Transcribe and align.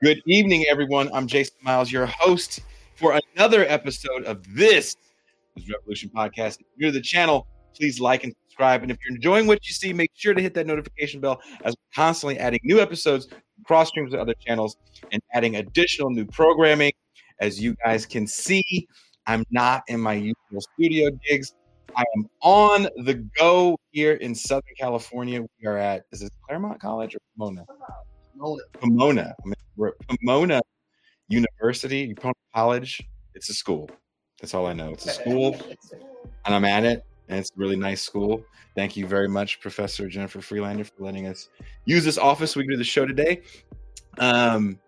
Good 0.00 0.22
evening, 0.26 0.64
everyone. 0.68 1.10
I'm 1.12 1.26
Jason 1.26 1.56
Myles, 1.60 1.90
your 1.90 2.06
host 2.06 2.60
for 2.94 3.18
another 3.34 3.64
episode 3.66 4.22
of 4.26 4.44
this 4.54 4.94
Revolution 5.68 6.08
Podcast. 6.14 6.60
If 6.60 6.66
you're 6.76 6.92
the 6.92 7.00
channel, 7.00 7.48
please 7.74 7.98
like 7.98 8.22
and 8.22 8.32
subscribe. 8.44 8.82
And 8.82 8.92
if 8.92 8.98
you're 9.02 9.16
enjoying 9.16 9.48
what 9.48 9.66
you 9.66 9.74
see, 9.74 9.92
make 9.92 10.12
sure 10.14 10.34
to 10.34 10.40
hit 10.40 10.54
that 10.54 10.68
notification 10.68 11.20
bell 11.20 11.40
as 11.64 11.74
we're 11.74 12.00
constantly 12.00 12.38
adding 12.38 12.60
new 12.62 12.78
episodes, 12.78 13.26
cross 13.64 13.88
streams 13.88 14.12
to 14.12 14.20
other 14.20 14.34
channels, 14.34 14.76
and 15.10 15.20
adding 15.34 15.56
additional 15.56 16.10
new 16.10 16.26
programming. 16.26 16.92
As 17.40 17.60
you 17.60 17.74
guys 17.84 18.06
can 18.06 18.24
see, 18.24 18.86
I'm 19.26 19.44
not 19.50 19.82
in 19.88 19.98
my 19.98 20.14
usual 20.14 20.60
studio 20.74 21.10
gigs. 21.28 21.56
I 21.96 22.04
am 22.16 22.28
on 22.40 22.88
the 22.98 23.14
go 23.36 23.76
here 23.90 24.12
in 24.12 24.32
Southern 24.36 24.74
California. 24.78 25.42
We 25.42 25.66
are 25.66 25.76
at 25.76 26.04
is 26.12 26.22
it 26.22 26.30
Claremont 26.46 26.80
College 26.80 27.16
or 27.16 27.18
Pomona? 27.36 27.66
Pomona. 28.38 28.62
Pomona. 28.74 29.34
I 29.42 29.46
mean, 29.46 29.54
we're 29.76 29.88
at 29.88 29.94
Pomona 30.08 30.60
University, 31.28 32.14
Pomona 32.14 32.34
College. 32.54 33.02
It's 33.34 33.48
a 33.50 33.54
school. 33.54 33.90
That's 34.40 34.54
all 34.54 34.66
I 34.66 34.72
know. 34.72 34.90
It's 34.90 35.06
a 35.06 35.10
school, 35.10 35.56
and 36.44 36.54
I'm 36.54 36.64
at 36.64 36.84
it, 36.84 37.04
and 37.28 37.38
it's 37.38 37.50
a 37.50 37.58
really 37.58 37.76
nice 37.76 38.00
school. 38.00 38.44
Thank 38.76 38.96
you 38.96 39.06
very 39.06 39.28
much, 39.28 39.60
Professor 39.60 40.08
Jennifer 40.08 40.40
Friedlander, 40.40 40.84
for 40.84 41.02
letting 41.02 41.26
us 41.26 41.48
use 41.84 42.04
this 42.04 42.18
office. 42.18 42.54
We 42.54 42.62
can 42.62 42.70
do 42.70 42.76
the 42.76 42.84
show 42.84 43.06
today. 43.06 43.42
Um, 44.18 44.78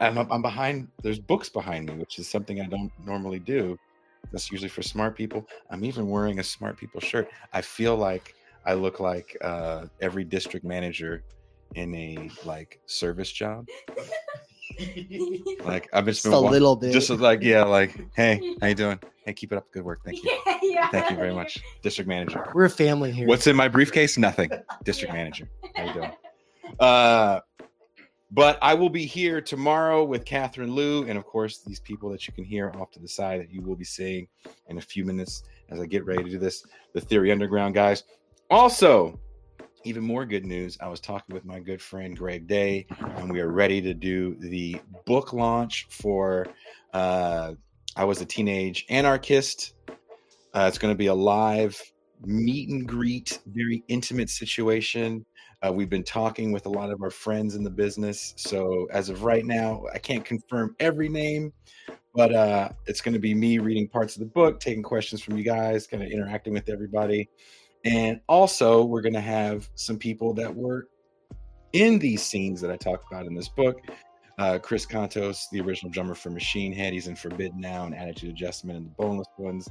I'm, 0.00 0.18
I'm 0.18 0.42
behind. 0.42 0.88
There's 1.02 1.20
books 1.20 1.48
behind 1.48 1.86
me, 1.86 1.94
which 1.94 2.18
is 2.18 2.28
something 2.28 2.60
I 2.60 2.66
don't 2.66 2.90
normally 3.04 3.38
do. 3.38 3.78
That's 4.32 4.50
usually 4.50 4.68
for 4.68 4.82
smart 4.82 5.16
people. 5.16 5.46
I'm 5.70 5.84
even 5.84 6.08
wearing 6.08 6.40
a 6.40 6.44
smart 6.44 6.76
people 6.76 7.00
shirt. 7.00 7.28
I 7.52 7.62
feel 7.62 7.96
like 7.96 8.34
I 8.64 8.74
look 8.74 8.98
like 8.98 9.36
uh, 9.40 9.86
every 10.00 10.24
district 10.24 10.66
manager 10.66 11.22
in 11.74 11.94
a 11.94 12.30
like 12.44 12.80
service 12.86 13.30
job. 13.30 13.66
like 15.64 15.88
I've 15.92 16.04
just 16.06 16.24
been 16.24 16.32
just 16.32 16.34
a 16.34 16.38
little 16.38 16.76
bit, 16.76 16.92
just 16.92 17.10
like 17.10 17.42
yeah, 17.42 17.64
like 17.64 17.98
hey, 18.14 18.56
how 18.60 18.68
you 18.68 18.74
doing? 18.74 18.98
Hey, 19.24 19.32
keep 19.32 19.52
it 19.52 19.56
up. 19.58 19.70
Good 19.72 19.84
work. 19.84 20.00
Thank 20.04 20.22
you. 20.22 20.38
Yeah, 20.46 20.58
yeah. 20.62 20.88
Thank 20.88 21.10
you 21.10 21.16
very 21.16 21.34
much, 21.34 21.58
district 21.82 22.08
manager. 22.08 22.50
We're 22.54 22.66
a 22.66 22.70
family 22.70 23.12
here. 23.12 23.26
What's 23.26 23.46
in 23.46 23.56
my 23.56 23.68
briefcase? 23.68 24.18
Nothing. 24.18 24.50
District 24.84 25.12
manager. 25.12 25.48
How 25.74 25.84
you 25.84 25.92
doing? 25.94 26.12
Uh, 26.78 27.40
but 28.32 28.58
I 28.60 28.74
will 28.74 28.90
be 28.90 29.06
here 29.06 29.40
tomorrow 29.40 30.04
with 30.04 30.24
Catherine 30.24 30.74
Liu, 30.74 31.06
and 31.08 31.16
of 31.16 31.24
course, 31.24 31.58
these 31.58 31.80
people 31.80 32.10
that 32.10 32.26
you 32.26 32.34
can 32.34 32.44
hear 32.44 32.72
off 32.76 32.90
to 32.92 33.00
the 33.00 33.08
side 33.08 33.40
that 33.40 33.50
you 33.50 33.62
will 33.62 33.76
be 33.76 33.84
seeing 33.84 34.26
in 34.68 34.78
a 34.78 34.80
few 34.80 35.04
minutes 35.04 35.44
as 35.70 35.80
I 35.80 35.86
get 35.86 36.04
ready 36.04 36.24
to 36.24 36.30
do 36.30 36.38
this. 36.38 36.64
The 36.92 37.00
Theory 37.00 37.30
Underground 37.30 37.74
guys. 37.74 38.04
Also, 38.50 39.18
even 39.84 40.02
more 40.02 40.24
good 40.24 40.44
news. 40.44 40.76
I 40.80 40.88
was 40.88 41.00
talking 41.00 41.34
with 41.34 41.44
my 41.44 41.60
good 41.60 41.80
friend 41.80 42.16
Greg 42.16 42.46
Day, 42.46 42.86
and 43.16 43.32
we 43.32 43.40
are 43.40 43.50
ready 43.50 43.80
to 43.82 43.94
do 43.94 44.36
the 44.38 44.80
book 45.04 45.32
launch 45.32 45.86
for 45.90 46.46
uh, 46.92 47.52
I 47.96 48.04
Was 48.04 48.20
a 48.20 48.24
Teenage 48.24 48.84
Anarchist. 48.88 49.74
Uh, 50.54 50.66
it's 50.68 50.78
going 50.78 50.92
to 50.92 50.98
be 50.98 51.06
a 51.06 51.14
live 51.14 51.80
meet 52.24 52.68
and 52.68 52.86
greet, 52.88 53.38
very 53.46 53.82
intimate 53.88 54.30
situation. 54.30 55.24
Uh, 55.62 55.72
we've 55.72 55.90
been 55.90 56.04
talking 56.04 56.52
with 56.52 56.66
a 56.66 56.68
lot 56.68 56.90
of 56.90 57.02
our 57.02 57.10
friends 57.10 57.54
in 57.54 57.64
the 57.64 57.70
business. 57.70 58.34
So, 58.36 58.86
as 58.92 59.08
of 59.08 59.22
right 59.22 59.44
now, 59.44 59.84
I 59.94 59.98
can't 59.98 60.24
confirm 60.24 60.76
every 60.80 61.08
name, 61.08 61.52
but 62.14 62.34
uh, 62.34 62.68
it's 62.86 63.00
going 63.00 63.14
to 63.14 63.20
be 63.20 63.34
me 63.34 63.58
reading 63.58 63.88
parts 63.88 64.16
of 64.16 64.20
the 64.20 64.26
book, 64.26 64.60
taking 64.60 64.82
questions 64.82 65.22
from 65.22 65.36
you 65.36 65.44
guys, 65.44 65.86
kind 65.86 66.02
of 66.02 66.10
interacting 66.10 66.52
with 66.52 66.68
everybody. 66.68 67.28
And 67.84 68.20
also, 68.28 68.84
we're 68.84 69.02
going 69.02 69.14
to 69.14 69.20
have 69.20 69.68
some 69.74 69.98
people 69.98 70.34
that 70.34 70.54
were 70.54 70.88
in 71.72 71.98
these 71.98 72.22
scenes 72.22 72.60
that 72.60 72.70
I 72.70 72.76
talk 72.76 73.04
about 73.10 73.26
in 73.26 73.34
this 73.34 73.48
book. 73.48 73.78
Uh, 74.38 74.58
Chris 74.58 74.84
Kontos, 74.84 75.44
the 75.50 75.60
original 75.60 75.90
drummer 75.90 76.14
for 76.14 76.30
Machine 76.30 76.72
Head, 76.72 76.92
he's 76.92 77.06
in 77.06 77.16
Forbidden 77.16 77.60
Now 77.60 77.84
and 77.84 77.94
Attitude 77.94 78.30
Adjustment 78.30 78.76
and 78.76 78.86
the 78.86 78.90
Boneless 78.90 79.28
Ones, 79.38 79.68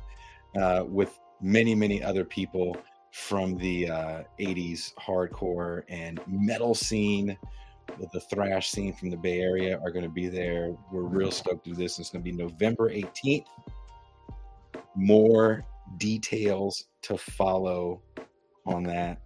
uh, 0.60 0.84
with 0.88 1.20
many, 1.42 1.76
many 1.76 2.02
other 2.02 2.26
people 2.26 2.76
from 3.12 3.58
the 3.58 3.90
uh, 3.90 4.24
80s 4.40 4.94
hardcore 4.96 5.84
and 5.88 6.20
metal 6.28 6.74
scene. 6.74 7.38
The 8.12 8.20
thrash 8.20 8.72
scene 8.72 8.94
from 8.94 9.10
the 9.10 9.18
Bay 9.18 9.40
Area 9.40 9.80
are 9.80 9.92
going 9.92 10.04
to 10.04 10.10
be 10.10 10.28
there. 10.28 10.76
We're 10.92 11.04
real 11.04 11.32
stoked 11.32 11.66
to 11.66 11.70
do 11.70 11.76
this. 11.76 12.00
It's 12.00 12.10
going 12.10 12.24
to 12.24 12.32
be 12.32 12.36
November 12.36 12.90
18th. 12.90 13.46
More 14.96 15.64
details 15.98 16.86
to 17.06 17.18
follow 17.18 18.02
on 18.66 18.84
that. 18.84 19.22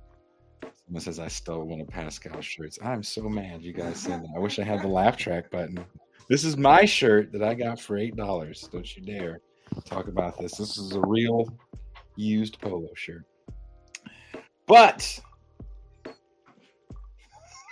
Someone 0.86 1.02
says 1.02 1.20
I 1.20 1.28
stole 1.28 1.66
one 1.66 1.82
of 1.82 1.88
Pascal's 1.88 2.46
shirts. 2.46 2.80
I'm 2.84 3.04
so 3.04 3.24
mad 3.30 3.62
you 3.62 3.74
guys 3.74 4.00
said 4.00 4.22
that. 4.24 4.30
I 4.36 4.40
wish 4.40 4.60
I 4.60 4.64
had 4.64 4.82
the 4.82 4.88
laugh 4.88 5.16
track 5.18 5.50
button. 5.50 5.86
This 6.30 6.44
is 6.44 6.58
my 6.58 6.86
shirt 6.86 7.32
that 7.32 7.42
I 7.42 7.54
got 7.54 7.80
for 7.80 7.98
eight 7.98 8.16
dollars. 8.16 8.68
Don't 8.72 8.96
you 8.96 9.04
dare 9.04 9.40
talk 9.86 10.08
about 10.08 10.38
this. 10.38 10.58
This 10.58 10.78
is 10.78 10.94
a 10.94 11.02
real 11.02 11.48
used 12.16 12.60
polo 12.60 12.90
shirt. 12.96 13.26
But 14.68 15.20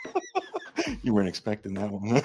you 1.03 1.13
weren't 1.13 1.29
expecting 1.29 1.73
that 1.75 1.91
one. 1.91 2.23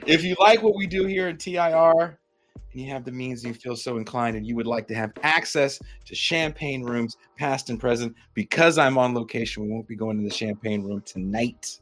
if 0.06 0.24
you 0.24 0.36
like 0.40 0.62
what 0.62 0.76
we 0.76 0.86
do 0.86 1.06
here 1.06 1.28
at 1.28 1.38
TIR, 1.38 2.19
and 2.72 2.80
you 2.80 2.90
have 2.90 3.04
the 3.04 3.12
means 3.12 3.44
and 3.44 3.54
you 3.54 3.60
feel 3.60 3.76
so 3.76 3.96
inclined 3.96 4.36
and 4.36 4.46
you 4.46 4.56
would 4.56 4.66
like 4.66 4.86
to 4.88 4.94
have 4.94 5.12
access 5.22 5.78
to 6.04 6.14
champagne 6.14 6.82
rooms 6.82 7.16
past 7.36 7.70
and 7.70 7.80
present 7.80 8.14
because 8.34 8.78
i'm 8.78 8.98
on 8.98 9.14
location 9.14 9.62
we 9.62 9.70
won't 9.70 9.88
be 9.88 9.96
going 9.96 10.16
to 10.16 10.22
the 10.22 10.34
champagne 10.34 10.82
room 10.82 11.02
tonight. 11.02 11.80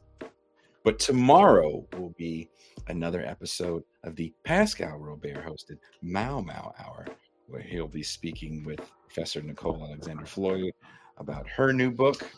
But 0.83 0.97
tomorrow 0.97 1.85
will 1.97 2.15
be 2.17 2.49
another 2.87 3.23
episode 3.25 3.83
of 4.03 4.15
the 4.15 4.33
pascal 4.43 4.97
robert 4.97 5.45
hosted 5.45 5.77
mau 6.01 6.41
mau 6.41 6.73
hour 6.79 7.05
where 7.47 7.61
he'll 7.61 7.87
be 7.87 8.03
speaking 8.03 8.63
with 8.63 8.79
professor 9.05 9.41
nicole 9.41 9.83
alexander 9.85 10.25
floyd 10.25 10.71
about 11.19 11.47
her 11.47 11.73
new 11.73 11.91
book. 11.91 12.29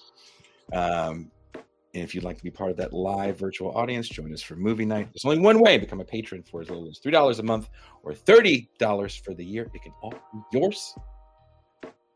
Um, 0.73 1.31
and 1.93 2.03
if 2.03 2.15
you'd 2.15 2.23
like 2.23 2.37
to 2.37 2.43
be 2.43 2.51
part 2.51 2.71
of 2.71 2.77
that 2.77 2.93
live 2.93 3.37
virtual 3.37 3.71
audience, 3.75 4.07
join 4.07 4.33
us 4.33 4.41
for 4.41 4.55
movie 4.55 4.85
night. 4.85 5.09
There's 5.13 5.25
only 5.25 5.39
one 5.39 5.59
way: 5.59 5.77
become 5.77 5.99
a 5.99 6.05
patron 6.05 6.43
for 6.43 6.61
as 6.61 6.69
little 6.69 6.87
as 6.87 6.99
three 6.99 7.11
dollars 7.11 7.39
a 7.39 7.43
month 7.43 7.69
or 8.03 8.13
thirty 8.13 8.69
dollars 8.79 9.15
for 9.15 9.33
the 9.33 9.43
year. 9.43 9.67
It 9.73 9.81
can 9.81 9.93
all 10.01 10.11
be 10.11 10.59
yours. 10.59 10.95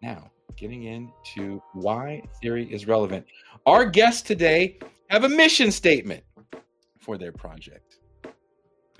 Now, 0.01 0.31
getting 0.55 0.83
into 0.83 1.61
why 1.73 2.21
theory 2.41 2.71
is 2.71 2.87
relevant. 2.87 3.25
Our 3.65 3.85
guests 3.85 4.21
today 4.21 4.79
have 5.09 5.23
a 5.23 5.29
mission 5.29 5.71
statement 5.71 6.23
for 6.99 7.17
their 7.17 7.31
project. 7.31 7.97
I'm 8.23 8.31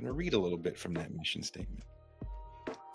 going 0.04 0.08
to 0.08 0.14
read 0.14 0.34
a 0.34 0.40
little 0.40 0.58
bit 0.58 0.78
from 0.78 0.94
that 0.96 1.14
mission 1.16 1.42
statement. 1.42 1.84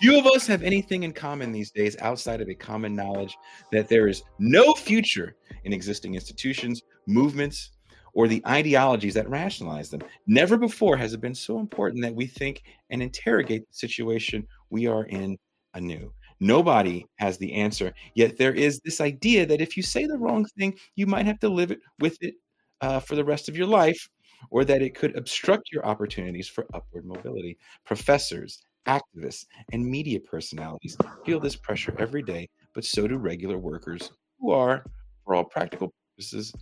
Few 0.01 0.19
of 0.19 0.25
us 0.25 0.47
have 0.47 0.63
anything 0.63 1.03
in 1.03 1.13
common 1.13 1.53
these 1.53 1.71
days 1.71 1.95
outside 2.01 2.41
of 2.41 2.49
a 2.49 2.55
common 2.55 2.97
knowledge 2.97 3.37
that 3.71 3.87
there 3.87 4.09
is 4.09 4.23
no 4.39 4.73
future 4.73 5.37
in 5.65 5.75
existing 5.75 6.15
institutions, 6.15 6.83
movements, 7.07 7.73
or 8.15 8.27
the 8.27 8.43
ideologies 8.47 9.13
that 9.13 9.29
rationalize 9.29 9.91
them. 9.91 10.01
Never 10.27 10.57
before 10.57 10.97
has 10.97 11.13
it 11.13 11.21
been 11.21 11.35
so 11.35 11.59
important 11.59 12.03
that 12.03 12.15
we 12.15 12.27
think 12.27 12.63
and 12.89 13.03
interrogate 13.03 13.69
the 13.69 13.75
situation 13.75 14.47
we 14.71 14.87
are 14.87 15.05
in 15.05 15.37
anew. 15.75 16.11
Nobody 16.41 17.05
has 17.17 17.37
the 17.37 17.53
answer, 17.53 17.93
yet 18.15 18.39
there 18.39 18.55
is 18.55 18.81
this 18.81 19.03
idea 19.03 19.45
that 19.45 19.61
if 19.61 19.77
you 19.77 19.83
say 19.83 20.07
the 20.07 20.17
wrong 20.17 20.47
thing, 20.59 20.79
you 20.97 21.07
might 21.07 21.27
have 21.27 21.39
to 21.41 21.51
live 21.51 21.73
it 21.73 21.81
with 21.99 22.17
it 22.23 22.37
uh, 22.81 23.01
for 23.01 23.17
the 23.17 23.25
rest 23.25 23.51
of 23.51 23.57
your 23.57 23.67
life, 23.67 24.09
or 24.51 24.65
that 24.65 24.81
it 24.81 24.95
could 24.95 25.15
obstruct 25.19 25.71
your 25.71 25.85
opportunities 25.85 26.49
for 26.49 26.67
upward 26.73 27.05
mobility. 27.05 27.59
Professors, 27.85 28.63
activists, 28.91 29.45
and 29.73 29.85
media 29.85 30.21
personalities 30.21 30.97
feel 31.25 31.41
this 31.41 31.57
pressure 31.57 31.95
every 31.99 32.23
day, 32.23 32.49
but 32.75 32.85
so 32.85 33.07
do 33.07 33.17
regular 33.17 33.59
workers 33.59 34.11
who 34.39 34.51
are, 34.51 34.85
for 35.25 35.35
all 35.35 35.45
practical 35.45 35.93
purposes, 36.17 36.53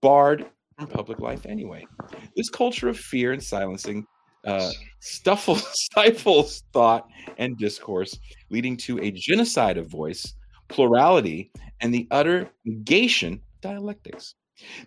barred 0.00 0.46
from 0.78 0.88
public 0.88 1.20
life 1.20 1.46
anyway. 1.46 1.86
This 2.36 2.50
culture 2.50 2.88
of 2.88 2.98
fear 2.98 3.32
and 3.32 3.42
silencing 3.42 4.06
uh, 4.46 4.70
stifles 5.00 6.62
thought 6.72 7.06
and 7.38 7.56
discourse, 7.58 8.18
leading 8.50 8.76
to 8.76 8.98
a 9.00 9.10
genocide 9.10 9.78
of 9.78 9.90
voice, 9.90 10.34
plurality, 10.68 11.50
and 11.80 11.92
the 11.92 12.06
utter 12.10 12.48
negation 12.64 13.34
of 13.34 13.60
dialectics. 13.60 14.34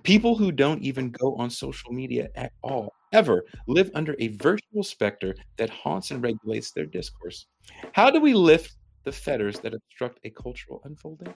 People 0.03 0.35
who 0.35 0.51
don't 0.51 0.81
even 0.81 1.11
go 1.11 1.35
on 1.35 1.49
social 1.49 1.91
media 1.91 2.29
at 2.35 2.51
all 2.61 2.93
ever 3.11 3.45
live 3.67 3.91
under 3.93 4.15
a 4.19 4.29
virtual 4.37 4.83
specter 4.83 5.35
that 5.57 5.69
haunts 5.69 6.11
and 6.11 6.23
regulates 6.23 6.71
their 6.71 6.85
discourse. 6.85 7.47
How 7.93 8.09
do 8.09 8.19
we 8.19 8.33
lift 8.33 8.75
the 9.03 9.11
fetters 9.11 9.59
that 9.59 9.73
obstruct 9.73 10.19
a 10.23 10.29
cultural 10.29 10.81
unfolding? 10.85 11.33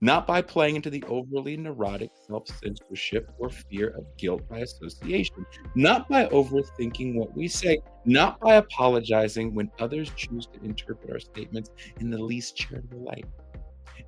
Not 0.00 0.26
by 0.26 0.42
playing 0.42 0.76
into 0.76 0.90
the 0.90 1.04
overly 1.04 1.56
neurotic 1.56 2.10
self 2.26 2.48
censorship 2.48 3.30
or 3.38 3.48
fear 3.48 3.88
of 3.96 4.04
guilt 4.18 4.46
by 4.48 4.58
association, 4.58 5.46
not 5.74 6.08
by 6.08 6.26
overthinking 6.26 7.14
what 7.14 7.34
we 7.34 7.48
say, 7.48 7.78
not 8.04 8.38
by 8.40 8.56
apologizing 8.56 9.54
when 9.54 9.70
others 9.78 10.10
choose 10.14 10.46
to 10.48 10.62
interpret 10.62 11.10
our 11.10 11.20
statements 11.20 11.70
in 12.00 12.10
the 12.10 12.22
least 12.22 12.56
charitable 12.56 13.04
light. 13.04 13.24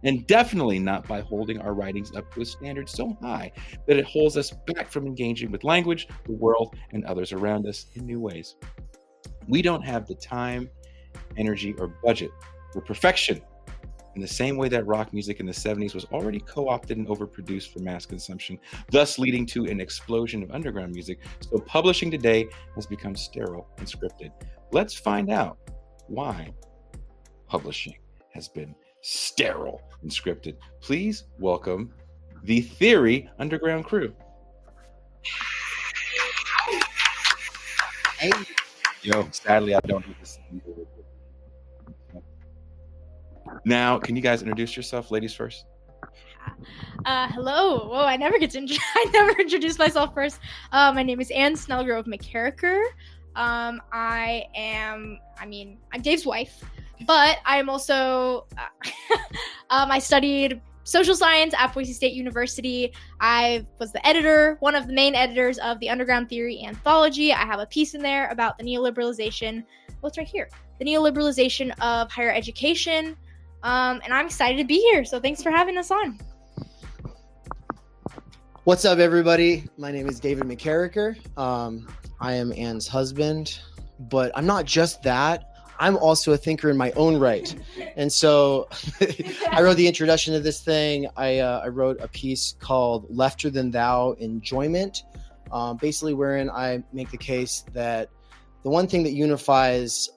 And 0.04 0.26
definitely 0.26 0.78
not 0.78 1.06
by 1.06 1.20
holding 1.20 1.60
our 1.60 1.74
writings 1.74 2.14
up 2.14 2.32
to 2.34 2.42
a 2.42 2.44
standard 2.44 2.88
so 2.88 3.16
high 3.20 3.50
that 3.86 3.96
it 3.96 4.04
holds 4.04 4.36
us 4.36 4.52
back 4.66 4.90
from 4.90 5.06
engaging 5.06 5.50
with 5.50 5.64
language, 5.64 6.08
the 6.24 6.32
world, 6.32 6.76
and 6.92 7.04
others 7.04 7.32
around 7.32 7.66
us 7.66 7.86
in 7.94 8.06
new 8.06 8.20
ways. 8.20 8.56
We 9.48 9.62
don't 9.62 9.84
have 9.84 10.06
the 10.06 10.14
time, 10.14 10.68
energy, 11.36 11.74
or 11.78 11.88
budget 11.88 12.30
for 12.72 12.80
perfection 12.80 13.40
in 14.18 14.22
the 14.22 14.26
same 14.26 14.56
way 14.56 14.68
that 14.68 14.84
rock 14.84 15.12
music 15.12 15.38
in 15.38 15.46
the 15.46 15.52
70s 15.52 15.94
was 15.94 16.04
already 16.06 16.40
co 16.40 16.68
opted 16.68 16.98
and 16.98 17.06
overproduced 17.06 17.72
for 17.72 17.78
mass 17.78 18.04
consumption, 18.04 18.58
thus 18.90 19.16
leading 19.16 19.46
to 19.46 19.66
an 19.66 19.80
explosion 19.80 20.42
of 20.42 20.50
underground 20.50 20.92
music. 20.92 21.20
So, 21.48 21.58
publishing 21.60 22.10
today 22.10 22.48
has 22.74 22.84
become 22.84 23.14
sterile 23.14 23.68
and 23.78 23.86
scripted. 23.86 24.32
Let's 24.72 24.92
find 24.92 25.30
out 25.30 25.58
why 26.08 26.52
publishing 27.46 27.94
has 28.34 28.48
been 28.48 28.74
sterile 29.00 29.82
and 30.02 30.10
scripted. 30.10 30.56
Please 30.80 31.24
welcome 31.38 31.92
the 32.44 32.60
Theory 32.60 33.28
Underground 33.38 33.84
crew. 33.84 34.14
Hey. 38.18 38.32
Yo, 39.02 39.28
sadly, 39.30 39.74
I 39.74 39.80
don't 39.80 40.04
have 40.04 40.18
this. 40.18 40.38
Now, 43.64 43.98
can 43.98 44.16
you 44.16 44.22
guys 44.22 44.42
introduce 44.42 44.76
yourself, 44.76 45.10
ladies 45.10 45.34
first? 45.34 45.66
Uh, 47.04 47.28
hello. 47.28 47.88
Whoa, 47.88 48.04
I 48.04 48.16
never 48.16 48.38
get 48.38 48.50
to. 48.50 48.58
Int- 48.58 48.72
I 48.94 49.06
never 49.12 49.40
introduce 49.40 49.78
myself 49.78 50.14
first. 50.14 50.40
Uh, 50.72 50.92
my 50.92 51.02
name 51.02 51.20
is 51.20 51.30
Anne 51.30 51.54
Snellgrove 51.54 52.06
McCarricker. 52.06 52.82
Um, 53.36 53.80
I 53.92 54.44
am. 54.54 55.18
I 55.38 55.46
mean, 55.46 55.78
I'm 55.92 56.02
Dave's 56.02 56.26
wife, 56.26 56.64
but 57.06 57.38
I'm 57.44 57.68
also. 57.68 58.46
Uh, 58.56 58.90
um, 59.70 59.90
I 59.90 59.98
studied 59.98 60.60
social 60.88 61.14
science 61.14 61.54
at 61.58 61.74
Boise 61.74 61.92
State 61.92 62.14
University. 62.14 62.92
I 63.20 63.66
was 63.78 63.92
the 63.92 64.04
editor, 64.06 64.56
one 64.60 64.74
of 64.74 64.86
the 64.86 64.92
main 64.94 65.14
editors 65.14 65.58
of 65.58 65.78
the 65.80 65.90
Underground 65.90 66.30
Theory 66.30 66.64
anthology. 66.64 67.32
I 67.32 67.44
have 67.44 67.60
a 67.60 67.66
piece 67.66 67.94
in 67.94 68.02
there 68.02 68.28
about 68.30 68.56
the 68.58 68.64
neoliberalization. 68.64 69.64
What's 70.00 70.16
right 70.16 70.26
here? 70.26 70.48
The 70.78 70.86
neoliberalization 70.86 71.72
of 71.80 72.10
higher 72.10 72.32
education. 72.32 73.16
Um, 73.62 74.00
and 74.02 74.14
I'm 74.14 74.26
excited 74.26 74.56
to 74.58 74.64
be 74.64 74.78
here. 74.78 75.04
So 75.04 75.20
thanks 75.20 75.42
for 75.42 75.50
having 75.50 75.76
us 75.76 75.90
on. 75.90 76.18
What's 78.64 78.84
up, 78.84 78.98
everybody? 78.98 79.64
My 79.76 79.90
name 79.90 80.08
is 80.08 80.20
David 80.20 80.44
McCarricker. 80.44 81.16
Um, 81.38 81.88
I 82.20 82.34
am 82.34 82.52
Anne's 82.52 82.86
husband, 82.86 83.60
but 83.98 84.30
I'm 84.34 84.46
not 84.46 84.64
just 84.64 85.02
that. 85.02 85.47
I'm 85.78 85.96
also 85.96 86.32
a 86.32 86.36
thinker 86.36 86.70
in 86.70 86.76
my 86.76 86.90
own 86.92 87.18
right. 87.18 87.54
And 87.96 88.12
so 88.12 88.68
I 89.50 89.62
wrote 89.62 89.76
the 89.76 89.86
introduction 89.86 90.34
to 90.34 90.40
this 90.40 90.60
thing. 90.60 91.08
I, 91.16 91.38
uh, 91.38 91.62
I 91.64 91.68
wrote 91.68 91.98
a 92.00 92.08
piece 92.08 92.56
called 92.58 93.08
Lefter 93.10 93.52
Than 93.52 93.70
Thou 93.70 94.12
Enjoyment, 94.18 95.04
um, 95.52 95.76
basically, 95.76 96.14
wherein 96.14 96.50
I 96.50 96.82
make 96.92 97.10
the 97.10 97.18
case 97.18 97.64
that 97.72 98.10
the 98.64 98.70
one 98.70 98.86
thing 98.86 99.02
that 99.04 99.12
unifies 99.12 100.10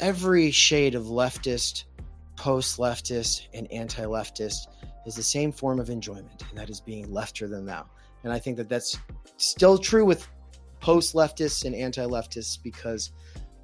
every 0.00 0.50
shade 0.50 0.94
of 0.94 1.04
leftist 1.04 1.84
post 2.36 2.78
leftist 2.78 3.46
and 3.54 3.70
anti 3.70 4.04
leftist 4.04 4.66
is 5.06 5.14
the 5.14 5.22
same 5.22 5.52
form 5.52 5.78
of 5.78 5.90
enjoyment, 5.90 6.42
and 6.48 6.58
that 6.58 6.70
is 6.70 6.80
being 6.80 7.06
lefter 7.08 7.48
than 7.48 7.66
thou. 7.66 7.86
And 8.24 8.32
I 8.32 8.38
think 8.38 8.56
that 8.56 8.68
that's 8.68 8.98
still 9.36 9.76
true 9.78 10.04
with 10.04 10.26
post 10.80 11.14
leftists 11.14 11.64
and 11.64 11.74
anti 11.74 12.04
leftists 12.04 12.58
because 12.62 13.12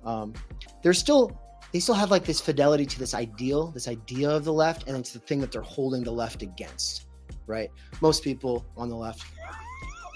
um, 0.05 0.35
they're 0.83 0.93
still 0.95 1.39
they 1.73 1.79
still 1.79 1.95
have 1.95 2.11
like 2.11 2.25
this 2.25 2.41
fidelity 2.41 2.85
to 2.85 2.99
this 2.99 3.15
ideal, 3.15 3.69
this 3.69 3.87
idea 3.87 4.29
of 4.29 4.45
the 4.45 4.53
left, 4.53 4.89
and 4.89 4.97
it's 4.97 5.13
the 5.13 5.21
thing 5.21 5.41
that 5.41 5.53
they're 5.53 5.63
holding 5.63 6.03
the 6.03 6.11
left 6.11 6.43
against, 6.43 7.07
right? 7.47 7.71
Most 8.01 8.25
people 8.25 8.67
on 8.77 8.89
the 8.89 8.97
left 8.97 9.25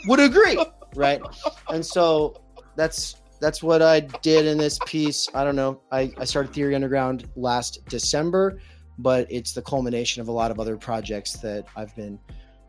would 0.06 0.20
agree, 0.20 0.58
right? 0.96 1.20
And 1.68 1.84
so 1.84 2.42
that's 2.76 3.16
that's 3.40 3.62
what 3.62 3.82
I 3.82 4.00
did 4.00 4.46
in 4.46 4.58
this 4.58 4.78
piece. 4.86 5.28
I 5.34 5.44
don't 5.44 5.56
know. 5.56 5.80
I, 5.92 6.12
I 6.18 6.24
started 6.24 6.52
Theory 6.52 6.74
Underground 6.74 7.28
last 7.36 7.84
December, 7.86 8.60
but 8.98 9.30
it's 9.30 9.52
the 9.52 9.62
culmination 9.62 10.22
of 10.22 10.28
a 10.28 10.32
lot 10.32 10.50
of 10.50 10.58
other 10.58 10.76
projects 10.76 11.34
that 11.38 11.66
I've 11.76 11.94
been 11.94 12.18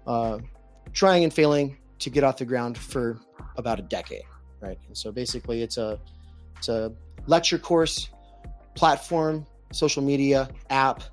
uh, 0.06 0.40
trying 0.94 1.24
and 1.24 1.34
failing 1.34 1.78
to 2.00 2.10
get 2.10 2.24
off 2.24 2.38
the 2.38 2.46
ground 2.46 2.78
for 2.78 3.20
about 3.58 3.80
a 3.80 3.84
decade, 3.84 4.24
right? 4.60 4.78
And 4.88 4.98
so 4.98 5.12
basically, 5.12 5.62
it's 5.62 5.78
a 5.78 6.00
it's 6.58 6.70
a 6.70 6.94
lecture 7.28 7.58
course, 7.58 8.10
platform, 8.76 9.46
social 9.72 10.04
media 10.04 10.50
app, 10.70 11.04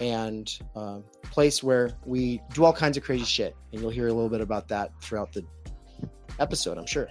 and 0.00 0.58
uh, 0.74 0.98
place 1.22 1.62
where 1.62 1.92
we 2.04 2.40
do 2.52 2.64
all 2.64 2.72
kinds 2.72 2.96
of 2.96 3.04
crazy 3.04 3.24
shit. 3.24 3.56
And 3.72 3.80
you'll 3.80 3.90
hear 3.90 4.08
a 4.08 4.12
little 4.12 4.28
bit 4.28 4.40
about 4.40 4.68
that 4.68 4.90
throughout 5.00 5.32
the 5.32 5.44
episode, 6.38 6.78
I'm 6.78 6.86
sure. 6.86 7.08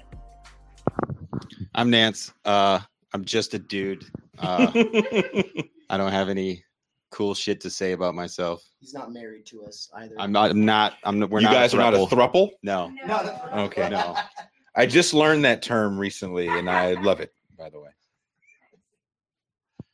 I'm 1.74 1.89
Nance. 1.89 2.34
Uh, 2.43 2.79
I'm 3.13 3.24
just 3.24 3.53
a 3.53 3.60
dude. 3.60 4.05
Uh, 4.39 4.72
I 5.89 5.98
don't 5.98 6.12
have 6.12 6.29
any 6.29 6.63
cool 7.12 7.34
shit 7.34 7.62
to 7.62 7.70
say 7.70 7.91
about 7.91 8.15
myself. 8.15 8.63
He's 8.79 8.93
not 8.93 9.13
married 9.13 9.46
to 9.48 9.63
us 9.63 9.89
either. 9.96 10.15
I'm 10.17 10.31
not. 10.31 10.51
I'm 10.51 10.65
not. 10.65 10.93
I'm. 11.03 11.20
We're 11.29 11.39
you 11.39 11.46
not. 11.46 11.53
guys 11.53 11.74
are 11.74 11.77
not 11.77 11.93
a 11.93 11.98
throuple. 11.98 12.10
thruple? 12.10 12.50
No. 12.63 12.91
Okay. 13.65 13.89
No. 13.89 14.15
I 14.75 14.86
just 14.86 15.13
learned 15.13 15.43
that 15.46 15.62
term 15.62 15.98
recently 15.98 16.48
and 16.48 16.70
I 16.70 16.93
love 16.93 17.20
it, 17.20 17.34
by 17.58 17.70
the 17.70 17.79
way. 17.79 17.89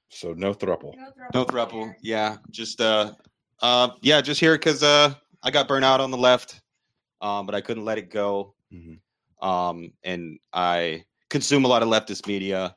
So, 0.10 0.34
no 0.34 0.54
thruple. 0.54 0.94
No 1.34 1.46
throuple. 1.46 1.94
Yeah. 2.02 2.38
Just. 2.52 2.82
Uh. 2.82 3.14
Uh. 3.62 3.90
Yeah. 4.02 4.22
Just 4.22 4.40
here 4.40 4.54
because 4.56 4.84
uh 4.84 5.14
I 5.44 5.52
got 5.52 5.68
burnt 5.68 5.86
out 5.86 6.00
on 6.02 6.12
the 6.12 6.18
left, 6.18 6.62
um, 7.22 7.46
but 7.46 7.56
I 7.56 7.62
couldn't 7.62 7.86
let 7.86 7.98
it 7.98 8.10
go. 8.10 8.54
Mhm. 8.74 9.00
Um. 9.42 9.94
And 10.04 10.40
I 10.54 11.06
consume 11.30 11.66
a 11.66 11.68
lot 11.68 11.84
of 11.84 11.90
leftist 11.90 12.28
media, 12.28 12.76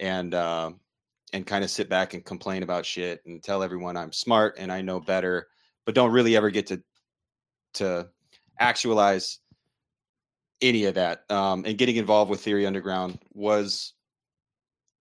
and 0.00 0.34
uh, 0.34 0.72
and 1.32 1.46
kind 1.46 1.64
of 1.64 1.70
sit 1.70 1.88
back 1.88 2.14
and 2.14 2.24
complain 2.24 2.62
about 2.62 2.84
shit 2.84 3.22
and 3.26 3.42
tell 3.42 3.62
everyone 3.62 3.96
I'm 3.96 4.12
smart 4.12 4.56
and 4.58 4.70
I 4.70 4.82
know 4.82 5.00
better, 5.00 5.48
but 5.86 5.94
don't 5.94 6.12
really 6.12 6.36
ever 6.36 6.50
get 6.50 6.66
to 6.68 6.82
to 7.74 8.08
actualize 8.58 9.38
any 10.60 10.84
of 10.84 10.94
that. 10.94 11.24
Um, 11.30 11.64
and 11.64 11.78
getting 11.78 11.96
involved 11.96 12.30
with 12.30 12.40
Theory 12.40 12.66
Underground 12.66 13.18
was 13.32 13.94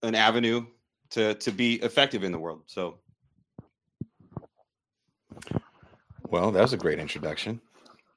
an 0.04 0.16
avenue 0.16 0.66
to 1.12 1.36
to 1.36 1.52
be 1.52 1.76
effective 1.76 2.24
in 2.24 2.32
the 2.32 2.40
world. 2.40 2.64
So 2.68 3.00
Well, 6.32 6.50
that 6.52 6.62
was 6.62 6.72
a 6.72 6.78
great 6.78 6.98
introduction. 6.98 7.60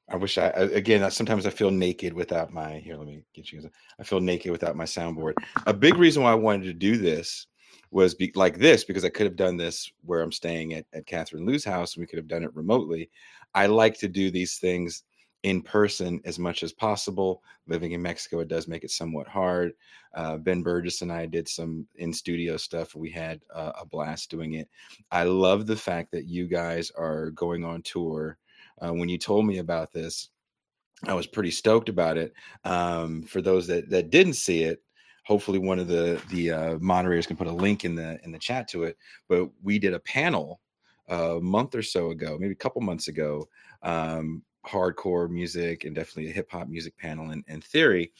I 0.08 0.16
wish 0.16 0.38
I 0.38 0.46
again. 0.48 1.10
Sometimes 1.10 1.46
I 1.46 1.50
feel 1.50 1.72
naked 1.72 2.12
without 2.12 2.52
my 2.52 2.78
here. 2.78 2.96
Let 2.96 3.08
me 3.08 3.24
get 3.34 3.50
you. 3.50 3.68
I 3.98 4.04
feel 4.04 4.20
naked 4.20 4.52
without 4.52 4.76
my 4.76 4.84
soundboard. 4.84 5.34
A 5.66 5.74
big 5.74 5.96
reason 5.96 6.22
why 6.22 6.30
I 6.30 6.36
wanted 6.36 6.66
to 6.66 6.74
do 6.74 6.96
this 6.96 7.48
was 7.90 8.14
be, 8.14 8.30
like 8.36 8.58
this 8.58 8.84
because 8.84 9.04
I 9.04 9.08
could 9.08 9.26
have 9.26 9.34
done 9.34 9.56
this 9.56 9.90
where 10.04 10.20
I'm 10.20 10.30
staying 10.30 10.74
at 10.74 10.86
at 10.92 11.06
Catherine 11.06 11.44
Liu's 11.44 11.64
house, 11.64 11.94
and 11.94 12.02
we 12.02 12.06
could 12.06 12.18
have 12.18 12.28
done 12.28 12.44
it 12.44 12.54
remotely. 12.54 13.10
I 13.54 13.66
like 13.66 13.98
to 13.98 14.08
do 14.08 14.30
these 14.30 14.58
things 14.58 15.02
in 15.44 15.60
person 15.60 16.20
as 16.24 16.38
much 16.38 16.62
as 16.62 16.72
possible. 16.72 17.42
Living 17.66 17.92
in 17.92 18.02
Mexico, 18.02 18.40
it 18.40 18.48
does 18.48 18.66
make 18.66 18.82
it 18.82 18.90
somewhat 18.90 19.28
hard. 19.28 19.72
Uh, 20.14 20.38
ben 20.38 20.62
Burgess 20.62 21.02
and 21.02 21.12
I 21.12 21.26
did 21.26 21.46
some 21.46 21.86
in 21.96 22.12
studio 22.12 22.56
stuff. 22.56 22.94
We 22.94 23.10
had 23.10 23.40
uh, 23.54 23.72
a 23.80 23.86
blast 23.86 24.30
doing 24.30 24.54
it. 24.54 24.68
I 25.12 25.24
love 25.24 25.66
the 25.66 25.76
fact 25.76 26.10
that 26.12 26.24
you 26.24 26.48
guys 26.48 26.90
are 26.96 27.30
going 27.30 27.62
on 27.62 27.82
tour. 27.82 28.38
Uh, 28.80 28.92
when 28.92 29.08
you 29.08 29.18
told 29.18 29.46
me 29.46 29.58
about 29.58 29.92
this, 29.92 30.30
I 31.06 31.12
was 31.12 31.26
pretty 31.26 31.50
stoked 31.50 31.90
about 31.90 32.16
it. 32.16 32.32
Um, 32.64 33.22
for 33.22 33.42
those 33.42 33.66
that 33.66 33.90
that 33.90 34.10
didn't 34.10 34.34
see 34.34 34.62
it, 34.62 34.82
hopefully 35.26 35.58
one 35.58 35.78
of 35.78 35.88
the 35.88 36.22
the 36.30 36.50
uh, 36.52 36.78
moderators 36.80 37.26
can 37.26 37.36
put 37.36 37.48
a 37.48 37.52
link 37.52 37.84
in 37.84 37.94
the 37.94 38.18
in 38.24 38.32
the 38.32 38.38
chat 38.38 38.66
to 38.68 38.84
it. 38.84 38.96
But 39.28 39.50
we 39.62 39.78
did 39.78 39.92
a 39.92 40.00
panel 40.00 40.60
a 41.08 41.38
month 41.40 41.74
or 41.74 41.82
so 41.82 42.12
ago, 42.12 42.38
maybe 42.40 42.52
a 42.52 42.56
couple 42.56 42.80
months 42.80 43.08
ago, 43.08 43.46
um, 43.82 44.42
hardcore 44.66 45.28
music 45.30 45.84
and 45.84 45.94
definitely 45.94 46.30
a 46.30 46.34
hip 46.34 46.50
hop 46.50 46.68
music 46.68 46.96
panel 46.96 47.30
and, 47.30 47.64
theory. 47.64 48.12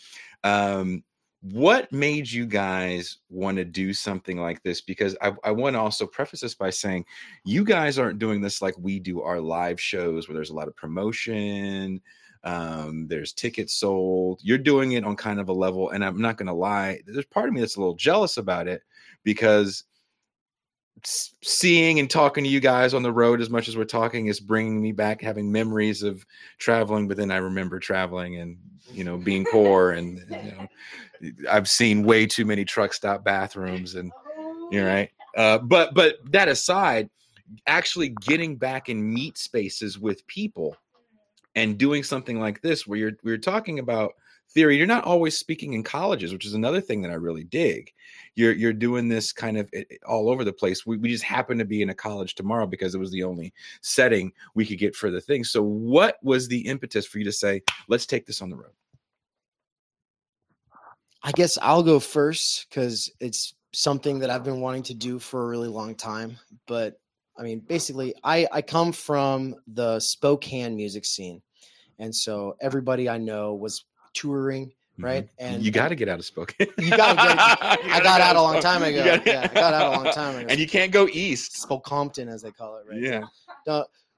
Um, 0.43 1.03
what 1.43 1.93
made 1.93 2.31
you 2.31 2.47
guys 2.47 3.19
want 3.29 3.59
to 3.59 3.65
do 3.65 3.93
something 3.93 4.39
like 4.39 4.63
this? 4.63 4.81
Because 4.81 5.15
I, 5.21 5.33
I 5.45 5.51
want 5.51 5.75
to 5.75 5.81
also 5.81 6.07
preface 6.07 6.41
this 6.41 6.55
by 6.55 6.71
saying 6.71 7.05
you 7.45 7.65
guys 7.65 7.99
aren't 7.99 8.19
doing 8.19 8.41
this 8.41 8.63
like 8.63 8.75
we 8.79 8.99
do 8.99 9.21
our 9.21 9.41
live 9.41 9.79
shows 9.79 10.27
where 10.27 10.35
there's 10.35 10.51
a 10.51 10.55
lot 10.55 10.69
of 10.69 10.77
promotion 10.77 12.01
um, 12.45 13.07
there's 13.09 13.33
tickets 13.33 13.75
sold 13.75 14.41
you're 14.43 14.59
doing 14.59 14.93
it 14.93 15.05
on 15.05 15.17
kind 15.17 15.41
of 15.41 15.49
a 15.49 15.53
level 15.53 15.91
and 15.91 16.05
i'm 16.05 16.21
not 16.21 16.37
going 16.37 16.47
to 16.47 16.53
lie 16.53 17.01
there's 17.07 17.25
part 17.27 17.49
of 17.49 17.55
me 17.55 17.61
that's 17.61 17.77
a 17.77 17.81
little 17.81 17.95
jealous 17.95 18.37
about 18.37 18.69
it 18.69 18.83
because 19.25 19.85
seeing 21.03 21.99
and 21.99 22.09
talking 22.09 22.45
to 22.45 22.51
you 22.51 22.61
guys 22.61 22.95
on 22.95 23.03
the 23.03 23.13
road 23.13 23.41
as 23.41 23.51
much 23.51 23.69
as 23.69 23.77
we're 23.77 23.85
talking 23.85 24.27
is 24.27 24.41
bringing 24.41 24.81
me 24.81 24.93
back 24.93 25.21
having 25.21 25.51
memories 25.53 26.03
of 26.03 26.25
traveling 26.57 27.07
but 27.07 27.17
then 27.17 27.31
i 27.31 27.37
remember 27.37 27.79
traveling 27.79 28.37
and 28.37 28.57
you 28.91 29.05
know 29.05 29.19
being 29.19 29.45
poor 29.53 29.91
and 29.91 30.19
you 30.31 30.53
know 31.23 31.31
i've 31.51 31.69
seen 31.69 32.05
way 32.05 32.27
too 32.27 32.47
many 32.47 32.65
truck 32.65 32.95
stop 32.95 33.23
bathrooms 33.23 33.97
and 33.97 34.11
you're 34.71 34.87
right. 34.87 35.11
Uh, 35.37 35.59
but 35.59 35.95
but 35.95 36.17
that 36.33 36.49
aside, 36.49 37.09
actually 37.67 38.11
getting 38.21 38.57
back 38.57 38.89
in 38.89 39.13
meet 39.13 39.39
spaces 39.39 39.99
with 39.99 40.27
people 40.27 40.77
and 41.55 41.79
doing 41.79 42.03
something 42.03 42.41
like 42.41 42.61
this 42.63 42.87
where 42.87 42.99
you're 42.99 43.13
we're 43.23 43.39
talking 43.39 43.79
about 43.79 44.15
theory 44.51 44.77
you're 44.77 44.87
not 44.87 45.05
always 45.05 45.39
speaking 45.39 45.73
in 45.73 45.83
colleges 45.83 46.33
which 46.33 46.45
is 46.45 46.55
another 46.55 46.81
thing 46.81 47.01
that 47.01 47.11
i 47.11 47.15
really 47.15 47.45
dig 47.45 47.93
you're 48.37 48.53
you're 48.53 48.73
doing 48.73 49.09
this 49.09 49.33
kind 49.33 49.57
of 49.57 49.69
eh, 49.75 49.85
all 50.07 50.29
over 50.29 50.45
the 50.45 50.53
place 50.53 50.85
we, 50.85 50.97
we 50.97 51.09
just 51.09 51.25
happened 51.25 51.59
to 51.59 51.65
be 51.65 51.83
in 51.83 51.91
a 51.91 51.95
college 51.95 52.35
tomorrow 52.35 52.67
because 52.67 52.95
it 52.95 52.99
was 52.99 53.11
the 53.11 53.23
only 53.23 53.53
setting 53.81 54.33
we 54.55 54.67
could 54.67 54.79
get 54.79 54.95
for 54.95 55.11
the 55.11 55.21
thing 55.21 55.45
so 55.45 55.63
what 55.63 56.19
was 56.23 56.49
the 56.49 56.61
impetus 56.67 57.07
for 57.07 57.19
you 57.19 57.25
to 57.25 57.33
say 57.33 57.63
let's 57.89 58.07
take 58.07 58.27
this 58.27 58.43
on 58.43 58.51
the 58.51 58.57
road 58.57 58.73
I 61.27 61.33
guess 61.33 61.57
I'll 61.63 61.83
go 61.83 61.99
first 61.99 62.69
because 62.69 63.11
it's 63.19 63.55
something 63.73 64.19
that 64.19 64.29
I've 64.29 64.45
been 64.45 64.61
wanting 64.61 64.83
to 64.85 64.95
do 64.95 65.19
for 65.19 65.43
a 65.43 65.47
really 65.49 65.69
long 65.69 65.95
time. 65.95 66.37
But 66.67 67.01
I 67.39 67.43
mean, 67.43 67.61
basically, 67.61 68.15
I, 68.23 68.47
I 68.53 68.61
come 68.61 68.93
from 68.93 69.57
the 69.67 69.99
Spokane 70.01 70.77
music 70.77 71.07
scene. 71.07 71.41
And 71.99 72.15
so 72.15 72.57
everybody 72.61 73.09
I 73.09 73.17
know 73.17 73.55
was 73.55 73.87
touring, 74.13 74.73
right? 74.99 75.29
and 75.39 75.63
you 75.63 75.71
got 75.71 75.89
to 75.89 75.95
get 75.95 76.09
out 76.09 76.19
of 76.19 76.25
Spokane. 76.25 76.69
You 76.79 76.91
gotta 76.91 77.21
I 77.21 78.01
gotta 78.03 78.23
out 78.25 78.37
a 78.37 78.43
long 78.43 78.61
time 78.61 78.83
ago. 78.83 79.05
gotta- 79.05 79.23
Yeah, 79.31 79.49
I 79.51 79.55
got 79.55 79.75
out 79.75 79.95
a 79.95 79.97
long 80.05 80.13
time 80.15 80.37
ago. 80.39 80.47
and 80.49 80.59
you 80.59 80.67
can't 80.69 80.93
go 80.93 81.09
east 81.13 81.53
Spokompton, 81.69 82.29
as 82.29 82.43
they 82.43 82.51
call 82.53 82.77
it, 82.79 82.87
right? 82.89 83.01
yeah 83.01 83.25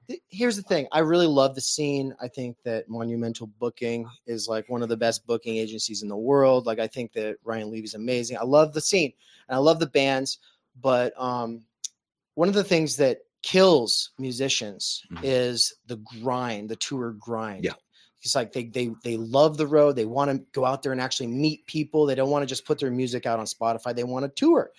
th- 0.08 0.20
here's 0.28 0.54
the 0.56 0.62
thing 0.62 0.86
i 0.92 1.00
really 1.00 1.26
love 1.26 1.54
the 1.56 1.60
scene 1.60 2.14
i 2.20 2.28
think 2.28 2.56
that 2.64 2.88
monumental 2.88 3.48
booking 3.58 4.06
is 4.26 4.46
like 4.48 4.68
one 4.68 4.80
of 4.82 4.88
the 4.88 4.96
best 4.96 5.26
booking 5.26 5.56
agencies 5.56 6.02
in 6.02 6.08
the 6.08 6.16
world 6.16 6.64
like 6.66 6.78
i 6.78 6.86
think 6.86 7.12
that 7.12 7.36
ryan 7.44 7.70
levy's 7.70 7.94
amazing 7.94 8.36
i 8.38 8.44
love 8.44 8.72
the 8.72 8.80
scene 8.80 9.12
and 9.48 9.56
i 9.56 9.58
love 9.58 9.80
the 9.80 9.86
bands 9.86 10.38
but 10.80 11.12
um 11.20 11.60
one 12.34 12.48
of 12.48 12.54
the 12.54 12.62
things 12.62 12.96
that 12.96 13.18
kills 13.42 14.10
musicians 14.18 15.02
Mhm. 15.12 15.20
is 15.24 15.74
the 15.86 15.96
grind 15.96 16.68
the 16.68 16.76
tour 16.76 17.10
grind 17.12 17.64
Yeah. 17.64 17.72
It's 18.22 18.34
like 18.34 18.52
they 18.52 18.64
they 18.64 18.90
they 19.04 19.16
love 19.16 19.56
the 19.56 19.66
road 19.66 19.96
they 19.96 20.04
want 20.04 20.30
to 20.30 20.44
go 20.52 20.64
out 20.64 20.82
there 20.82 20.92
and 20.92 21.00
actually 21.00 21.26
meet 21.26 21.66
people 21.66 22.06
they 22.06 22.14
don't 22.14 22.30
want 22.30 22.42
to 22.42 22.46
just 22.46 22.64
put 22.64 22.78
their 22.78 22.90
music 22.90 23.26
out 23.26 23.38
on 23.38 23.46
spotify 23.46 23.94
they 23.94 24.04
want 24.04 24.24
to 24.24 24.28
tour 24.28 24.70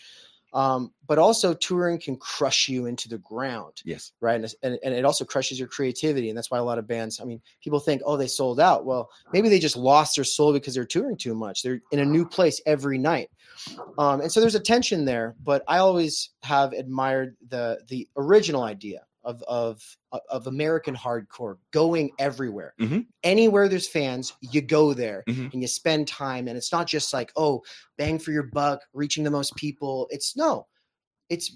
um, 0.53 0.94
but 1.06 1.20
also 1.20 1.53
touring 1.53 2.00
can 2.00 2.15
crush 2.15 2.70
you 2.70 2.86
into 2.86 3.10
the 3.10 3.17
ground 3.20 3.82
yes 3.86 4.08
right? 4.22 4.36
And, 4.36 4.53
and, 4.63 4.79
and 4.84 4.94
it 4.94 5.06
also 5.06 5.25
crushes 5.25 5.60
your 5.60 5.67
creativity. 5.67 6.29
And 6.29 6.38
that's 6.38 6.51
why 6.51 6.58
a 6.58 6.63
lot 6.63 6.77
of 6.77 6.88
bands, 6.88 7.20
I 7.22 7.25
mean, 7.25 7.41
people 7.63 7.79
think, 7.79 8.01
oh, 8.06 8.17
they 8.17 8.27
sold 8.27 8.60
out. 8.60 8.86
Well, 8.86 9.10
maybe 9.34 9.50
they 9.50 9.60
just 9.60 9.77
lost 9.77 10.15
their 10.15 10.25
soul 10.25 10.53
because 10.53 10.74
they're 10.74 10.86
touring 10.86 11.17
too 11.17 11.36
much. 11.36 11.63
They're 11.63 11.82
in 11.91 12.00
a 12.00 12.06
new 12.06 12.25
place 12.25 12.62
every 12.65 12.98
night. 12.98 13.29
Um, 13.98 14.22
and 14.22 14.32
so 14.32 14.39
there's 14.39 14.56
a 14.56 14.60
tension 14.60 15.06
there, 15.06 15.36
but 15.44 15.63
I 15.67 15.77
always 15.79 16.32
have 16.44 16.74
admired 16.74 17.38
the 17.50 17.79
the 17.88 18.08
original 18.17 18.63
idea 18.63 19.07
of 19.27 19.43
of 19.43 19.98
of 20.29 20.48
American 20.48 20.96
hardcore 20.96 21.57
going 21.72 22.12
everywhere. 22.17 22.74
Mhm. 22.79 23.05
Anywhere 23.24 23.67
there's 23.67 23.88
fans, 23.88 24.34
you 24.41 24.62
go 24.62 24.93
there 24.93 25.24
Mhm. 25.27 25.51
and 25.51 25.62
you 25.62 25.67
spend 25.67 26.07
time. 26.07 26.48
And 26.48 26.57
it's 26.57 26.72
not 26.72 26.88
just 26.88 27.13
like, 27.13 27.31
oh, 27.36 27.62
bang 27.98 28.17
for 28.19 28.31
your 28.31 28.43
buck, 28.43 28.81
reaching 28.93 29.24
the 29.25 29.31
most 29.31 29.55
people. 29.57 30.07
It's 30.12 30.36
no, 30.38 30.67
it's 31.29 31.51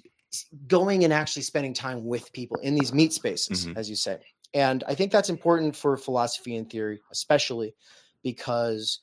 going 0.67 1.03
and 1.05 1.13
actually 1.13 1.43
spending 1.43 1.73
time 1.73 2.05
with 2.05 2.31
people 2.33 2.57
in 2.59 2.75
these 2.75 2.93
meet 2.93 3.13
spaces, 3.13 3.65
Mhm. 3.67 3.77
as 3.77 3.89
you 3.89 3.95
say. 3.95 4.19
And 4.53 4.83
I 4.85 4.95
think 4.95 5.11
that's 5.13 5.29
important 5.29 5.75
for 5.75 5.95
philosophy 5.95 6.57
and 6.57 6.69
theory, 6.69 6.99
especially 7.11 7.73
because 8.21 8.99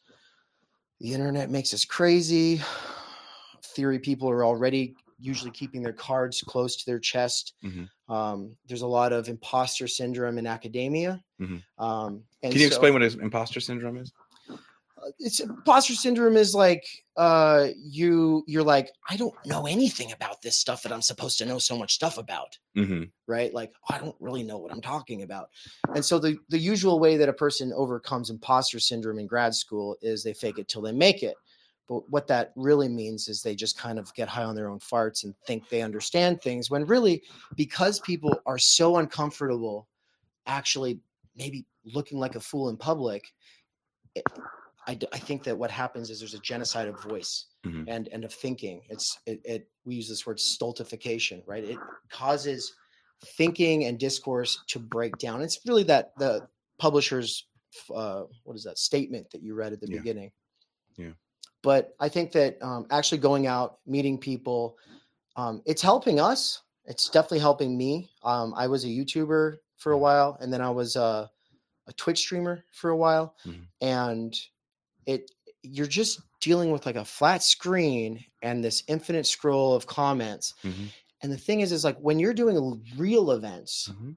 the 1.00 1.14
internet 1.14 1.48
makes 1.48 1.72
us 1.72 1.84
crazy. 1.87 2.60
Theory 3.62 3.98
people 3.98 4.28
are 4.28 4.44
already 4.44 4.94
usually 5.18 5.50
keeping 5.50 5.82
their 5.82 5.92
cards 5.92 6.42
close 6.42 6.76
to 6.76 6.87
their 6.87 6.98
chest. 6.98 7.54
Mhm. 7.62 7.88
Um, 8.08 8.56
there's 8.66 8.82
a 8.82 8.87
lot 8.87 9.12
of 9.12 9.28
imposter 9.28 9.88
syndrome 9.88 10.38
in 10.38 10.46
academia. 10.46 11.22
Mhm. 11.40 11.62
Um, 11.78 12.25
and 12.42 12.52
can 12.52 12.60
you 12.60 12.68
so- 12.68 12.68
explain 12.68 12.92
what 12.92 13.02
imposter 13.02 13.60
syndrome 13.60 13.98
is 13.98 14.12
uh, 15.02 15.10
it's 15.18 15.40
imposter 15.40 15.94
syndrome 15.94 16.37
is 16.37 16.54
like 16.54 16.84
uh 17.16 17.68
you 17.76 18.42
you're 18.46 18.64
like 18.64 18.90
i 19.08 19.16
don't 19.16 19.34
know 19.46 19.66
anything 19.66 20.12
about 20.12 20.40
this 20.42 20.56
stuff 20.56 20.82
that 20.82 20.92
i'm 20.92 21.02
supposed 21.02 21.38
to 21.38 21.46
know 21.46 21.58
so 21.58 21.76
much 21.76 21.94
stuff 21.94 22.18
about 22.18 22.58
mm-hmm. 22.76 23.04
right 23.26 23.54
like 23.54 23.72
i 23.90 23.98
don't 23.98 24.16
really 24.18 24.42
know 24.42 24.58
what 24.58 24.72
i'm 24.72 24.80
talking 24.80 25.22
about 25.22 25.50
and 25.94 26.04
so 26.04 26.18
the 26.18 26.37
the 26.48 26.58
usual 26.58 26.98
way 26.98 27.16
that 27.16 27.28
a 27.28 27.32
person 27.32 27.72
overcomes 27.75 28.30
imposter 28.30 28.80
syndrome 28.80 29.18
in 29.18 29.26
grad 29.26 29.54
school 29.54 29.96
is 30.02 30.25
they 30.25 30.32
fake 30.32 30.58
it 30.58 30.68
till 30.68 30.82
they 30.82 30.92
make 30.92 31.22
it 31.22 31.37
but 31.88 32.09
what 32.11 32.26
that 32.26 32.52
really 32.54 32.88
means 32.88 33.28
is 33.28 33.42
they 33.42 33.54
just 33.54 33.78
kind 33.78 33.99
of 33.99 34.12
get 34.14 34.28
high 34.28 34.45
on 34.45 34.54
their 34.54 34.68
own 34.68 34.78
farts 34.78 35.25
and 35.25 35.35
think 35.47 35.68
they 35.68 35.83
understand 35.83 36.40
things 36.42 36.71
when 36.71 36.85
really 36.85 37.23
because 37.57 37.99
people 38.00 38.40
are 38.47 38.59
so 38.59 38.99
uncomfortable 38.99 39.88
actually 40.47 41.00
maybe 41.35 41.66
looking 41.85 42.18
like 42.18 42.35
a 42.35 42.40
fool 42.40 42.68
in 42.68 42.76
public 42.76 43.33
it, 44.14 44.25
I, 44.87 44.99
I 45.12 45.18
think 45.18 45.42
that 45.45 45.59
what 45.59 45.71
happens 45.71 46.11
is 46.11 46.18
there's 46.21 46.35
a 46.35 46.38
genocide 46.40 46.88
of 46.88 47.02
voice 47.02 47.47
Mhm. 47.64 47.85
and 47.88 48.09
and 48.09 48.25
of 48.25 48.33
thinking 48.33 48.83
it's 48.88 49.18
it, 49.26 49.40
it 49.45 49.68
we 49.85 49.97
use 49.97 50.09
this 50.09 50.26
word 50.26 50.38
stultification 50.38 51.42
right 51.47 51.64
it 51.64 51.78
causes 52.11 52.73
thinking 53.37 53.85
and 53.87 53.99
discourse 53.99 54.62
to 54.68 54.78
break 54.78 55.18
down 55.18 55.42
it's 55.42 55.59
really 55.66 55.83
that 55.83 56.12
the 56.18 56.47
publisher's 56.78 57.49
uh, 57.95 58.23
what 58.45 58.57
is 58.57 58.64
that 58.64 58.78
statement 58.78 59.28
that 59.30 59.42
you 59.42 59.54
read 59.54 59.73
at 59.73 59.80
the 59.80 59.88
Yeah. 59.90 59.99
beginning 59.99 60.33
Yeah. 60.97 61.12
But 61.70 61.82
i 62.06 62.08
think 62.14 62.28
that 62.32 62.50
um, 62.68 62.82
actually 62.96 63.18
going 63.28 63.44
out 63.54 63.70
meeting 63.94 64.16
people 64.30 64.62
um, 65.40 65.54
it's 65.70 65.82
helping 65.90 66.18
us 66.30 66.40
it's 66.90 67.06
definitely 67.14 67.44
helping 67.50 67.72
me 67.84 67.90
um, 68.30 68.48
i 68.62 68.66
was 68.72 68.82
a 68.84 68.92
youtuber 68.98 69.44
for 69.82 69.92
a 69.92 69.98
while 70.06 70.30
and 70.40 70.48
then 70.52 70.62
i 70.68 70.70
was 70.80 70.90
uh, 70.96 71.26
a 71.90 71.92
twitch 72.02 72.20
streamer 72.26 72.56
for 72.80 72.88
a 72.90 72.96
while 73.04 73.26
Mhm. 73.46 73.64
and 73.80 74.30
it 75.12 75.22
you're 75.76 75.92
just 76.00 76.14
dealing 76.40 76.70
with 76.75 76.87
like 76.87 77.00
a 77.04 77.04
flat 77.16 77.42
screen 77.42 78.10
and 78.46 78.56
this 78.64 78.78
infinite 78.94 79.26
scroll 79.26 79.75
of 79.78 79.87
comments 80.00 80.46
Mhm. 80.68 80.87
and 81.22 81.32
the 81.34 81.42
thing 81.46 81.58
is 81.64 81.70
is 81.72 81.84
like 81.88 81.98
when 82.08 82.18
you're 82.20 82.40
doing 82.42 82.56
real 83.04 83.26
events 83.38 83.75
Mhm. 83.92 84.16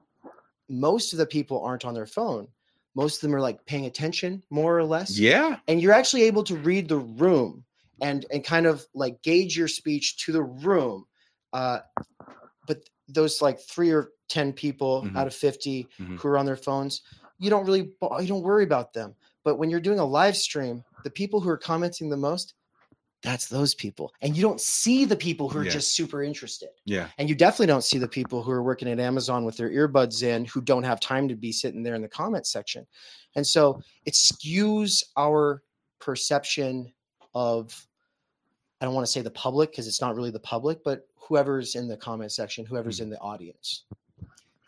most 0.68 1.12
of 1.12 1.18
the 1.18 1.26
people 1.36 1.58
aren't 1.66 1.84
on 1.88 1.94
their 1.94 2.06
phone 2.18 2.44
most 2.94 3.16
of 3.16 3.20
them 3.22 3.34
are 3.34 3.40
like 3.40 3.64
paying 3.66 3.86
attention 3.86 4.42
more 4.50 4.76
or 4.76 4.84
less 4.84 5.18
yeah 5.18 5.56
and 5.68 5.80
you're 5.80 5.92
actually 5.92 6.22
able 6.22 6.44
to 6.44 6.56
read 6.56 6.88
the 6.88 6.98
room 6.98 7.64
and 8.00 8.26
and 8.30 8.44
kind 8.44 8.66
of 8.66 8.84
like 8.94 9.22
gauge 9.22 9.56
your 9.56 9.68
speech 9.68 10.16
to 10.24 10.32
the 10.32 10.42
room 10.42 11.04
uh 11.52 11.78
but 12.66 12.78
those 13.08 13.42
like 13.42 13.60
three 13.60 13.90
or 13.90 14.10
ten 14.28 14.52
people 14.52 15.02
Mhm. 15.02 15.16
out 15.16 15.26
of 15.26 15.34
50 15.34 15.88
Mhm. 15.98 16.18
who 16.18 16.28
are 16.28 16.38
on 16.38 16.46
their 16.46 16.56
phones 16.56 17.02
you 17.38 17.50
don't 17.50 17.66
really 17.66 17.90
you 18.20 18.26
don't 18.26 18.42
worry 18.42 18.64
about 18.64 18.92
them 18.92 19.14
but 19.44 19.56
when 19.56 19.70
you're 19.70 19.80
doing 19.80 19.98
a 19.98 20.04
live 20.04 20.36
stream 20.36 20.84
the 21.04 21.10
people 21.10 21.40
who 21.40 21.48
are 21.48 21.58
commenting 21.58 22.08
the 22.08 22.16
most 22.16 22.54
that's 23.22 23.46
those 23.46 23.74
people 23.74 24.12
and 24.22 24.36
you 24.36 24.42
don't 24.42 24.60
see 24.60 25.04
the 25.04 25.16
people 25.16 25.48
who 25.48 25.58
are 25.58 25.64
Yeah. 25.64 25.70
just 25.70 25.94
super 25.94 26.22
interested 26.22 26.70
yeah 26.84 27.08
and 27.18 27.28
you 27.28 27.34
definitely 27.34 27.66
don't 27.66 27.84
see 27.84 27.98
the 27.98 28.08
people 28.08 28.42
who 28.42 28.50
are 28.50 28.62
working 28.62 28.88
at 28.88 28.98
Amazon 28.98 29.44
with 29.44 29.56
their 29.56 29.70
earbuds 29.70 30.22
in 30.22 30.44
who 30.46 30.60
don't 30.60 30.82
have 30.82 30.98
time 31.00 31.28
to 31.28 31.34
be 31.36 31.52
sitting 31.52 31.82
there 31.82 31.94
in 31.94 32.02
the 32.02 32.08
comment 32.08 32.46
section. 32.46 32.86
And 33.36 33.46
so 33.46 33.80
it 34.04 34.14
skews 34.14 35.02
our 35.16 35.62
perception 36.00 36.92
of, 37.34 37.86
I 38.80 38.84
don't 38.84 38.94
want 38.94 39.06
to 39.06 39.12
say 39.12 39.20
the 39.22 39.30
public 39.30 39.70
because 39.70 39.86
it's 39.86 40.00
not 40.00 40.16
really 40.16 40.30
the 40.30 40.40
public, 40.40 40.82
but 40.84 41.06
whoever's 41.14 41.74
in 41.76 41.88
the 41.88 41.96
comment 41.96 42.32
section, 42.32 42.66
whoever's 42.66 43.00
in 43.00 43.08
the 43.08 43.18
audience. 43.20 43.84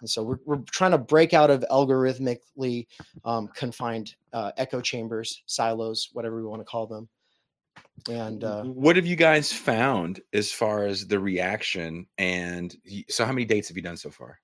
And 0.01 0.09
so 0.09 0.23
we're, 0.23 0.39
we're 0.45 0.59
trying 0.71 0.93
to 0.93 0.99
break 0.99 1.35
out 1.35 1.51
of 1.51 1.65
algorithmically 1.71 2.87
um, 3.25 3.49
confined 3.49 4.15
uh, 4.33 4.53
echo 4.57 4.81
chambers, 4.81 5.43
silos, 5.47 6.11
whatever 6.13 6.37
we 6.37 6.45
want 6.47 6.61
to 6.61 6.65
call 6.65 6.87
them. 6.87 7.09
And 8.09 8.45
uh, 8.45 8.65
what 8.65 8.97
have 8.97 9.07
you 9.07 9.17
guys 9.17 9.53
found 9.53 10.21
as 10.35 10.53
far 10.53 10.85
as 10.85 11.07
the 11.07 11.19
reaction 11.19 12.07
and 12.19 12.75
so 13.09 13.25
how 13.25 13.33
many 13.33 13.47
dates 13.47 13.69
have 13.69 13.77
you 13.77 13.83
done 13.83 13.97
so 13.97 14.11
far 14.11 14.39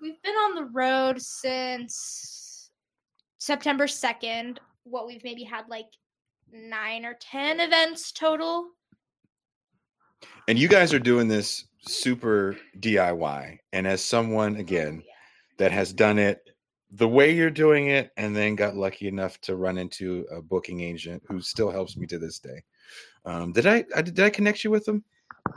We've 0.00 0.20
been 0.22 0.34
on 0.34 0.56
the 0.56 0.64
road 0.72 1.22
since 1.22 2.70
September 3.38 3.86
2nd. 3.86 4.58
What 4.82 5.06
we've 5.06 5.22
maybe 5.22 5.44
had 5.44 5.68
like 5.68 5.86
nine 6.52 7.04
or 7.04 7.14
10 7.20 7.60
events 7.60 8.10
total. 8.10 8.70
and 10.48 10.58
you 10.58 10.68
guys 10.68 10.92
are 10.92 10.98
doing 10.98 11.28
this 11.28 11.64
super 11.86 12.56
diy 12.80 13.58
and 13.72 13.86
as 13.86 14.04
someone 14.04 14.56
again 14.56 15.02
that 15.58 15.72
has 15.72 15.92
done 15.92 16.18
it 16.18 16.51
the 16.92 17.08
way 17.08 17.34
you're 17.34 17.50
doing 17.50 17.88
it 17.88 18.10
and 18.16 18.36
then 18.36 18.54
got 18.54 18.76
lucky 18.76 19.08
enough 19.08 19.40
to 19.40 19.56
run 19.56 19.78
into 19.78 20.26
a 20.30 20.42
booking 20.42 20.80
agent 20.80 21.22
who 21.26 21.40
still 21.40 21.70
helps 21.70 21.96
me 21.96 22.06
to 22.06 22.18
this 22.18 22.38
day. 22.38 22.62
Um, 23.24 23.52
did 23.52 23.66
I, 23.66 23.84
I 23.96 24.02
did 24.02 24.20
i 24.20 24.30
connect 24.30 24.64
you 24.64 24.70
with 24.70 24.84
them 24.84 25.04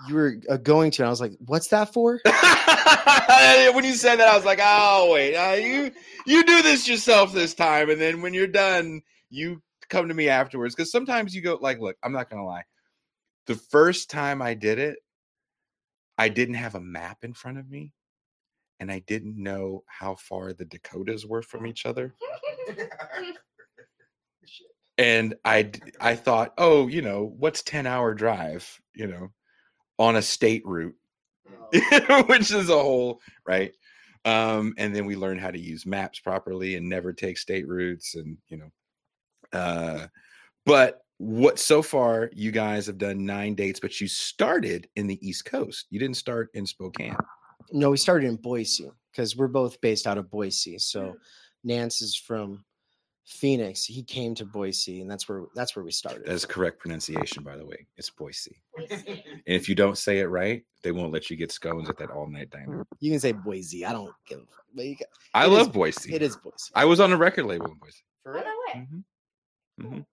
you 0.08 0.16
were 0.16 0.36
uh, 0.50 0.58
going 0.58 0.92
to, 0.92 1.04
and 1.04 1.08
I 1.08 1.10
was 1.10 1.22
like, 1.22 1.34
what's 1.46 1.68
that 1.68 1.94
for? 1.94 2.20
when 2.26 3.84
you 3.84 3.94
said 3.94 4.18
that 4.18 4.28
i 4.28 4.36
was 4.36 4.46
like 4.46 4.60
oh 4.62 5.12
wait 5.12 5.36
uh, 5.36 5.54
you 5.54 5.92
you 6.26 6.44
do 6.44 6.62
this 6.62 6.88
yourself 6.88 7.34
this 7.34 7.54
time 7.54 7.90
and 7.90 8.00
then 8.00 8.22
when 8.22 8.34
you're 8.34 8.48
done 8.48 9.02
you 9.30 9.62
come 9.90 10.08
to 10.08 10.14
me 10.14 10.30
afterwards. 10.30 10.76
Because 10.76 10.92
sometimes 10.92 11.36
you 11.36 11.42
go 11.42 11.58
like 11.62 11.80
look 11.80 11.98
i'm 12.04 12.12
not 12.12 12.30
gonna 12.30 12.46
lie. 12.46 12.64
The 13.48 13.56
first 13.56 14.10
time 14.10 14.42
i 14.42 14.54
did 14.54 14.80
it 14.80 14.98
I 16.18 16.30
didn't 16.30 16.56
have 16.56 16.76
a 16.76 16.80
map 16.80 17.20
in 17.24 17.34
front 17.34 17.58
of 17.58 17.70
me, 17.70 17.92
and 18.80 18.92
I 18.92 19.00
didn't 19.00 19.42
know 19.42 19.84
how 19.88 20.16
far 20.16 20.54
the 20.54 20.66
Dakotas 20.66 21.26
were 21.26 21.42
from 21.42 21.66
each 21.66 21.86
other. 21.86 22.14
and 24.98 25.36
I 25.44 25.72
I 26.00 26.16
thought, 26.16 26.54
oh, 26.58 26.88
you 26.88 27.02
know, 27.02 27.34
what's 27.38 27.64
ten 27.64 27.86
hour 27.86 28.14
drive, 28.14 28.80
you 28.94 29.08
know, 29.08 29.30
on 29.98 30.16
a 30.16 30.22
state 30.22 30.64
route, 30.66 30.96
which 32.28 32.52
is 32.52 32.70
a 32.70 32.74
whole 32.74 33.20
right. 33.46 33.74
Um, 34.24 34.74
and 34.78 34.96
then 34.96 35.06
we 35.06 35.16
learned 35.16 35.40
how 35.40 35.52
to 35.52 35.60
use 35.60 35.86
maps 35.86 36.20
properly 36.20 36.76
and 36.76 36.90
never 36.90 37.14
take 37.14 37.38
state 37.38 37.68
routes, 37.68 38.16
and 38.16 38.38
you 38.48 38.58
know, 38.58 38.72
uh, 39.58 40.08
but 40.66 41.02
what 41.18 41.60
so 41.60 41.82
far 41.82 42.30
you 42.34 42.52
guys 42.52 42.88
have 42.88 42.98
done 42.98 43.26
nine 43.26 43.56
dates, 43.56 43.80
but 43.80 44.02
you 44.02 44.08
started 44.08 44.90
in 44.96 45.08
the 45.08 45.26
East 45.26 45.46
Coast. 45.46 45.86
You 45.90 46.00
didn't 46.00 46.18
start 46.18 46.50
in 46.54 46.66
Spokane. 46.66 47.16
No, 47.72 47.90
we 47.92 47.98
started 47.98 48.28
in 48.28 48.36
Boise 48.36 48.90
because 49.12 49.36
we're 49.36 49.48
both 49.48 49.80
based 49.82 50.08
out 50.08 50.18
of 50.18 50.30
Boise. 50.30 50.76
Mm. 50.76 50.82
So 50.82 51.16
Nance 51.64 52.02
is 52.02 52.16
from 52.16 52.64
Phoenix. 53.26 53.84
He 53.86 54.04
came 54.04 54.36
to 54.36 54.46
Boise, 54.46 55.02
and 55.02 55.10
that's 55.10 55.28
where 55.28 55.44
that's 55.56 55.76
where 55.76 55.84
we 55.84 55.92
started. 55.92 56.26
That 56.26 56.34
is 56.34 56.46
correct 56.46 56.80
pronunciation, 56.80 57.44
by 57.44 57.58
the 57.58 57.66
way. 57.66 57.88
It's 57.98 58.10
Boise. 58.12 58.62
And 58.78 59.22
if 59.46 59.68
you 59.68 59.76
don't 59.76 59.98
say 59.98 60.20
it 60.20 60.26
right, 60.26 60.64
they 60.84 60.92
won't 60.92 61.12
let 61.12 61.30
you 61.30 61.36
get 61.38 61.52
scones 61.52 61.90
at 61.90 61.98
that 61.98 62.12
all 62.12 62.28
night 62.28 62.50
diner. 62.52 62.86
You 63.00 63.12
can 63.12 63.20
say 63.20 63.32
Boise. 63.32 63.86
I 63.86 63.94
don't 63.94 64.14
give. 64.28 64.40
a 64.40 64.42
f- 64.44 64.48
But 64.76 64.86
you 64.86 64.96
ca- 64.98 65.06
I 65.34 65.48
love 65.48 65.68
is- 65.68 65.74
Boise. 65.74 66.14
it 66.14 66.22
is 66.22 66.38
Boise. 66.38 66.72
I 66.76 66.86
was 66.86 67.00
on 67.00 67.12
a 67.12 67.18
record 67.18 67.46
label 67.46 67.68
in 67.72 67.78
Boise. 67.78 68.04
For 68.24 68.38
Oh, 68.38 68.42
no 68.42 68.56
way. 68.68 68.88
Mhm. 68.92 69.04
Mhm. 69.82 70.06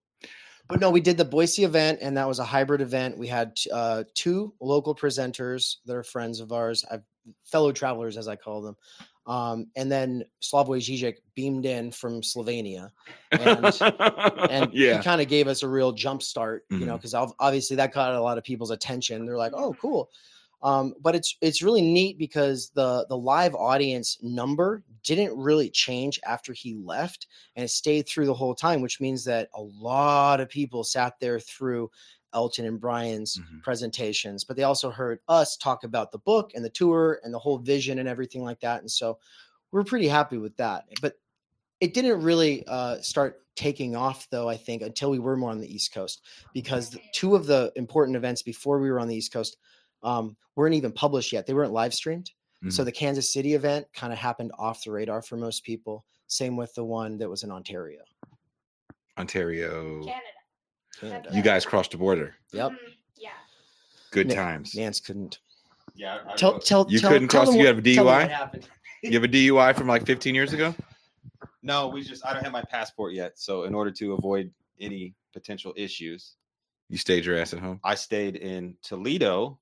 But 0.69 0.81
no, 0.81 0.91
we 0.91 1.01
did 1.03 1.19
the 1.19 1.25
Boise 1.27 1.65
event, 1.65 1.99
and 2.01 2.17
that 2.17 2.27
was 2.27 2.39
a 2.39 2.45
hybrid 2.45 2.81
event. 2.81 3.19
We 3.19 3.27
had 3.27 3.59
uh, 3.71 4.05
two 4.15 4.55
local 4.61 4.95
presenters 4.95 5.77
that 5.85 5.95
are 5.97 6.03
friends 6.05 6.41
of 6.41 6.51
ours, 6.53 6.83
I've, 6.91 7.03
fellow 7.45 7.73
travelers, 7.73 8.17
as 8.17 8.29
I 8.29 8.37
call 8.37 8.63
them. 8.63 8.77
Um, 9.27 9.67
and 9.77 9.91
then 9.91 10.25
Slavoj 10.43 10.79
Žižek 10.81 11.19
beamed 11.37 11.65
in 11.65 11.93
from 11.93 12.23
Slovenia, 12.23 12.91
and 13.31 13.65
and 14.51 14.73
yeah, 14.75 14.97
he 14.99 15.03
kind 15.05 15.21
of 15.21 15.29
gave 15.29 15.47
us 15.47 15.63
a 15.63 15.69
real 15.69 15.93
jump 15.93 16.23
start, 16.23 16.65
you 16.71 16.79
know, 16.87 16.95
Mhm. 16.95 16.97
because 16.99 17.15
obviously 17.15 17.77
that 17.77 17.93
got 17.93 18.15
a 18.15 18.21
lot 18.21 18.37
of 18.39 18.43
people's 18.45 18.73
attention. 18.73 19.25
They're 19.25 19.37
like, 19.37 19.53
"Oh, 19.55 19.75
cool." 19.81 20.11
Um, 20.61 20.95
but 21.01 21.15
it's 21.15 21.37
it's 21.41 21.63
really 21.63 21.83
neat 21.83 22.19
because 22.19 22.71
the 22.75 23.07
the 23.09 23.17
live 23.17 23.55
audience 23.55 24.19
number 24.23 24.83
didn't 25.05 25.37
really 25.37 25.71
change 25.71 26.19
after 26.25 26.53
he 26.53 26.75
left, 26.75 27.29
and 27.55 27.65
it 27.65 27.69
stayed 27.69 28.09
through 28.09 28.27
the 28.27 28.35
whole 28.35 28.55
time, 28.57 28.81
which 28.81 29.01
means 29.01 29.25
that 29.25 29.51
a 29.55 29.63
lot 29.63 30.41
of 30.41 30.49
people 30.49 30.83
sat 30.85 31.15
there 31.21 31.39
through 31.41 31.91
Elton 32.35 32.65
and 32.65 32.81
Brian's 32.81 33.39
Mhm. 33.39 33.63
presentations, 33.63 34.45
but 34.45 34.57
they 34.57 34.63
also 34.63 34.91
heard 34.91 35.21
us 35.29 35.57
talk 35.57 35.85
about 35.85 36.13
the 36.13 36.19
book 36.19 36.53
and 36.55 36.65
the 36.65 36.71
tour 36.71 37.21
and 37.25 37.33
the 37.33 37.39
whole 37.39 37.59
vision 37.59 37.99
and 37.99 38.09
everything 38.09 38.43
like 38.43 38.61
that. 38.61 38.81
And 38.81 38.91
so 38.91 39.19
we're 39.71 39.85
pretty 39.85 40.09
happy 40.09 40.39
with 40.39 40.57
that. 40.57 40.85
But 41.01 41.19
it 41.81 41.95
didn't 41.95 42.23
really 42.23 42.67
uh, 42.67 43.01
start 43.01 43.41
taking 43.57 43.95
off, 43.97 44.29
though, 44.31 44.49
I 44.49 44.57
think, 44.57 44.83
until 44.83 45.11
we 45.11 45.19
were 45.19 45.37
more 45.37 45.51
on 45.51 45.61
the 45.61 45.73
East 45.75 45.93
Coast, 45.93 46.23
because 46.55 46.91
the, 46.91 47.01
two 47.13 47.35
of 47.35 47.47
the 47.47 47.71
important 47.77 48.17
events 48.17 48.43
before 48.43 48.79
we 48.81 48.91
were 48.91 48.99
on 49.01 49.09
the 49.09 49.17
East 49.17 49.33
Coast 49.33 49.57
um, 50.03 50.37
weren't 50.57 50.75
even 50.75 50.91
published 50.93 51.33
yet. 51.33 51.47
They 51.47 51.55
weren't 51.55 51.73
live 51.73 51.95
streamed. 51.95 52.31
So 52.69 52.83
Mhm. 52.83 52.85
the 52.87 52.93
Kansas 52.93 53.33
City 53.33 53.55
event 53.55 53.89
kind 53.93 54.13
of 54.13 54.19
happened 54.19 54.53
off 54.59 54.85
the 54.85 54.93
radar 54.93 55.21
for 55.23 55.37
most 55.37 55.65
people. 55.65 56.05
Same 56.29 56.57
with 56.57 56.73
the 56.75 56.85
one 56.85 57.19
that 57.19 57.29
was 57.29 57.43
in 57.43 57.51
Ontario, 57.51 58.03
Ontario. 59.19 60.03
Canada. 60.05 60.27
Canada. 61.01 61.31
You 61.33 61.43
guys 61.43 61.65
crossed 61.65 61.91
the 61.93 61.99
border. 61.99 62.35
Yep. 62.53 62.73
Mhm, 62.73 62.77
Yeah. 63.17 63.31
Good 64.11 64.29
Na- 64.29 64.35
times. 64.35 64.75
Nance 64.75 65.01
couldn't. 65.01 65.39
Yeah, 65.95 66.19
I, 66.27 66.33
I 66.33 66.37
Tell, 66.37 66.53
wrote- 66.53 66.65
tell, 66.65 66.87
You 66.89 66.99
tell, 67.01 67.11
couldn't 67.11 67.29
tell 67.29 67.45
cross- 67.45 67.57
you 67.57 67.67
have 67.67 67.79
a 67.79 67.83
DUI? 67.83 68.65
You 69.05 69.13
have 69.15 69.25
a 69.25 69.29
DUI 69.29 69.75
from 69.75 69.89
like 69.89 70.07
15 70.07 70.33
years 70.35 70.53
ago. 70.53 70.75
no, 71.63 71.89
we 71.89 72.03
just 72.05 72.25
I 72.25 72.33
don't 72.33 72.45
have 72.45 72.53
my 72.53 72.63
passport 72.63 73.15
yet. 73.15 73.33
So 73.37 73.65
in 73.65 73.75
order 73.75 73.91
to 73.91 74.13
avoid 74.13 74.53
any 74.81 75.15
potential 75.33 75.73
issues, 75.77 76.37
You 76.89 76.99
stayed 76.99 77.25
your 77.25 77.37
ass 77.37 77.53
at 77.53 77.59
home. 77.59 77.81
I 77.83 77.97
stayed 77.97 78.37
in 78.37 78.77
Toledo 78.83 79.59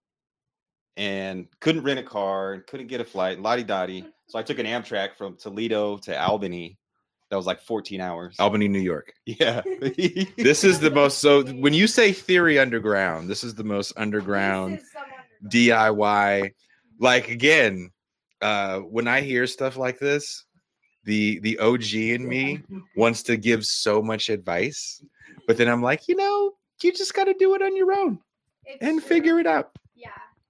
and 0.97 1.47
couldn't 1.61 1.85
rent 1.85 2.01
a 2.01 2.03
car 2.03 2.53
and 2.53 2.67
couldn't 2.67 2.89
get 2.89 3.01
a 3.01 3.05
flight, 3.05 3.41
lottie 3.41 3.65
dottie. 3.65 4.05
So 4.29 4.39
I 4.39 4.43
took 4.43 4.59
an 4.59 4.67
Amtrak 4.67 5.17
from 5.17 5.37
Toledo 5.39 5.97
to 5.99 6.21
Albany. 6.21 6.77
That 7.31 7.37
was 7.37 7.47
like 7.47 7.61
14 7.61 8.01
hours. 8.01 8.37
Albany, 8.41 8.67
New 8.69 8.81
York. 8.81 9.13
Yeah. 9.25 9.63
This 10.37 10.65
is 10.65 10.81
the 10.81 10.91
most. 10.91 11.19
So 11.19 11.45
when 11.45 11.73
you 11.73 11.87
say 11.87 12.13
theory 12.13 12.59
underground, 12.59 13.31
this 13.31 13.45
is 13.45 13.55
the 13.55 13.65
most 13.65 13.93
underground 13.97 14.75
This 14.79 14.83
is 14.83 14.93
some 14.93 15.03
underground. 15.03 15.97
DIY. 15.99 16.51
Like 16.99 17.29
again, 17.29 17.91
uh, 18.43 18.81
when 18.81 19.07
I 19.09 19.21
hear 19.21 19.47
stuff 19.47 19.77
like 19.77 19.99
this, 19.99 20.45
the 21.05 21.39
the 21.41 21.59
OG 21.59 21.95
in 21.95 22.29
me 22.29 22.63
wants 22.97 23.23
to 23.25 23.37
give 23.37 23.65
so 23.65 24.03
much 24.03 24.29
advice, 24.29 25.03
but 25.47 25.57
then 25.57 25.69
I'm 25.69 25.83
like, 25.83 26.09
you 26.09 26.17
know, 26.17 26.53
you 26.83 26.93
just 26.93 27.15
got 27.15 27.25
to 27.25 27.35
do 27.39 27.55
it 27.55 27.63
on 27.63 27.75
your 27.77 27.93
own 27.93 28.19
It's 28.67 28.83
and 28.83 28.99
true. 29.01 29.09
figure 29.09 29.39
it 29.41 29.47
out, 29.47 29.71
Yeah. 29.95 30.09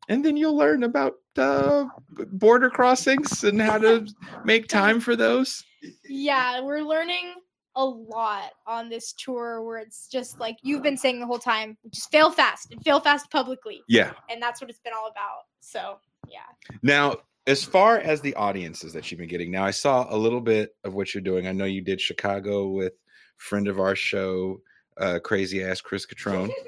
and 0.09 0.25
then 0.25 0.37
you'll 0.37 0.57
learn 0.57 0.83
about 0.83 1.15
uh, 1.37 1.85
border 2.33 2.69
crossings 2.71 3.45
and 3.45 3.61
how 3.63 3.79
to 3.79 4.07
make 4.45 4.67
time 4.67 4.99
for 4.99 5.15
those. 5.15 5.63
Yeah, 6.09 6.61
we're 6.61 6.83
learning 6.83 7.35
a 7.77 7.85
lot 7.85 8.51
on 8.67 8.89
this 8.89 9.13
tour 9.13 9.63
where 9.63 9.79
it's 9.79 10.09
just 10.09 10.41
like 10.41 10.57
you've 10.63 10.83
been 10.83 10.97
saying 10.97 11.21
the 11.21 11.27
whole 11.27 11.39
time, 11.39 11.77
just 11.91 12.11
fail 12.11 12.31
fast 12.31 12.73
and 12.73 12.83
fail 12.83 13.01
fast 13.01 13.31
publicly. 13.31 13.83
Yeah. 13.89 14.13
And 14.29 14.43
that's 14.43 14.61
what 14.61 14.71
it's 14.71 14.81
been 14.81 14.93
all 14.93 15.09
about. 15.09 15.45
So, 15.61 15.99
yeah. 16.29 16.41
Now, 16.83 17.17
as 17.47 17.65
far 17.65 17.99
as 17.99 18.21
the 18.21 18.35
audiences 18.35 18.93
that 18.93 19.11
you've 19.11 19.19
been 19.19 19.29
getting, 19.29 19.51
now 19.51 19.65
I 19.65 19.71
saw 19.71 20.07
a 20.13 20.17
little 20.17 20.41
bit 20.41 20.75
of 20.85 20.95
what 20.95 21.15
you're 21.15 21.23
doing. 21.23 21.47
I 21.47 21.53
know 21.53 21.65
you 21.65 21.81
did 21.81 22.01
Chicago 22.01 22.69
with 22.69 22.93
friend 23.37 23.69
of 23.69 23.79
our 23.81 23.97
show, 23.97 24.61
uh, 24.99 25.19
crazy 25.23 25.63
ass 25.63 25.81
Chris 25.81 26.07
Cutrone. 26.07 26.51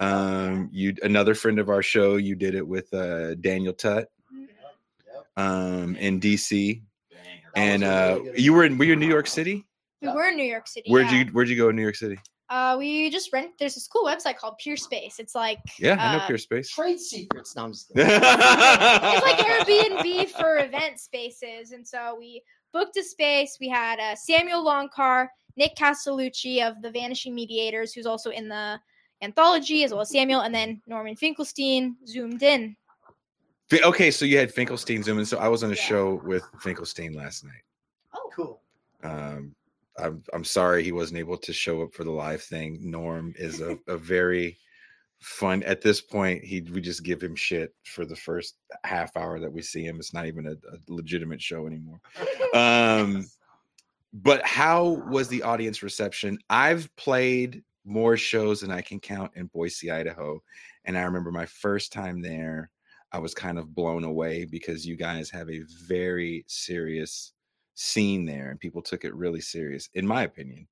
Um, 0.00 0.70
you 0.72 0.94
another 1.02 1.34
friend 1.34 1.58
of 1.58 1.68
our 1.68 1.82
show, 1.82 2.16
you 2.16 2.34
did 2.34 2.54
it 2.54 2.66
with 2.66 2.92
uh, 2.94 3.34
Daniel 3.34 3.74
Tutt 3.74 4.08
um, 5.36 5.94
in 5.96 6.20
DC, 6.20 6.80
and 7.56 7.84
uh, 7.84 8.20
you 8.34 8.52
were 8.52 8.64
in 8.64 8.78
were 8.78 8.84
you 8.84 8.92
in 8.94 9.00
New 9.00 9.08
York 9.08 9.26
City? 9.26 9.66
We 10.02 10.08
were 10.08 10.28
in 10.28 10.36
New 10.36 10.44
York 10.44 10.66
City. 10.66 10.90
Where'd 10.90 11.10
yeah. 11.10 11.24
you 11.24 11.24
Where'd 11.26 11.48
you 11.48 11.56
go 11.56 11.68
in 11.68 11.76
New 11.76 11.82
York 11.82 11.96
City? 11.96 12.18
Uh, 12.48 12.74
we 12.76 13.08
just 13.10 13.32
rent. 13.32 13.52
There's 13.60 13.74
this 13.74 13.86
cool 13.86 14.04
website 14.04 14.36
called 14.36 14.54
Peerspace. 14.64 15.20
It's 15.20 15.36
like 15.36 15.60
Yeah, 15.78 15.92
I 15.92 16.16
know 16.16 16.24
uh, 16.24 16.28
Peerspace. 16.28 16.68
Trade 16.68 16.98
secrets. 16.98 17.54
No, 17.54 17.64
I'm 17.64 17.72
just 17.72 17.88
kidding. 17.88 18.10
It's 18.10 19.24
like 19.24 19.38
Airbnb 19.46 20.30
for 20.30 20.58
event 20.58 20.98
spaces, 20.98 21.70
and 21.70 21.86
so 21.86 22.16
we 22.18 22.42
booked 22.72 22.96
a 22.96 23.04
space. 23.04 23.58
We 23.60 23.68
had 23.68 24.00
uh, 24.00 24.16
Samuel 24.16 24.64
Longcar, 24.64 25.28
Nick 25.56 25.76
Castellucci 25.76 26.66
of 26.66 26.82
the 26.82 26.90
Vanishing 26.90 27.36
Mediators, 27.36 27.92
who's 27.92 28.06
also 28.06 28.30
in 28.30 28.48
the 28.48 28.80
anthology, 29.22 29.84
as 29.84 29.92
well 29.92 30.00
as 30.00 30.10
Samuel, 30.10 30.40
and 30.40 30.54
then 30.54 30.82
Norman 30.86 31.14
Finkelstein 31.14 31.96
zoomed 32.06 32.42
in. 32.42 32.76
Fi- 33.70 33.82
Okay, 33.82 34.10
so 34.10 34.24
you 34.24 34.36
had 34.38 34.52
Finkelstein 34.52 35.02
zoom 35.02 35.18
in. 35.18 35.24
So 35.24 35.38
I 35.38 35.48
was 35.48 35.62
on 35.62 35.70
a 35.70 35.74
Yeah. 35.74 35.82
show 35.82 36.14
with 36.24 36.42
Finkelstein 36.60 37.12
last 37.12 37.44
night. 37.44 37.62
Oh, 38.14 38.30
cool. 38.34 38.62
Um, 39.02 39.54
I'm 39.98 40.22
I'm 40.32 40.44
sorry 40.44 40.82
he 40.82 40.92
wasn't 40.92 41.18
able 41.20 41.36
to 41.38 41.52
show 41.52 41.82
up 41.82 41.94
for 41.94 42.04
the 42.04 42.10
live 42.10 42.42
thing. 42.42 42.78
Norm 42.82 43.32
is 43.36 43.60
a, 43.60 43.78
a 43.86 43.96
very 43.96 44.58
fun. 45.20 45.62
At 45.62 45.82
this 45.82 46.00
point, 46.00 46.42
he 46.44 46.60
we 46.62 46.80
just 46.80 47.04
give 47.04 47.22
him 47.22 47.36
shit 47.36 47.74
for 47.84 48.04
the 48.04 48.16
first 48.16 48.56
half 48.84 49.16
hour 49.16 49.38
that 49.40 49.52
we 49.52 49.62
see 49.62 49.84
him. 49.84 49.98
It's 49.98 50.14
not 50.14 50.26
even 50.26 50.46
a, 50.46 50.52
a 50.52 50.78
legitimate 50.88 51.40
show 51.42 51.66
anymore. 51.66 52.00
Um, 52.54 53.26
but 54.12 54.44
how 54.44 55.02
was 55.08 55.28
the 55.28 55.42
audience 55.42 55.82
reception? 55.82 56.38
I've 56.48 56.88
played 56.96 57.62
more 57.84 58.16
shows 58.16 58.60
than 58.62 58.70
I 58.70 58.80
can 58.80 59.00
count 59.00 59.32
in 59.36 59.46
Boise, 59.46 59.90
Idaho, 59.90 60.42
and 60.84 60.96
I 60.98 61.02
remember 61.02 61.30
my 61.30 61.46
first 61.46 61.92
time 61.92 62.20
there. 62.22 62.70
I 63.12 63.18
was 63.18 63.34
kind 63.34 63.58
of 63.58 63.74
blown 63.74 64.04
away 64.04 64.44
because 64.44 64.86
you 64.86 64.96
guys 64.96 65.30
have 65.30 65.50
a 65.50 65.62
very 65.86 66.44
serious 66.48 67.32
scene 67.74 68.24
there, 68.24 68.50
and 68.50 68.60
people 68.60 68.82
took 68.82 69.04
it 69.04 69.14
really 69.14 69.40
serious, 69.40 69.88
in 69.94 70.06
my 70.06 70.22
opinion. 70.22 70.66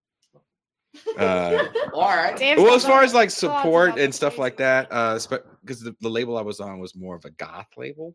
Uh, 1.18 1.64
All 1.92 2.16
right. 2.16 2.36
Dave's 2.36 2.60
well, 2.62 2.74
as 2.74 2.84
far 2.84 3.02
as 3.02 3.14
like 3.14 3.30
support 3.30 3.98
and 3.98 4.14
stuff 4.14 4.38
like 4.38 4.56
that, 4.58 4.88
uh, 4.90 5.18
because 5.62 5.80
the, 5.80 5.94
the 6.00 6.08
label 6.08 6.36
I 6.38 6.42
was 6.42 6.60
on 6.60 6.78
was 6.78 6.94
more 6.94 7.16
of 7.16 7.24
a 7.24 7.30
goth 7.32 7.68
label, 7.76 8.14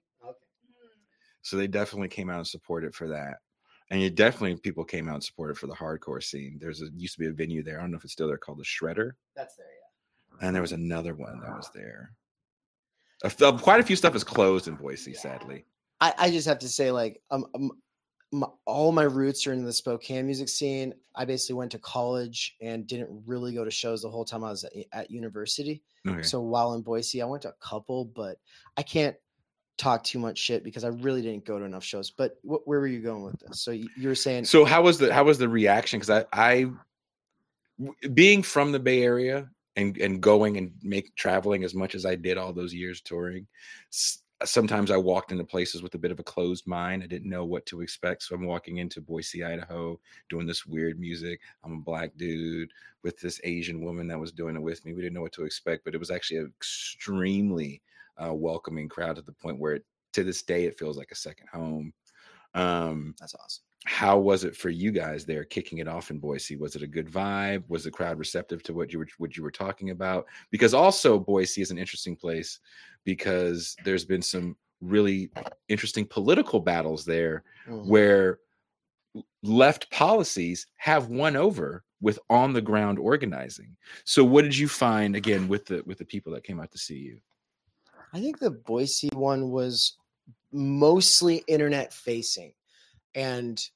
so 1.41 1.57
they 1.57 1.67
definitely 1.67 2.07
came 2.07 2.29
out 2.29 2.37
and 2.37 2.47
supported 2.47 2.95
for 2.95 3.07
that. 3.09 3.37
And 3.89 4.01
you 4.01 4.09
definitely 4.09 4.55
people 4.57 4.85
came 4.85 5.09
out 5.09 5.15
and 5.15 5.23
supported 5.23 5.57
for 5.57 5.67
the 5.67 5.75
hardcore 5.75 6.23
scene. 6.23 6.57
There's 6.59 6.81
a 6.81 6.85
used 6.95 7.15
to 7.15 7.19
be 7.19 7.27
a 7.27 7.31
venue 7.33 7.61
there. 7.63 7.77
I 7.77 7.81
don't 7.81 7.91
know 7.91 7.97
if 7.97 8.03
it's 8.05 8.13
still 8.13 8.27
there 8.27 8.37
called 8.37 8.59
the 8.59 8.63
Shredder, 8.63 9.11
That's 9.35 9.55
there. 9.55 9.67
Yeah. 10.39 10.47
and 10.47 10.55
there 10.55 10.61
was 10.61 10.71
another 10.71 11.13
one 11.13 11.41
that 11.41 11.55
was 11.55 11.69
there. 11.75 12.13
A 13.23 13.27
f- 13.27 13.61
quite 13.61 13.79
a 13.79 13.83
few 13.83 13.95
stuff 13.95 14.15
is 14.15 14.23
closed 14.23 14.67
in 14.67 14.75
Boise, 14.75 15.13
sadly. 15.13 15.65
I, 16.01 16.13
I 16.17 16.31
just 16.31 16.47
have 16.47 16.59
to 16.59 16.69
say, 16.69 16.91
like, 16.91 17.21
um, 17.31 17.45
um 17.55 17.71
my, 18.33 18.47
all 18.65 18.91
my 18.91 19.03
roots 19.03 19.45
are 19.45 19.53
in 19.53 19.63
the 19.63 19.71
Spokane 19.71 20.25
music 20.25 20.49
scene. 20.49 20.93
I 21.15 21.23
basically 21.23 21.55
went 21.55 21.71
to 21.71 21.79
college 21.79 22.55
and 22.61 22.87
didn't 22.87 23.23
really 23.27 23.53
go 23.53 23.63
to 23.63 23.69
shows 23.69 24.01
the 24.01 24.09
whole 24.09 24.25
time 24.25 24.43
I 24.43 24.49
was 24.49 24.63
at, 24.63 24.73
at 24.91 25.11
university. 25.11 25.83
Okay. 26.07 26.23
So 26.23 26.41
while 26.41 26.73
in 26.73 26.81
Boise, 26.81 27.21
I 27.21 27.25
went 27.25 27.43
to 27.43 27.49
a 27.49 27.55
couple, 27.61 28.05
but 28.05 28.37
I 28.75 28.81
can't 28.81 29.15
talk 29.77 30.03
too 30.03 30.19
much 30.19 30.39
shit 30.39 30.63
because 30.63 30.83
I 30.83 30.89
really 30.89 31.21
didn't 31.21 31.45
go 31.45 31.59
to 31.59 31.65
enough 31.65 31.83
shows. 31.83 32.09
But 32.09 32.37
wh- 32.41 32.67
where 32.67 32.79
were 32.79 32.87
you 32.87 33.01
going 33.01 33.23
with 33.23 33.39
this? 33.39 33.61
So 33.61 33.71
you, 33.71 33.87
you 33.95 34.07
were 34.07 34.15
saying 34.15 34.45
So 34.45 34.65
how 34.65 34.81
was 34.81 34.97
the 34.97 35.13
how 35.13 35.23
was 35.23 35.37
the 35.37 35.49
reaction? 35.49 35.99
Because 35.99 36.25
I 36.25 36.25
I 36.33 36.71
being 38.13 38.43
from 38.43 38.71
the 38.71 38.79
Bay 38.79 39.03
Area 39.03 39.49
and 39.75 39.97
and 39.97 40.21
going 40.21 40.57
and 40.57 40.71
make 40.81 41.15
traveling 41.15 41.63
as 41.63 41.73
much 41.73 41.95
as 41.95 42.05
I 42.05 42.15
did 42.15 42.37
all 42.37 42.53
those 42.53 42.73
years 42.73 43.01
touring. 43.01 43.47
Sometimes 44.43 44.91
I 44.91 44.97
walked 44.97 45.31
into 45.31 45.45
places 45.45 45.81
with 45.81 45.95
a 45.95 45.97
bit 45.97 46.11
of 46.11 46.19
a 46.19 46.23
closed 46.23 46.67
mind. 46.67 47.01
I 47.01 47.07
didn't 47.07 47.29
know 47.29 47.45
what 47.45 47.65
to 47.67 47.79
expect. 47.79 48.23
So 48.23 48.35
I'm 48.35 48.45
walking 48.45 48.77
into 48.77 48.99
Boise, 48.99 49.43
Idaho, 49.43 49.97
doing 50.29 50.45
this 50.45 50.65
weird 50.65 50.99
music. 50.99 51.39
I'm 51.63 51.73
a 51.73 51.81
black 51.81 52.11
dude 52.17 52.69
with 53.03 53.17
this 53.19 53.39
Asian 53.45 53.81
woman 53.81 54.07
that 54.07 54.19
was 54.19 54.33
doing 54.33 54.55
it 54.57 54.61
with 54.61 54.83
me. 54.85 54.93
We 54.93 55.01
didn't 55.01 55.13
know 55.13 55.21
what 55.21 55.31
to 55.33 55.45
expect, 55.45 55.85
but 55.85 55.95
it 55.95 55.99
was 55.99 56.11
actually 56.11 56.37
an 56.37 56.53
extremely 56.57 57.81
uh, 58.17 58.33
welcoming 58.33 58.89
crowd 58.89 59.15
to 59.15 59.21
the 59.21 59.31
point 59.31 59.59
where 59.59 59.75
it, 59.75 59.85
to 60.13 60.23
this 60.25 60.41
day 60.41 60.65
it 60.65 60.77
feels 60.77 60.97
like 60.97 61.11
a 61.11 61.15
second 61.15 61.47
home. 61.47 61.93
Um, 62.53 63.15
that's 63.19 63.35
awesome. 63.35 63.63
How 63.85 64.17
was 64.17 64.43
it 64.43 64.55
for 64.55 64.69
you 64.69 64.91
guys 64.91 65.25
there 65.25 65.43
kicking 65.43 65.79
it 65.79 65.87
off 65.87 66.09
in 66.09 66.19
Boise? 66.19 66.55
Was 66.55 66.75
it 66.75 66.83
a 66.83 66.87
good 66.87 67.07
vibe? 67.07 67.63
Was 67.67 67.83
the 67.83 67.91
crowd 67.91 68.17
receptive 68.17 68.63
to 68.63 68.73
what 68.73 68.93
you 68.93 68.99
were 68.99 69.07
what 69.17 69.35
you 69.35 69.43
were 69.43 69.51
talking 69.51 69.89
about? 69.89 70.25
Because 70.51 70.73
also 70.73 71.19
Boise 71.19 71.61
is 71.61 71.71
an 71.71 71.77
interesting 71.77 72.15
place 72.15 72.59
because 73.03 73.75
there's 73.83 74.05
been 74.05 74.21
some 74.21 74.55
really 74.81 75.29
interesting 75.69 76.05
political 76.05 76.59
battles 76.59 77.05
there 77.05 77.43
Mhm. 77.67 77.85
where 77.85 78.39
left 79.43 79.89
policies 79.91 80.67
have 80.77 81.07
won 81.07 81.35
over 81.35 81.83
with 82.01 82.19
on 82.29 82.51
the 82.53 82.61
ground 82.61 82.99
organizing. 82.99 83.75
So 84.05 84.23
what 84.23 84.43
did 84.43 84.57
you 84.57 84.67
find 84.67 85.15
again 85.15 85.47
with 85.47 85.65
the 85.65 85.83
with 85.85 85.97
the 85.97 86.05
people 86.05 86.33
that 86.33 86.43
came 86.43 86.59
out 86.59 86.71
to 86.71 86.77
see 86.77 86.97
you? 86.97 87.21
I 88.13 88.21
think 88.21 88.39
the 88.39 88.51
Boise 88.51 89.09
one 89.13 89.49
was 89.49 89.97
mostly 90.51 91.43
internet 91.47 91.93
facing, 91.93 92.53
and 93.15 93.69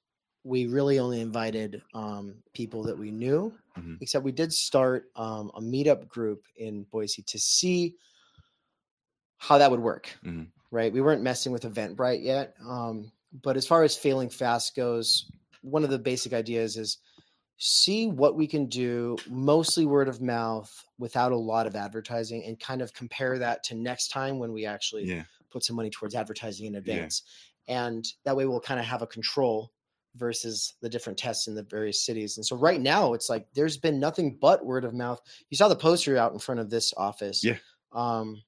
we 0.44 0.68
really 0.68 1.00
only 1.00 1.20
invited 1.22 1.82
um, 1.94 2.42
people 2.54 2.84
that 2.84 2.98
we 2.98 3.12
knew. 3.12 3.54
Mhm. 3.78 3.98
Except 4.02 4.24
we 4.24 4.32
did 4.32 4.54
start 4.54 5.12
um, 5.16 5.52
a 5.56 5.62
meetup 5.62 6.08
group 6.08 6.46
in 6.56 6.84
Boise 6.86 7.22
to 7.24 7.38
see 7.40 7.96
how 9.38 9.58
that 9.58 9.70
would 9.72 9.80
work. 9.80 10.18
Mhm. 10.24 10.52
Right, 10.72 10.92
we 10.92 11.02
weren't 11.02 11.22
messing 11.22 11.52
with 11.54 11.64
Eventbrite 11.64 12.24
yet, 12.24 12.56
um, 12.60 13.12
but 13.42 13.56
as 13.56 13.66
far 13.66 13.84
as 13.84 13.96
failing 13.96 14.30
fast 14.30 14.76
goes, 14.76 15.32
one 15.62 15.84
of 15.84 15.90
the 15.90 16.00
basic 16.00 16.34
ideas 16.34 16.76
is 16.78 16.98
see 17.58 18.08
what 18.08 18.36
we 18.36 18.48
can 18.48 18.68
do 18.68 19.18
mostly 19.30 19.86
word 19.86 20.08
of 20.08 20.22
mouth 20.22 20.86
without 21.00 21.32
a 21.32 21.38
lot 21.38 21.68
of 21.68 21.76
advertising 21.76 22.44
and 22.46 22.60
kind 22.60 22.82
of 22.82 22.94
compare 22.94 23.40
that 23.40 23.64
to 23.64 23.76
next 23.76 24.10
time 24.10 24.40
when 24.40 24.54
we 24.54 24.66
actually 24.66 25.06
Yeah. 25.06 25.24
put 25.50 25.64
some 25.64 25.76
money 25.76 25.90
towards 25.90 26.16
advertising 26.16 26.68
in 26.68 26.76
advance 26.76 27.24
and 27.68 28.06
that 28.26 28.36
way 28.36 28.46
we'll 28.46 28.60
kind 28.60 28.80
of 28.80 28.86
have 28.86 29.02
a 29.02 29.08
control 29.08 29.72
versus 30.16 30.74
the 30.82 30.90
different 30.90 31.18
tests 31.20 31.48
in 31.48 31.54
the 31.56 31.64
various 31.64 32.04
cities 32.06 32.38
and 32.38 32.46
so 32.46 32.56
right 32.56 32.82
now 32.82 33.14
it's 33.14 33.30
like 33.30 33.46
there's 33.54 33.78
been 33.78 34.00
nothing 34.00 34.38
but 34.42 34.66
word 34.66 34.84
of 34.84 34.94
mouth 34.94 35.20
you 35.50 35.58
saw 35.58 35.68
the 35.68 35.76
poster 35.76 36.18
out 36.18 36.34
in 36.34 36.40
front 36.40 36.60
of 36.60 36.70
this 36.70 36.94
office 36.98 37.44
Yeah. 37.44 37.58
um 37.92 38.42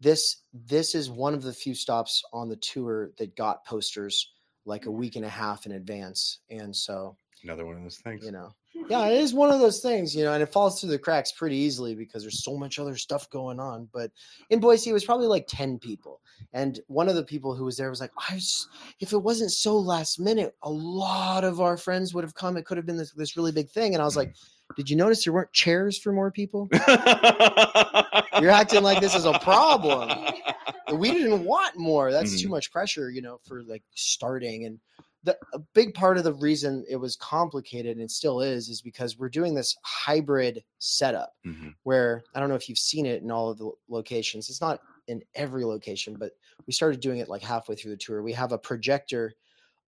this 0.00 0.38
this 0.54 0.94
is 0.94 1.10
one 1.10 1.34
of 1.34 1.42
the 1.42 1.52
few 1.52 1.74
stops 1.74 2.22
on 2.32 2.48
the 2.48 2.56
tour 2.56 3.10
that 3.18 3.36
got 3.36 3.64
posters 3.66 4.32
like 4.64 4.86
a 4.86 4.90
week 4.90 5.16
and 5.16 5.24
a 5.24 5.28
half 5.28 5.66
in 5.66 5.72
advance 5.72 6.38
and 6.50 6.74
so 6.74 7.16
Another 7.44 7.66
one 7.66 7.76
of 7.76 7.82
those 7.82 7.98
things. 7.98 8.24
you 8.24 8.32
know 8.32 8.54
yeah 8.88 9.06
it 9.06 9.20
is 9.20 9.34
one 9.34 9.50
of 9.50 9.60
those 9.60 9.80
things 9.80 10.14
you 10.16 10.24
know 10.24 10.32
and 10.32 10.42
it 10.42 10.52
falls 10.52 10.80
through 10.80 10.90
the 10.90 10.98
cracks 10.98 11.32
pretty 11.32 11.56
easily 11.56 11.94
because 11.94 12.22
there's 12.22 12.42
so 12.42 12.56
much 12.56 12.78
other 12.78 12.96
stuff 12.96 13.28
going 13.30 13.60
on 13.60 13.88
but 13.92 14.10
in 14.50 14.60
boise 14.60 14.90
it 14.90 14.92
was 14.94 15.04
probably 15.04 15.26
like 15.26 15.44
10 15.48 15.78
people 15.78 16.20
and 16.52 16.80
one 16.88 17.08
of 17.08 17.14
the 17.14 17.22
people 17.24 17.54
who 17.54 17.64
was 17.64 17.76
there 17.76 17.90
was 17.90 18.00
like 18.00 18.10
i 18.30 18.34
was 18.34 18.68
if 19.00 19.12
it 19.12 19.18
wasn't 19.22 19.50
so 19.50 19.76
last 19.78 20.18
minute 20.18 20.54
a 20.62 20.70
lot 20.70 21.44
of 21.44 21.60
our 21.60 21.76
friends 21.76 22.14
would 22.14 22.24
have 22.24 22.34
come 22.34 22.56
it 22.56 22.64
could 22.64 22.76
have 22.76 22.86
been 22.86 22.96
this, 22.96 23.12
this 23.12 23.36
really 23.36 23.52
big 23.52 23.68
thing 23.70 23.94
and 23.94 24.02
i 24.02 24.04
was 24.04 24.16
like 24.16 24.34
did 24.76 24.88
you 24.88 24.96
notice 24.96 25.24
there 25.24 25.34
weren't 25.34 25.52
chairs 25.52 25.98
for 25.98 26.12
more 26.12 26.30
people 26.30 26.66
you're 28.40 28.50
acting 28.50 28.82
like 28.82 29.00
this 29.00 29.14
is 29.14 29.26
a 29.26 29.38
problem 29.40 30.10
we 30.94 31.10
didn't 31.10 31.44
want 31.44 31.76
more. 31.78 32.12
That's 32.12 32.40
too 32.40 32.48
Mhm. 32.48 32.52
much 32.52 32.70
pressure, 32.70 33.10
you 33.10 33.22
know, 33.22 33.38
for 33.46 33.62
like 33.62 33.82
starting. 33.94 34.66
And 34.66 34.78
the 35.24 35.38
a 35.52 35.58
big 35.74 35.94
part 35.94 36.18
of 36.18 36.24
the 36.24 36.34
reason 36.34 36.84
it 36.88 36.96
was 36.96 37.16
complicated 37.16 37.98
and 37.98 38.10
still 38.10 38.40
is 38.40 38.68
is 38.68 38.82
because 38.82 39.18
we're 39.18 39.28
doing 39.28 39.54
this 39.54 39.76
hybrid 39.82 40.64
setup 40.78 41.34
Mhm. 41.46 41.74
where 41.84 42.24
I 42.34 42.40
don't 42.40 42.48
know 42.48 42.54
if 42.56 42.68
you've 42.68 42.78
seen 42.78 43.06
it 43.06 43.22
in 43.22 43.30
all 43.30 43.50
of 43.50 43.58
the 43.58 43.70
locations. 43.88 44.48
It's 44.50 44.60
not 44.60 44.80
in 45.06 45.22
every 45.34 45.64
location, 45.64 46.16
but 46.18 46.32
we 46.66 46.72
started 46.72 47.00
doing 47.00 47.18
it 47.18 47.28
like 47.28 47.42
halfway 47.42 47.76
through 47.76 47.92
the 47.92 47.96
tour. 47.96 48.22
We 48.22 48.32
have 48.32 48.52
a 48.52 48.58
projector 48.58 49.34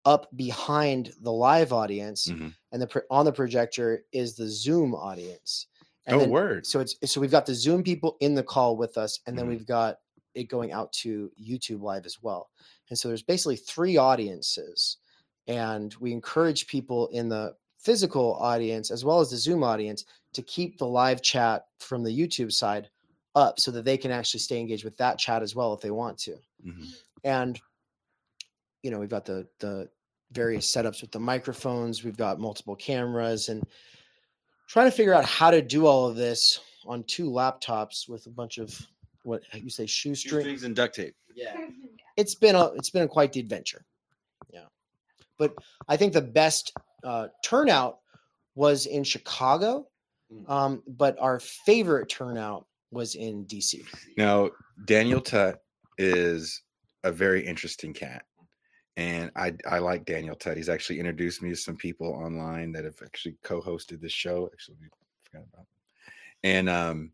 up 0.05 0.29
behind 0.37 1.14
the 1.23 1.33
live 1.33 1.73
audience, 1.73 2.27
Mhm. 2.27 2.55
and 2.73 2.83
the 2.83 3.05
on 3.11 3.25
the 3.25 3.33
projector 3.33 4.05
is 4.12 4.37
the 4.37 4.49
Zoom 4.49 4.94
audience. 4.94 5.66
And 6.07 6.16
Oh, 6.16 6.18
then- 6.20 6.31
word. 6.31 6.66
so 6.66 6.81
it's 6.81 6.94
so 7.11 7.20
we've 7.20 7.31
got 7.31 7.47
the 7.47 7.55
Zoom 7.55 7.83
people 7.83 8.16
in 8.20 8.35
the 8.35 8.42
call 8.42 8.77
with 8.77 8.99
us, 8.99 9.18
and 9.27 9.37
then 9.38 9.47
Mhm. 9.47 9.49
we've 9.49 9.66
got 9.66 9.99
it 10.35 10.44
going 10.44 10.73
out 10.73 10.92
to 10.92 11.33
YouTube 11.40 11.81
live 11.81 12.05
as 12.07 12.20
well. 12.23 12.51
And 12.90 12.99
so 12.99 13.09
there's 13.09 13.23
basically 13.23 13.57
three 13.57 13.97
audiences, 13.97 14.99
and 15.46 15.94
we 16.00 16.12
encourage 16.12 16.66
people 16.66 17.09
in 17.09 17.28
the 17.28 17.54
physical 17.78 18.35
audience 18.37 18.90
as 18.90 19.04
well 19.04 19.20
as 19.20 19.30
the 19.30 19.37
Zoom 19.37 19.62
audience 19.62 20.04
to 20.33 20.42
keep 20.42 20.78
the 20.78 20.87
live 20.87 21.22
chat 21.22 21.66
from 21.78 22.02
the 22.02 22.11
YouTube 22.11 22.50
side 22.50 22.88
up 23.35 23.59
so 23.61 23.70
that 23.70 23.85
they 23.85 23.96
can 23.98 24.11
actually 24.11 24.40
stay 24.40 24.59
engaged 24.59 24.85
with 24.85 24.96
that 24.96 25.18
chat 25.18 25.42
as 25.42 25.54
well 25.54 25.74
if 25.74 25.80
they 25.80 25.90
want 25.90 26.16
to. 26.18 26.37
Mhm. 26.64 26.94
And 27.24 27.61
you 28.83 28.90
know, 28.90 28.98
we've 28.98 29.09
got 29.09 29.24
the 29.24 29.46
the 29.61 29.88
various 30.33 30.70
setups 30.70 31.00
with 31.00 31.11
the 31.11 31.20
microphones, 31.20 32.04
we've 32.04 32.16
got 32.16 32.40
multiple 32.40 32.76
cameras 32.76 33.48
and 33.48 33.62
trying 34.68 34.90
to 34.90 34.96
figure 34.96 35.14
out 35.14 35.24
how 35.24 35.50
to 35.50 35.62
do 35.62 35.87
all 35.87 36.07
of 36.07 36.16
this 36.16 36.61
on 36.87 37.02
two 37.04 37.30
laptops 37.30 38.09
with 38.09 38.26
a 38.26 38.30
bunch 38.30 38.59
of 38.59 38.78
what 39.22 39.42
you 39.54 39.70
say 39.70 39.87
shoestring. 39.87 40.33
Shoestrings 40.33 40.64
and 40.64 40.74
duct 40.76 40.94
tape. 40.94 41.14
Yeah, 41.37 41.66
it's 42.16 42.37
been 42.37 42.54
a 42.54 42.66
it's 42.74 42.90
been 42.90 43.02
a 43.02 43.09
quite 43.09 43.33
the 43.33 43.40
adventure. 43.40 43.85
But 45.38 45.55
I 45.88 45.97
think 45.97 46.12
the 46.12 46.23
best 46.23 46.73
uh, 47.03 47.29
turnout 47.44 47.99
was 48.55 48.87
in 48.87 49.05
Chicago, 49.05 49.87
Mm. 50.33 50.49
um, 50.51 50.83
but 50.87 51.18
our 51.20 51.38
favorite 51.38 52.09
turnout 52.09 52.66
was 52.90 53.14
in 53.14 53.44
DC. 53.44 53.85
Now, 54.16 54.51
Daniel 54.87 55.20
Tutt 55.20 55.61
is 55.99 56.62
a 57.05 57.12
very 57.12 57.47
interesting 57.47 57.92
cat. 57.92 58.25
And 58.97 59.31
I, 59.37 59.53
I 59.68 59.81
like 59.81 60.07
Daniel 60.07 60.35
Tutt. 60.35 60.57
He's 60.57 60.70
actually 60.70 60.99
introduced 60.99 61.42
me 61.42 61.51
to 61.51 61.57
some 61.57 61.77
people 61.77 62.07
online 62.09 62.73
that 62.73 62.85
have 62.85 62.97
actually 63.05 63.37
co-hosted 63.44 64.01
this 64.01 64.12
show. 64.12 64.49
Actually, 64.51 64.77
we 64.81 64.88
forgot 65.31 65.47
about. 65.53 65.66
And 66.42 66.70
um, 66.70 67.11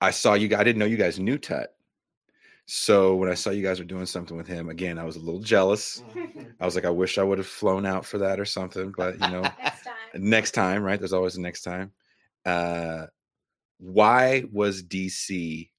I 0.00 0.10
saw 0.10 0.34
you. 0.34 0.48
guys. 0.48 0.58
I 0.60 0.64
didn't 0.64 0.80
know 0.80 0.86
you 0.86 0.96
guys 0.96 1.20
knew 1.20 1.38
Tutt. 1.38 1.75
So 2.66 3.14
when 3.14 3.30
I 3.30 3.34
saw 3.34 3.50
you 3.50 3.62
guys 3.62 3.78
were 3.78 3.84
doing 3.84 4.06
something 4.06 4.36
with 4.36 4.48
him, 4.48 4.68
again, 4.68 4.98
I 4.98 5.04
was 5.04 5.14
a 5.14 5.20
little 5.20 5.40
jealous. 5.40 6.02
I 6.60 6.64
was 6.64 6.74
like, 6.74 6.84
I 6.84 6.90
wish 6.90 7.16
I 7.16 7.22
would 7.22 7.38
have 7.38 7.46
flown 7.46 7.86
out 7.86 8.04
for 8.04 8.18
that 8.18 8.40
or 8.40 8.44
something. 8.44 8.92
But 8.96 9.14
you 9.14 9.28
know, 9.28 9.42
Next 9.62 9.84
time. 9.84 9.94
next 10.14 10.50
time, 10.52 10.82
right? 10.82 10.98
There's 10.98 11.12
always 11.12 11.36
a 11.36 11.40
next 11.40 11.62
time. 11.62 11.92
Uh, 12.44 13.06
why 13.78 14.44
was 14.52 14.82
DC 14.82 15.70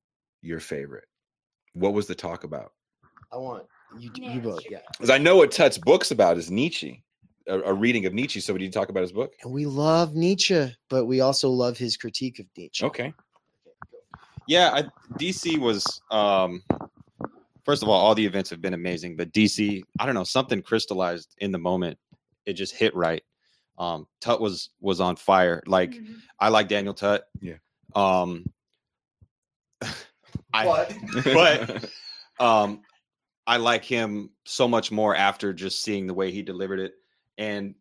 your 0.42 0.60
favorite? 0.60 1.06
What 1.74 1.94
was 1.94 2.08
the 2.08 2.16
talk 2.16 2.44
about? 2.44 2.72
I 3.34 3.38
want 3.38 3.66
you 4.00 4.10
Yeah, 4.16 4.34
you 4.34 4.42
both, 4.42 4.64
yeah. 4.70 4.80
Because 4.92 5.10
I 5.10 5.18
know 5.18 5.38
what 5.38 5.52
Tutt's 5.52 5.78
book's 5.78 6.12
about 6.12 6.38
is 6.38 6.50
Nietzsche, 6.50 7.04
a, 7.48 7.60
a 7.60 7.74
reading 7.74 8.06
of 8.06 8.14
Nietzsche. 8.14 8.40
So, 8.40 8.54
did 8.54 8.64
you 8.64 8.72
talk 8.72 8.90
about 8.90 9.02
his 9.02 9.12
book? 9.12 9.34
And 9.44 9.52
we 9.52 9.66
love 9.66 10.16
Nietzsche, 10.16 10.74
but 10.90 11.06
we 11.06 11.20
also 11.20 11.50
love 11.50 11.78
his 11.78 11.98
critique 11.98 12.40
of 12.40 12.46
Nietzsche. 12.58 12.86
Okay. 12.86 13.14
Yeah, 14.48 14.72
I, 14.74 14.84
DC 15.20 15.58
was. 15.58 16.02
Um, 16.12 16.64
first 17.66 17.84
of 17.84 17.90
all, 17.90 18.00
all 18.00 18.16
the 18.16 18.26
events 18.26 18.50
have 18.50 18.62
been 18.62 18.74
amazing, 18.74 19.16
but 19.18 19.32
DC, 19.34 19.84
I 20.00 20.06
don't 20.06 20.16
know, 20.16 20.24
something 20.24 20.62
crystallized 20.62 21.36
in 21.40 21.52
the 21.52 21.58
moment. 21.60 21.98
It 22.46 22.54
just 22.54 22.74
hit 22.74 22.96
right. 22.96 23.24
Um, 23.78 24.08
Tutt 24.22 24.40
was 24.42 24.70
was 24.80 25.00
on 25.02 25.16
fire. 25.18 25.62
Like 25.68 25.92
Mhm. 25.92 26.16
I 26.40 26.50
like 26.50 26.68
Daniel 26.68 26.94
Tutt. 26.94 27.26
Yeah. 27.42 27.58
Um, 27.96 28.46
I 30.54 30.66
But- 30.66 30.94
but 31.26 31.90
um, 32.44 32.82
I 33.46 33.58
like 33.58 33.84
him 33.84 34.32
so 34.46 34.68
much 34.68 34.92
more 34.92 35.16
after 35.16 35.54
just 35.54 35.82
seeing 35.84 36.08
the 36.08 36.14
way 36.14 36.32
he 36.32 36.42
delivered 36.42 36.80
it, 36.80 36.94
and 37.38 37.76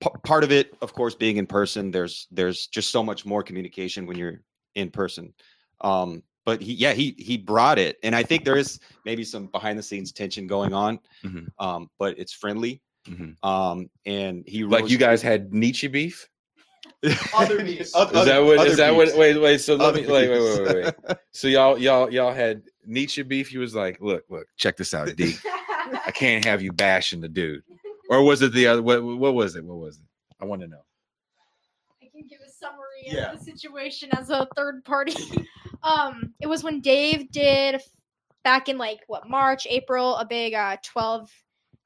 p- 0.00 0.10
part 0.24 0.42
of 0.44 0.52
it, 0.52 0.74
of 0.82 0.92
course, 0.94 1.14
being 1.14 1.36
in 1.36 1.46
person. 1.46 1.90
There's 1.90 2.26
there's 2.30 2.66
just 2.68 2.90
so 2.90 3.02
much 3.02 3.26
more 3.26 3.42
communication 3.42 4.06
when 4.06 4.16
you're 4.18 4.40
in 4.74 4.90
person. 4.90 5.34
Um, 5.80 6.22
but 6.44 6.60
he, 6.62 6.72
yeah, 6.74 6.92
he 6.92 7.14
he 7.18 7.36
brought 7.36 7.78
it, 7.78 7.98
and 8.02 8.14
I 8.16 8.22
think 8.22 8.44
there 8.44 8.56
is 8.56 8.80
maybe 9.04 9.24
some 9.24 9.46
behind 9.46 9.78
the 9.78 9.82
scenes 9.82 10.10
tension 10.12 10.46
going 10.46 10.72
on, 10.72 10.98
Mhm. 11.24 11.46
um, 11.58 11.90
but 11.98 12.18
it's 12.18 12.32
friendly. 12.32 12.80
Mhm. 13.08 13.36
Um, 13.44 13.88
and 14.06 14.44
he 14.46 14.64
Like 14.64 14.82
rose- 14.82 14.90
you 14.92 14.98
guys 14.98 15.22
had 15.22 15.52
Nietzsche 15.52 15.86
beef? 15.88 16.28
Other 17.34 17.62
beefs. 17.64 17.94
Oth- 17.94 18.14
Is 18.14 18.24
that 18.26 18.38
what? 18.44 18.54
Is 18.54 18.60
other 18.60 18.70
Is 18.70 18.76
that 18.78 18.94
what? 18.94 19.16
Wait, 19.16 19.36
wait. 19.38 19.58
So 19.60 19.74
let 19.76 19.88
Other 19.90 20.00
me. 20.02 20.06
Wait, 20.08 20.28
wait, 20.30 20.40
wait, 20.40 20.74
wait, 20.74 20.94
wait. 21.08 21.16
So 21.32 21.46
y'all, 21.48 21.78
y'all, 21.78 22.10
y'all 22.12 22.32
had 22.34 22.62
Nietzsche 22.84 23.22
beef, 23.22 23.48
he 23.48 23.58
was 23.58 23.74
like, 23.74 24.00
"Look, 24.00 24.24
look, 24.28 24.46
check 24.56 24.76
this 24.76 24.92
out, 24.94 25.14
D. 25.16 25.34
I 26.06 26.10
can't 26.10 26.44
have 26.44 26.60
you 26.62 26.72
bashing 26.72 27.20
the 27.20 27.28
dude." 27.28 27.62
Or 28.08 28.22
was 28.24 28.42
it 28.42 28.52
the 28.52 28.66
other? 28.66 28.82
What, 28.82 29.02
what 29.04 29.34
was 29.34 29.54
it? 29.56 29.64
What 29.64 29.76
was 29.78 29.96
it? 29.98 30.02
I 30.40 30.44
want 30.44 30.62
to 30.62 30.66
know. 30.68 30.82
I 32.02 32.06
can 32.12 32.26
give 32.26 32.40
a 32.46 32.50
summary 32.50 32.99
Yeah. 33.12 33.34
the 33.34 33.42
situation 33.44 34.08
as 34.12 34.30
a 34.30 34.46
third 34.56 34.84
party. 34.84 35.14
um, 35.82 36.34
it 36.40 36.46
was 36.46 36.62
when 36.62 36.80
Dave 36.80 37.30
did 37.30 37.80
back 38.44 38.68
in 38.68 38.78
like 38.78 39.00
what 39.06 39.28
March, 39.28 39.66
April, 39.68 40.16
a 40.16 40.24
big 40.24 40.54
uh 40.54 40.76
12 40.84 41.30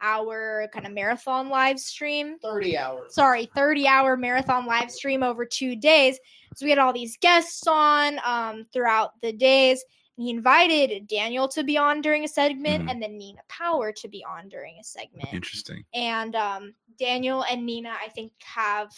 hour 0.00 0.68
kind 0.72 0.86
of 0.86 0.92
marathon 0.92 1.48
live 1.48 1.78
stream. 1.80 2.36
30 2.42 2.76
hours. 2.76 3.14
Sorry, 3.14 3.48
30 3.54 3.86
hour 3.88 4.16
marathon 4.16 4.66
live 4.66 4.90
stream 4.90 5.22
over 5.22 5.46
two 5.46 5.76
days. 5.76 6.18
So 6.56 6.66
we 6.66 6.70
had 6.70 6.78
all 6.78 6.92
these 6.92 7.16
guests 7.18 7.66
on 7.66 8.18
um 8.24 8.66
throughout 8.72 9.12
the 9.22 9.32
days. 9.32 9.82
He 10.16 10.30
invited 10.30 11.08
Daniel 11.08 11.48
to 11.48 11.64
be 11.64 11.76
on 11.76 12.00
during 12.00 12.22
a 12.24 12.28
segment 12.28 12.84
Mhm. 12.84 12.90
and 12.90 13.02
then 13.02 13.18
Nina 13.18 13.40
Power 13.48 13.90
to 13.92 14.08
be 14.08 14.24
on 14.24 14.48
during 14.48 14.78
a 14.78 14.84
segment 14.84 15.32
Interesting. 15.32 15.82
and 15.92 16.36
um, 16.36 16.74
Daniel 17.00 17.42
and 17.50 17.66
Nina, 17.66 17.92
I 18.00 18.08
think, 18.10 18.30
have 18.44 18.90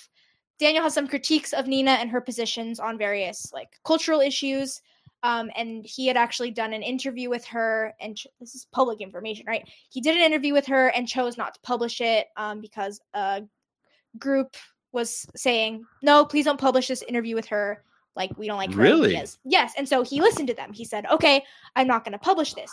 Daniel 0.59 0.83
has 0.83 0.95
some 0.95 1.09
critiques 1.09 1.53
of 1.53 1.66
Nina 1.66 1.92
and 1.92 2.11
her 2.11 2.21
positions 2.21 2.81
on 2.81 2.97
various 2.99 3.53
like 3.53 3.69
cultural 3.85 4.21
issues. 4.21 4.81
Um, 5.23 5.51
and 5.57 5.85
he 5.85 6.07
had 6.07 6.16
actually 6.16 6.51
done 6.51 6.73
an 6.73 6.83
interview 6.83 7.29
with 7.31 7.45
her, 7.47 7.95
and 8.01 8.16
ch- 8.16 8.29
this 8.38 8.55
is 8.55 8.66
public 8.71 9.01
information, 9.01 9.45
right? 9.47 9.66
He 9.90 10.01
did 10.01 10.14
an 10.14 10.23
interview 10.23 10.53
with 10.53 10.66
her 10.66 10.88
and 10.88 11.09
chose 11.09 11.37
not 11.37 11.55
to 11.55 11.61
publish 11.62 12.01
it 12.01 12.29
um, 12.37 12.61
because 12.61 13.01
a 13.14 13.42
group 14.19 14.57
was 14.92 15.27
saying, 15.35 15.85
"No, 16.03 16.25
please 16.25 16.45
don't 16.45 16.61
publish 16.61 16.87
this 16.87 17.03
interview 17.03 17.35
with 17.35 17.47
her. 17.47 17.83
Like, 18.14 18.31
we 18.38 18.47
don't 18.47 18.59
like 18.59 18.73
her 18.73 18.81
Really? 18.81 19.16
ideas." 19.16 19.38
Yes, 19.45 19.73
and 19.77 19.88
so 19.88 20.03
he 20.03 20.21
listened 20.21 20.49
to 20.49 20.55
them. 20.55 20.73
He 20.73 20.85
said, 20.85 21.07
"Okay, 21.07 21.42
I'm 21.75 21.88
not 21.88 22.05
going 22.05 22.12
to 22.12 22.19
publish 22.19 22.55
this." 22.55 22.71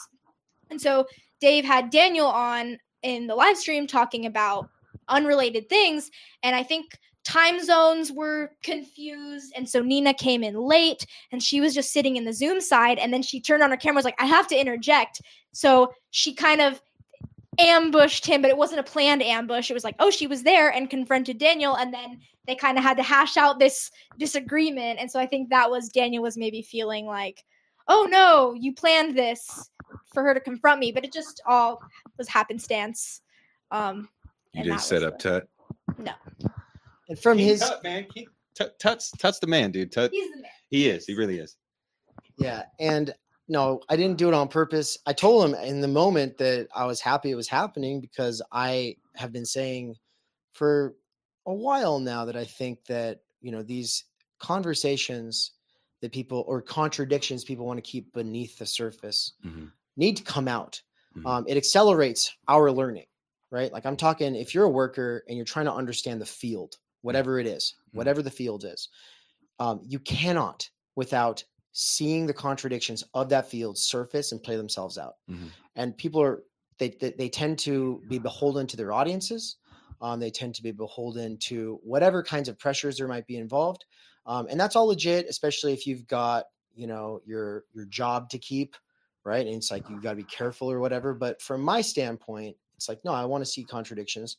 And 0.70 0.80
so 0.80 1.08
Dave 1.40 1.66
had 1.66 1.90
Daniel 1.90 2.28
on 2.28 2.78
in 3.04 3.26
the 3.26 3.36
live 3.36 3.58
stream 3.58 3.88
talking 3.88 4.26
about 4.26 4.70
unrelated 5.10 5.68
things 5.68 6.10
and 6.44 6.56
i 6.56 6.64
think 6.64 6.98
time 7.24 7.64
zones 7.64 8.12
were 8.12 8.52
confused 8.64 9.54
and 9.56 9.68
so 9.68 9.82
nina 9.82 10.14
came 10.14 10.44
in 10.44 10.56
late 10.56 11.06
and 11.32 11.42
she 11.42 11.62
was 11.62 11.74
just 11.74 11.94
sitting 11.94 12.18
in 12.18 12.26
the 12.26 12.34
zoom 12.34 12.60
side 12.60 12.98
and 13.00 13.14
then 13.14 13.22
she 13.22 13.40
turned 13.40 13.64
on 13.64 13.70
her 13.70 13.78
camera 13.78 13.96
was 13.96 14.06
like 14.06 14.22
i 14.22 14.26
have 14.26 14.48
to 14.48 14.60
interject. 14.60 15.22
So 15.54 15.94
she 16.10 16.34
kind 16.34 16.60
of 16.62 16.82
ambushed 17.60 18.26
him 18.26 18.42
but 18.42 18.50
it 18.50 18.58
wasn't 18.58 18.80
a 18.80 18.84
planned 18.84 19.22
ambush. 19.22 19.70
It 19.70 19.74
was 19.76 19.84
like 19.84 19.96
oh 20.00 20.10
she 20.10 20.28
was 20.28 20.44
there 20.44 20.70
and 20.72 20.90
confronted 20.90 21.38
daniel 21.38 21.76
and 21.78 21.94
then 21.94 22.20
they 22.48 22.56
kind 22.56 22.78
of 22.78 22.84
had 22.84 22.98
to 22.98 23.04
hash 23.04 23.38
out 23.38 23.60
this 23.60 23.90
disagreement 24.18 25.00
and 25.00 25.10
so 25.10 25.20
i 25.20 25.26
think 25.26 25.50
that 25.50 25.70
was 25.70 25.90
daniel 25.90 26.24
was 26.24 26.36
maybe 26.38 26.62
feeling 26.62 27.06
like 27.06 27.46
oh 27.88 28.08
no 28.10 28.54
you 28.54 28.74
planned 28.74 29.16
this 29.16 29.70
for 30.14 30.24
her 30.24 30.34
to 30.34 30.40
confront 30.40 30.80
me 30.80 30.92
but 30.92 31.06
it 31.06 31.14
just 31.14 31.42
all 31.46 31.80
was 32.18 32.28
happenstance 32.28 33.22
um 33.72 34.10
You 34.54 34.64
didn't 34.64 34.82
set 34.82 35.04
up 35.04 35.20
the- 35.20 35.46
Tutt. 35.98 36.52
And 37.10 37.20
from 37.20 37.38
King 37.38 37.48
his 37.48 37.60
Tut, 37.62 37.84
man, 37.84 38.06
King- 38.14 38.28
Tut, 38.56 38.78
Tut's 38.80 39.12
Tut's 39.12 39.40
the 39.40 39.48
man, 39.48 39.72
dude. 39.72 39.92
Tut, 39.92 40.12
He's 40.12 40.30
the 40.32 40.42
man. 40.42 40.52
he 40.70 40.88
is. 40.90 41.06
He 41.06 41.16
really 41.16 41.40
is. 41.40 41.58
Yeah, 42.38 42.64
and 42.80 43.14
no, 43.48 43.82
I 43.90 43.96
didn't 43.96 44.18
do 44.18 44.28
it 44.30 44.34
on 44.34 44.48
purpose. 44.48 44.98
I 45.06 45.14
told 45.14 45.46
him 45.46 45.56
in 45.56 45.82
the 45.82 45.88
moment 45.88 46.38
that 46.38 46.68
I 46.74 46.86
was 46.86 47.02
happy 47.02 47.30
it 47.32 47.36
was 47.36 47.48
happening 47.48 48.00
because 48.00 48.42
I 48.52 48.96
have 49.16 49.32
been 49.34 49.46
saying 49.46 49.96
for 50.54 50.96
a 51.46 51.54
while 51.54 52.00
now 52.00 52.26
that 52.26 52.38
I 52.38 52.46
think 52.46 52.86
that, 52.86 53.20
you 53.42 53.52
know, 53.52 53.62
these 53.64 54.06
conversations 54.40 55.52
that 56.02 56.12
people 56.12 56.44
or 56.48 56.62
contradictions 56.62 57.44
people 57.44 57.66
want 57.66 57.78
to 57.78 57.82
keep 57.92 58.14
beneath 58.14 58.58
the 58.58 58.66
surface 58.66 59.34
Mhm. 59.46 59.72
need 59.98 60.18
to 60.18 60.24
come 60.24 60.48
out. 60.48 60.82
Mhm. 61.18 61.26
Um, 61.26 61.46
it 61.48 61.58
accelerates 61.58 62.32
our 62.48 62.72
learning, 62.72 63.06
right? 63.52 63.72
Like 63.72 63.86
I'm 63.86 63.98
talking, 63.98 64.36
if 64.36 64.54
you're 64.56 64.64
a 64.66 64.70
worker 64.70 65.24
and 65.28 65.36
you're 65.38 65.46
trying 65.46 65.66
to 65.66 65.74
understand 65.74 66.22
the 66.22 66.26
field, 66.26 66.78
whatever 67.04 67.40
it 67.40 67.48
is, 67.48 67.76
Mhm. 67.90 67.98
whatever 67.98 68.24
the 68.24 68.32
field 68.32 68.66
is, 68.66 68.90
um, 69.60 69.82
you 69.84 70.00
cannot 70.00 70.70
without 70.96 71.44
seeing 71.72 72.28
the 72.28 72.34
contradictions 72.34 73.04
of 73.14 73.30
that 73.30 73.48
field 73.50 73.78
surface 73.78 74.32
and 74.32 74.44
play 74.44 74.56
themselves 74.56 74.98
out. 74.98 75.16
Mhm. 75.30 75.52
And 75.76 75.98
people 75.98 76.22
are 76.22 76.44
they, 76.80 76.90
they 76.90 77.12
they 77.12 77.30
tend 77.30 77.60
to 77.60 78.04
be 78.08 78.20
beholden 78.20 78.68
to 78.68 78.78
their 78.78 78.92
audiences. 78.94 79.58
Um, 80.02 80.20
they 80.20 80.32
tend 80.32 80.56
to 80.56 80.64
be 80.64 80.72
beholden 80.72 81.38
to 81.40 81.80
whatever 81.84 82.24
kinds 82.24 82.50
of 82.50 82.60
pressures 82.60 82.98
there 82.98 83.08
might 83.08 83.28
be 83.28 83.38
involved, 83.38 83.86
um, 84.26 84.48
and 84.50 84.60
that's 84.60 84.76
all 84.76 84.88
legit, 84.88 85.28
especially 85.28 85.74
if 85.74 85.88
you've 85.88 86.08
got 86.08 86.46
you 86.76 86.88
know 86.88 87.22
your 87.26 87.66
your 87.74 87.86
job 87.86 88.30
to 88.32 88.40
keep, 88.40 88.76
right? 89.24 89.46
And 89.48 89.56
it's 89.56 89.72
like 89.72 89.90
you've 89.90 90.04
got 90.04 90.12
to 90.12 90.16
be 90.18 90.24
careful 90.26 90.70
or 90.72 90.80
whatever. 90.80 91.14
But 91.14 91.42
from 91.42 91.62
my 91.62 91.82
standpoint, 91.82 92.58
it's 92.76 92.90
like 92.90 93.06
no, 93.06 93.14
I 93.14 93.26
want 93.26 93.44
to 93.46 93.50
see 93.50 93.64
contradictions 93.64 94.38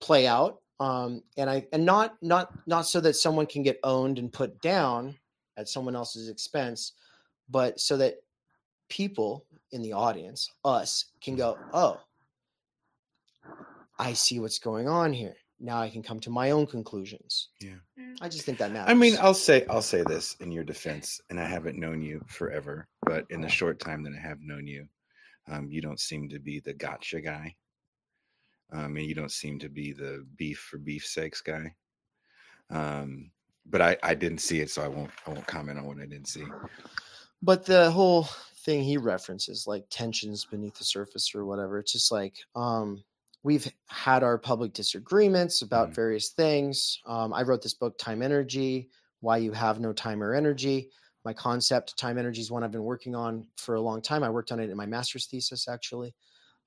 play 0.00 0.26
out 0.26 0.63
um 0.80 1.22
and 1.36 1.48
i 1.48 1.64
and 1.72 1.84
not 1.84 2.16
not 2.22 2.52
not 2.66 2.86
so 2.86 3.00
that 3.00 3.14
someone 3.14 3.46
can 3.46 3.62
get 3.62 3.78
owned 3.84 4.18
and 4.18 4.32
put 4.32 4.60
down 4.60 5.14
at 5.56 5.68
someone 5.68 5.94
else's 5.94 6.28
expense 6.28 6.92
but 7.48 7.78
so 7.78 7.96
that 7.96 8.16
people 8.88 9.44
in 9.72 9.82
the 9.82 9.92
audience 9.92 10.50
us 10.64 11.06
can 11.20 11.36
go 11.36 11.56
oh 11.72 12.00
i 13.98 14.12
see 14.12 14.40
what's 14.40 14.58
going 14.58 14.88
on 14.88 15.12
here 15.12 15.36
now 15.60 15.80
i 15.80 15.88
can 15.88 16.02
come 16.02 16.18
to 16.18 16.30
my 16.30 16.50
own 16.50 16.66
conclusions 16.66 17.50
Yeah. 17.60 17.74
Mm. 17.98 18.16
i 18.20 18.28
just 18.28 18.44
think 18.44 18.58
that 18.58 18.72
matters 18.72 18.90
I 18.90 18.94
mean, 18.94 19.16
I'll 19.20 19.34
say 19.34 19.64
I'll 19.70 19.80
say 19.82 20.02
this 20.02 20.36
in 20.40 20.50
your 20.50 20.64
defense, 20.64 21.20
and 21.30 21.38
I 21.38 21.44
haven't 21.46 21.78
known 21.78 22.02
you 22.02 22.20
forever, 22.26 22.88
but 23.02 23.24
in 23.30 23.40
the 23.40 23.48
short 23.48 23.78
time 23.78 24.02
that 24.02 24.12
I 24.12 24.20
have 24.20 24.40
known 24.40 24.66
you, 24.66 24.86
um, 25.48 25.68
you 25.70 25.80
don't 25.80 26.00
seem 26.00 26.28
to 26.30 26.38
be 26.38 26.60
the 26.60 26.72
gotcha 26.74 27.20
guy. 27.20 27.54
Um, 28.72 28.96
and 28.96 29.06
you 29.06 29.14
don't 29.14 29.32
seem 29.32 29.58
to 29.60 29.68
be 29.68 29.92
the 29.92 30.26
beef 30.36 30.58
for 30.58 30.78
beef's 30.78 31.14
sakes 31.14 31.40
guy. 31.40 31.74
Um, 32.70 33.32
but 33.66 33.80
I, 33.80 33.96
I 34.02 34.14
didn't 34.14 34.40
see 34.40 34.60
it, 34.60 34.70
so 34.70 34.82
I 34.82 34.88
won't 34.88 35.10
I 35.26 35.30
won't 35.30 35.46
comment 35.46 35.78
on 35.78 35.86
what 35.86 35.98
I 35.98 36.06
didn't 36.06 36.28
see. 36.28 36.54
but 37.42 37.66
the 37.66 37.90
whole 37.90 38.24
thing 38.64 38.82
he 38.82 38.96
references 38.96 39.66
like 39.66 39.84
tensions 39.90 40.44
beneath 40.44 40.76
the 40.78 40.84
surface 40.84 41.34
or 41.34 41.44
whatever 41.44 41.78
it's 41.78 41.92
just 41.92 42.10
like 42.10 42.38
um 42.56 43.04
we've 43.42 43.70
had 43.88 44.22
our 44.22 44.38
public 44.38 44.72
disagreements 44.72 45.60
about 45.60 45.90
Mhm. 45.90 45.94
various 45.94 46.30
things 46.30 46.98
um, 47.06 47.32
i 47.34 47.42
wrote 47.42 47.62
this 47.62 47.74
book 47.74 47.98
time 47.98 48.22
energy 48.22 48.88
why 49.20 49.36
you 49.36 49.52
have 49.52 49.80
no 49.80 49.92
time 49.92 50.22
or 50.22 50.32
energy 50.34 50.90
my 51.26 51.32
concept 51.34 51.96
time 51.98 52.16
energy 52.16 52.40
is 52.40 52.50
one 52.50 52.64
i've 52.64 52.70
been 52.72 52.84
working 52.84 53.14
on 53.14 53.46
for 53.58 53.74
a 53.74 53.80
long 53.80 54.00
time 54.00 54.22
i 54.22 54.30
worked 54.30 54.50
on 54.50 54.60
it 54.60 54.70
in 54.70 54.76
my 54.76 54.86
master's 54.86 55.26
thesis 55.26 55.68
actually 55.68 56.14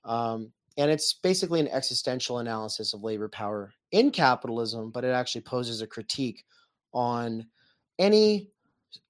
um, 0.06 0.54
and 0.78 0.92
it's 0.92 1.14
basically 1.14 1.60
an 1.60 1.68
existential 1.70 2.40
analysis 2.40 2.94
of 2.94 3.04
labor 3.04 3.28
power 3.28 3.72
in 3.92 4.12
capitalism 4.12 4.92
but 4.92 5.04
it 5.04 5.12
actually 5.12 5.42
poses 5.42 5.82
a 5.82 5.88
critique 5.88 6.44
on 6.94 7.46
any 8.00 8.50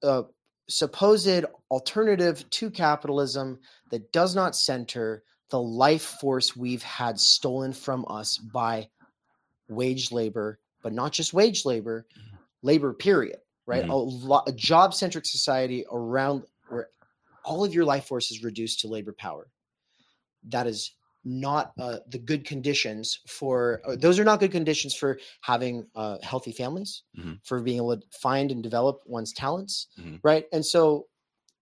uh, 0.03 0.23
supposed 0.69 1.45
alternative 1.71 2.49
to 2.49 2.69
capitalism 2.69 3.59
that 3.89 4.11
does 4.11 4.35
not 4.35 4.55
center 4.55 5.23
the 5.49 5.61
life 5.61 6.17
force 6.19 6.55
we've 6.55 6.83
had 6.83 7.19
stolen 7.19 7.71
from 7.71 8.05
us 8.09 8.37
by 8.37 8.87
wage 9.69 10.11
labor, 10.11 10.59
but 10.83 10.93
not 10.93 11.13
just 11.13 11.33
wage 11.33 11.65
labor, 11.65 12.05
labor 12.63 12.93
period, 12.93 13.39
right? 13.65 13.85
Mhm. 13.85 13.89
A, 13.89 13.95
lo- 13.95 14.43
a 14.45 14.51
job 14.51 14.93
centric 14.93 15.25
society 15.25 15.85
around 15.91 16.43
where 16.69 16.89
all 17.45 17.63
of 17.63 17.73
your 17.73 17.85
life 17.85 18.05
force 18.05 18.29
is 18.29 18.43
reduced 18.43 18.81
to 18.81 18.87
labor 18.87 19.13
power. 19.13 19.49
That 20.49 20.67
is 20.67 20.96
not 21.27 21.73
uh, 21.79 21.99
the 22.07 22.19
good 22.19 22.45
conditions 22.45 23.19
for, 23.27 23.81
uh, 23.85 23.95
those 23.95 24.19
are 24.19 24.23
not 24.23 24.39
good 24.39 24.51
conditions 24.51 24.95
for 24.95 25.19
having 25.41 25.87
uh, 25.95 26.17
healthy 26.23 26.51
families, 26.53 27.03
Mhm. 27.17 27.41
for 27.43 27.61
being 27.61 27.77
able 27.77 27.97
to 27.97 28.07
find 28.17 28.51
and 28.51 28.63
develop 28.63 29.01
one's 29.05 29.33
talents, 29.33 29.87
Mhm. 29.97 30.23
right? 30.23 30.45
And 30.53 30.65
so 30.65 31.07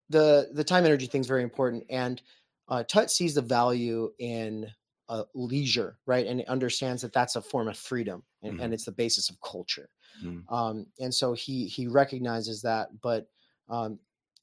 the 0.08 0.50
the 0.52 0.64
time 0.64 0.84
energy 0.84 1.06
thing 1.06 1.20
is 1.20 1.26
very 1.26 1.42
important. 1.42 1.84
And 1.90 2.22
uh, 2.68 2.84
Tutt 2.84 3.10
sees 3.10 3.34
the 3.34 3.42
value 3.42 4.12
in 4.18 4.70
uh, 5.08 5.24
leisure, 5.34 5.98
right? 6.06 6.26
And 6.26 6.44
understands 6.46 7.02
that 7.02 7.12
that's 7.12 7.36
a 7.36 7.42
form 7.42 7.68
of 7.68 7.78
freedom 7.78 8.24
and, 8.42 8.54
and 8.58 8.74
it's 8.74 8.84
the 8.84 8.92
basis 8.92 9.30
of 9.30 9.40
culture. 9.40 9.90
Mhm. 10.14 10.48
Um, 10.48 10.86
and 11.00 11.12
so 11.14 11.32
he 11.32 11.66
he 11.66 11.86
recognizes 11.86 12.62
that, 12.62 13.00
but 13.00 13.28
um, 13.68 14.00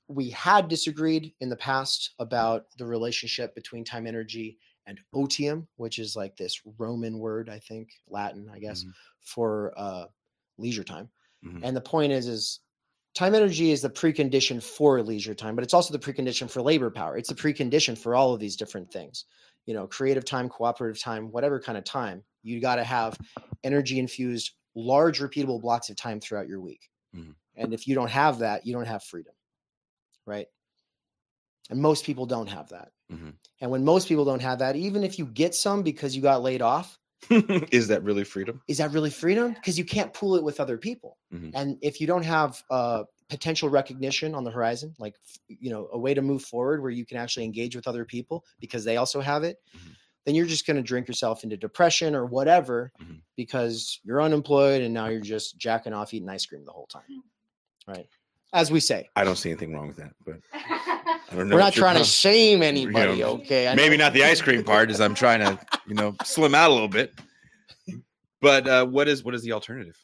we 0.07 0.29
had 0.29 0.67
disagreed 0.67 1.33
in 1.39 1.49
the 1.49 1.55
past 1.55 2.13
about 2.19 2.67
the 2.77 2.85
relationship 2.85 3.55
between 3.55 3.85
time 3.85 4.05
energy 4.05 4.59
and 4.85 4.99
otium, 5.13 5.67
which 5.77 5.99
is 5.99 6.15
like 6.15 6.35
this 6.35 6.61
Roman 6.77 7.19
word, 7.19 7.49
I 7.49 7.59
think, 7.59 7.89
Latin, 8.07 8.49
I 8.49 8.59
guess, 8.59 8.83
Mhm. 8.83 8.93
for 9.21 9.73
uh, 9.77 10.07
leisure 10.57 10.83
time. 10.83 11.09
Mhm. 11.43 11.61
And 11.63 11.75
the 11.75 11.81
point 11.81 12.11
is, 12.11 12.27
is 12.27 12.59
time 13.13 13.35
energy 13.35 13.71
is 13.71 13.81
the 13.81 13.89
precondition 13.89 14.61
for 14.61 15.01
leisure 15.01 15.35
time, 15.35 15.55
but 15.55 15.63
it's 15.63 15.73
also 15.73 15.93
the 15.93 15.99
precondition 15.99 16.49
for 16.49 16.61
labor 16.61 16.89
power. 16.89 17.17
It's 17.17 17.29
the 17.29 17.35
precondition 17.35 17.97
for 17.97 18.15
all 18.15 18.33
of 18.33 18.39
these 18.39 18.55
different 18.55 18.91
things. 18.91 19.25
You 19.65 19.73
know, 19.73 19.87
creative 19.87 20.25
time, 20.25 20.49
cooperative 20.49 21.01
time, 21.01 21.31
whatever 21.31 21.59
kind 21.59 21.77
of 21.77 21.85
time, 21.85 22.23
you 22.41 22.59
got 22.59 22.75
to 22.75 22.83
have 22.83 23.17
energy 23.63 23.99
infused, 23.99 24.51
large, 24.75 25.19
repeatable 25.19 25.61
blocks 25.61 25.89
of 25.89 25.95
time 25.95 26.19
throughout 26.19 26.47
your 26.47 26.59
week. 26.59 26.89
Mhm. 27.15 27.35
And 27.55 27.73
if 27.73 27.87
you 27.87 27.95
don't 27.95 28.09
have 28.09 28.39
that, 28.39 28.65
you 28.65 28.73
don't 28.73 28.87
have 28.87 29.03
freedom, 29.03 29.33
right? 30.25 30.47
And 31.69 31.81
most 31.81 32.03
people 32.03 32.25
don't 32.25 32.47
have 32.47 32.69
that. 32.69 32.91
Mhm. 33.13 33.33
And 33.61 33.71
when 33.71 33.83
most 33.85 34.07
people 34.07 34.25
don't 34.25 34.41
have 34.41 34.59
that, 34.59 34.75
even 34.75 35.03
if 35.03 35.17
you 35.19 35.25
get 35.25 35.55
some 35.55 35.83
because 35.83 36.15
you 36.15 36.21
got 36.21 36.41
laid 36.41 36.61
off, 36.61 36.97
Is 37.71 37.87
that 37.87 38.03
really 38.03 38.25
freedom? 38.25 38.61
is 38.67 38.79
that 38.79 38.91
really 38.91 39.09
freedom? 39.09 39.53
Because 39.53 39.77
you 39.77 39.85
can't 39.85 40.13
pool 40.13 40.35
it 40.35 40.43
with 40.43 40.59
other 40.59 40.77
people. 40.77 41.17
Mhm. 41.33 41.51
And 41.53 41.77
if 41.81 42.01
you 42.01 42.07
don't 42.07 42.23
have 42.25 42.61
uh, 42.69 43.03
potential 43.29 43.69
recognition 43.69 44.35
on 44.35 44.43
the 44.43 44.51
horizon, 44.51 44.93
like 44.99 45.15
you 45.47 45.69
know, 45.69 45.87
a 45.93 45.97
way 45.97 46.13
to 46.13 46.21
move 46.21 46.43
forward 46.43 46.81
where 46.81 46.91
you 46.91 47.05
can 47.05 47.17
actually 47.17 47.45
engage 47.45 47.75
with 47.75 47.87
other 47.87 48.03
people 48.05 48.43
because 48.59 48.83
they 48.83 48.97
also 48.97 49.21
have 49.21 49.43
it, 49.43 49.57
Mhm. 49.73 49.95
then 50.25 50.35
you're 50.35 50.45
just 50.45 50.65
going 50.67 50.75
to 50.77 50.83
drink 50.83 51.07
yourself 51.07 51.43
into 51.45 51.55
depression 51.55 52.13
or 52.13 52.25
whatever 52.25 52.91
Mhm. 53.01 53.21
because 53.37 54.01
you're 54.03 54.21
unemployed 54.21 54.81
and 54.81 54.93
now 54.93 55.07
you're 55.07 55.21
just 55.21 55.57
jacking 55.57 55.93
off 55.93 56.13
eating 56.13 56.27
ice 56.29 56.45
cream 56.45 56.65
the 56.65 56.71
whole 56.73 56.87
time. 56.87 57.23
Right. 57.87 58.07
As 58.51 58.69
we 58.69 58.79
say, 58.81 59.09
I 59.15 59.23
don't 59.23 59.37
see 59.37 59.49
anything 59.49 59.73
wrong 59.73 59.87
with 59.87 59.97
that, 59.97 60.13
but 60.25 60.35
I 60.53 60.59
don't 60.67 61.05
know. 61.05 61.12
We're 61.31 61.43
not 61.45 61.73
trying 61.73 61.97
to 61.97 62.03
shame 62.03 62.61
anybody. 62.63 63.19
know, 63.21 63.33
okay. 63.35 63.67
I 63.67 63.75
Maybe 63.75 63.97
know- 63.97 64.05
not 64.05 64.13
the 64.13 64.23
ice 64.23 64.41
cream 64.41 64.63
part, 64.63 64.89
as 64.89 64.99
I'm 65.01 65.15
trying 65.15 65.39
to, 65.39 65.59
you 65.87 65.95
know, 65.95 66.15
slim 66.23 66.53
out 66.55 66.69
a 66.69 66.73
little 66.73 66.87
bit. 66.87 67.13
But 68.41 68.67
uh, 68.67 68.85
what 68.85 69.07
is 69.07 69.23
what 69.23 69.33
is 69.35 69.41
the 69.43 69.51
alternative? 69.53 69.97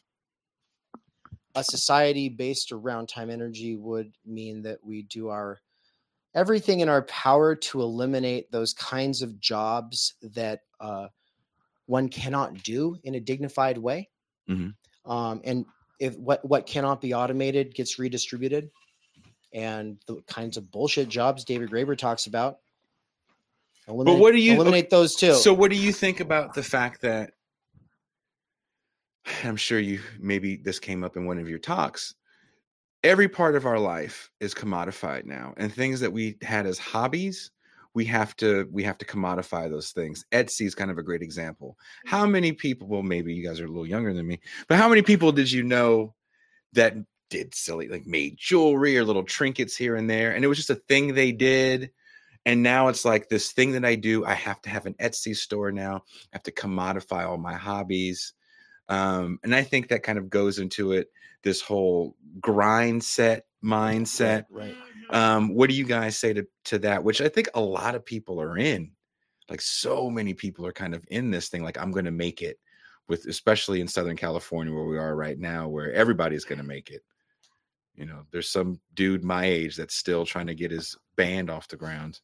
a 1.56 1.64
society 1.64 2.28
based 2.28 2.70
around 2.70 3.08
time 3.08 3.28
energy 3.28 3.74
would 3.76 4.12
mean 4.24 4.62
that 4.62 4.78
we 4.84 5.02
do 5.02 5.28
our 5.28 5.58
everything 6.32 6.78
in 6.78 6.88
our 6.88 7.02
power 7.02 7.56
to 7.56 7.80
eliminate 7.82 8.48
those 8.52 8.72
kinds 8.74 9.20
of 9.20 9.38
jobs 9.40 10.14
that 10.22 10.60
uh, 10.78 11.08
one 11.86 12.08
cannot 12.08 12.54
do 12.62 12.96
in 13.02 13.16
a 13.16 13.20
dignified 13.20 13.76
way 13.76 14.08
Mhm. 14.48 14.72
um, 15.06 15.40
and 15.42 15.66
if 15.98 16.16
what 16.18 16.42
what 16.48 16.66
cannot 16.66 17.00
be 17.00 17.12
automated 17.14 17.74
gets 17.74 17.98
redistributed 17.98 18.70
and 19.52 19.98
the 20.06 20.22
kinds 20.26 20.56
of 20.56 20.70
bullshit 20.70 21.08
jobs 21.08 21.44
david 21.44 21.70
graeber 21.70 21.96
talks 21.96 22.26
about 22.26 22.58
eliminate, 23.88 24.20
what 24.20 24.32
do 24.32 24.38
you- 24.38 24.54
eliminate 24.54 24.90
those 24.90 25.14
too 25.16 25.34
So, 25.34 25.52
what 25.52 25.70
do 25.70 25.76
you 25.76 25.92
think 25.92 26.20
about 26.20 26.54
the 26.54 26.62
fact 26.62 27.02
that 27.02 27.32
I'm 29.44 29.56
sure 29.56 29.78
you 29.78 30.00
maybe 30.18 30.56
this 30.56 30.78
came 30.78 31.04
up 31.04 31.16
in 31.16 31.26
one 31.26 31.38
of 31.38 31.48
your 31.48 31.58
talks? 31.58 32.14
Every 33.02 33.28
part 33.28 33.54
of 33.56 33.64
our 33.64 33.78
life 33.78 34.30
is 34.40 34.54
commodified 34.54 35.24
now, 35.24 35.54
and 35.56 35.72
things 35.72 36.00
that 36.00 36.12
we 36.12 36.36
had 36.42 36.66
as 36.66 36.78
hobbies, 36.78 37.50
we 37.94 38.04
have 38.06 38.36
to 38.36 38.68
we 38.70 38.82
have 38.84 38.98
to 38.98 39.04
commodify 39.06 39.70
those 39.70 39.90
things. 39.90 40.24
Etsy 40.32 40.66
is 40.66 40.74
kind 40.74 40.90
of 40.90 40.98
a 40.98 41.02
great 41.02 41.22
example. 41.22 41.78
How 42.04 42.26
many 42.26 42.52
people? 42.52 42.88
Well, 42.88 43.02
maybe 43.02 43.32
you 43.34 43.46
guys 43.46 43.60
are 43.60 43.64
a 43.64 43.68
little 43.68 43.86
younger 43.86 44.12
than 44.12 44.26
me, 44.26 44.40
but 44.68 44.76
how 44.78 44.88
many 44.88 45.02
people 45.02 45.32
did 45.32 45.50
you 45.50 45.62
know 45.62 46.14
that 46.74 46.94
did 47.30 47.54
silly 47.54 47.88
like 47.88 48.06
made 48.06 48.36
jewelry 48.36 48.98
or 48.98 49.04
little 49.04 49.24
trinkets 49.24 49.76
here 49.76 49.96
and 49.96 50.10
there, 50.10 50.32
and 50.32 50.44
it 50.44 50.48
was 50.48 50.58
just 50.58 50.70
a 50.70 50.74
thing 50.74 51.14
they 51.14 51.32
did 51.32 51.90
and 52.46 52.62
now 52.62 52.88
it's 52.88 53.04
like 53.04 53.28
this 53.28 53.52
thing 53.52 53.72
that 53.72 53.84
I 53.84 53.96
do. 53.96 54.24
I 54.24 54.34
have 54.34 54.62
to 54.62 54.70
have 54.70 54.86
an 54.86 54.94
Etsy 54.94 55.36
store 55.36 55.70
now. 55.70 55.96
I 55.96 56.28
have 56.32 56.42
to 56.44 56.52
commodify 56.52 57.26
all 57.26 57.36
my 57.36 57.54
hobbies. 57.54 58.32
Um, 58.88 59.38
and 59.44 59.54
I 59.54 59.62
think 59.62 59.88
that 59.88 60.02
kind 60.02 60.18
of 60.18 60.30
goes 60.30 60.58
into 60.58 60.92
it, 60.92 61.10
this 61.42 61.60
whole 61.60 62.16
grind 62.40 63.04
set 63.04 63.44
mindset. 63.62 64.46
right 64.50 64.74
Um, 65.10 65.54
what 65.54 65.68
do 65.68 65.76
you 65.76 65.84
guys 65.84 66.16
say 66.16 66.32
to, 66.32 66.46
to 66.66 66.78
that? 66.80 67.04
Which 67.04 67.20
I 67.20 67.28
think 67.28 67.48
a 67.54 67.60
lot 67.60 67.94
of 67.94 68.04
people 68.04 68.40
are 68.40 68.56
in. 68.56 68.92
Like 69.48 69.60
so 69.60 70.08
many 70.08 70.32
people 70.32 70.64
are 70.66 70.72
kind 70.72 70.94
of 70.94 71.04
in 71.08 71.30
this 71.30 71.48
thing, 71.48 71.62
like 71.62 71.78
I'm 71.78 71.90
gonna 71.90 72.12
make 72.12 72.40
it 72.40 72.58
with 73.08 73.26
especially 73.26 73.80
in 73.80 73.88
Southern 73.88 74.16
California 74.16 74.72
where 74.72 74.84
we 74.84 74.96
are 74.96 75.14
right 75.14 75.38
now, 75.38 75.68
where 75.68 75.92
everybody's 75.92 76.44
gonna 76.44 76.62
make 76.62 76.90
it. 76.90 77.02
You 77.94 78.06
know, 78.06 78.24
there's 78.30 78.50
some 78.50 78.80
dude 78.94 79.24
my 79.24 79.44
age 79.44 79.76
that's 79.76 79.94
still 79.94 80.24
trying 80.24 80.46
to 80.46 80.54
get 80.54 80.70
his 80.70 80.96
band 81.16 81.50
off 81.50 81.68
the 81.68 81.76
ground. 81.76 82.20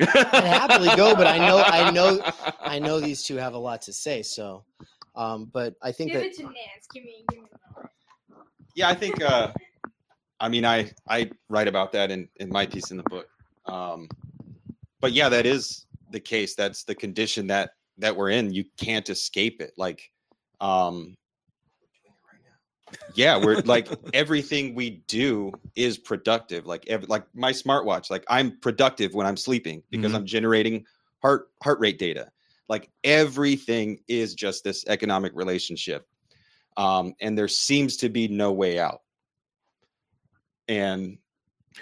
I'd 0.00 0.44
happily 0.44 0.94
go, 0.96 1.14
but 1.14 1.26
I 1.26 1.38
know, 1.38 1.58
I 1.58 1.90
know, 1.90 2.20
I 2.60 2.78
know 2.78 3.00
these 3.00 3.24
two 3.24 3.36
have 3.36 3.54
a 3.54 3.58
lot 3.58 3.82
to 3.82 3.92
say. 3.92 4.22
So, 4.22 4.64
um, 5.16 5.50
but 5.52 5.74
I 5.82 5.92
think 5.92 6.12
Give 6.12 6.20
that 6.20 6.26
it 6.28 6.36
to 6.36 6.42
Nance. 6.44 6.86
Give 6.92 7.04
me, 7.04 7.24
give 7.30 7.42
me. 7.42 7.48
Yeah, 8.74 8.88
I 8.88 8.94
think. 8.94 9.20
Uh, 9.22 9.52
I 10.40 10.48
mean, 10.48 10.64
I 10.64 10.90
I 11.08 11.30
write 11.48 11.66
about 11.68 11.92
that 11.92 12.10
in 12.10 12.28
in 12.36 12.48
my 12.48 12.64
piece 12.64 12.90
in 12.90 12.96
the 12.96 13.02
book. 13.04 13.28
Um, 13.66 14.08
but 15.00 15.12
yeah, 15.12 15.28
that 15.28 15.46
is 15.46 15.86
the 16.10 16.20
case. 16.20 16.54
That's 16.54 16.84
the 16.84 16.94
condition 16.94 17.48
that 17.48 17.70
that 17.98 18.16
we're 18.16 18.30
in. 18.30 18.52
You 18.52 18.64
can't 18.78 19.08
escape 19.10 19.60
it. 19.60 19.72
Like, 19.76 20.10
um, 20.60 21.16
yeah, 23.14 23.36
we're 23.36 23.60
like 23.64 23.88
everything 24.12 24.74
we 24.74 25.02
do 25.06 25.52
is 25.74 25.98
productive. 25.98 26.66
Like, 26.66 26.86
ev- 26.88 27.08
like 27.08 27.24
my 27.34 27.52
smartwatch. 27.52 28.10
Like, 28.10 28.24
I'm 28.28 28.58
productive 28.60 29.14
when 29.14 29.26
I'm 29.26 29.36
sleeping 29.36 29.82
because 29.90 30.12
Mhm. 30.12 30.16
I'm 30.16 30.26
generating 30.26 30.84
heart 31.22 31.48
heart 31.62 31.80
rate 31.80 31.98
data. 31.98 32.30
Like 32.68 32.90
everything 33.02 34.00
is 34.08 34.34
just 34.34 34.62
this 34.62 34.84
economic 34.88 35.32
relationship 35.34 36.06
um, 36.76 37.14
and 37.20 37.36
there 37.36 37.48
seems 37.48 37.96
to 37.98 38.08
be 38.08 38.28
no 38.28 38.52
way 38.52 38.78
out. 38.78 39.00
And 40.68 41.18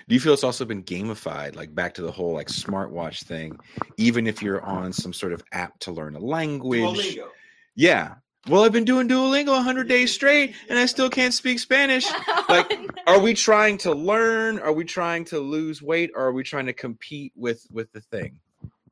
Do 0.08 0.14
you 0.14 0.20
feel 0.20 0.32
it's 0.32 0.44
also 0.44 0.64
been 0.64 0.82
gamified, 0.84 1.56
like 1.56 1.74
back 1.74 1.94
to 1.94 2.02
the 2.02 2.12
whole 2.12 2.32
like 2.34 2.48
smartwatch 2.48 3.24
thing? 3.24 3.58
Even 3.96 4.26
if 4.26 4.42
you're 4.42 4.62
on 4.62 4.92
some 4.92 5.12
sort 5.12 5.32
of 5.32 5.42
app 5.52 5.78
to 5.80 5.92
learn 5.92 6.14
a 6.16 6.18
language, 6.20 7.18
yeah. 7.74 8.14
Well, 8.48 8.62
I've 8.62 8.72
been 8.72 8.84
doing 8.84 9.08
Duolingo 9.08 9.48
100 9.48 9.88
days 9.88 10.12
straight, 10.12 10.54
and 10.68 10.78
I 10.78 10.86
still 10.86 11.10
can't 11.10 11.34
speak 11.34 11.58
Spanish. 11.58 12.06
Like, 12.48 12.78
Are 13.06 13.20
we 13.20 13.34
trying 13.34 13.78
to 13.78 13.92
learn? 13.92 14.58
Are 14.58 14.72
we 14.72 14.84
trying 14.84 15.24
to 15.26 15.38
lose 15.38 15.80
weight? 15.80 16.10
Or 16.14 16.26
are 16.26 16.32
we 16.32 16.42
trying 16.42 16.66
to 16.66 16.72
compete 16.72 17.32
with 17.36 17.66
with 17.70 17.92
the 17.92 18.00
thing? 18.00 18.38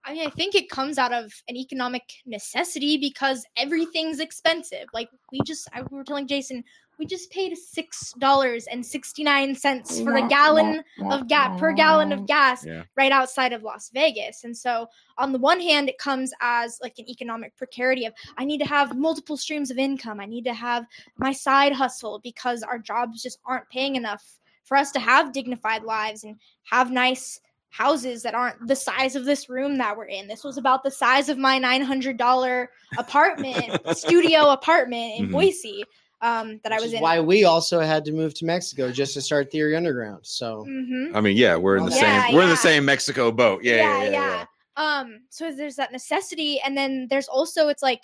I 0.05 0.13
mean, 0.13 0.27
I 0.27 0.31
think 0.31 0.55
it 0.55 0.69
comes 0.69 0.99
out 0.99 1.13
of 1.13 1.33
an 1.49 1.57
economic 1.57 2.03
necessity 2.27 2.99
because 2.99 3.45
everything's 3.57 4.21
expensive. 4.21 4.87
Like 4.93 5.09
we 5.33 5.41
just, 5.47 5.69
I 5.73 5.83
we 5.83 5.97
were 5.97 6.05
telling 6.05 6.27
Jason, 6.27 6.63
we 6.99 7.07
just 7.07 7.31
paid 7.31 7.57
six 7.57 8.13
dollars 8.19 8.67
and 8.67 8.85
sixty 8.85 9.23
nine 9.25 9.55
cents 9.55 10.01
for 10.01 10.15
a 10.17 10.29
gallon 10.29 10.83
of 11.11 11.27
gas 11.29 11.59
per 11.59 11.73
gallon 11.73 12.13
of 12.13 12.27
gas 12.27 12.65
Yeah. 12.65 12.83
right 12.97 13.13
outside 13.13 13.53
of 13.53 13.63
Las 13.63 13.91
Vegas. 13.93 14.45
And 14.45 14.57
so, 14.57 14.89
on 15.19 15.33
the 15.33 15.39
one 15.39 15.61
hand, 15.61 15.89
it 15.89 15.99
comes 15.99 16.33
as 16.41 16.79
like 16.83 16.99
an 16.99 17.09
economic 17.09 17.57
precarity 17.57 18.05
of 18.07 18.13
I 18.39 18.45
need 18.45 18.59
to 18.59 18.67
have 18.69 18.97
multiple 18.97 19.37
streams 19.37 19.71
of 19.71 19.79
income. 19.79 20.21
I 20.21 20.27
need 20.27 20.45
to 20.45 20.55
have 20.55 20.87
my 21.19 21.33
side 21.33 21.73
hustle 21.73 22.21
because 22.23 22.63
our 22.63 22.79
jobs 22.79 23.23
just 23.23 23.39
aren't 23.45 23.69
paying 23.71 23.97
enough 23.97 24.25
for 24.65 24.77
us 24.77 24.91
to 24.93 25.01
have 25.01 25.33
dignified 25.33 25.83
lives 25.83 26.25
and 26.25 26.37
have 26.71 26.91
nice 26.91 27.41
houses 27.71 28.23
that 28.23 28.37
aren't 28.37 28.67
the 28.69 28.77
size 28.77 29.17
of 29.17 29.25
this 29.25 29.49
room 29.49 29.77
that 29.79 29.97
we're 29.97 30.05
in. 30.05 30.29
This 30.29 30.45
was 30.45 30.59
about 30.59 30.85
the 30.85 30.91
size 30.93 31.29
of 31.29 31.39
my 31.39 31.59
$900 31.59 32.69
apartment, 32.97 33.81
studio 33.97 34.51
apartment 34.51 35.19
in 35.19 35.29
Mhm. 35.29 35.33
Boise 35.33 35.85
um, 36.25 36.59
that 36.65 36.73
I 36.73 36.77
was 36.77 36.87
is 36.87 36.93
in. 36.95 37.03
why 37.03 37.21
we 37.21 37.45
also 37.45 37.81
had 37.81 38.05
to 38.07 38.13
move 38.13 38.33
to 38.35 38.47
Mexico 38.47 38.91
just 38.91 39.13
to 39.15 39.21
start 39.21 39.53
Theory 39.53 39.77
Underground. 39.77 40.21
So 40.27 40.65
Mhm. 40.67 41.15
I 41.15 41.21
mean, 41.21 41.37
yeah, 41.37 41.55
we're 41.57 41.77
in 41.77 41.85
the 41.85 41.91
Yeah, 41.91 42.25
same 42.25 42.35
we're 42.35 42.43
in 42.43 42.49
the 42.49 42.57
same 42.57 42.85
Mexico 42.85 43.31
boat. 43.31 43.63
Yeah, 43.63 43.77
yeah, 43.77 44.05
yeah. 44.05 44.11
yeah. 44.11 44.45
Um, 44.77 45.21
so 45.29 45.53
there's 45.53 45.77
that 45.77 45.93
necessity, 45.93 46.61
and 46.61 46.77
then 46.77 47.07
there's 47.11 47.29
also 47.29 47.69
it's 47.69 47.83
like 47.83 48.01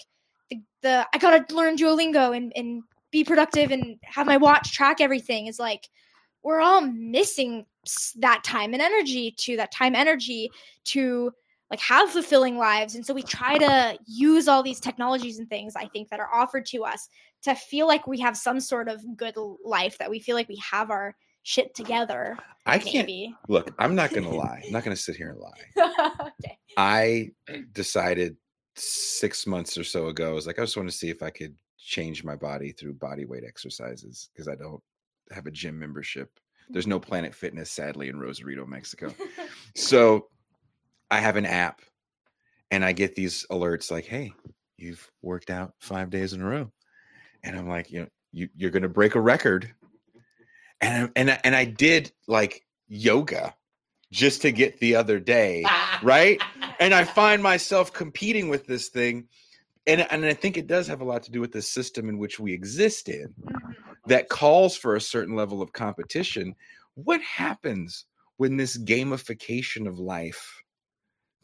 the, 0.51 0.61
the 0.83 1.09
I 1.15 1.19
gotta 1.19 1.53
learn 1.55 1.77
Duolingo 1.77 2.37
and 2.37 2.53
and 2.55 2.83
be 3.11 3.25
productive 3.25 3.71
and 3.71 3.97
have 4.05 4.27
my 4.27 4.37
watch 4.37 4.73
track 4.73 5.01
everything 5.01 5.47
is 5.47 5.59
like 5.59 5.89
we're 6.43 6.61
all 6.61 6.81
missing 6.81 7.67
that 8.17 8.45
time 8.45 8.73
and 8.73 8.83
energy 8.83 9.35
to 9.39 9.57
that 9.57 9.73
time 9.73 9.95
energy 9.97 10.51
to 10.85 11.33
like 11.71 11.81
have 11.81 12.11
fulfilling 12.11 12.57
lives 12.57 12.95
and 12.95 13.05
so 13.05 13.13
we 13.15 13.23
try 13.23 13.59
to 13.59 13.99
use 14.07 14.47
all 14.49 14.63
these 14.63 14.79
technologies 14.81 15.39
and 15.39 15.49
things 15.49 15.75
i 15.77 15.87
think 15.87 16.09
that 16.09 16.21
are 16.21 16.33
offered 16.33 16.65
to 16.67 16.85
us 16.85 17.09
to 17.43 17.55
feel 17.55 17.87
like 17.87 18.07
we 18.07 18.19
have 18.21 18.37
some 18.37 18.61
sort 18.61 18.89
of 18.89 19.03
good 19.17 19.35
life 19.65 19.99
that 19.99 20.11
we 20.11 20.21
feel 20.21 20.37
like 20.37 20.49
we 20.49 20.61
have 20.71 20.91
our 20.91 21.15
shit 21.43 21.75
together 21.75 22.37
I 22.67 22.79
can't 22.79 23.07
maybe 23.09 23.35
look. 23.49 23.75
I'm 23.79 23.95
not 23.95 24.13
gonna 24.13 24.31
lie. 24.35 24.63
I'm 24.67 24.73
not 24.73 24.85
gonna 24.85 24.97
sit 24.97 25.17
here 25.17 25.31
and 25.31 25.39
lie. 25.39 26.27
okay. 26.45 26.59
I 26.77 27.31
decided 27.73 28.37
six 28.77 29.47
months 29.47 29.77
or 29.77 29.85
so 29.85 30.09
ago. 30.09 30.31
I 30.31 30.33
was 30.33 30.47
like, 30.47 30.59
I 30.59 30.63
just 30.63 30.77
want 30.77 30.91
to 30.91 30.97
see 30.97 31.11
if 31.11 31.23
I 31.23 31.31
could 31.31 31.55
change 31.79 32.23
my 32.23 32.37
body 32.37 32.73
through 32.73 32.95
body 32.95 33.25
weight 33.25 33.45
exercises 33.47 34.31
because 34.33 34.49
I 34.49 34.55
don't 34.55 34.83
have 35.33 35.47
a 35.47 35.51
gym 35.51 35.79
membership. 35.79 36.31
There's 36.69 36.87
no 36.87 37.01
Planet 37.01 37.35
Fitness, 37.35 37.71
sadly, 37.71 38.09
in 38.09 38.19
Rosarito, 38.19 38.67
Mexico. 38.67 39.13
So 39.77 40.27
I 41.13 41.21
have 41.21 41.37
an 41.37 41.47
app 41.47 41.81
and 42.73 42.85
I 42.85 42.91
get 42.93 43.15
these 43.15 43.47
alerts 43.53 43.89
like, 43.89 44.05
hey, 44.05 44.33
you've 44.77 45.09
worked 45.23 45.49
out 45.49 45.75
five 45.79 46.11
days 46.11 46.33
in 46.33 46.43
a 46.43 46.45
row. 46.45 46.73
And 47.43 47.57
I'm 47.57 47.69
like, 47.69 47.91
you 47.91 48.01
know, 48.01 48.09
you, 48.33 48.49
you're 48.57 48.71
gonna 48.71 48.89
break 48.89 49.15
a 49.15 49.21
record. 49.21 49.75
And 50.81 51.05
I- 51.07 51.13
and 51.17 51.31
I- 51.31 51.41
and 51.45 51.55
I 51.57 51.65
did 51.65 52.13
like 52.27 52.65
yoga 52.89 53.55
just 54.13 54.43
to 54.43 54.53
get 54.53 54.79
the 54.81 54.97
other 54.97 55.21
day, 55.21 55.65
right? 56.03 56.41
And 56.81 56.95
I 56.95 57.05
find 57.21 57.43
myself 57.43 57.93
competing 57.93 58.49
with 58.49 58.67
this 58.67 58.89
thing. 58.89 59.29
And, 59.87 60.07
and 60.11 60.25
I 60.25 60.35
think 60.35 60.57
it 60.57 60.67
does 60.67 60.87
have 60.89 61.01
a 61.01 61.05
lot 61.05 61.23
to 61.25 61.31
do 61.31 61.41
with 61.41 61.53
the 61.53 61.63
system 61.63 62.09
in 62.09 62.19
which 62.19 62.39
we 62.41 62.53
exist 62.53 63.09
in 63.09 63.35
Mhm. 63.49 63.75
that 64.07 64.29
calls 64.29 64.77
for 64.77 64.97
a 64.97 65.01
certain 65.01 65.35
level 65.37 65.63
of 65.63 65.73
competition. 65.73 66.55
What 66.95 67.21
happens 67.23 68.05
when 68.37 68.57
this 68.57 68.77
gamification 68.79 69.87
of 69.87 69.99
life 69.99 70.63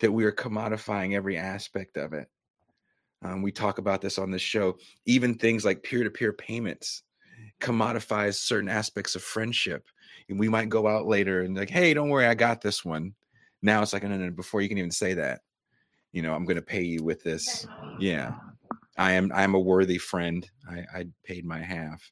that 0.00 0.12
we 0.12 0.24
are 0.24 0.32
commodifying 0.32 1.14
every 1.14 1.36
aspect 1.38 1.96
of 1.96 2.12
it. 2.12 2.28
Um, 3.26 3.42
we 3.42 3.50
talk 3.50 3.78
about 3.78 4.00
this 4.00 4.18
on 4.18 4.30
this 4.30 4.42
show. 4.42 4.78
Even 5.04 5.34
things 5.34 5.64
like 5.64 5.82
peer-to-peer 5.82 6.32
payments 6.32 7.02
commodifies 7.60 8.36
certain 8.36 8.68
aspects 8.68 9.16
of 9.16 9.22
friendship. 9.22 9.88
And 10.28 10.38
we 10.38 10.48
might 10.48 10.68
go 10.68 10.86
out 10.86 11.06
later 11.06 11.42
and 11.42 11.56
like, 11.56 11.70
hey, 11.70 11.92
don't 11.92 12.08
worry, 12.08 12.26
I 12.26 12.34
got 12.34 12.60
this 12.60 12.84
one. 12.84 13.14
Now 13.62 13.82
it's 13.82 13.92
like, 13.92 14.02
no, 14.02 14.10
no, 14.10 14.16
no, 14.16 14.30
before 14.30 14.60
you 14.60 14.68
can 14.68 14.78
even 14.78 14.90
say 14.90 15.14
that, 15.14 15.40
you 16.12 16.22
know, 16.22 16.34
I'm 16.34 16.44
going 16.44 16.56
to 16.56 16.62
pay 16.62 16.82
you 16.82 17.02
with 17.02 17.22
this. 17.22 17.66
Yeah, 17.98 18.34
I 18.96 19.12
am. 19.12 19.32
I 19.34 19.42
am 19.42 19.54
a 19.54 19.60
worthy 19.60 19.98
friend. 19.98 20.48
I, 20.70 20.84
I 20.94 21.04
paid 21.24 21.44
my 21.44 21.58
half, 21.58 22.10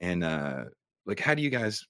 and 0.00 0.22
uh, 0.22 0.64
like, 1.06 1.20
how 1.20 1.34
do 1.34 1.42
you 1.42 1.50
guys 1.50 1.86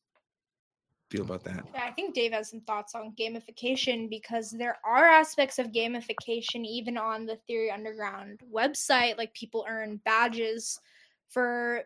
feel 1.10 1.22
about 1.22 1.44
that? 1.44 1.64
Yeah, 1.74 1.84
I 1.84 1.90
think 1.90 2.14
Dave 2.14 2.32
has 2.32 2.50
some 2.50 2.60
thoughts 2.60 2.94
on 2.94 3.12
gamification 3.18 4.08
because 4.08 4.50
there 4.50 4.78
are 4.84 5.06
aspects 5.06 5.58
of 5.58 5.72
gamification 5.72 6.64
even 6.64 6.96
on 6.96 7.26
the 7.26 7.36
Theory 7.46 7.70
Underground 7.70 8.40
website. 8.52 9.18
Like 9.18 9.34
people 9.34 9.66
earn 9.68 10.00
badges 10.04 10.80
for 11.28 11.82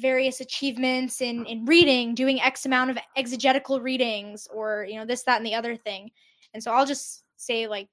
various 0.00 0.40
achievements 0.40 1.20
in 1.20 1.44
in 1.46 1.64
reading, 1.64 2.14
doing 2.14 2.40
X 2.40 2.66
amount 2.66 2.90
of 2.90 2.98
exegetical 3.16 3.80
readings, 3.80 4.48
or 4.52 4.86
you 4.88 4.96
know 4.96 5.04
this, 5.06 5.24
that, 5.24 5.38
and 5.38 5.46
the 5.46 5.54
other 5.54 5.76
thing. 5.76 6.10
And 6.54 6.62
so 6.62 6.72
I'll 6.72 6.86
just 6.86 7.24
say 7.36 7.66
like 7.66 7.88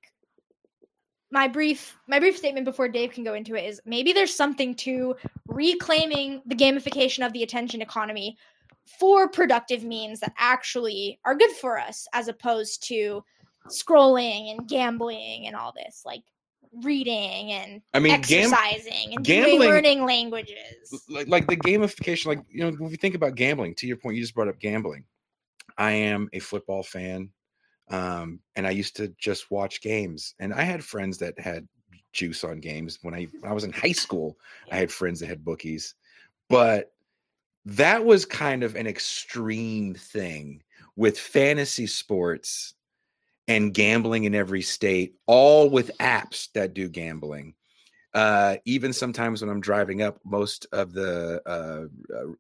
my 1.32 1.48
brief 1.48 1.98
my 2.08 2.20
brief 2.20 2.38
statement 2.38 2.66
before 2.66 2.88
Dave 2.88 3.12
can 3.12 3.24
go 3.24 3.34
into 3.34 3.56
it 3.56 3.66
is 3.66 3.82
maybe 3.86 4.14
there's 4.14 4.34
something 4.34 4.76
to 4.76 5.16
reclaiming 5.48 6.42
the 6.46 6.56
gamification 6.56 7.26
of 7.26 7.34
the 7.34 7.44
attention 7.44 7.82
economy 7.82 8.38
for 8.86 9.28
productive 9.28 9.84
means 9.84 10.20
that 10.20 10.34
actually 10.38 11.20
are 11.26 11.36
good 11.36 11.52
for 11.52 11.80
us 11.80 12.08
as 12.14 12.28
opposed 12.28 12.88
to 12.88 13.24
scrolling 13.68 14.52
and 14.52 14.68
gambling 14.68 15.48
and 15.48 15.56
all 15.56 15.74
this 15.76 16.04
like 16.06 16.22
reading 16.84 17.52
and 17.52 17.82
I 17.94 18.00
mean, 18.00 18.20
gam- 18.22 18.54
exercising 18.54 19.16
and 19.16 19.26
gambling- 19.26 19.60
learning 19.60 20.06
languages. 20.06 21.04
Like 21.10 21.28
like 21.28 21.48
the 21.48 21.58
gamification 21.58 22.28
like 22.28 22.42
you 22.50 22.64
know 22.64 22.72
when 22.78 22.92
we 22.92 22.98
think 22.98 23.16
about 23.16 23.36
gambling 23.36 23.76
to 23.76 23.88
your 23.88 23.98
point 23.98 24.16
you 24.16 24.22
just 24.22 24.36
brought 24.36 24.48
up 24.48 24.60
gambling. 24.60 25.06
I 25.78 25.92
am 25.92 26.30
a 26.34 26.40
football 26.40 26.84
fan 26.84 27.30
um 27.92 28.40
and 28.56 28.66
i 28.66 28.72
used 28.72 28.96
to 28.96 29.14
just 29.20 29.52
watch 29.52 29.80
games 29.80 30.34
and 30.40 30.52
i 30.52 30.64
had 30.64 30.84
friends 30.84 31.20
that 31.20 31.40
had 31.40 31.68
juice 32.14 32.44
on 32.44 32.60
games. 32.60 32.98
When 33.04 33.14
i 33.14 33.28
when 33.40 33.52
i 33.52 33.54
was 33.54 33.64
in 33.64 33.72
high 33.72 33.92
school 33.92 34.38
i 34.72 34.76
had 34.76 34.92
friends 34.92 35.20
that 35.20 35.28
had 35.28 35.46
bookies 35.46 35.94
but 36.50 36.92
that 37.66 38.06
was 38.06 38.26
kind 38.26 38.64
of 38.64 38.76
an 38.76 38.88
extreme 38.88 39.96
thing 39.96 40.62
with 40.96 41.20
fantasy 41.20 41.88
sports 41.88 42.74
and 43.48 43.74
gambling 43.74 44.24
in 44.24 44.34
every 44.34 44.62
state 44.62 45.16
all 45.26 45.70
with 45.70 45.92
apps 46.00 46.52
that 46.54 46.74
do 46.74 46.88
gambling 46.88 47.54
uh, 48.16 48.56
even 48.64 48.94
sometimes 48.94 49.42
when 49.42 49.50
I'm 49.50 49.60
driving 49.60 50.02
up, 50.02 50.22
most 50.24 50.66
of 50.72 50.94
the 50.94 51.42
uh, 51.46 51.88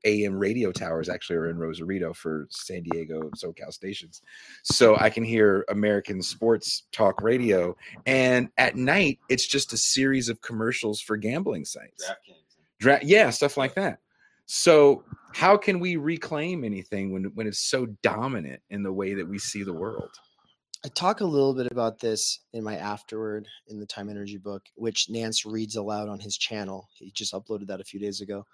AM 0.05 0.39
radio 0.39 0.71
towers 0.71 1.09
actually 1.09 1.35
are 1.35 1.49
in 1.49 1.57
Rosarito 1.57 2.13
for 2.13 2.47
San 2.49 2.83
Diego 2.83 3.29
SoCal 3.31 3.73
stations. 3.73 4.21
So 4.63 4.95
I 4.95 5.09
can 5.09 5.25
hear 5.25 5.65
American 5.67 6.21
sports 6.21 6.83
talk 6.93 7.21
radio. 7.21 7.75
And 8.05 8.47
at 8.57 8.77
night, 8.77 9.19
it's 9.27 9.45
just 9.45 9.73
a 9.73 9.77
series 9.77 10.29
of 10.29 10.39
commercials 10.39 11.01
for 11.01 11.17
gambling 11.17 11.65
sites. 11.65 12.09
Dra- 12.79 13.03
yeah, 13.03 13.29
stuff 13.29 13.57
like 13.57 13.73
that. 13.73 13.99
So 14.45 15.03
how 15.33 15.57
can 15.57 15.79
we 15.79 15.95
reclaim 15.95 16.63
anything 16.63 17.11
when, 17.11 17.25
when 17.33 17.47
it's 17.47 17.69
so 17.69 17.87
dominant 18.03 18.61
in 18.69 18.83
the 18.83 18.93
way 18.93 19.13
that 19.15 19.27
we 19.27 19.39
see 19.39 19.63
the 19.63 19.73
world? 19.73 20.11
I 20.85 20.87
talk 20.89 21.21
a 21.21 21.25
little 21.25 21.55
bit 21.55 21.71
about 21.71 21.99
this 21.99 22.41
in 22.53 22.63
my 22.63 22.77
afterward 22.77 23.47
in 23.67 23.79
the 23.79 23.87
Time 23.87 24.07
Energy 24.07 24.37
book, 24.37 24.61
which 24.75 25.09
Nance 25.09 25.43
reads 25.43 25.75
aloud 25.75 26.07
on 26.09 26.19
his 26.19 26.37
channel. 26.37 26.87
He 26.93 27.11
just 27.11 27.33
uploaded 27.33 27.67
that 27.67 27.81
a 27.81 27.85
few 27.85 27.99
days 27.99 28.21
ago. 28.21 28.45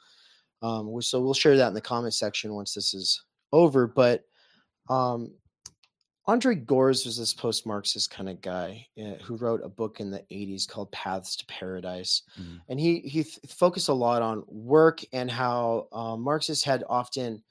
Um, 0.61 1.01
so 1.01 1.19
we'll 1.19 1.33
share 1.33 1.57
that 1.57 1.67
in 1.67 1.73
the 1.73 1.81
comment 1.81 2.13
section 2.13 2.53
once 2.53 2.73
this 2.73 2.93
is 2.93 3.21
over. 3.51 3.85
But 3.85 4.23
um, 4.89 5.33
Andre 6.27 6.53
Gorz 6.55 7.05
was 7.05 7.17
this 7.17 7.33
post 7.33 7.65
Marxist 7.65 8.11
kind 8.11 8.29
of 8.29 8.41
guy 8.41 8.85
uh, 8.99 9.15
who 9.23 9.35
wrote 9.37 9.61
a 9.63 9.69
book 9.69 9.99
in 9.99 10.11
the 10.11 10.23
80s 10.31 10.67
called 10.67 10.91
Paths 10.91 11.35
to 11.37 11.45
Paradise. 11.47 12.21
Mhm. 12.39 12.61
And 12.69 12.79
he, 12.79 12.99
he 12.99 13.23
th- 13.23 13.39
focused 13.47 13.89
a 13.89 13.93
lot 13.93 14.21
on 14.21 14.43
work 14.47 15.01
and 15.13 15.31
how 15.31 15.87
um, 15.91 16.21
Marxists 16.21 16.63
had 16.63 16.83
often 16.87 17.41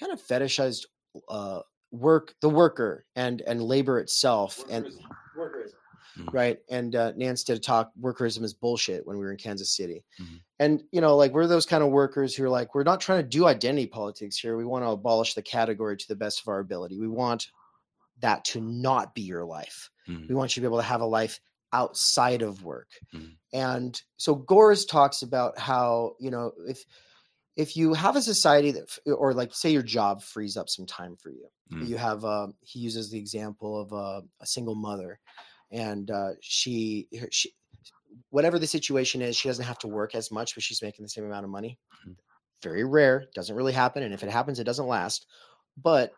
kind 0.00 0.12
of 0.12 0.20
fetishized 0.20 0.86
uh, 1.28 1.60
work, 1.92 2.34
the 2.42 2.48
worker, 2.50 3.06
and 3.16 3.40
and 3.42 3.62
labor 3.62 3.98
itself, 3.98 4.62
and 4.68 4.86
workerism, 5.36 6.32
right? 6.32 6.58
And 6.68 6.94
uh, 6.94 7.12
Nance 7.16 7.44
did 7.44 7.56
a 7.56 7.60
talk. 7.60 7.90
Workerism 8.00 8.42
is 8.42 8.52
bullshit 8.52 9.06
when 9.06 9.16
we 9.18 9.24
were 9.24 9.32
in 9.32 9.38
Kansas 9.38 9.74
City, 9.74 10.04
Mhm. 10.20 10.40
and 10.58 10.82
you 10.92 11.00
know, 11.00 11.16
like 11.16 11.32
we're 11.32 11.46
those 11.46 11.66
kind 11.66 11.82
of 11.82 11.90
workers 11.90 12.34
who 12.36 12.44
are 12.44 12.50
like, 12.50 12.74
we're 12.74 12.82
not 12.82 13.00
trying 13.00 13.22
to 13.22 13.28
do 13.28 13.46
identity 13.46 13.86
politics 13.86 14.38
here. 14.38 14.56
We 14.56 14.64
want 14.66 14.84
to 14.84 14.90
abolish 14.90 15.34
the 15.34 15.42
category 15.42 15.96
to 15.96 16.08
the 16.08 16.16
best 16.16 16.40
of 16.42 16.48
our 16.48 16.58
ability. 16.58 16.98
We 17.00 17.08
want 17.08 17.48
that 18.20 18.44
to 18.46 18.60
not 18.60 19.14
be 19.14 19.22
your 19.22 19.44
life. 19.44 19.90
Mhm. 20.08 20.28
We 20.28 20.34
want 20.34 20.56
you 20.56 20.60
to 20.62 20.68
be 20.68 20.70
able 20.70 20.78
to 20.78 20.84
have 20.84 21.00
a 21.00 21.06
life 21.06 21.40
outside 21.72 22.42
of 22.42 22.64
work. 22.64 22.90
Mhm. 23.14 23.38
And 23.52 24.00
so 24.16 24.34
Gorz 24.34 24.84
talks 24.86 25.22
about 25.22 25.58
how, 25.58 26.16
you 26.20 26.30
know, 26.30 26.52
if 26.66 26.84
if 27.56 27.76
you 27.76 27.92
have 27.94 28.16
a 28.16 28.22
society 28.22 28.70
that 28.72 28.98
or 29.06 29.34
like 29.34 29.54
say 29.54 29.70
your 29.70 29.82
job 29.82 30.22
frees 30.22 30.56
up 30.56 30.68
some 30.68 30.86
time 30.86 31.16
for 31.16 31.30
you. 31.30 31.48
Mm. 31.72 31.88
You 31.88 31.96
have 31.96 32.24
um 32.24 32.54
he 32.62 32.78
uses 32.80 33.10
the 33.10 33.18
example 33.18 33.80
of 33.80 33.92
a, 33.92 34.22
a 34.40 34.46
single 34.46 34.74
mother 34.74 35.20
and 35.70 36.10
uh 36.10 36.32
she 36.40 37.08
she 37.30 37.52
whatever 38.30 38.58
the 38.58 38.66
situation 38.66 39.22
is, 39.22 39.36
she 39.36 39.48
doesn't 39.48 39.64
have 39.66 39.78
to 39.80 39.88
work 39.88 40.14
as 40.14 40.30
much 40.30 40.54
but 40.54 40.62
she's 40.62 40.82
making 40.82 41.04
the 41.04 41.08
same 41.10 41.24
amount 41.24 41.44
of 41.44 41.50
money. 41.50 41.78
Mhm. 42.06 42.16
Very 42.62 42.84
rare, 42.84 43.26
doesn't 43.34 43.56
really 43.56 43.72
happen 43.72 44.02
and 44.02 44.14
if 44.14 44.22
it 44.22 44.30
happens 44.30 44.58
it 44.58 44.64
doesn't 44.64 44.86
last. 44.86 45.26
But 45.76 46.12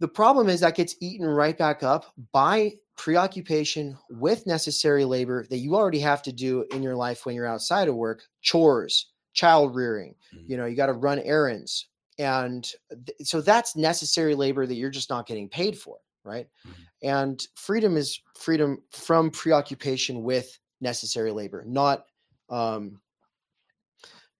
the 0.00 0.08
problem 0.08 0.48
is 0.48 0.60
that 0.60 0.74
gets 0.74 0.96
eaten 1.00 1.26
right 1.26 1.56
back 1.56 1.82
up 1.82 2.12
by 2.32 2.72
preoccupation 2.96 3.96
with 4.10 4.46
necessary 4.46 5.04
labor 5.04 5.46
that 5.50 5.58
you 5.58 5.74
already 5.74 6.00
have 6.00 6.22
to 6.22 6.32
do 6.32 6.64
in 6.72 6.82
your 6.82 6.96
life 6.96 7.24
when 7.24 7.34
you're 7.34 7.46
outside 7.46 7.88
of 7.88 7.94
work 7.94 8.22
chores 8.42 9.06
child 9.32 9.74
rearing 9.74 10.14
Mhm. 10.34 10.48
you 10.48 10.56
know 10.56 10.66
you 10.66 10.76
got 10.76 10.86
to 10.86 10.92
run 10.92 11.18
errands 11.20 11.86
and 12.18 12.68
th- 13.06 13.26
so 13.28 13.40
that's 13.40 13.76
necessary 13.76 14.34
labor 14.34 14.66
that 14.66 14.74
you're 14.74 14.90
just 14.90 15.08
not 15.08 15.26
getting 15.26 15.48
paid 15.48 15.78
for 15.78 15.98
right 16.24 16.48
Mhm. 16.66 16.72
and 17.02 17.46
freedom 17.54 17.96
is 17.96 18.20
freedom 18.36 18.82
from 18.90 19.30
preoccupation 19.30 20.22
with 20.22 20.58
necessary 20.80 21.30
labor 21.32 21.64
not 21.66 22.04
um 22.50 23.00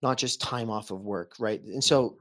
not 0.02 0.18
just 0.18 0.40
time 0.40 0.68
off 0.70 0.90
of 0.90 1.00
work 1.02 1.34
right 1.38 1.62
and 1.62 1.82
so 1.84 2.18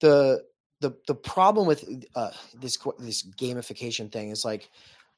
the 0.00 0.42
the 0.80 0.92
the 1.06 1.14
problem 1.14 1.66
with 1.66 1.84
uh, 2.14 2.30
this 2.60 2.78
this 2.98 3.22
gamification 3.36 4.10
thing 4.12 4.30
is 4.30 4.44
like 4.44 4.70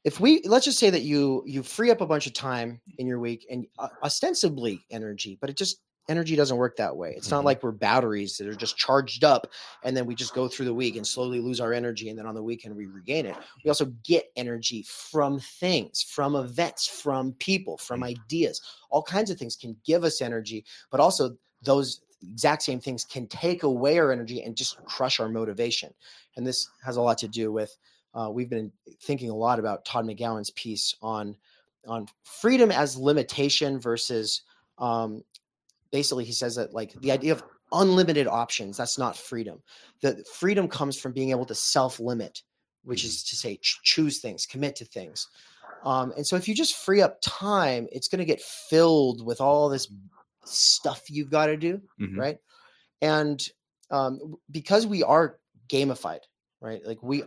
if 0.05 0.21
we 0.21 0.41
let's 0.45 0.65
just 0.65 0.79
say 0.79 0.91
that 0.91 1.03
you 1.03 1.43
you 1.47 1.63
free 1.63 1.91
up 1.91 2.01
a 2.01 2.07
bunch 2.07 2.27
of 2.27 2.33
time 2.33 2.81
in 2.99 3.07
your 3.07 3.19
week 3.19 3.47
and 3.51 3.67
uh, 3.79 3.89
ostensibly 4.03 4.87
energy 4.91 5.37
but 5.41 5.51
it 5.51 5.57
just 5.57 5.83
energy 6.09 6.35
doesn't 6.35 6.57
work 6.57 6.75
that 6.77 6.97
way. 6.97 7.13
It's 7.19 7.29
Mhm. 7.29 7.33
not 7.33 7.45
like 7.45 7.63
we're 7.63 7.71
batteries 7.71 8.39
that 8.39 8.49
are 8.49 8.55
just 8.55 8.79
charged 8.79 9.25
up 9.25 9.47
and 9.85 9.95
then 9.95 10.07
we 10.07 10.15
just 10.15 10.33
go 10.33 10.49
through 10.49 10.65
the 10.65 10.73
week 10.73 10.97
and 10.97 11.07
slowly 11.07 11.39
lose 11.39 11.61
our 11.61 11.75
energy 11.75 12.09
and 12.09 12.19
then 12.19 12.25
on 12.25 12.35
the 12.35 12.43
weekend 12.43 12.75
we 12.75 12.87
regain 12.87 13.27
it. 13.27 13.37
We 13.63 13.69
also 13.69 13.85
get 14.05 14.31
energy 14.35 14.85
from 14.85 15.39
things 15.39 16.01
from 16.03 16.35
events 16.35 16.87
from 16.87 17.35
people 17.35 17.77
from 17.77 18.03
ideas. 18.03 18.63
All 18.89 19.03
kinds 19.03 19.31
of 19.31 19.39
things 19.39 19.55
can 19.55 19.77
give 19.85 20.03
us 20.03 20.23
energy 20.23 20.65
but 20.91 20.99
also 21.01 21.37
those 21.63 22.01
exact 22.23 22.63
same 22.63 22.81
things 22.81 23.05
can 23.05 23.27
take 23.27 23.63
away 23.63 23.99
our 23.99 24.13
energy 24.13 24.43
and 24.43 24.57
just 24.57 24.83
crush 24.85 25.21
our 25.21 25.29
motivation. 25.29 25.93
And 26.37 26.47
this 26.47 26.69
has 26.85 26.97
a 26.97 27.03
lot 27.03 27.19
to 27.19 27.29
do 27.29 27.53
with 27.53 27.77
uh, 28.15 28.31
we've 28.31 28.51
been 28.51 28.73
thinking 29.03 29.31
a 29.31 29.35
lot 29.35 29.59
about 29.59 29.85
Todd 29.85 30.07
McGowan's 30.07 30.51
piece 30.51 30.95
on 31.03 31.37
on 31.87 32.07
freedom 32.25 32.71
as 32.71 32.97
limitation 32.97 33.81
versus 33.81 34.43
um, 34.79 35.23
basically 35.91 36.25
he 36.25 36.33
says 36.33 36.57
that 36.57 36.75
like 36.75 36.93
the 37.01 37.13
idea 37.13 37.33
of 37.33 37.43
unlimited 37.73 38.27
options 38.27 38.77
that's 38.77 38.99
not 38.99 39.17
freedom. 39.17 39.63
The 40.01 40.25
freedom 40.35 40.69
comes 40.69 40.99
from 40.99 41.13
being 41.13 41.31
able 41.31 41.47
to 41.47 41.55
self 41.55 42.01
limit, 42.01 42.43
which 42.85 43.05
is 43.05 43.23
to 43.25 43.37
say 43.37 43.57
ch- 43.57 43.81
choose 43.83 44.19
things, 44.19 44.47
commit 44.47 44.77
to 44.77 44.85
things. 44.85 45.29
Um, 45.85 46.13
and 46.17 46.27
so 46.27 46.37
if 46.37 46.49
you 46.49 46.55
just 46.55 46.77
free 46.77 47.03
up 47.03 47.19
time, 47.23 47.87
it's 47.93 48.09
going 48.09 48.19
to 48.19 48.25
get 48.25 48.41
filled 48.41 49.25
with 49.25 49.41
all 49.41 49.69
this 49.69 49.87
stuff 50.49 51.11
you've 51.11 51.31
got 51.31 51.47
to 51.47 51.57
do 51.57 51.81
Mhm. 52.01 52.19
right 52.19 52.39
and 53.03 53.49
um, 53.91 54.37
because 54.51 54.87
we 54.87 55.03
are 55.03 55.39
gamified 55.69 56.21
right 56.61 56.85
like 56.87 57.03
we 57.03 57.25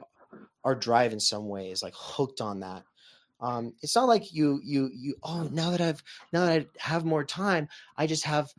our 0.64 0.76
drive 0.76 1.14
in 1.14 1.20
some 1.20 1.48
way 1.48 1.72
is 1.72 1.82
like 1.84 1.94
hooked 1.96 2.42
on 2.42 2.60
that 2.60 2.84
um, 3.40 3.74
it's 3.82 3.96
not 3.96 4.08
like 4.08 4.34
you 4.34 4.60
you 4.64 4.90
you 4.94 5.16
oh 5.24 5.50
now 5.52 5.72
that 5.72 5.82
i've 5.82 6.04
now 6.34 6.46
that 6.46 6.62
i 6.62 6.66
have 6.80 7.06
more 7.06 7.24
time 7.24 7.68
i 7.98 8.06
just 8.06 8.24
have 8.24 8.52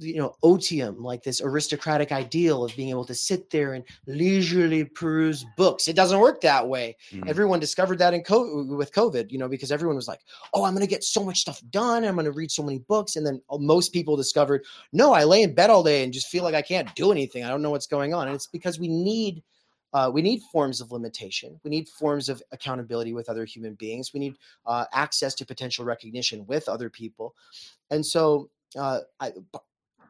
you 0.00 0.16
know 0.16 0.34
otium 0.42 0.96
like 0.98 1.22
this 1.22 1.40
aristocratic 1.42 2.10
ideal 2.10 2.64
of 2.64 2.74
being 2.74 2.88
able 2.88 3.04
to 3.04 3.14
sit 3.14 3.50
there 3.50 3.74
and 3.74 3.84
leisurely 4.06 4.84
peruse 4.84 5.44
books 5.56 5.88
it 5.88 5.94
doesn't 5.96 6.20
work 6.20 6.40
that 6.40 6.66
way 6.66 6.96
Mhm. 7.12 7.28
everyone 7.28 7.60
discovered 7.60 7.98
that 7.98 8.14
in 8.14 8.22
co- 8.22 8.64
with 8.64 8.92
covid 8.92 9.30
you 9.30 9.38
know 9.38 9.48
because 9.48 9.70
everyone 9.70 9.96
was 9.96 10.08
like 10.08 10.20
oh 10.54 10.64
i'm 10.64 10.72
going 10.74 10.86
to 10.86 10.90
get 10.90 11.04
so 11.04 11.22
much 11.22 11.40
stuff 11.40 11.60
done 11.70 12.04
i'm 12.04 12.14
going 12.14 12.24
to 12.24 12.32
read 12.32 12.50
so 12.50 12.62
many 12.62 12.78
books 12.78 13.16
and 13.16 13.26
then 13.26 13.40
uh, 13.50 13.58
most 13.58 13.92
people 13.92 14.16
discovered 14.16 14.64
no 14.92 15.12
i 15.12 15.22
lay 15.22 15.42
in 15.42 15.54
bed 15.54 15.70
all 15.70 15.82
day 15.82 16.02
and 16.02 16.12
just 16.12 16.28
feel 16.28 16.42
like 16.44 16.54
i 16.54 16.62
can't 16.62 16.94
do 16.94 17.12
anything 17.12 17.44
i 17.44 17.48
don't 17.48 17.62
know 17.62 17.70
what's 17.70 17.86
going 17.86 18.14
on 18.14 18.26
and 18.26 18.34
it's 18.34 18.46
because 18.46 18.80
we 18.80 18.88
need 18.88 19.42
uh, 19.92 20.08
we 20.12 20.22
need 20.22 20.40
forms 20.52 20.80
of 20.80 20.92
limitation. 20.92 21.58
We 21.64 21.70
need 21.70 21.88
forms 21.88 22.28
of 22.28 22.40
accountability 22.52 23.12
with 23.12 23.28
other 23.28 23.44
human 23.44 23.74
beings. 23.74 24.12
We 24.14 24.20
need 24.20 24.36
uh, 24.64 24.84
access 24.92 25.34
to 25.34 25.44
potential 25.44 25.84
recognition 25.84 26.46
with 26.46 26.68
other 26.68 26.88
people. 26.88 27.34
And 27.90 28.06
so, 28.06 28.50
uh, 28.78 29.00
I, 29.18 29.32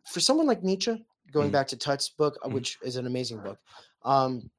for 0.06 0.20
someone 0.20 0.46
like 0.46 0.62
Nietzsche, 0.62 1.04
going 1.30 1.50
Mhm. 1.50 1.52
back 1.52 1.68
to 1.68 1.76
Tutt's 1.76 2.08
book, 2.08 2.38
uh, 2.44 2.48
Mhm. 2.48 2.54
which 2.54 2.78
is 2.82 2.96
an 2.96 3.06
amazing 3.06 3.40
book, 3.40 3.58
um, 4.02 4.50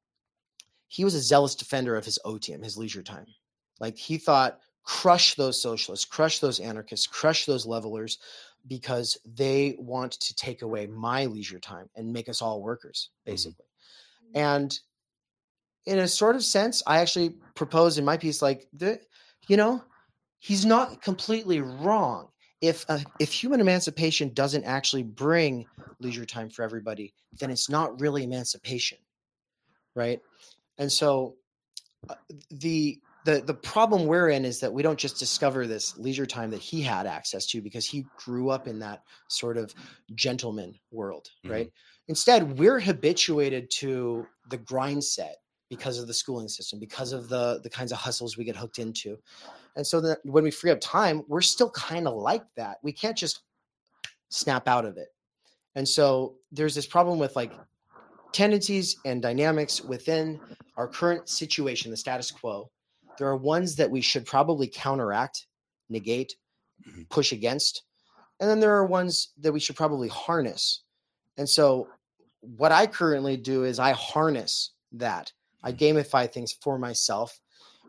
he 0.87 1.03
was 1.05 1.15
a 1.15 1.21
zealous 1.21 1.55
defender 1.55 1.95
of 1.95 2.05
his 2.05 2.19
otium, 2.25 2.63
his 2.63 2.77
leisure 2.77 3.03
time. 3.03 3.27
Like 3.79 3.97
he 3.97 4.17
thought, 4.17 4.59
crush 4.83 5.35
those 5.35 5.61
socialists, 5.61 6.05
crush 6.05 6.39
those 6.39 6.59
anarchists, 6.59 7.07
crush 7.07 7.45
those 7.45 7.65
levelers, 7.65 8.19
because 8.67 9.17
they 9.25 9.75
want 9.79 10.13
to 10.13 10.35
take 10.35 10.61
away 10.61 10.87
my 10.87 11.25
leisure 11.25 11.59
time 11.59 11.89
and 11.95 12.11
make 12.13 12.29
us 12.29 12.41
all 12.41 12.61
workers, 12.61 13.09
basically. 13.25 13.65
And 14.33 14.79
in 15.85 15.99
a 15.99 16.07
sort 16.07 16.35
of 16.35 16.43
sense, 16.43 16.83
I 16.85 16.99
actually 16.99 17.31
propose 17.55 17.97
in 17.97 18.05
my 18.05 18.17
piece, 18.17 18.41
like 18.41 18.67
the, 18.73 19.01
you 19.47 19.57
know, 19.57 19.83
he's 20.39 20.65
not 20.65 21.01
completely 21.01 21.59
wrong. 21.61 22.30
If 22.61 22.85
uh, 22.89 22.99
if 23.19 23.31
human 23.33 23.59
emancipation 23.59 24.33
doesn't 24.33 24.63
actually 24.63 25.03
bring 25.03 25.67
leisure 25.99 26.25
time 26.25 26.49
for 26.49 26.63
everybody, 26.63 27.13
then 27.39 27.49
it's 27.51 27.69
not 27.69 27.99
really 27.99 28.23
emancipation, 28.23 28.99
right? 29.95 30.21
And 30.77 30.91
so, 30.91 31.37
uh, 32.09 32.15
the 32.51 33.01
the 33.23 33.41
the 33.41 33.53
problem 33.53 34.05
we're 34.05 34.29
in 34.29 34.45
is 34.45 34.59
that 34.61 34.73
we 34.73 34.83
don't 34.83 34.99
just 34.99 35.17
discover 35.19 35.67
this 35.67 35.97
leisure 35.97 36.25
time 36.25 36.51
that 36.51 36.61
he 36.61 36.81
had 36.81 37.07
access 37.07 37.45
to 37.47 37.61
because 37.61 37.85
he 37.85 38.07
grew 38.15 38.49
up 38.49 38.67
in 38.67 38.79
that 38.79 39.03
sort 39.27 39.57
of 39.57 39.73
gentleman 40.15 40.79
world, 40.91 41.29
Mhm. 41.45 41.49
right? 41.49 41.71
Instead, 42.07 42.57
we're 42.57 42.79
habituated 42.79 43.69
to 43.71 44.27
the 44.49 44.57
grind 44.57 45.03
set 45.03 45.37
because 45.71 45.97
of 45.97 46.05
the 46.05 46.13
schooling 46.13 46.49
system, 46.49 46.79
because 46.79 47.13
of 47.13 47.29
the 47.29 47.61
the 47.63 47.69
kinds 47.69 47.93
of 47.93 47.97
hustles 47.97 48.35
we 48.35 48.43
get 48.43 48.57
hooked 48.57 48.77
into. 48.77 49.17
And 49.77 49.87
so 49.87 50.01
that 50.01 50.19
when 50.25 50.43
we 50.43 50.51
free 50.51 50.69
up 50.69 50.81
time, 50.81 51.23
we're 51.29 51.39
still 51.41 51.71
kind 51.71 52.09
of 52.09 52.13
like 52.13 52.43
that. 52.57 52.79
We 52.83 52.91
can't 52.91 53.17
just 53.17 53.43
snap 54.27 54.67
out 54.67 54.83
of 54.83 54.97
it. 54.97 55.07
And 55.75 55.87
so 55.87 56.35
there's 56.51 56.75
this 56.75 56.85
problem 56.85 57.19
with 57.19 57.37
like 57.37 57.53
tendencies 58.33 58.97
and 59.05 59.21
dynamics 59.21 59.81
within 59.81 60.41
our 60.75 60.89
current 60.89 61.29
situation, 61.29 61.89
the 61.89 61.95
status 61.95 62.31
quo. 62.31 62.69
There 63.17 63.29
are 63.29 63.37
ones 63.37 63.77
that 63.77 63.89
we 63.89 64.01
should 64.01 64.25
probably 64.25 64.67
counteract, 64.67 65.47
negate, 65.87 66.35
Mhm. 66.85 67.07
push 67.07 67.31
against. 67.31 67.83
And 68.41 68.49
then 68.49 68.59
there 68.59 68.75
are 68.75 68.85
ones 68.85 69.29
that 69.37 69.53
we 69.53 69.59
should 69.61 69.77
probably 69.77 70.09
harness. 70.09 70.81
And 71.37 71.47
so 71.47 71.87
what 72.41 72.73
I 72.73 72.87
currently 72.87 73.37
do 73.37 73.63
is 73.63 73.79
I 73.79 73.91
harness 73.91 74.71
that. 74.93 75.31
I 75.63 75.71
gamify 75.71 76.31
things 76.31 76.51
for 76.53 76.77
myself. 76.79 77.39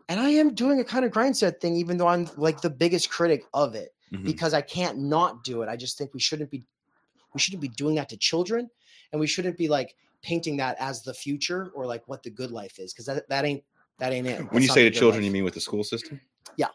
And 0.09 0.19
I 0.19 0.29
am 0.29 0.53
doing 0.53 0.79
a 0.79 0.83
kind 0.83 1.05
of 1.05 1.11
grind 1.11 1.35
set 1.37 1.59
thing, 1.61 1.75
even 1.75 1.97
though 1.97 2.07
I'm 2.07 2.29
like 2.37 2.61
the 2.61 2.69
biggest 2.69 3.09
critic 3.09 3.45
of 3.53 3.73
it 3.75 3.93
Mhm. 4.11 4.25
because 4.25 4.53
I 4.53 4.61
can't 4.61 4.97
not 4.99 5.43
do 5.43 5.61
it. 5.63 5.69
I 5.69 5.75
just 5.75 5.97
think 5.97 6.13
we 6.13 6.19
shouldn't 6.19 6.51
be 6.51 6.63
we 7.33 7.39
shouldn't 7.39 7.61
be 7.61 7.69
doing 7.69 7.95
that 7.95 8.09
to 8.09 8.17
children 8.17 8.69
and 9.11 9.19
we 9.19 9.25
shouldn't 9.25 9.57
be 9.57 9.67
like 9.67 9.95
painting 10.21 10.55
that 10.57 10.75
as 10.79 11.01
the 11.01 11.13
future 11.13 11.71
or 11.73 11.85
like 11.87 12.07
what 12.07 12.21
the 12.21 12.29
good 12.29 12.51
life 12.51 12.77
is 12.79 12.93
because 12.93 13.07
that, 13.07 13.27
that 13.29 13.43
ain't 13.43 13.63
that 13.97 14.13
ain't 14.13 14.27
it. 14.27 14.51
When 14.51 14.61
you 14.61 14.67
say 14.69 14.83
the 14.83 14.91
to 14.91 14.99
children, 14.99 15.21
life. 15.23 15.25
you 15.27 15.31
mean 15.31 15.43
with 15.43 15.53
the 15.55 15.59
school 15.61 15.83
system? 15.83 16.19
Yeah. 16.57 16.67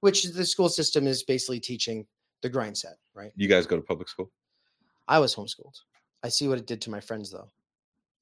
Which 0.00 0.24
the 0.24 0.44
school 0.46 0.68
system 0.68 1.06
is 1.06 1.22
basically 1.22 1.60
teaching 1.60 2.06
the 2.40 2.48
grind 2.48 2.76
set, 2.78 2.96
right? 3.14 3.32
You 3.36 3.46
guys 3.48 3.66
go 3.66 3.76
to 3.76 3.82
public 3.82 4.08
school? 4.08 4.30
I 5.06 5.18
was 5.18 5.34
homeschooled. 5.36 5.78
I 6.22 6.28
see 6.30 6.48
what 6.48 6.58
it 6.58 6.66
did 6.66 6.80
to 6.82 6.90
my 6.90 7.00
friends 7.00 7.30
though. 7.30 7.50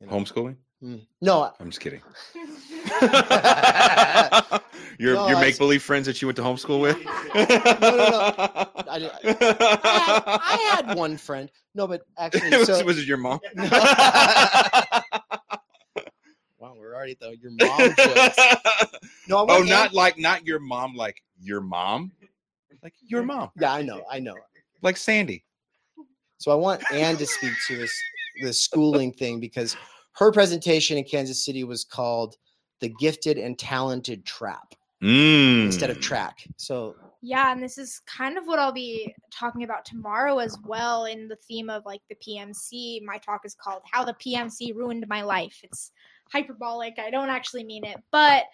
you 0.00 0.06
know. 0.06 0.12
Homeschooling? 0.12 0.56
Mm. 0.82 1.06
No, 1.20 1.42
I- 1.42 1.52
I'm 1.60 1.70
just 1.70 1.80
kidding. 1.80 2.00
Your 5.00 5.14
No, 5.14 5.28
your 5.28 5.38
make 5.40 5.56
believe 5.58 5.80
friends 5.84 6.06
that 6.06 6.20
you 6.20 6.26
went 6.26 6.34
to 6.36 6.42
homeschool 6.42 6.80
with? 6.80 6.96
I, 7.06 8.98
di- 8.98 9.10
I, 9.22 10.40
I 10.42 10.56
had 10.74 10.96
one 10.96 11.16
friend. 11.16 11.48
No, 11.76 11.86
but 11.86 12.02
actually, 12.18 12.50
was, 12.58 12.66
so, 12.66 12.84
was 12.84 12.98
it 12.98 13.06
your 13.06 13.16
mom? 13.16 13.38
wow, 16.58 16.74
we're 16.76 16.96
already 16.96 17.16
though 17.20 17.30
your 17.30 17.52
mom 17.52 17.78
jokes. 17.96 18.36
No, 19.28 19.46
I 19.46 19.56
oh, 19.56 19.62
not 19.62 19.86
and- 19.86 19.94
like 19.94 20.18
not 20.18 20.44
your 20.44 20.58
mom, 20.58 20.96
like 20.96 21.22
your 21.40 21.60
mom, 21.60 22.10
like 22.82 22.94
your 23.06 23.22
mom, 23.22 23.50
yeah, 23.60 23.72
I 23.72 23.82
know, 23.82 24.02
I 24.10 24.18
know. 24.18 24.34
like 24.82 24.96
Sandy. 24.96 25.44
So 26.38 26.50
I 26.50 26.56
want 26.56 26.82
Anne 26.92 27.16
to 27.18 27.26
speak 27.26 27.52
to 27.68 27.76
this 27.76 27.96
the 28.42 28.52
schooling 28.52 29.12
thing 29.12 29.38
because 29.38 29.76
her 30.18 30.32
presentation 30.32 30.98
in 30.98 31.04
Kansas 31.04 31.44
City 31.44 31.64
was 31.64 31.84
called 31.84 32.36
"The 32.80 32.88
Gifted 32.88 33.38
and 33.38 33.58
Talented 33.58 34.24
Trap" 34.24 34.74
instead 35.00 35.90
Mm. 35.90 35.96
of 35.96 36.00
track. 36.00 36.46
So 36.56 36.96
Yeah, 37.20 37.50
and 37.52 37.60
this 37.60 37.78
is 37.78 38.00
kind 38.06 38.38
of 38.38 38.46
what 38.46 38.60
I'll 38.60 38.70
be 38.72 39.12
talking 39.32 39.64
about 39.64 39.84
tomorrow 39.84 40.38
as 40.38 40.56
well 40.64 41.06
in 41.06 41.26
the 41.26 41.34
theme 41.34 41.68
of 41.68 41.84
like 41.84 42.00
the 42.08 42.14
PMC. 42.14 43.00
My 43.04 43.18
talk 43.18 43.44
is 43.44 43.56
called 43.56 43.82
How 43.90 44.04
the 44.04 44.14
PMC 44.14 44.72
Ruined 44.72 45.04
My 45.08 45.22
Life. 45.22 45.58
It's 45.64 45.90
hyperbolic. 46.32 46.98
I 46.98 47.10
don't 47.10 47.28
actually 47.28 47.64
mean 47.64 47.84
it. 47.84 47.98
But 48.12 48.44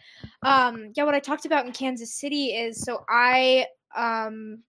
um 0.42 0.92
yeah, 0.96 1.04
what 1.04 1.14
I 1.14 1.20
talked 1.20 1.44
about 1.44 1.66
in 1.66 1.72
Kansas 1.72 2.14
City 2.14 2.54
is 2.56 2.80
so 2.80 3.04
I 3.08 3.66
um 3.94 4.62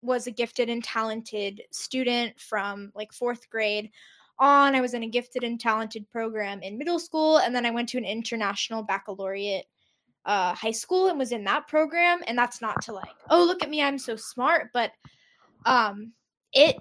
was 0.00 0.26
a 0.26 0.30
gifted 0.30 0.68
and 0.70 0.82
talented 0.82 1.62
student 1.72 2.40
from 2.40 2.90
like 2.94 3.12
4th 3.12 3.48
grade 3.50 3.90
on. 4.42 4.74
I 4.74 4.80
was 4.80 4.92
in 4.92 5.04
a 5.04 5.08
gifted 5.08 5.44
and 5.44 5.58
talented 5.58 6.10
program 6.10 6.60
in 6.62 6.76
middle 6.76 6.98
school 6.98 7.38
and 7.38 7.54
then 7.54 7.64
I 7.64 7.70
went 7.70 7.88
to 7.90 7.98
an 7.98 8.04
international 8.04 8.82
baccalaureate 8.82 9.64
uh, 10.24 10.54
high 10.54 10.72
school 10.72 11.08
and 11.08 11.18
was 11.18 11.32
in 11.32 11.44
that 11.44 11.66
program 11.66 12.20
and 12.26 12.38
that's 12.38 12.60
not 12.60 12.80
to 12.82 12.92
like 12.92 13.10
oh 13.30 13.44
look 13.44 13.62
at 13.62 13.70
me 13.70 13.82
i'm 13.82 13.98
so 13.98 14.14
smart 14.14 14.68
but 14.72 14.92
um 15.66 16.12
it 16.52 16.76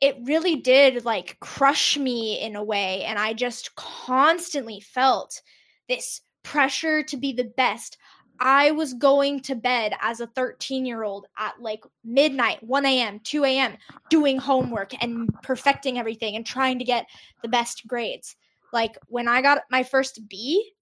it 0.00 0.16
really 0.24 0.56
did 0.56 1.04
like 1.04 1.38
crush 1.40 1.98
me 1.98 2.40
in 2.40 2.56
a 2.56 2.64
way 2.64 3.02
and 3.04 3.18
i 3.18 3.34
just 3.34 3.74
constantly 3.74 4.80
felt 4.80 5.42
this 5.88 6.22
pressure 6.42 7.02
to 7.02 7.16
be 7.16 7.32
the 7.32 7.52
best 7.56 7.98
i 8.40 8.70
was 8.70 8.94
going 8.94 9.40
to 9.40 9.54
bed 9.54 9.92
as 10.00 10.20
a 10.20 10.26
13 10.26 10.84
year 10.86 11.02
old 11.02 11.26
at 11.38 11.60
like 11.60 11.82
midnight 12.04 12.62
1 12.62 12.86
a.m 12.86 13.20
2 13.20 13.44
a.m 13.44 13.76
doing 14.10 14.38
homework 14.38 14.92
and 15.02 15.32
perfecting 15.42 15.98
everything 15.98 16.36
and 16.36 16.46
trying 16.46 16.78
to 16.78 16.84
get 16.84 17.06
the 17.42 17.48
best 17.48 17.86
grades 17.86 18.36
like 18.72 18.96
when 19.08 19.28
i 19.28 19.42
got 19.42 19.62
my 19.70 19.82
first 19.82 20.20
b 20.28 20.72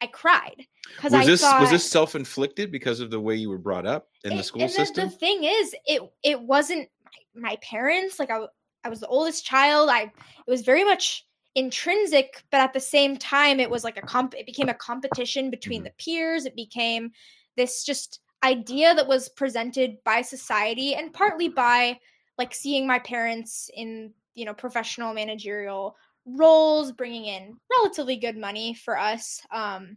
i 0.00 0.06
cried 0.06 0.66
because 0.96 1.12
Was 1.12 1.22
I 1.22 1.26
this 1.26 1.40
thought, 1.40 1.60
was 1.60 1.70
this 1.70 1.90
self 1.90 2.14
inflicted 2.14 2.70
because 2.70 3.00
of 3.00 3.10
the 3.10 3.20
way 3.20 3.34
you 3.36 3.50
were 3.50 3.58
brought 3.58 3.86
up 3.86 4.08
in 4.24 4.36
the 4.36 4.42
school 4.42 4.62
and 4.62 4.70
the- 4.70 4.74
system? 4.74 5.08
The, 5.08 5.16
thing 5.16 5.44
is, 5.44 5.74
it 5.86 6.02
it 6.22 6.40
wasn't 6.40 6.88
my, 7.34 7.50
my 7.50 7.56
parents. 7.56 8.18
Like 8.18 8.30
I, 8.30 8.40
I 8.84 8.88
was 8.88 9.00
the 9.00 9.06
oldest 9.06 9.44
child. 9.44 9.88
I 9.90 10.02
it 10.02 10.50
was 10.50 10.62
very 10.62 10.84
much 10.84 11.26
intrinsic, 11.54 12.44
but 12.50 12.60
at 12.60 12.72
the 12.72 12.80
same 12.80 13.16
time, 13.16 13.60
it 13.60 13.70
was 13.70 13.84
like 13.84 13.96
a 13.98 14.02
comp. 14.02 14.34
It 14.34 14.46
became 14.46 14.68
a 14.68 14.74
competition 14.74 15.50
between 15.50 15.82
Mhm. 15.82 15.84
the 15.84 15.90
peers. 15.98 16.46
It 16.46 16.56
became 16.56 17.12
this 17.56 17.84
just 17.84 18.20
idea 18.44 18.94
that 18.94 19.06
was 19.06 19.28
presented 19.28 20.02
by 20.04 20.22
society 20.22 20.94
and 20.94 21.12
partly 21.12 21.48
by 21.48 21.98
like 22.38 22.54
seeing 22.54 22.86
my 22.86 22.98
parents 22.98 23.70
in 23.74 24.12
you 24.34 24.44
know 24.44 24.54
professional 24.54 25.14
managerial 25.14 25.96
roles 26.24 26.90
bringing 26.92 27.26
in 27.26 27.56
relatively 27.78 28.16
good 28.16 28.36
money 28.36 28.74
for 28.74 28.98
us 28.98 29.40
um 29.52 29.96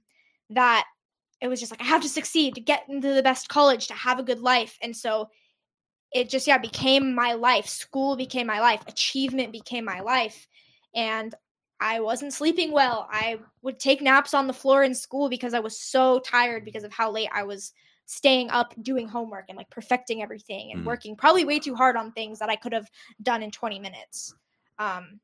that 0.50 0.86
it 1.42 1.48
was 1.48 1.60
just 1.60 1.72
like 1.72 1.82
I 1.82 1.86
have 1.86 2.02
to 2.02 2.10
succeed 2.10 2.56
to 2.56 2.62
get 2.62 2.84
into 2.90 3.14
the 3.14 3.24
best 3.24 3.48
college 3.50 3.88
to 3.88 3.94
have 3.94 4.20
a 4.20 4.24
good 4.24 4.40
life. 4.40 4.78
And 4.82 4.96
so 4.96 5.30
it 6.12 6.30
just 6.30 6.48
yeah 6.48 6.58
became 6.58 7.14
my 7.14 7.34
life. 7.34 7.68
School 7.68 8.16
became 8.16 8.48
my 8.48 8.60
life. 8.60 8.84
Achievement 8.88 9.52
became 9.52 9.86
my 9.86 10.00
life. 10.02 10.48
And 10.96 11.34
I 11.86 12.00
wasn't 12.00 12.34
sleeping 12.34 12.72
well. 12.72 13.08
I 13.12 13.38
would 13.62 13.80
take 13.80 14.02
naps 14.02 14.34
on 14.34 14.48
the 14.48 14.54
floor 14.54 14.84
in 14.84 14.96
school 14.96 15.30
because 15.30 15.54
I 15.54 15.60
was 15.60 15.80
so 15.80 16.18
tired 16.20 16.66
because 16.66 16.84
of 16.84 16.92
how 16.92 17.12
late 17.12 17.30
I 17.32 17.44
was 17.44 17.74
staying 18.08 18.50
up 18.50 18.74
doing 18.82 19.08
homework 19.08 19.46
and 19.50 19.58
like 19.58 19.70
perfecting 19.70 20.24
everything 20.24 20.72
and 20.72 20.82
Mhm. 20.82 20.86
working 20.86 21.16
probably 21.16 21.46
way 21.46 21.60
too 21.60 21.76
hard 21.76 21.96
on 21.96 22.12
things 22.12 22.40
that 22.40 22.50
I 22.50 22.56
could 22.56 22.74
have 22.74 22.90
done 23.22 23.44
in 23.44 23.52
20 23.52 23.78
minutes. 23.78 24.34
Um 24.80 25.20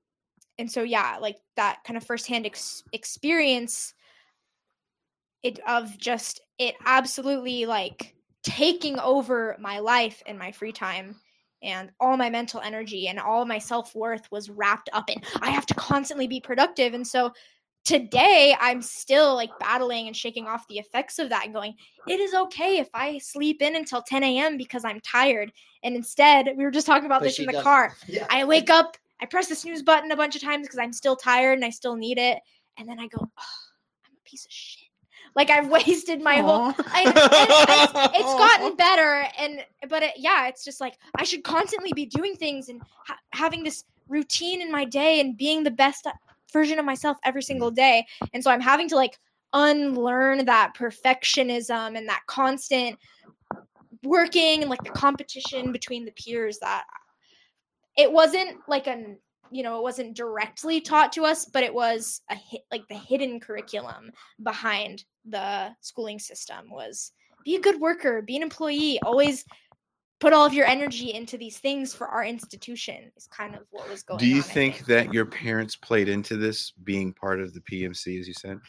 and 0.60 0.72
so 0.72 0.84
yeah, 0.84 1.18
like 1.20 1.38
that 1.56 1.84
kind 1.84 1.98
of 1.98 2.04
firsthand 2.06 2.46
ex- 2.46 2.84
experience 2.94 3.96
it 5.44 5.60
of 5.68 5.98
just 5.98 6.42
it 6.58 6.76
absolutely 6.86 7.66
like 7.66 8.16
taking 8.44 9.00
over 9.00 9.56
my 9.60 9.80
life 9.80 10.22
and 10.26 10.38
my 10.38 10.52
free 10.52 10.72
time 10.72 11.16
and 11.64 11.92
all 12.00 12.18
my 12.18 12.30
mental 12.30 12.62
energy 12.62 13.08
and 13.08 13.20
all 13.20 13.46
my 13.46 13.60
self-worth 13.60 14.30
was 14.32 14.50
wrapped 14.50 14.90
up 14.94 15.10
in 15.10 15.22
I 15.42 15.50
have 15.52 15.66
to 15.68 15.74
constantly 15.76 16.28
be 16.28 16.40
productive. 16.40 16.94
And 16.94 17.06
so 17.08 17.34
today 17.86 18.56
I'm 18.60 18.82
still 18.82 19.36
like 19.36 19.50
battling 19.60 20.08
and 20.08 20.16
shaking 20.16 20.48
off 20.48 20.68
the 20.68 20.78
effects 20.80 21.20
of 21.20 21.30
that 21.30 21.46
and 21.46 21.54
going, 21.54 21.76
it 22.08 22.20
is 22.20 22.34
okay 22.34 22.78
if 22.78 22.90
I 22.94 23.18
sleep 23.20 23.62
in 23.62 23.76
until 23.76 24.02
10 24.02 24.24
a.m. 24.24 24.58
because 24.58 24.86
I'm 24.86 25.00
tired. 25.02 25.52
And 25.84 25.96
instead, 25.96 26.50
we 26.58 26.64
were 26.64 26.72
just 26.72 26.86
talking 26.86 27.06
about 27.06 27.22
But 27.22 27.28
this 27.28 27.40
in 27.40 27.46
the 27.46 27.54
doesn't. 27.54 27.64
car. 27.64 27.96
Yeah. 28.08 28.28
I 28.30 28.44
wake 28.46 28.70
up, 28.70 28.98
I 29.20 29.26
press 29.26 29.48
the 29.48 29.56
snooze 29.56 29.84
button 29.84 30.12
a 30.12 30.16
bunch 30.16 30.36
of 30.36 30.42
times 30.42 30.68
because 30.68 30.80
I'm 30.80 30.94
still 30.94 31.16
tired 31.16 31.54
and 31.54 31.66
I 31.66 31.70
still 31.70 31.96
need 31.96 32.18
it. 32.18 32.40
And 32.78 32.88
then 32.88 33.00
I 33.00 33.08
go, 33.08 33.20
oh, 33.22 33.54
I'm 34.06 34.14
a 34.18 34.30
piece 34.30 34.46
of 34.46 34.52
shit. 34.52 34.81
Like 35.36 35.50
I've 35.50 35.68
wasted 35.72 36.22
my 36.22 36.38
whole. 36.38 36.74
I, 36.78 37.04
it's, 37.06 38.16
it's 38.16 38.34
gotten 38.34 38.76
better, 38.76 39.26
and 39.38 39.66
but 39.90 40.04
it, 40.04 40.14
yeah, 40.18 40.48
it's 40.48 40.64
just 40.64 40.82
like 40.82 40.98
I 41.16 41.24
should 41.24 41.44
constantly 41.44 41.94
be 41.94 42.06
doing 42.06 42.36
things 42.36 42.70
and 42.70 42.82
ha- 43.06 43.20
having 43.34 43.64
this 43.64 43.84
routine 44.08 44.62
in 44.62 44.72
my 44.72 44.86
day 44.86 45.20
and 45.20 45.38
being 45.38 45.64
the 45.64 45.72
best 45.72 46.08
version 46.52 46.80
of 46.80 46.86
myself 46.86 47.18
every 47.24 47.42
single 47.42 47.72
mm. 47.72 47.76
day. 47.76 48.06
And 48.34 48.44
so 48.44 48.52
I'm 48.52 48.62
having 48.62 48.90
to 48.90 48.96
like 48.96 49.18
unlearn 49.54 50.46
that 50.46 50.74
perfectionism 50.78 51.98
and 51.98 52.08
that 52.08 52.22
constant 52.28 52.98
working 54.04 54.62
and 54.62 54.70
like 54.70 54.84
the 54.84 54.90
competition 54.90 55.72
between 55.72 56.06
the 56.06 56.12
peers 56.12 56.58
that 56.60 56.84
it 57.98 58.12
wasn't 58.12 58.58
like 58.68 58.88
an 58.88 59.18
you 59.52 59.64
know 59.64 59.78
it 59.78 59.84
wasn't 59.84 60.16
directly 60.16 60.80
taught 60.82 61.12
to 61.12 61.24
us 61.24 61.46
but 61.46 61.64
it 61.64 61.74
was 61.74 62.22
a 62.30 62.36
hit 62.36 62.62
like 62.72 62.88
the 62.88 62.96
hidden 62.96 63.40
curriculum 63.40 64.12
behind 64.44 65.04
the 65.26 65.70
schooling 65.82 66.20
system 66.20 66.70
was 66.70 67.12
be 67.44 67.56
a 67.56 67.60
good 67.62 67.80
worker 67.80 68.22
be 68.22 68.36
an 68.38 68.44
employee 68.44 69.00
always 69.02 69.46
put 70.20 70.34
all 70.34 70.46
of 70.46 70.54
your 70.54 70.68
energy 70.68 71.14
into 71.14 71.38
these 71.38 71.58
things 71.58 71.94
for 71.94 72.08
our 72.08 72.24
institution 72.24 73.12
is 73.18 73.28
kind 73.28 73.56
of 73.56 73.62
what 73.72 73.90
was 73.90 74.04
going 74.04 74.20
Do 74.20 74.28
you 74.28 74.36
on, 74.36 74.42
I 74.42 74.54
think 74.54 74.86
that 74.86 75.12
your 75.14 75.26
parents 75.26 75.76
played 75.76 76.08
into 76.08 76.38
this 76.38 76.72
being 76.84 77.12
part 77.12 77.42
of 77.42 77.56
the 77.56 77.62
PMC, 77.62 78.20
as 78.20 78.28
you 78.28 78.36
said? 78.36 78.60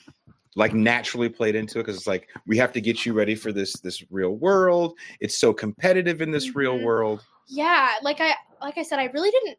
Like 0.56 0.72
naturally 0.72 1.28
played 1.28 1.54
into 1.54 1.78
it 1.78 1.82
because 1.82 1.96
it's 1.98 2.06
like 2.06 2.30
we 2.46 2.56
have 2.56 2.72
to 2.72 2.80
get 2.80 3.04
you 3.04 3.12
ready 3.12 3.34
for 3.34 3.52
this 3.52 3.74
this 3.80 4.02
real 4.10 4.30
world. 4.36 4.98
It's 5.20 5.36
so 5.38 5.52
competitive 5.52 6.22
in 6.22 6.30
this 6.30 6.54
real 6.56 6.78
Mhm. 6.78 6.84
world. 6.84 7.20
yeah 7.48 7.96
like 8.02 8.20
i 8.20 8.34
like 8.62 8.78
i 8.78 8.82
said 8.82 8.98
i 8.98 9.06
really 9.06 9.30
didn't 9.30 9.58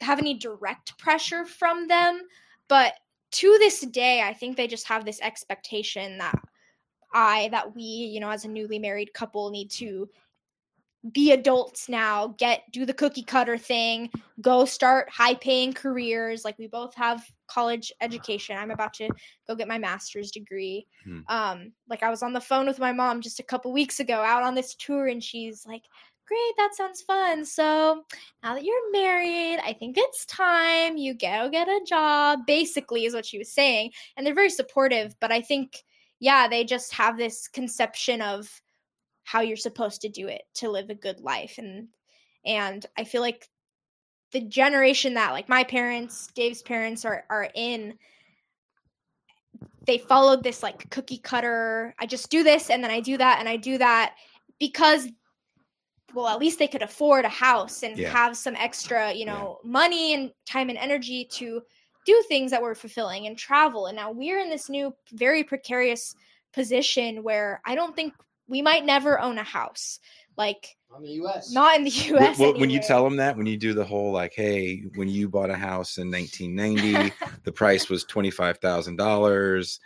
have 0.00 0.18
any 0.18 0.34
direct 0.34 0.96
pressure 0.98 1.44
from 1.44 1.88
them 1.88 2.22
but 2.68 2.94
to 3.30 3.56
this 3.58 3.80
day 3.80 4.22
i 4.22 4.32
think 4.32 4.56
they 4.56 4.66
just 4.66 4.86
have 4.86 5.04
this 5.04 5.20
expectation 5.20 6.18
that 6.18 6.34
i 7.12 7.48
that 7.50 7.74
we 7.74 7.82
you 7.82 8.20
know 8.20 8.30
as 8.30 8.44
a 8.44 8.48
newly 8.48 8.78
married 8.78 9.12
couple 9.14 9.50
need 9.50 9.70
to 9.70 10.08
be 11.12 11.32
adults 11.32 11.88
now 11.88 12.28
get 12.38 12.62
do 12.72 12.84
the 12.84 12.94
cookie 12.94 13.22
cutter 13.22 13.56
thing 13.56 14.10
go 14.40 14.64
start 14.64 15.08
high 15.10 15.34
paying 15.34 15.72
careers. 15.72 16.44
Like 16.44 16.58
we 16.58 16.66
both 16.66 16.94
have 16.94 17.24
college 17.46 17.92
education. 18.00 18.56
I'm 18.56 18.70
about 18.70 18.94
to 18.94 19.08
go 19.46 19.54
get 19.54 19.68
my 19.68 19.78
master's 19.78 20.30
degree. 20.30 20.86
Hmm. 21.04 21.20
um 21.28 21.72
like 21.88 22.02
i 22.02 22.10
was 22.10 22.22
on 22.22 22.32
the 22.32 22.40
phone 22.40 22.66
with 22.66 22.78
my 22.78 22.92
mom 22.92 23.20
just 23.20 23.40
a 23.40 23.44
couple 23.44 23.72
weeks 23.72 24.00
ago 24.00 24.14
out 24.14 24.42
on 24.42 24.54
this 24.54 24.74
tour 24.74 25.06
and 25.06 25.22
she's 25.22 25.64
like 25.66 25.84
great 26.26 26.56
that 26.56 26.74
sounds 26.74 27.02
fun. 27.02 27.44
So 27.44 28.04
now 28.46 28.54
that 28.54 28.64
you're 28.64 28.92
married 28.92 29.58
i 29.64 29.72
think 29.72 29.96
it's 29.98 30.24
time 30.26 30.96
you 30.96 31.12
go 31.14 31.48
get 31.50 31.66
a 31.66 31.84
job 31.84 32.46
basically 32.46 33.04
is 33.04 33.12
what 33.12 33.26
she 33.26 33.38
was 33.38 33.52
saying 33.52 33.90
and 34.16 34.24
they're 34.24 34.34
very 34.34 34.50
supportive 34.50 35.16
but 35.20 35.32
i 35.32 35.40
think 35.40 35.82
yeah 36.20 36.46
they 36.46 36.62
just 36.62 36.92
have 36.92 37.18
this 37.18 37.48
conception 37.48 38.22
of 38.22 38.48
how 39.24 39.40
you're 39.40 39.56
supposed 39.56 40.00
to 40.00 40.08
do 40.08 40.28
it 40.28 40.42
to 40.54 40.70
live 40.70 40.90
a 40.90 40.94
good 40.94 41.18
life 41.18 41.56
and 41.58 41.88
and 42.44 42.86
i 42.96 43.02
feel 43.02 43.20
like 43.20 43.48
the 44.30 44.40
generation 44.40 45.14
that 45.14 45.32
like 45.32 45.48
my 45.48 45.64
parents 45.64 46.28
dave's 46.28 46.62
parents 46.62 47.04
are 47.04 47.24
are 47.28 47.50
in 47.56 47.94
they 49.86 49.98
followed 49.98 50.44
this 50.44 50.62
like 50.62 50.88
cookie 50.90 51.18
cutter 51.18 51.96
i 51.98 52.06
just 52.06 52.30
do 52.30 52.44
this 52.44 52.70
and 52.70 52.84
then 52.84 52.92
i 52.92 53.00
do 53.00 53.16
that 53.16 53.40
and 53.40 53.48
i 53.48 53.56
do 53.56 53.76
that 53.76 54.14
because 54.60 55.08
well 56.14 56.28
at 56.28 56.38
least 56.38 56.58
they 56.58 56.68
could 56.68 56.82
afford 56.82 57.24
a 57.24 57.28
house 57.28 57.82
and 57.82 57.98
Yeah. 57.98 58.10
have 58.10 58.36
some 58.36 58.56
extra 58.56 59.12
you 59.12 59.24
know 59.26 59.58
money 59.64 60.14
and 60.14 60.30
time 60.46 60.68
and 60.68 60.78
energy 60.78 61.24
to 61.32 61.62
do 62.04 62.24
things 62.28 62.50
that 62.52 62.62
were 62.62 62.76
fulfilling 62.76 63.26
and 63.26 63.36
travel. 63.36 63.86
And 63.86 63.96
now 63.96 64.12
we're 64.12 64.38
in 64.38 64.48
this 64.48 64.68
new 64.68 64.94
very 65.12 65.42
precarious 65.42 66.14
position 66.52 67.22
where 67.22 67.60
i 67.66 67.74
don't 67.74 67.94
think 67.94 68.14
we 68.48 68.62
might 68.62 68.84
never 68.86 69.20
own 69.20 69.36
a 69.36 69.42
house 69.42 69.98
like 70.36 70.76
On 70.94 71.02
the 71.02 71.10
U.S. 71.12 71.52
not 71.52 71.76
in 71.76 71.84
the 71.84 71.90
us 71.90 72.36
wh- 72.36 72.58
when 72.58 72.70
you 72.70 72.80
tell 72.80 73.02
them 73.04 73.16
that, 73.16 73.36
when 73.36 73.46
you 73.46 73.56
do 73.56 73.72
the 73.74 73.84
whole 73.84 74.12
like, 74.12 74.32
hey, 74.34 74.82
when 74.94 75.08
you 75.08 75.28
bought 75.28 75.50
a 75.50 75.56
house 75.56 75.98
in 75.98 76.10
1990, 76.10 77.12
the 77.44 77.52
price 77.52 77.88
was 77.88 78.04
twenty 78.04 78.30
five 78.30 78.58
thousand 78.58 78.96
dollars. 78.96 79.80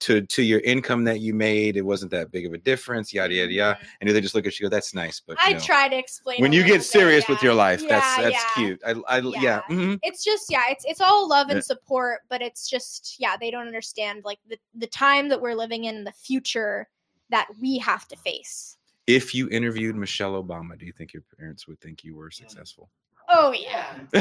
To 0.00 0.20
to 0.20 0.42
your 0.42 0.60
income 0.60 1.02
that 1.04 1.20
you 1.20 1.34
made, 1.34 1.76
it 1.76 1.82
wasn't 1.84 2.10
that 2.12 2.30
big 2.30 2.46
of 2.46 2.52
a 2.52 2.58
difference. 2.58 3.12
Yada 3.12 3.34
yada 3.34 3.52
yada. 3.52 3.78
Mhm. 3.80 3.86
And 4.00 4.10
they 4.10 4.20
just 4.20 4.34
look 4.34 4.46
at 4.46 4.60
you, 4.60 4.66
go, 4.66 4.68
"That's 4.68 4.94
nice," 4.94 5.20
but 5.20 5.36
i 5.40 5.48
you 5.48 5.54
know, 5.54 5.60
try 5.60 5.88
to 5.88 5.96
explain 5.96 6.40
when 6.40 6.52
you 6.52 6.60
little 6.60 6.74
get 6.74 6.80
bit, 6.80 6.86
serious 6.86 7.26
with 7.26 7.38
yeah. 7.38 7.44
your 7.46 7.54
life, 7.54 7.82
that's 7.88 8.18
Yeah, 8.18 8.22
that's 8.22 8.34
yeah. 8.34 8.54
cute. 8.54 8.80
I, 8.86 8.90
I 9.08 9.18
yeah. 9.18 9.40
Yeah. 9.40 9.60
mhm. 9.70 9.98
it's 10.02 10.22
just 10.22 10.50
yeah 10.50 10.64
it's 10.68 10.84
it's 10.84 11.00
all 11.00 11.28
love 11.28 11.48
and 11.48 11.64
support 11.64 12.20
but 12.28 12.42
it's 12.42 12.68
just 12.70 13.16
yeah 13.18 13.36
they 13.40 13.50
don't 13.50 13.66
understand 13.66 14.22
like 14.24 14.38
the 14.48 14.58
the 14.74 14.86
time 14.86 15.28
that 15.30 15.40
we're 15.40 15.54
living 15.54 15.84
in 15.84 16.04
the 16.04 16.12
future 16.12 16.86
that 17.30 17.48
we 17.60 17.78
have 17.78 18.06
to 18.08 18.16
face 18.16 18.76
If 19.06 19.34
you 19.34 19.48
interviewed 19.48 19.96
Michelle 19.96 20.42
Obama, 20.42 20.78
do 20.78 20.86
you 20.86 20.92
think 20.92 21.12
your 21.12 21.24
parents 21.38 21.66
would 21.66 21.80
think 21.80 22.04
you 22.04 22.14
were 22.14 22.30
successful? 22.30 22.90
oh 23.28 23.52
yeah 23.52 23.94
oh, 24.14 24.18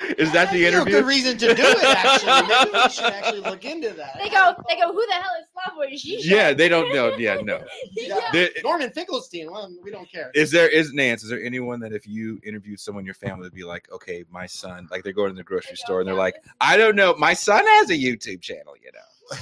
Is 0.18 0.32
that 0.32 0.50
the 0.52 0.64
interview? 0.66 0.92
good 0.94 1.04
reason 1.04 1.36
to 1.38 1.52
do 1.54 1.62
it. 1.62 1.84
Actually, 1.84 2.48
maybe 2.48 2.70
we 2.72 2.88
should 2.90 3.04
actually 3.04 3.40
look 3.40 3.64
into 3.64 3.90
that. 3.90 4.16
they 4.22 4.28
go 4.30 4.54
they 4.68 4.76
go 4.76 4.92
who 4.92 5.04
the 5.06 5.12
hell 5.12 5.32
is 5.40 5.46
Slavoj 5.52 6.24
Yeah, 6.24 6.52
they 6.54 6.68
don't 6.68 6.94
know. 6.94 7.14
Yeah, 7.16 7.38
no. 7.42 7.62
Yeah. 7.92 8.20
There- 8.32 8.50
Norman 8.62 8.90
Finkelstein. 8.90 9.50
Well, 9.50 9.70
we 9.82 9.90
don't 9.90 10.10
care. 10.10 10.30
Is 10.34 10.50
there 10.52 10.68
is 10.68 10.92
Nance? 10.92 11.22
Is 11.24 11.28
there 11.30 11.42
anyone 11.42 11.80
that 11.80 11.92
if 11.92 12.06
you 12.06 12.40
interviewed 12.44 12.80
someone 12.80 13.02
in 13.02 13.06
your 13.06 13.14
family 13.14 13.42
would 13.42 13.52
be 13.54 13.64
like, 13.64 13.90
okay, 13.92 14.24
my 14.30 14.46
son, 14.46 14.88
like 14.90 15.02
they're 15.02 15.12
going 15.12 15.30
to 15.30 15.36
the 15.36 15.42
grocery 15.42 15.76
store 15.76 16.00
and 16.00 16.08
they're 16.08 16.14
like, 16.14 16.36
I 16.60 16.76
don't 16.76 16.96
know, 16.96 17.14
my 17.18 17.34
son 17.34 17.64
has 17.66 17.90
a 17.90 17.94
YouTube 17.94 18.40
channel, 18.40 18.74
you 18.82 18.90
know. 18.94 19.38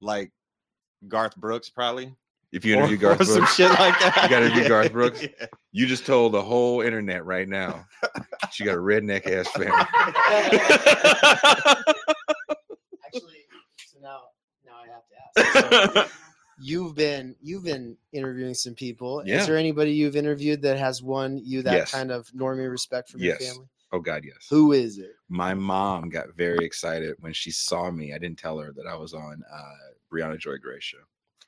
like 0.00 0.30
Garth 1.08 1.34
Brooks, 1.36 1.70
probably. 1.70 2.14
If 2.52 2.64
you 2.64 2.74
Or- 2.74 2.78
interview 2.78 2.96
Garth 2.98 3.20
or 3.20 3.24
some 3.24 3.36
Brooks, 3.38 3.54
shit 3.56 3.70
like 3.70 3.98
that. 4.00 4.20
You 4.22 4.28
gotta 4.28 4.46
interview 4.46 4.68
Garth 4.68 4.92
Brooks? 4.92 5.22
Yeah. 5.22 5.46
you 5.72 5.86
just 5.86 6.06
told 6.06 6.32
the 6.32 6.42
whole 6.42 6.80
internet 6.80 7.24
right 7.24 7.48
now. 7.48 7.86
She 8.52 8.64
got 8.64 8.76
a 8.76 8.80
redneck 8.80 9.26
ass 9.26 9.48
family. 9.48 9.70
Actually, 13.04 13.44
so 13.86 13.98
now, 14.00 14.20
now 14.64 14.72
I 14.82 14.86
have 14.92 15.02
to 15.08 15.16
ask. 15.94 15.94
So, 15.94 16.06
you've 16.60 16.94
been 16.94 17.34
you've 17.42 17.64
been 17.64 17.96
interviewing 18.12 18.54
some 18.54 18.74
people. 18.74 19.22
Yeah. 19.26 19.40
Is 19.40 19.46
there 19.46 19.56
anybody 19.56 19.92
you've 19.92 20.16
interviewed 20.16 20.62
that 20.62 20.78
has 20.78 21.02
won 21.02 21.40
you 21.44 21.62
that 21.62 21.74
Yes. 21.74 21.92
kind 21.92 22.10
of 22.10 22.26
normie 22.28 22.70
respect 22.70 23.10
from 23.10 23.20
Yes. 23.22 23.40
your 23.40 23.50
family? 23.50 23.66
oh 23.92 24.00
God, 24.00 24.22
yes. 24.24 24.46
Who 24.50 24.72
is 24.72 24.98
it? 24.98 25.12
My 25.28 25.54
mom 25.54 26.08
got 26.10 26.34
very 26.36 26.64
excited 26.64 27.14
when 27.20 27.32
she 27.32 27.50
saw 27.50 27.90
me. 27.90 28.12
I 28.14 28.18
didn't 28.18 28.38
tell 28.38 28.58
her 28.58 28.72
that 28.76 28.86
I 28.86 28.94
was 28.96 29.14
on 29.14 29.42
uh 29.52 29.72
Briahna 30.12 30.38
Joy 30.38 30.56
Gray 30.62 30.78
show. 30.80 30.98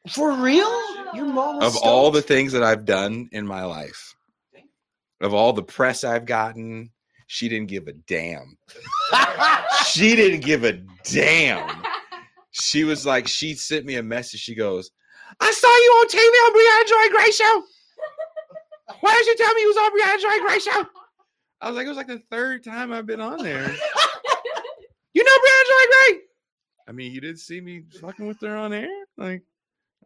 For 0.09 0.33
real? 0.33 0.71
Your 1.15 1.27
mom 1.27 1.63
Of 1.63 1.77
all 1.79 2.11
the 2.11 2.23
things 2.23 2.53
that 2.53 2.63
I've 2.63 2.85
done 2.85 3.29
in 3.33 3.47
my 3.47 3.65
life, 3.65 4.15
of 5.21 5.35
all 5.35 5.53
the 5.53 5.63
press 5.63 6.05
I've 6.05 6.27
gotten, 6.27 6.91
she 7.27 7.49
didn't 7.49 7.69
give 7.69 7.89
a 7.89 7.93
damn. 7.93 8.57
she 9.87 10.17
didn't 10.17 10.41
give 10.41 10.65
a 10.65 10.81
damn. 11.05 11.83
She 12.53 12.85
was 12.85 13.05
like, 13.05 13.29
she 13.29 13.55
sent 13.55 13.85
me 13.85 13.97
a 13.97 14.03
message. 14.03 14.41
She 14.41 14.55
goes, 14.55 14.91
I 15.41 15.51
saw 15.51 15.69
you 15.69 15.91
on 16.01 16.09
TV 16.09 16.19
on 16.47 16.53
Briahna 16.55 16.89
Joy 16.89 17.17
Gray 17.17 17.31
show. 17.31 17.63
Why 19.01 19.15
did 19.15 19.27
you 19.27 19.37
tell 19.37 19.55
me 19.55 19.61
you 19.61 19.69
was 19.69 19.77
on 19.77 19.91
Briahna 19.93 20.23
Joy 20.23 20.47
Gray 20.47 20.59
show? 20.59 20.87
I 21.61 21.69
was 21.69 21.77
like, 21.77 21.87
it 21.87 21.89
was 21.89 21.99
like 21.99 22.07
the 22.07 22.23
third 22.31 22.65
time 22.65 22.93
I've 22.93 23.07
been 23.07 23.21
on 23.21 23.43
there. 23.43 23.75
You 25.15 25.25
know 25.25 25.33
Briahna 25.33 25.65
Joy 25.67 26.13
Gray? 26.13 26.21
I 26.87 26.93
mean, 26.93 27.13
you 27.13 27.21
did 27.21 27.41
see 27.41 27.61
me 27.61 27.83
fucking 28.01 28.29
with 28.29 28.41
her 28.43 28.57
on 28.57 28.73
air. 28.73 28.87
Like, 29.17 29.43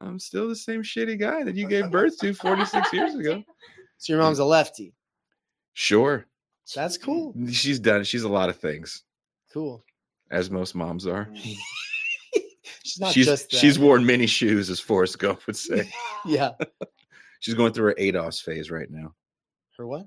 I'm 0.03 0.19
still 0.19 0.49
the 0.49 0.57
same 0.57 0.83
shitty 0.83 1.19
guy 1.19 1.45
that 1.45 1.55
you 1.55 1.69
gave 1.69 1.91
birth 1.91 2.19
to 2.21 2.35
46 2.35 2.93
years 2.93 3.15
ago. 3.15 3.43
So 3.99 4.13
your 4.15 4.21
mom's 4.23 4.41
a 4.41 4.45
lefty. 4.45 4.95
Sure. 5.75 6.27
That's 6.75 6.99
cool. 6.99 7.33
She's 7.53 7.79
done. 7.79 8.03
She's 8.03 8.25
a 8.25 8.29
lot 8.29 8.49
of 8.49 8.57
things, 8.59 9.05
Cool. 9.55 9.85
as 10.29 10.51
most 10.51 10.75
moms 10.75 11.07
are. 11.07 11.29
She's 12.85 12.99
not 12.99 13.13
she's 13.13 13.27
just 13.27 13.51
that. 13.53 13.57
she's 13.59 13.79
worn 13.79 14.05
many 14.05 14.27
shoes, 14.27 14.69
as 14.71 14.81
Forrest 14.81 15.21
Gump 15.21 15.47
would 15.47 15.57
say. 15.57 15.89
yeah. 16.27 16.51
she's 17.39 17.55
going 17.55 17.73
through 17.73 17.91
her 17.91 17.95
ADOS 17.95 18.43
phase 18.43 18.73
right 18.73 18.91
now. 18.91 19.15
Her 19.77 19.87
what? 19.87 20.07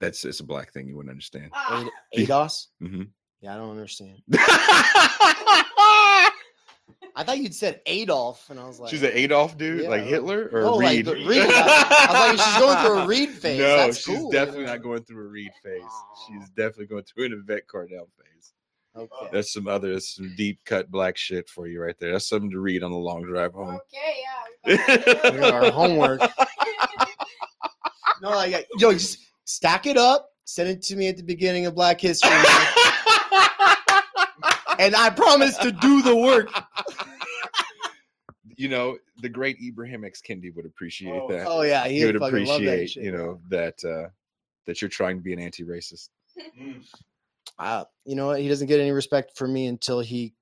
That's 0.00 0.24
it's 0.24 0.38
a 0.38 0.44
black 0.44 0.72
thing 0.72 0.86
you 0.86 0.94
wouldn't 0.94 1.10
understand. 1.10 1.50
Ah. 1.52 1.84
A- 2.14 2.20
ADOS? 2.24 2.66
Mhm. 2.80 3.08
Yeah, 3.40 3.54
I 3.54 3.56
don't 3.56 3.70
understand. 3.70 4.22
I 7.14 7.24
thought 7.24 7.38
you'd 7.38 7.54
said 7.54 7.80
Adolf, 7.86 8.48
and 8.50 8.58
I 8.58 8.66
was 8.66 8.80
like, 8.80 8.90
She's 8.90 9.02
an 9.02 9.10
Adolf 9.12 9.58
dude, 9.58 9.82
Yeah. 9.82 9.88
like 9.90 10.04
Hitler 10.04 10.48
or 10.52 10.62
Oh, 10.62 10.78
Reed. 10.78 11.04
the 11.06 11.14
Reed. 11.14 11.42
I 11.46 12.30
was 12.32 12.38
like, 12.38 12.46
she's 12.48 12.58
going 12.58 12.78
through 12.86 12.98
a 13.00 13.06
Reed 13.26 13.30
phase. 13.30 13.58
No, 13.58 13.76
That's 13.76 13.98
she's 13.98 14.16
cool, 14.18 14.30
definitely 14.30 14.64
not 14.64 14.82
going 14.82 15.02
through 15.04 15.24
a 15.24 15.28
Reed 15.28 15.50
phase. 15.62 15.82
She's 16.26 16.48
definitely 16.50 16.86
going 16.86 17.04
through 17.04 17.26
an 17.26 17.32
Yvette 17.44 17.66
Carnell 17.66 18.06
phase. 18.16 18.52
Okay. 18.96 19.28
That's 19.32 19.52
some 19.52 19.68
other, 19.68 19.92
that's 19.92 20.16
some 20.16 20.34
deep 20.36 20.60
cut 20.64 20.90
black 20.90 21.16
shit 21.16 21.48
for 21.48 21.66
you 21.66 21.80
right 21.82 21.98
there. 21.98 22.12
That's 22.12 22.28
something 22.28 22.50
to 22.50 22.60
read 22.60 22.82
on 22.82 22.90
the 22.90 22.96
long 22.98 23.22
drive 23.22 23.52
home. 23.54 23.78
Okay, 23.94 24.16
yeah. 24.22 25.30
We 25.32 25.38
got 25.40 25.54
our 25.54 25.70
homework. 25.70 26.20
No, 28.20 28.30
like, 28.30 28.68
yo, 28.78 28.92
just 28.92 29.18
stack 29.44 29.84
it 29.86 29.96
up. 29.96 30.28
Send 30.44 30.68
it 30.68 30.82
to 30.82 30.94
me 30.96 31.08
at 31.08 31.16
the 31.16 31.24
beginning 31.24 31.66
of 31.66 31.74
Black 31.74 32.00
History 32.00 32.30
Month, 32.30 32.46
and 34.78 34.94
I 34.94 35.10
promise 35.10 35.56
to 35.58 35.72
do 35.72 36.02
the 36.02 36.14
work. 36.14 36.50
you 38.56 38.68
know, 38.68 38.98
the 39.20 39.28
great 39.28 39.60
Ibram 39.60 40.04
X 40.04 40.20
Kendi 40.20 40.54
would 40.54 40.66
appreciate 40.66 41.28
that. 41.28 41.46
Oh 41.46 41.62
yeah, 41.62 41.86
he, 41.86 41.98
he 41.98 42.04
would 42.04 42.16
appreciate, 42.16 42.96
you 42.96 43.12
know, 43.12 43.40
that 43.48 43.84
uh 43.84 44.08
that 44.66 44.80
you're 44.80 44.88
trying 44.88 45.16
to 45.16 45.22
be 45.22 45.32
an 45.32 45.40
anti-racist. 45.40 46.08
Uh, 47.58 47.84
you 48.04 48.14
know 48.14 48.28
what? 48.28 48.40
He 48.40 48.48
doesn't 48.48 48.68
get 48.68 48.80
any 48.80 48.92
respect 48.92 49.36
for 49.36 49.46
me 49.46 49.66
until 49.66 50.00
he 50.00 50.32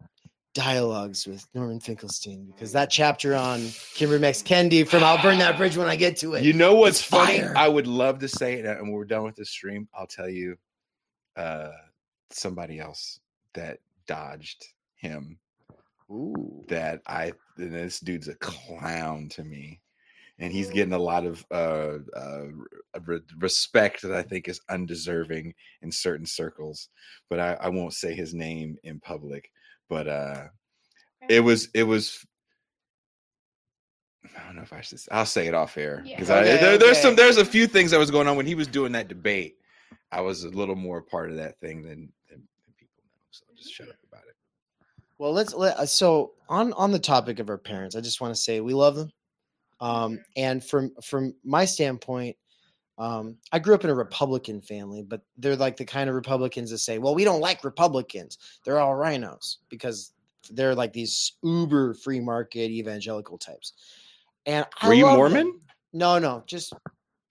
dialogues 0.52 1.26
with 1.26 1.46
Norman 1.54 1.80
Finkelstein 1.80 2.46
because 2.46 2.72
that 2.72 2.90
chapter 2.90 3.34
on 3.34 3.60
Ibram 3.60 4.22
X 4.22 4.42
Kendi 4.42 4.86
from 4.86 5.04
I'll 5.04 5.22
burn 5.22 5.38
that 5.38 5.56
bridge 5.56 5.76
when 5.76 5.88
I 5.88 5.96
get 5.96 6.16
to 6.18 6.34
it. 6.34 6.44
You 6.44 6.52
know 6.52 6.74
what's 6.74 7.02
funny? 7.02 7.38
fire. 7.38 7.54
I 7.56 7.68
would 7.68 7.86
love 7.86 8.18
to 8.20 8.28
say 8.28 8.54
it, 8.54 8.66
and 8.66 8.82
when 8.82 8.92
we're 8.92 9.04
done 9.04 9.22
with 9.24 9.36
this 9.36 9.50
stream, 9.50 9.88
I'll 9.94 10.06
tell 10.06 10.28
you 10.28 10.56
uh 11.36 11.70
somebody 12.30 12.78
else 12.78 13.20
that 13.54 13.78
dodged 14.10 14.66
him 14.96 15.38
Ooh. 16.10 16.64
that 16.68 17.00
I 17.06 17.32
this 17.56 18.00
dude's 18.00 18.28
a 18.28 18.34
clown 18.34 19.28
to 19.30 19.44
me. 19.44 19.80
And 20.42 20.50
he's 20.52 20.70
getting 20.70 20.94
a 20.94 20.98
lot 20.98 21.26
of 21.26 21.44
uh, 21.50 21.98
uh, 22.16 22.46
re- 23.04 23.20
respect 23.38 24.00
that 24.02 24.12
I 24.14 24.22
think 24.22 24.48
is 24.48 24.62
undeserving 24.70 25.52
in 25.82 25.92
certain 25.92 26.24
circles, 26.24 26.88
but 27.28 27.38
I, 27.38 27.58
I 27.60 27.68
won't 27.68 27.92
say 27.92 28.14
his 28.14 28.32
name 28.32 28.78
in 28.82 29.00
public. 29.00 29.50
But 29.90 30.08
uh, 30.08 30.44
it 31.28 31.40
was 31.40 31.68
it 31.74 31.82
was 31.82 32.24
I 34.36 34.46
don't 34.46 34.56
know 34.56 34.62
if 34.62 34.72
I 34.72 34.80
should. 34.80 35.00
I'll 35.10 35.26
say 35.26 35.46
it 35.46 35.54
off 35.54 35.76
air 35.76 36.02
Yeah. 36.06 36.16
because 36.16 36.30
Okay, 36.30 36.56
there, 36.56 36.78
there's 36.78 36.92
okay. 36.98 37.02
some 37.02 37.16
there's 37.16 37.36
a 37.36 37.44
few 37.44 37.66
things 37.66 37.90
that 37.90 37.98
was 37.98 38.10
going 38.10 38.26
on 38.26 38.36
when 38.38 38.46
he 38.46 38.54
was 38.54 38.66
doing 38.66 38.92
that 38.92 39.08
debate. 39.08 39.56
I 40.10 40.22
was 40.22 40.44
a 40.44 40.48
little 40.48 40.74
more 40.74 41.02
part 41.02 41.30
of 41.30 41.36
that 41.36 41.60
thing 41.60 41.82
than 41.82 41.90
than, 41.90 41.90
than 41.90 42.00
people 42.00 42.08
know. 42.08 42.19
So 43.30 43.44
just 43.56 43.72
shut 43.72 43.88
up 43.88 43.96
about 44.08 44.24
it. 44.28 44.34
Well, 45.18 45.32
let's 45.32 45.54
let 45.54 45.76
uh, 45.76 45.86
so 45.86 46.32
on 46.48 46.72
on 46.74 46.90
the 46.90 46.98
topic 46.98 47.38
of 47.38 47.48
our 47.50 47.58
parents, 47.58 47.94
I 47.94 48.00
just 48.00 48.20
want 48.20 48.34
to 48.34 48.40
say 48.40 48.60
we 48.60 48.74
love 48.74 48.96
them. 48.96 49.10
Um, 49.80 50.20
and 50.36 50.64
from 50.64 50.92
from 51.02 51.34
my 51.44 51.64
standpoint, 51.64 52.36
um, 52.98 53.36
I 53.52 53.58
grew 53.58 53.74
up 53.74 53.84
in 53.84 53.90
a 53.90 53.94
Republican 53.94 54.60
family, 54.60 55.02
but 55.02 55.22
they're 55.38 55.56
like 55.56 55.76
the 55.76 55.84
kind 55.84 56.08
of 56.08 56.14
Republicans 56.14 56.70
that 56.70 56.78
say, 56.78 56.98
"Well, 56.98 57.14
we 57.14 57.24
don't 57.24 57.40
like 57.40 57.64
Republicans; 57.64 58.38
they're 58.64 58.78
all 58.78 58.94
rhinos," 58.94 59.58
because 59.68 60.12
they're 60.50 60.74
like 60.74 60.92
these 60.92 61.32
uber 61.42 61.94
free 61.94 62.20
market 62.20 62.70
evangelical 62.70 63.38
types. 63.38 63.74
And 64.46 64.66
I 64.80 64.88
Were 64.88 64.94
you 64.94 65.06
Mormon? 65.06 65.46
them. 65.46 65.60
No, 65.92 66.18
no, 66.18 66.42
just 66.46 66.72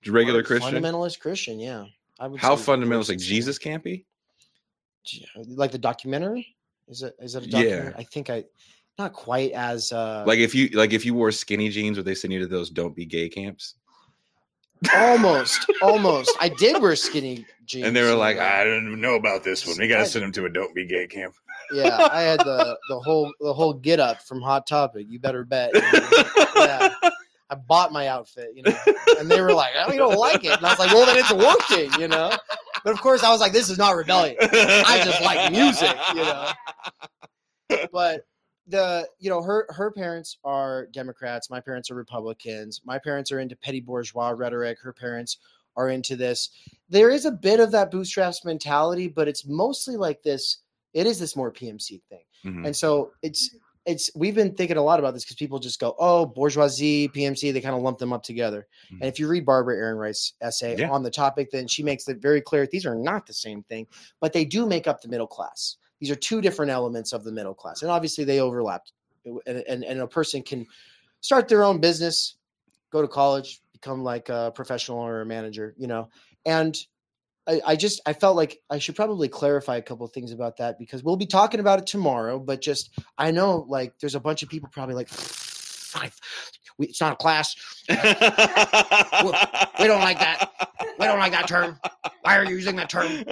Regular 0.07 0.43
Christian. 0.43 0.75
fundamentalist 0.75 1.19
Christian. 1.19 1.59
Yeah, 1.59 1.85
I 2.19 2.27
would 2.27 2.39
How 2.39 2.55
fundamentalist? 2.55 3.09
Like. 3.09 3.19
Jesus 3.19 3.57
can't 3.57 3.83
be. 3.83 4.05
J- 5.03 5.25
like 5.47 5.71
the 5.71 5.77
documentary 5.77 6.55
is 6.87 7.03
it 7.03 7.15
is 7.19 7.35
it 7.35 7.53
a 7.53 7.57
Yeah. 7.63 7.91
i 7.97 8.03
think 8.03 8.29
i 8.29 8.43
not 8.97 9.13
quite 9.13 9.51
as 9.51 9.91
uh 9.91 10.23
Like 10.27 10.39
if 10.39 10.53
you 10.53 10.69
like 10.69 10.91
if 10.93 11.05
you 11.05 11.13
wore 11.13 11.31
skinny 11.31 11.69
jeans, 11.69 11.95
would 11.97 12.05
they 12.05 12.15
send 12.15 12.33
you 12.33 12.39
to 12.39 12.47
those 12.47 12.69
"Don't 12.69 12.95
be 12.95 13.05
gay" 13.05 13.29
camps? 13.29 13.75
almost 14.95 15.65
almost 15.81 16.31
i 16.39 16.47
did 16.49 16.81
wear 16.81 16.95
skinny 16.95 17.45
jeans 17.65 17.85
And 17.87 17.95
they 17.95 18.01
were 18.01 18.13
like, 18.15 18.37
uh, 18.37 18.41
"I 18.43 18.63
don't 18.63 18.99
know 19.01 19.15
about 19.15 19.43
this 19.43 19.67
one. 19.67 19.77
We 19.77 19.87
got 19.89 19.99
to 19.99 20.05
send 20.05 20.23
them 20.23 20.31
to 20.33 20.45
a 20.45 20.49
"Don't 20.49 20.73
be 20.73 20.85
gay" 20.85 21.05
camp." 21.07 21.33
yeah 21.73 22.07
i 22.11 22.21
had 22.21 22.39
the 22.39 22.77
the 22.89 22.99
whole 22.99 23.31
the 23.41 23.53
whole 23.53 23.73
get 23.73 23.99
up 23.99 24.21
from 24.23 24.41
hot 24.41 24.65
topic 24.65 25.05
you 25.07 25.19
better 25.19 25.43
bet 25.43 25.69
you 25.73 25.81
know? 25.81 26.09
yeah 26.55 26.89
i 27.51 27.55
bought 27.55 27.91
my 27.91 28.07
outfit 28.07 28.49
you 28.55 28.63
know 28.63 28.75
and 29.19 29.29
they 29.29 29.39
were 29.39 29.53
like 29.53 29.73
oh 29.77 29.91
you 29.91 29.99
don't 29.99 30.17
like 30.17 30.43
it 30.43 30.57
and 30.57 30.65
i 30.65 30.69
was 30.71 30.79
like 30.79 30.91
well 30.91 31.05
then 31.05 31.17
it's 31.17 31.31
working 31.31 31.91
you 32.01 32.07
know 32.07 32.35
but 32.83 32.93
of 32.93 33.01
course 33.01 33.23
i 33.23 33.29
was 33.31 33.39
like 33.41 33.51
this 33.51 33.69
is 33.69 33.77
not 33.77 33.95
rebellion. 33.95 34.35
I 34.41 35.01
just 35.03 35.21
like 35.21 35.51
music, 35.51 35.95
you 36.15 36.23
know. 36.23 36.51
but 37.91 38.25
the 38.67 39.07
you 39.19 39.29
know 39.29 39.41
her 39.41 39.65
her 39.69 39.91
parents 39.91 40.37
are 40.43 40.87
democrats. 40.87 41.49
My 41.49 41.59
parents 41.59 41.89
are 41.89 41.95
republicans. 41.95 42.81
My 42.85 42.99
parents 42.99 43.31
are 43.31 43.39
into 43.39 43.55
petty 43.55 43.81
bourgeois 43.81 44.29
rhetoric. 44.29 44.79
Her 44.81 44.93
parents 44.93 45.37
are 45.75 45.89
into 45.89 46.15
this. 46.15 46.49
There 46.89 47.09
is 47.09 47.25
a 47.25 47.31
bit 47.31 47.59
of 47.59 47.71
that 47.71 47.91
bootstraps 47.91 48.45
mentality 48.45 49.07
but 49.07 49.27
it's 49.27 49.45
mostly 49.45 49.97
like 49.97 50.21
this 50.23 50.59
it 50.93 51.05
is 51.07 51.19
this 51.19 51.35
more 51.35 51.51
pmc 51.51 52.01
thing. 52.09 52.23
Mhm. 52.45 52.65
and 52.65 52.75
so 52.75 53.11
it's 53.21 53.55
it's 53.85 54.09
we've 54.15 54.35
been 54.35 54.53
thinking 54.53 54.77
a 54.77 54.81
lot 54.81 54.99
about 54.99 55.13
this 55.13 55.23
because 55.23 55.35
people 55.37 55.57
just 55.59 55.79
go 55.79 55.95
oh 55.99 56.25
bourgeoisie 56.25 57.07
pmc 57.09 57.53
they 57.53 57.61
kind 57.61 57.75
of 57.75 57.81
lump 57.81 57.97
them 57.97 58.11
up 58.11 58.21
together 58.23 58.67
Mhm. 58.91 58.97
and 59.01 59.03
if 59.03 59.19
you 59.19 59.27
read 59.27 59.45
barbara 59.45 59.75
ehrenreich's 59.77 60.33
essay 60.41 60.75
Yeah. 60.77 60.89
on 60.91 61.01
the 61.03 61.09
topic 61.11 61.49
then 61.51 61.67
she 61.67 61.81
makes 61.83 62.07
it 62.07 62.17
very 62.17 62.41
clear 62.41 62.67
these 62.67 62.85
are 62.85 62.95
not 62.95 63.25
the 63.25 63.33
same 63.33 63.63
thing 63.63 63.87
but 64.19 64.33
they 64.33 64.45
do 64.45 64.65
make 64.65 64.87
up 64.87 65.01
the 65.01 65.07
middle 65.07 65.27
class 65.27 65.77
these 65.99 66.11
are 66.11 66.15
two 66.15 66.41
different 66.41 66.71
elements 66.71 67.13
of 67.13 67.23
the 67.23 67.31
middle 67.31 67.53
class 67.53 67.81
and 67.81 67.89
obviously 67.91 68.23
they 68.23 68.39
overlap 68.39 68.83
and, 69.25 69.63
and, 69.67 69.83
and 69.83 69.99
a 70.01 70.07
person 70.07 70.41
can 70.41 70.65
start 71.21 71.47
their 71.47 71.63
own 71.63 71.79
business 71.79 72.35
go 72.91 73.01
to 73.01 73.07
college 73.07 73.61
become 73.71 74.03
like 74.03 74.27
a 74.29 74.51
professional 74.55 74.97
or 74.99 75.21
a 75.21 75.25
manager 75.25 75.73
you 75.77 75.87
know 75.87 76.09
and 76.45 76.85
I, 77.49 77.61
I 77.65 77.75
just 77.75 78.01
I 78.05 78.13
felt 78.13 78.35
like 78.35 78.59
I 78.69 78.77
should 78.77 78.95
probably 78.95 79.27
clarify 79.27 79.77
a 79.77 79.81
couple 79.81 80.05
of 80.05 80.13
things 80.13 80.31
about 80.31 80.57
that 80.57 80.77
because 80.77 81.03
we'll 81.03 81.17
be 81.17 81.25
talking 81.25 81.59
about 81.59 81.79
it 81.79 81.87
tomorrow. 81.87 82.37
But 82.37 82.61
just 82.61 82.91
I 83.17 83.31
know 83.31 83.65
like 83.67 83.93
there's 83.99 84.15
a 84.15 84.19
bunch 84.19 84.43
of 84.43 84.49
people 84.49 84.69
probably 84.71 84.93
like, 84.93 85.09
"Fine, 85.09 86.11
we, 86.77 86.87
it's 86.87 87.01
not 87.01 87.13
a 87.13 87.15
class. 87.15 87.55
we 87.89 87.95
don't 87.95 88.05
like 90.01 90.19
that. 90.19 90.51
We 90.99 91.05
don't 91.05 91.17
like 91.17 91.31
that 91.31 91.47
term. 91.47 91.79
Why 92.21 92.37
are 92.37 92.45
you 92.45 92.55
using 92.55 92.75
that 92.75 92.89
term? 92.89 93.23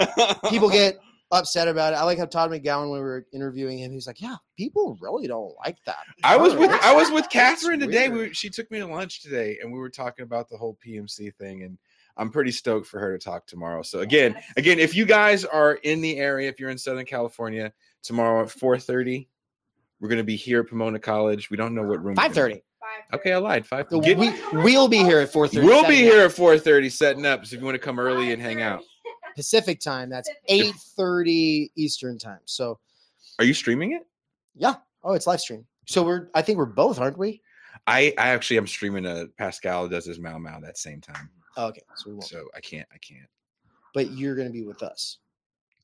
People 0.49 0.69
get 0.69 0.97
upset 1.31 1.67
about 1.67 1.93
it. 1.93 1.97
I 1.97 2.03
like 2.03 2.17
how 2.17 2.25
Todd 2.25 2.51
McGowan 2.51 2.89
when 2.89 2.93
we 2.93 2.99
were 2.99 3.25
interviewing 3.33 3.77
him, 3.77 3.91
he's 3.91 4.07
like, 4.07 4.19
"Yeah, 4.19 4.37
people 4.57 4.97
really 4.99 5.27
don't 5.27 5.53
like 5.63 5.77
that." 5.85 6.05
I 6.23 6.37
was 6.37 6.55
with 6.55 6.71
I 6.71 6.93
was 6.93 7.11
with 7.11 7.29
Catherine 7.29 7.81
today. 7.81 8.09
weird." 8.09 8.29
We, 8.29 8.33
she 8.33 8.49
took 8.49 8.71
me 8.71 8.79
to 8.79 8.87
lunch 8.87 9.21
today, 9.21 9.59
and 9.61 9.71
we 9.71 9.77
were 9.77 9.91
talking 9.91 10.23
about 10.23 10.49
the 10.49 10.57
whole 10.57 10.75
PMC 10.85 11.35
thing. 11.35 11.61
And 11.61 11.77
I'm 12.17 12.29
pretty 12.31 12.51
stoked 12.51 12.87
for 12.87 12.99
her 12.99 13.17
to 13.17 13.23
talk 13.23 13.45
tomorrow. 13.47 13.81
So 13.83 13.99
again, 13.99 14.33
Yes. 14.35 14.53
again, 14.57 14.79
if 14.79 14.95
you 14.95 15.05
guys 15.05 15.45
are 15.45 15.75
in 15.75 16.01
the 16.01 16.17
area, 16.17 16.49
if 16.49 16.59
you're 16.59 16.69
in 16.69 16.77
Southern 16.77 17.05
California, 17.05 17.71
tomorrow 18.03 18.41
at 18.43 18.49
4:30, 18.49 19.27
we're 19.99 20.09
gonna 20.09 20.23
be 20.23 20.35
here 20.35 20.61
at 20.61 20.67
Pomona 20.69 20.99
College. 20.99 21.49
We 21.49 21.57
don't 21.57 21.73
know 21.75 21.81
what 21.83 21.97
room. 22.03 22.15
we're 22.15 22.15
gonna 22.15 22.29
Five 22.29 22.35
thirty. 22.35 22.63
Okay, 23.13 23.33
I 23.33 23.37
lied. 23.37 23.65
Five. 23.65 23.87
So 23.89 23.99
we 23.99 24.15
we'll 24.53 24.87
be 24.87 24.97
here 24.97 25.19
at 25.19 25.31
four 25.31 25.47
thirty. 25.47 25.65
we'll 25.65 25.87
be 25.87 25.97
here 25.97 26.21
at 26.25 26.31
4:30 26.31 26.89
setting 26.89 27.25
up. 27.25 27.45
So 27.45 27.55
if 27.55 27.59
you 27.61 27.65
want 27.65 27.75
to 27.75 27.79
come 27.79 27.99
early 27.99 28.31
and 28.31 28.41
hang 28.41 28.61
out, 28.61 28.83
Pacific 29.35 29.79
time. 29.79 30.09
That's 30.09 30.29
Pacific. 30.47 30.67
eight 30.67 30.75
thirty 30.95 31.71
Eastern 31.75 32.17
time. 32.17 32.39
So 32.45 32.79
are 33.39 33.45
you 33.45 33.53
streaming 33.53 33.91
it? 33.93 34.05
yeah. 34.55 34.75
Oh, 35.03 35.13
it's 35.13 35.27
live 35.27 35.39
stream. 35.41 35.65
So 35.85 36.03
we're 36.03 36.29
I 36.33 36.41
think 36.41 36.57
we're 36.57 36.65
both, 36.65 36.99
aren't 36.99 37.17
we? 37.17 37.41
I 37.85 38.13
I 38.17 38.29
actually 38.29 38.57
am 38.57 38.67
streaming 38.67 39.05
a 39.05 39.27
Pascal 39.37 39.87
does 39.87 40.05
his 40.05 40.19
Mau 40.19 40.37
Mau 40.39 40.59
that 40.61 40.77
same 40.77 40.99
time. 41.01 41.29
Oh, 41.57 41.67
okay, 41.67 41.81
so 41.95 42.09
we 42.09 42.13
won't. 42.13 42.23
So 42.25 42.45
I 42.55 42.59
can't. 42.59 42.87
I 42.93 42.97
can't. 42.99 43.27
But 43.93 44.11
you're 44.11 44.35
gonna 44.35 44.51
be 44.51 44.63
with 44.63 44.83
us. 44.83 45.17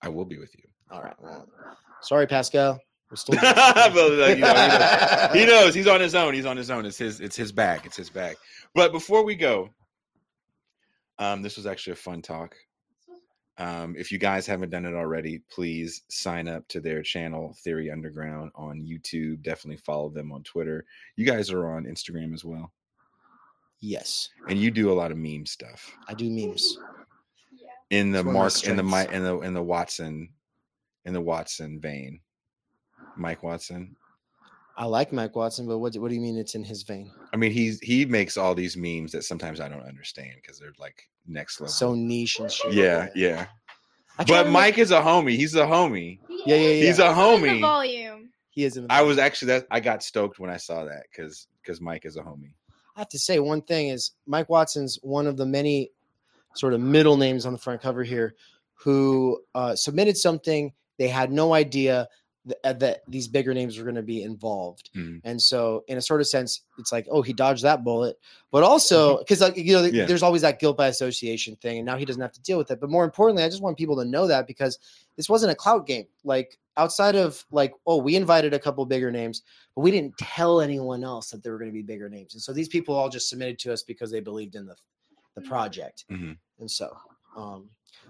I 0.01 0.09
will 0.09 0.26
be 0.26 0.38
with 0.38 0.55
you. 0.55 0.63
All 0.91 1.01
right. 1.01 1.15
Well, 1.19 1.49
sorry, 2.01 2.28
Pascal. 2.28 2.80
We're 3.09 3.17
still. 3.17 3.36
You 3.43 3.43
know, 3.43 4.36
he 4.36 4.41
knows. 4.41 5.34
he 5.34 5.45
knows 5.47 5.74
he's 5.74 5.88
on 5.88 5.99
his 5.99 6.15
own. 6.15 6.34
He's 6.34 6.45
on 6.45 6.57
his 6.57 6.69
own. 6.69 6.86
It's 6.86 6.97
his 6.97 7.19
it's 7.19 7.36
his 7.36 7.51
bag. 7.51 7.82
It's 7.86 7.97
his 7.97 8.09
bag. 8.09 8.38
But 8.74 8.91
before 8.91 9.24
we 9.24 9.36
go, 9.36 9.69
um, 11.19 11.41
this 11.41 11.57
was 11.57 11.65
actually 11.65 11.93
a 11.93 11.97
fun 11.97 12.21
talk. 12.21 12.55
Um, 13.57 13.95
if 13.95 14.11
you 14.11 14.17
guys 14.17 14.47
haven't 14.47 14.71
done 14.71 14.86
it 14.86 14.95
already, 14.95 15.41
please 15.51 16.01
sign 16.09 16.47
up 16.47 16.67
to 16.69 16.80
their 16.80 17.03
channel, 17.03 17.55
Theory 17.63 17.91
Underground, 17.91 18.51
on 18.55 18.82
YouTube. 18.82 19.43
Definitely 19.43 19.78
follow 19.78 20.09
them 20.09 20.32
on 20.32 20.41
Twitter. 20.43 20.86
You 21.15 21.26
guys 21.26 21.51
are 21.51 21.71
on 21.71 21.86
Instagram 21.86 22.34
as 22.34 22.43
well, 22.43 22.71
yes, 23.84 24.30
and 24.50 24.58
you 24.58 24.72
do 24.72 24.92
a 24.92 24.96
lot 24.96 25.12
of 25.12 25.18
meme 25.18 25.46
stuff 25.46 25.92
I 26.08 26.14
do 26.14 26.30
memes. 26.30 26.78
in 27.90 28.12
the 28.12 28.20
It's 28.20 28.26
one 28.26 28.36
of 28.36 28.36
my 28.36 28.40
Mark 28.40 28.64
in 28.68 28.76
the 28.78 28.84
Mi- 28.84 28.90
strengths. 28.92 29.14
in 29.14 29.24
the 29.24 29.40
in 29.42 29.54
the 29.54 29.64
Watson 29.64 30.30
in 31.06 31.14
the 31.14 31.22
Watson 31.22 31.80
vein. 31.82 32.20
Mike 33.18 33.44
Watson. 33.44 33.96
I 34.76 34.86
like 34.86 35.14
Mike 35.14 35.36
Watson, 35.36 35.68
but 35.68 35.78
what, 35.78 35.96
what 35.98 36.10
do 36.10 36.16
you 36.16 36.22
mean 36.22 36.36
it's 36.38 36.56
in 36.56 36.64
his 36.64 36.82
vein? 36.82 37.12
I 37.32 37.38
mean, 37.38 37.52
he's 37.52 37.80
he 37.82 38.06
makes 38.06 38.38
all 38.38 38.56
these 38.56 38.76
memes 38.76 39.12
that 39.12 39.24
sometimes 39.24 39.60
I 39.60 39.68
don't 39.70 39.84
understand 39.86 40.32
because 40.42 40.58
they're 40.58 40.74
like 40.80 41.08
next 41.28 41.60
level. 41.62 41.72
So 41.72 41.94
niche 41.94 42.40
and 42.40 42.52
shit. 42.52 42.74
yeah, 42.74 43.10
yeah. 43.16 43.48
But 44.18 44.28
to 44.28 44.44
make- 44.46 44.52
Mike 44.54 44.78
is 44.80 44.90
a 44.92 45.00
homie. 45.02 45.36
He's 45.36 45.54
a 45.56 45.66
homie. 45.66 46.20
Yeah, 46.46 46.56
yeah, 46.56 46.70
yeah. 46.70 46.86
He's 46.88 47.00
a 47.00 47.04
The 47.04 47.10
homie. 47.10 47.62
volume. 47.62 48.30
He 48.50 48.64
is 48.64 48.78
in 48.78 48.88
the 48.88 48.94
I 48.94 49.02
was 49.02 49.18
actually 49.20 49.48
that 49.50 49.68
I 49.70 49.80
got 49.80 50.02
stoked 50.04 50.40
when 50.40 50.50
I 50.50 50.58
saw 50.58 50.86
that 50.86 51.04
because 51.12 51.48
because 51.62 51.80
Mike 51.82 52.06
is 52.06 52.18
a 52.18 52.22
homie. 52.22 52.54
I 52.96 53.00
have 53.00 53.10
to 53.10 53.20
say 53.20 53.39
one 53.39 53.62
thing 53.62 53.88
is 53.89 54.12
Mike 54.28 54.50
Watson's 54.50 55.00
one 55.02 55.28
of 55.28 55.38
the 55.38 55.46
many 55.46 55.91
sort 56.56 56.74
of 56.74 56.82
middle 56.82 57.18
names 57.18 57.46
on 57.46 57.54
the 57.54 57.60
front 57.60 57.82
cover 57.82 58.04
here 58.04 58.36
who 58.76 59.41
uh, 59.56 59.76
submitted 59.76 60.18
something. 60.18 60.72
They 61.00 61.08
had 61.08 61.32
no 61.32 61.54
idea 61.54 62.08
th- 62.46 62.58
uh, 62.64 62.74
that 62.74 63.02
these 63.08 63.28
bigger 63.28 63.54
names 63.54 63.78
were 63.78 63.84
going 63.84 63.96
to 63.96 64.04
be 64.04 64.22
involved. 64.22 64.91
Mhm. 64.96 65.22
and 65.24 65.41
so 65.41 65.84
in 65.88 65.98
a 65.98 66.02
sort 66.02 66.22
of 66.22 66.28
sense 66.28 66.62
it's 66.78 66.91
like 66.91 67.08
oh 67.10 67.22
he 67.24 67.34
dodged 67.34 67.64
that 67.64 67.84
bullet. 67.84 68.18
But 68.52 68.62
also 68.64 69.18
because 69.20 69.41
like 69.41 69.58
you 69.58 69.74
know 69.74 69.84
Yeah. 69.84 70.06
there's 70.06 70.22
always 70.24 70.44
that 70.44 70.60
guilt 70.60 70.78
by 70.78 70.88
association 70.88 71.56
thing 71.56 71.78
and 71.80 71.86
now 71.86 71.98
he 71.98 72.06
doesn't 72.06 72.22
have 72.22 72.34
to 72.34 72.41
deal 72.41 72.58
with 72.60 72.70
it. 72.70 72.80
But 72.80 72.89
more 72.91 73.06
importantly 73.06 73.44
i 73.44 73.50
just 73.50 73.64
want 73.64 73.78
people 73.78 73.96
to 73.98 74.06
know 74.06 74.28
that 74.28 74.46
because 74.46 74.78
this 75.16 75.30
wasn't 75.30 75.52
a 75.52 75.56
clout 75.56 75.88
game. 75.88 76.06
Like 76.24 76.60
outside 76.78 77.15
of 77.15 77.43
like 77.51 77.74
oh 77.86 77.97
we 77.97 78.15
invited 78.15 78.53
a 78.53 78.59
couple 78.59 78.86
bigger 78.86 79.11
names 79.11 79.43
but 79.76 79.82
we 79.82 79.91
didn't 79.91 80.17
tell 80.17 80.61
anyone 80.61 81.03
else 81.03 81.30
that 81.30 81.43
there 81.43 81.51
were 81.51 81.59
going 81.59 81.69
to 81.69 81.74
be 81.74 81.82
bigger 81.84 82.09
names 82.09 82.34
and 82.34 82.41
so 82.41 82.51
these 82.53 82.67
people 82.67 82.95
all 82.95 83.09
just 83.09 83.30
submitted 83.30 83.59
to 83.59 83.71
us 83.71 83.84
because 83.84 84.11
they 84.11 84.19
believed 84.19 84.55
in 84.55 84.65
the 84.65 84.76
the 85.36 85.41
Mhm. 85.41 85.47
project 85.47 86.05
Mhm. 86.11 86.38
and 86.59 86.69
so 86.69 86.95
um 87.36 87.69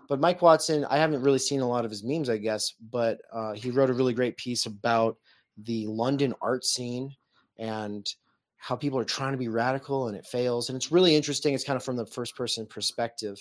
but 0.09 0.19
mike 0.19 0.41
watson 0.41 0.83
i 0.85 0.97
haven't 0.97 1.21
really 1.21 1.39
seen 1.39 1.61
a 1.61 1.67
lot 1.67 1.85
of 1.85 1.91
his 1.91 2.03
memes 2.03 2.29
i 2.29 2.37
guess 2.37 2.73
but 2.91 3.21
uh, 3.31 3.53
he 3.53 3.71
wrote 3.71 3.89
a 3.89 3.93
really 3.93 4.13
great 4.13 4.35
piece 4.37 4.65
about 4.65 5.17
the 5.57 5.87
london 5.87 6.33
art 6.41 6.65
scene 6.65 7.15
and 7.57 8.13
how 8.57 8.75
people 8.75 8.97
are 8.99 9.05
trying 9.05 9.31
to 9.33 9.37
be 9.37 9.47
radical 9.49 10.07
and 10.07 10.17
it 10.17 10.25
fails 10.25 10.69
and 10.69 10.75
it's 10.75 10.91
really 10.91 11.15
interesting 11.15 11.53
it's 11.53 11.63
kind 11.63 11.77
of 11.77 11.83
from 11.83 11.95
the 11.95 12.05
first 12.05 12.35
person 12.35 12.65
perspective 12.65 13.37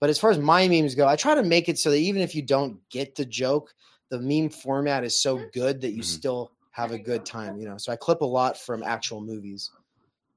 but 0.00 0.10
as 0.10 0.18
far 0.18 0.30
as 0.30 0.38
my 0.38 0.68
memes 0.68 0.94
go 0.94 1.06
i 1.08 1.16
try 1.16 1.34
to 1.34 1.42
make 1.42 1.68
it 1.68 1.78
so 1.78 1.90
that 1.90 1.96
even 1.98 2.22
if 2.22 2.34
you 2.34 2.42
don't 2.42 2.78
get 2.90 3.14
the 3.16 3.24
joke 3.24 3.74
the 4.10 4.18
meme 4.20 4.48
format 4.50 5.04
is 5.04 5.20
so 5.20 5.44
good 5.52 5.80
that 5.80 5.90
you 5.92 6.02
Mhm. 6.02 6.04
still 6.18 6.52
have 6.70 6.92
a 6.92 6.98
good 6.98 7.26
time 7.26 7.58
you 7.58 7.66
know 7.68 7.76
so 7.76 7.92
i 7.92 7.96
clip 7.96 8.20
a 8.20 8.24
lot 8.24 8.56
from 8.56 8.82
actual 8.82 9.20
movies 9.20 9.70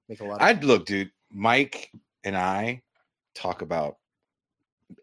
make 0.10 0.20
a 0.22 0.24
lot 0.26 0.36
of 0.36 0.42
I'd 0.42 0.64
look, 0.64 0.86
dude. 0.86 1.12
Mike 1.32 1.92
and 2.26 2.36
I 2.36 2.82
talk 3.34 3.62
about 3.62 3.98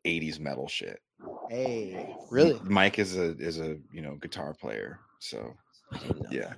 80s 0.05 0.39
metal 0.39 0.69
shit. 0.69 1.01
hey 1.49 2.15
really 2.31 2.61
Mike 2.65 2.99
is 2.99 3.17
a 3.17 3.37
is 3.39 3.59
a 3.59 3.79
you 3.93 4.03
know 4.03 4.17
guitar 4.17 4.53
player, 4.55 5.01
so 5.19 5.55
yeah, 6.31 6.53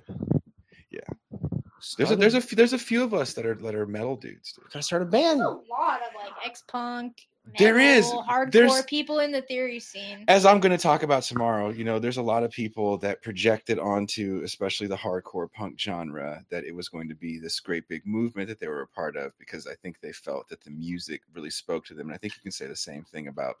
yeah. 0.89 0.99
that. 1.31 1.95
There's 1.97 2.11
a 2.11 2.15
there's 2.17 2.33
a 2.35 2.41
few, 2.41 2.55
there's 2.57 2.73
a 2.73 2.77
few 2.77 3.03
of 3.03 3.13
us 3.13 3.33
that 3.33 3.45
are 3.45 3.55
that 3.55 3.73
are 3.75 3.85
metal 3.87 4.15
dudes. 4.17 4.51
Dude. 4.53 4.65
gotta 4.65 4.83
start 4.83 5.01
a 5.01 5.05
band 5.05 5.39
There's 5.39 5.49
a 5.49 5.71
lot 5.71 6.01
of 6.01 6.13
like 6.15 6.33
ex 6.45 6.63
punk, 6.67 7.27
There 7.57 7.79
is. 7.79 8.05
hardcore 8.05 8.51
There's- 8.51 8.85
people 8.85 9.19
in 9.19 9.31
the 9.31 9.41
theory 9.41 9.79
scene. 9.79 10.25
As 10.27 10.45
I'm 10.45 10.59
going 10.59 10.71
to 10.71 10.77
talk 10.77 11.03
about 11.03 11.23
tomorrow, 11.23 11.69
you 11.69 11.83
know, 11.83 11.99
there's 11.99 12.17
a 12.17 12.21
lot 12.21 12.43
of 12.43 12.51
people 12.51 12.97
that 12.99 13.21
projected 13.21 13.79
onto, 13.79 14.41
especially 14.43 14.87
the 14.87 14.95
hardcore 14.95 15.51
punk 15.51 15.79
genre, 15.79 16.45
that 16.49 16.63
it 16.63 16.73
was 16.73 16.87
going 16.87 17.09
to 17.09 17.15
be 17.15 17.39
this 17.39 17.59
great 17.59 17.87
big 17.87 18.05
movement 18.05 18.47
that 18.47 18.59
they 18.59 18.67
were 18.67 18.83
a 18.83 18.87
part 18.87 19.15
of 19.17 19.37
because 19.37 19.67
I 19.67 19.75
think 19.75 19.99
they 19.99 20.11
felt 20.13 20.47
that 20.49 20.61
the 20.61 20.71
music 20.71 21.23
really 21.33 21.49
spoke 21.49 21.85
to 21.85 21.93
them. 21.93 22.07
And 22.07 22.15
I 22.15 22.17
think 22.17 22.35
you 22.35 22.41
can 22.41 22.51
say 22.51 22.67
the 22.67 22.75
same 22.75 23.03
thing 23.03 23.27
about 23.27 23.55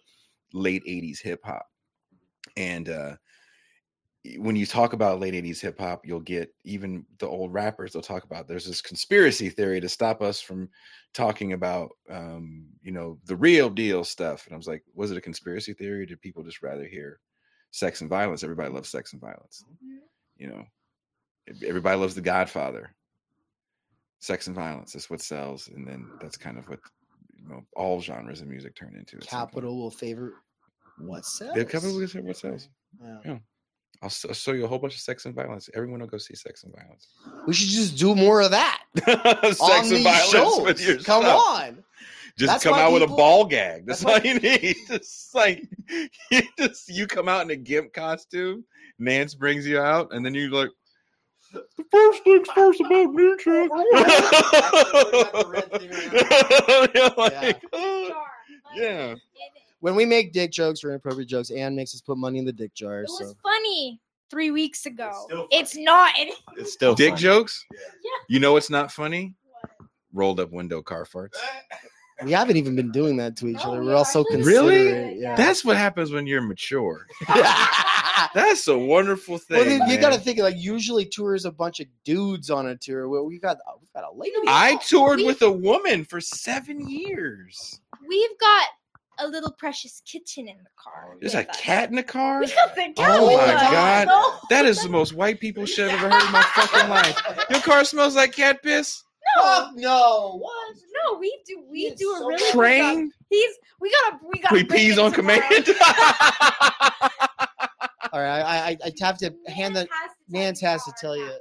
late 0.53 0.85
80s 0.85 1.19
hip 1.21 1.41
hop. 1.43 1.67
And 2.57 2.87
uh, 2.89 3.15
when 4.37 4.55
you 4.55 4.65
talk 4.67 4.93
about 4.93 5.19
late 5.19 5.33
80s 5.33 5.59
hip 5.59 5.79
hop, 5.79 6.05
you'll 6.05 6.19
get 6.19 6.53
even 6.63 7.05
the 7.17 7.27
old 7.27 7.51
rappers, 7.53 7.93
they'll 7.93 8.01
talk 8.03 8.23
about 8.23 8.47
there's 8.47 8.67
this 8.67 8.81
conspiracy 8.81 9.49
theory 9.49 9.81
to 9.81 9.89
stop 9.89 10.21
us 10.21 10.39
from 10.39 10.69
talking 11.13 11.53
about 11.53 11.89
um, 12.09 12.67
you 12.83 12.91
know, 12.91 13.17
the 13.25 13.35
real 13.35 13.69
deal 13.69 14.03
stuff. 14.03 14.45
And 14.45 14.53
I 14.53 14.57
was 14.57 14.67
like, 14.67 14.83
was 14.93 15.09
it 15.11 15.17
a 15.17 15.21
conspiracy 15.21 15.73
theory? 15.73 16.05
Did 16.05 16.21
people 16.21 16.43
just 16.43 16.61
rather 16.61 16.85
hear 16.85 17.19
sex 17.71 18.01
and 18.01 18.09
violence? 18.09 18.43
Everybody 18.43 18.69
loves 18.71 18.89
sex 18.89 19.13
and 19.13 19.21
violence. 19.21 19.63
Mhm. 19.83 19.97
You 20.37 20.47
know, 20.47 20.65
everybody 21.65 21.99
loves 21.99 22.13
the 22.15 22.21
Godfather. 22.21 22.93
Sex 24.19 24.45
and 24.45 24.55
violence 24.55 24.93
is 24.93 25.09
what 25.09 25.19
sells, 25.21 25.67
and 25.69 25.87
then 25.87 26.07
that's 26.21 26.37
kind 26.37 26.59
of 26.59 26.69
what 26.69 26.79
you 27.35 27.49
know 27.49 27.65
all 27.75 27.99
genres 27.99 28.39
of 28.41 28.47
music 28.47 28.75
turn 28.75 28.95
into. 28.95 29.17
at 29.17 29.23
some 29.23 29.39
point. 29.39 29.51
Capital 29.51 29.77
will 29.77 29.89
favor 29.89 30.35
what 30.99 31.25
sells. 31.25 31.55
The 31.55 31.65
Capital 31.65 31.97
will 31.97 32.07
say 32.07 32.19
what 32.19 32.37
sells. 32.37 32.69
Yeah. 33.25 33.39
I'll, 34.01 34.07
s- 34.07 34.25
I'll 34.27 34.33
show 34.33 34.53
you 34.53 34.65
a 34.65 34.67
whole 34.67 34.79
bunch 34.79 34.95
of 34.95 35.01
sex 35.01 35.25
and 35.25 35.35
violence. 35.35 35.69
Everyone 35.75 35.99
will 35.99 36.07
go 36.07 36.17
see 36.17 36.33
sex 36.35 36.63
and 36.63 36.73
violence. 36.75 37.07
We 37.45 37.53
should 37.53 37.69
just 37.69 37.97
do 37.97 38.15
more 38.15 38.41
of 38.41 38.49
that 38.51 38.81
sex 39.05 39.59
on 39.61 39.81
and 39.83 39.91
these 39.91 40.03
violence 40.03 40.31
shows. 40.31 40.61
with 40.61 40.81
your 40.81 40.97
Come 40.99 41.21
stuff. 41.23 41.41
on. 41.47 41.83
Just 42.37 42.51
That's 42.53 42.63
come 42.63 42.71
why 42.73 42.83
out 42.83 42.93
with 42.93 43.03
a 43.03 43.07
ball 43.07 43.45
gag. 43.45 43.85
That's, 43.85 44.01
that's 44.03 44.25
all 44.25 44.31
you 44.31 44.39
need. 44.39 44.75
Just 44.87 45.35
like 45.35 45.67
you 46.31 46.41
just 46.57 46.87
you 46.89 47.05
come 47.05 47.27
out 47.27 47.41
in 47.43 47.49
a 47.51 47.55
gimp 47.57 47.91
costume. 47.93 48.63
Nance 48.99 49.35
brings 49.35 49.67
you 49.67 49.79
out, 49.79 50.13
and 50.13 50.25
then 50.25 50.33
you 50.33 50.49
like 50.49 50.69
the 51.53 51.61
first 51.91 52.23
things 52.23 52.47
first 52.55 52.79
about 52.79 53.13
Nietzsche. 53.13 53.49
You're 53.49 53.67
like, 53.67 53.85
"Oh." 53.93 55.51
Jar, 56.93 57.13
like, 57.17 57.61
yeah. 58.75 59.15
And 59.81 59.85
When 59.85 59.95
we 59.95 60.05
make 60.05 60.33
dick 60.33 60.51
jokes 60.51 60.83
or 60.83 60.89
inappropriate 60.89 61.29
jokes, 61.29 61.49
Anne 61.51 61.75
makes 61.75 61.93
us 61.93 62.01
put 62.01 62.17
money 62.17 62.39
in 62.39 62.45
the 62.45 62.53
dick 62.53 62.73
jar. 62.73 62.99
It 63.01 63.09
was 63.09 63.19
So 63.19 63.33
funny 63.43 63.99
three 64.29 64.51
weeks 64.51 64.85
ago. 64.85 65.11
still 65.25 65.47
It's 65.51 65.75
not. 65.75 66.13
It, 66.17 66.33
It's 66.57 66.71
still 66.73 66.95
Dick 66.95 67.09
funny. 67.11 67.21
jokes. 67.21 67.65
Yeah. 67.73 67.79
You 68.29 68.39
know 68.39 68.53
what's 68.53 68.69
not 68.69 68.91
funny? 68.91 69.35
Rolled 70.13 70.39
up 70.39 70.51
window 70.51 70.81
car 70.81 71.05
farts. 71.05 71.35
we 72.23 72.31
haven't 72.31 72.57
even 72.57 72.75
been 72.75 72.91
doing 72.91 73.17
that 73.17 73.35
to 73.37 73.47
each 73.47 73.55
No, 73.57 73.71
other. 73.71 73.79
we 73.81 73.87
We're 73.87 73.95
all 73.95 74.05
so 74.05 74.21
actually 74.21 74.43
Really? 74.43 75.19
Yeah. 75.19 75.35
That's 75.35 75.65
what 75.65 75.75
happens 75.77 76.11
when 76.11 76.27
you're 76.27 76.41
mature. 76.41 77.07
That's 78.33 78.67
a 78.67 78.77
wonderful 78.77 79.37
thing. 79.37 79.57
well, 79.57 79.65
then 79.79 79.89
you 79.89 79.97
got 79.99 80.13
to 80.13 80.19
think 80.19 80.39
like 80.39 80.55
usually 80.57 81.05
tours 81.05 81.45
a 81.45 81.51
bunch 81.51 81.79
of 81.79 81.87
dudes 82.05 82.49
on 82.49 82.67
a 82.67 82.75
tour. 82.77 83.09
Well, 83.09 83.25
we 83.25 83.39
got 83.39 83.57
we've 83.79 83.91
got 83.93 84.03
a 84.09 84.15
lady. 84.15 84.35
I 84.47 84.77
toured 84.87 85.17
We- 85.17 85.25
with 85.25 85.41
a 85.41 85.51
woman 85.51 86.05
for 86.05 86.21
seven 86.21 86.87
years. 86.87 87.79
we've 88.07 88.39
got 88.39 88.67
a 89.23 89.27
little 89.27 89.51
precious 89.51 90.01
kitten 90.05 90.47
in 90.47 90.57
the 90.57 90.69
car. 90.81 91.11
Oh, 91.13 91.17
There's 91.19 91.33
a 91.35 91.47
us. 91.49 91.57
cat 91.59 91.89
in 91.89 91.95
the 91.95 92.03
car. 92.03 92.41
The 92.45 92.47
cat 92.51 92.93
Oh 92.99 93.37
my 93.37 93.53
us. 93.53 93.61
God. 93.71 94.07
No, 94.07 94.33
That 94.49 94.65
is 94.65 94.81
the 94.81 94.89
most 94.89 95.13
white 95.13 95.39
people 95.39 95.65
shit 95.65 95.89
I've 95.91 95.95
ever 96.03 96.09
heard 96.09 96.25
in 96.25 96.31
my 96.31 96.41
fucking 96.55 96.89
life. 96.89 97.21
Your 97.49 97.61
car 97.61 97.83
smells 97.85 98.15
like 98.15 98.33
cat 98.33 98.61
piss. 98.63 99.03
Fuck 99.37 99.71
no. 99.75 100.37
What? 100.41 100.75
no, 101.05 101.17
we 101.17 101.39
do. 101.45 101.63
We 101.69 101.79
He 101.81 101.85
is 101.87 101.99
do 101.99 102.11
a 102.13 102.17
so 102.17 102.27
really 102.27 102.37
good 102.51 102.79
job. 102.79 103.09
He's. 103.29 103.55
We 103.79 103.91
gotta. 103.91 104.17
We 104.33 104.39
gotta. 104.41 104.53
We 104.55 104.63
bring 104.63 104.99
on 104.99 105.11
tomorrow. 105.13 105.39
command. 105.39 105.69
All 108.13 108.19
right, 108.19 108.41
I 108.41 108.69
I, 108.71 108.77
I 108.85 108.91
have 108.99 109.17
to 109.19 109.33
hand 109.47 109.75
the. 109.75 109.87
Nance 110.27 110.59
has 110.61 110.83
to 110.85 110.93
tell 110.99 111.15
you, 111.15 111.31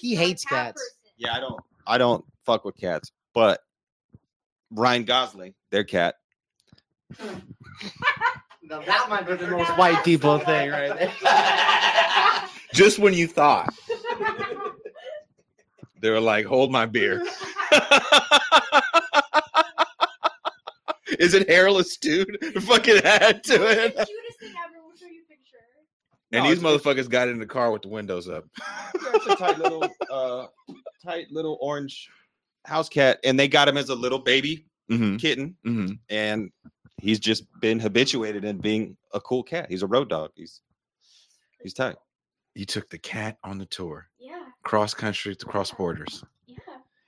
he 0.00 0.14
hates 0.16 0.44
cats. 0.44 0.82
Yeah, 1.16 1.34
I 1.36 1.40
don't. 1.40 1.60
I 1.86 1.98
don't 1.98 2.24
fuck 2.44 2.64
with 2.64 2.76
cats, 2.76 3.12
but 3.34 3.60
Ryan 4.70 5.04
Gosling, 5.04 5.54
their 5.70 5.84
cat. 5.84 6.16
No, 8.62 8.80
that 8.82 9.06
might 9.10 9.26
be 9.26 9.34
the 9.36 9.46
most 9.48 9.68
white 9.78 10.02
people 10.04 10.38
thing, 10.38 10.70
right 10.70 10.96
there. 10.98 11.12
Just 12.72 12.98
when 12.98 13.12
you 13.14 13.26
thought 13.28 13.72
they 16.00 16.10
were 16.10 16.20
like, 16.20 16.46
"Hold 16.46 16.72
my 16.72 16.86
beer." 16.86 17.24
Is 21.18 21.34
it 21.34 21.48
hairless, 21.48 21.96
dude? 21.98 22.38
Fucking 22.62 22.98
add 23.04 23.44
to 23.44 23.54
it. 23.54 23.94
Cutest 23.94 24.40
thing 24.40 24.52
ever. 24.64 24.82
We'll 24.84 24.96
show 24.96 25.06
you 25.06 25.22
a 25.24 25.28
picture. 25.28 25.58
And 26.32 26.42
No, 26.42 26.48
these 26.50 26.58
it's- 26.58 26.64
motherfuckers 26.82 27.08
got 27.08 27.28
in 27.28 27.38
the 27.38 27.46
car 27.46 27.70
with 27.70 27.82
the 27.82 27.88
windows 27.88 28.28
up. 28.28 28.44
It's 28.94 29.26
a 29.26 29.36
tight 29.36 29.58
little, 29.58 29.86
uh, 30.10 30.46
tight 31.04 31.26
little 31.30 31.58
orange 31.60 32.08
house 32.64 32.88
cat, 32.88 33.20
and 33.22 33.38
they 33.38 33.46
got 33.48 33.68
him 33.68 33.76
as 33.76 33.88
a 33.90 33.94
little 33.94 34.18
baby 34.18 34.66
Mm-hmm. 34.90 35.16
kitten, 35.16 35.56
Mm-hmm. 35.66 35.92
and 36.10 36.50
he's 37.04 37.20
just 37.20 37.44
been 37.60 37.78
habituated 37.78 38.44
in 38.44 38.58
being 38.58 38.96
a 39.12 39.20
cool 39.20 39.42
cat. 39.42 39.66
He's 39.68 39.82
a 39.82 39.86
road 39.86 40.08
dog. 40.08 40.30
He's 40.34 40.60
he's 41.62 41.74
tight. 41.74 41.96
You 42.54 42.64
took 42.64 42.88
the 42.90 42.98
cat 42.98 43.38
on 43.44 43.58
the 43.58 43.66
tour, 43.66 44.08
Yeah. 44.18 44.44
cross 44.62 44.94
country 44.94 45.34
to 45.36 45.46
cross 45.46 45.70
borders. 45.72 46.24
Yeah. 46.46 46.58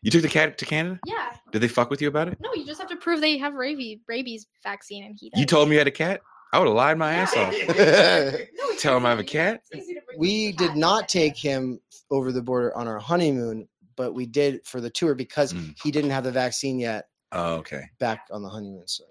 You 0.03 0.11
took 0.11 0.23
the 0.23 0.29
cat 0.29 0.59
to 0.59 0.65
Canada. 0.67 0.99
Yeah. 1.07 1.33
Did 1.53 1.61
they 1.63 1.69
fuck 1.69 1.89
with 1.91 2.03
you 2.03 2.09
about 2.09 2.29
it? 2.29 2.39
No, 2.41 2.53
you 2.55 2.65
just 2.67 2.81
have 2.81 2.89
to 2.91 2.97
prove 2.97 3.21
they 3.21 3.39
have 3.39 3.55
rabies 3.55 3.99
rabies 4.09 4.47
vaccine, 4.63 5.05
and 5.05 5.17
he. 5.19 5.31
Does. 5.31 5.41
You 5.41 5.47
told 5.47 5.69
me 5.69 5.75
you 5.75 5.79
had 5.79 5.89
a 5.89 5.93
cat. 5.93 6.21
I 6.53 6.59
would 6.59 6.69
have 6.69 6.77
lied 6.77 6.99
my 6.99 7.13
ass 7.15 7.37
off. 7.37 7.55
No, 8.59 8.77
Tell 8.79 8.97
him 8.97 9.07
I 9.07 9.11
have 9.11 9.19
a 9.19 9.25
cat. 9.25 9.63
It's 9.71 9.83
easy 9.85 9.95
to 9.95 10.01
bring 10.07 10.19
we 10.19 10.51
the 10.53 10.57
did 10.59 10.69
cat 10.69 10.77
not 10.77 11.09
take 11.09 11.37
him 11.37 11.81
over 12.11 12.31
the 12.33 12.43
border 12.43 12.77
on 12.77 12.87
our 12.87 12.99
honeymoon, 12.99 13.69
but 13.97 14.13
we 14.15 14.27
did 14.27 14.65
for 14.67 14.81
the 14.81 14.91
tour 14.91 15.15
because 15.15 15.53
Mm. 15.55 15.75
he 15.83 15.91
didn't 15.91 16.11
have 16.11 16.25
the 16.25 16.31
vaccine 16.33 16.79
yet 16.79 17.09
Oh, 17.33 17.55
okay. 17.57 17.85
back 17.99 18.27
on 18.31 18.43
the 18.43 18.49
honeymoon. 18.49 18.87
So 18.87 19.05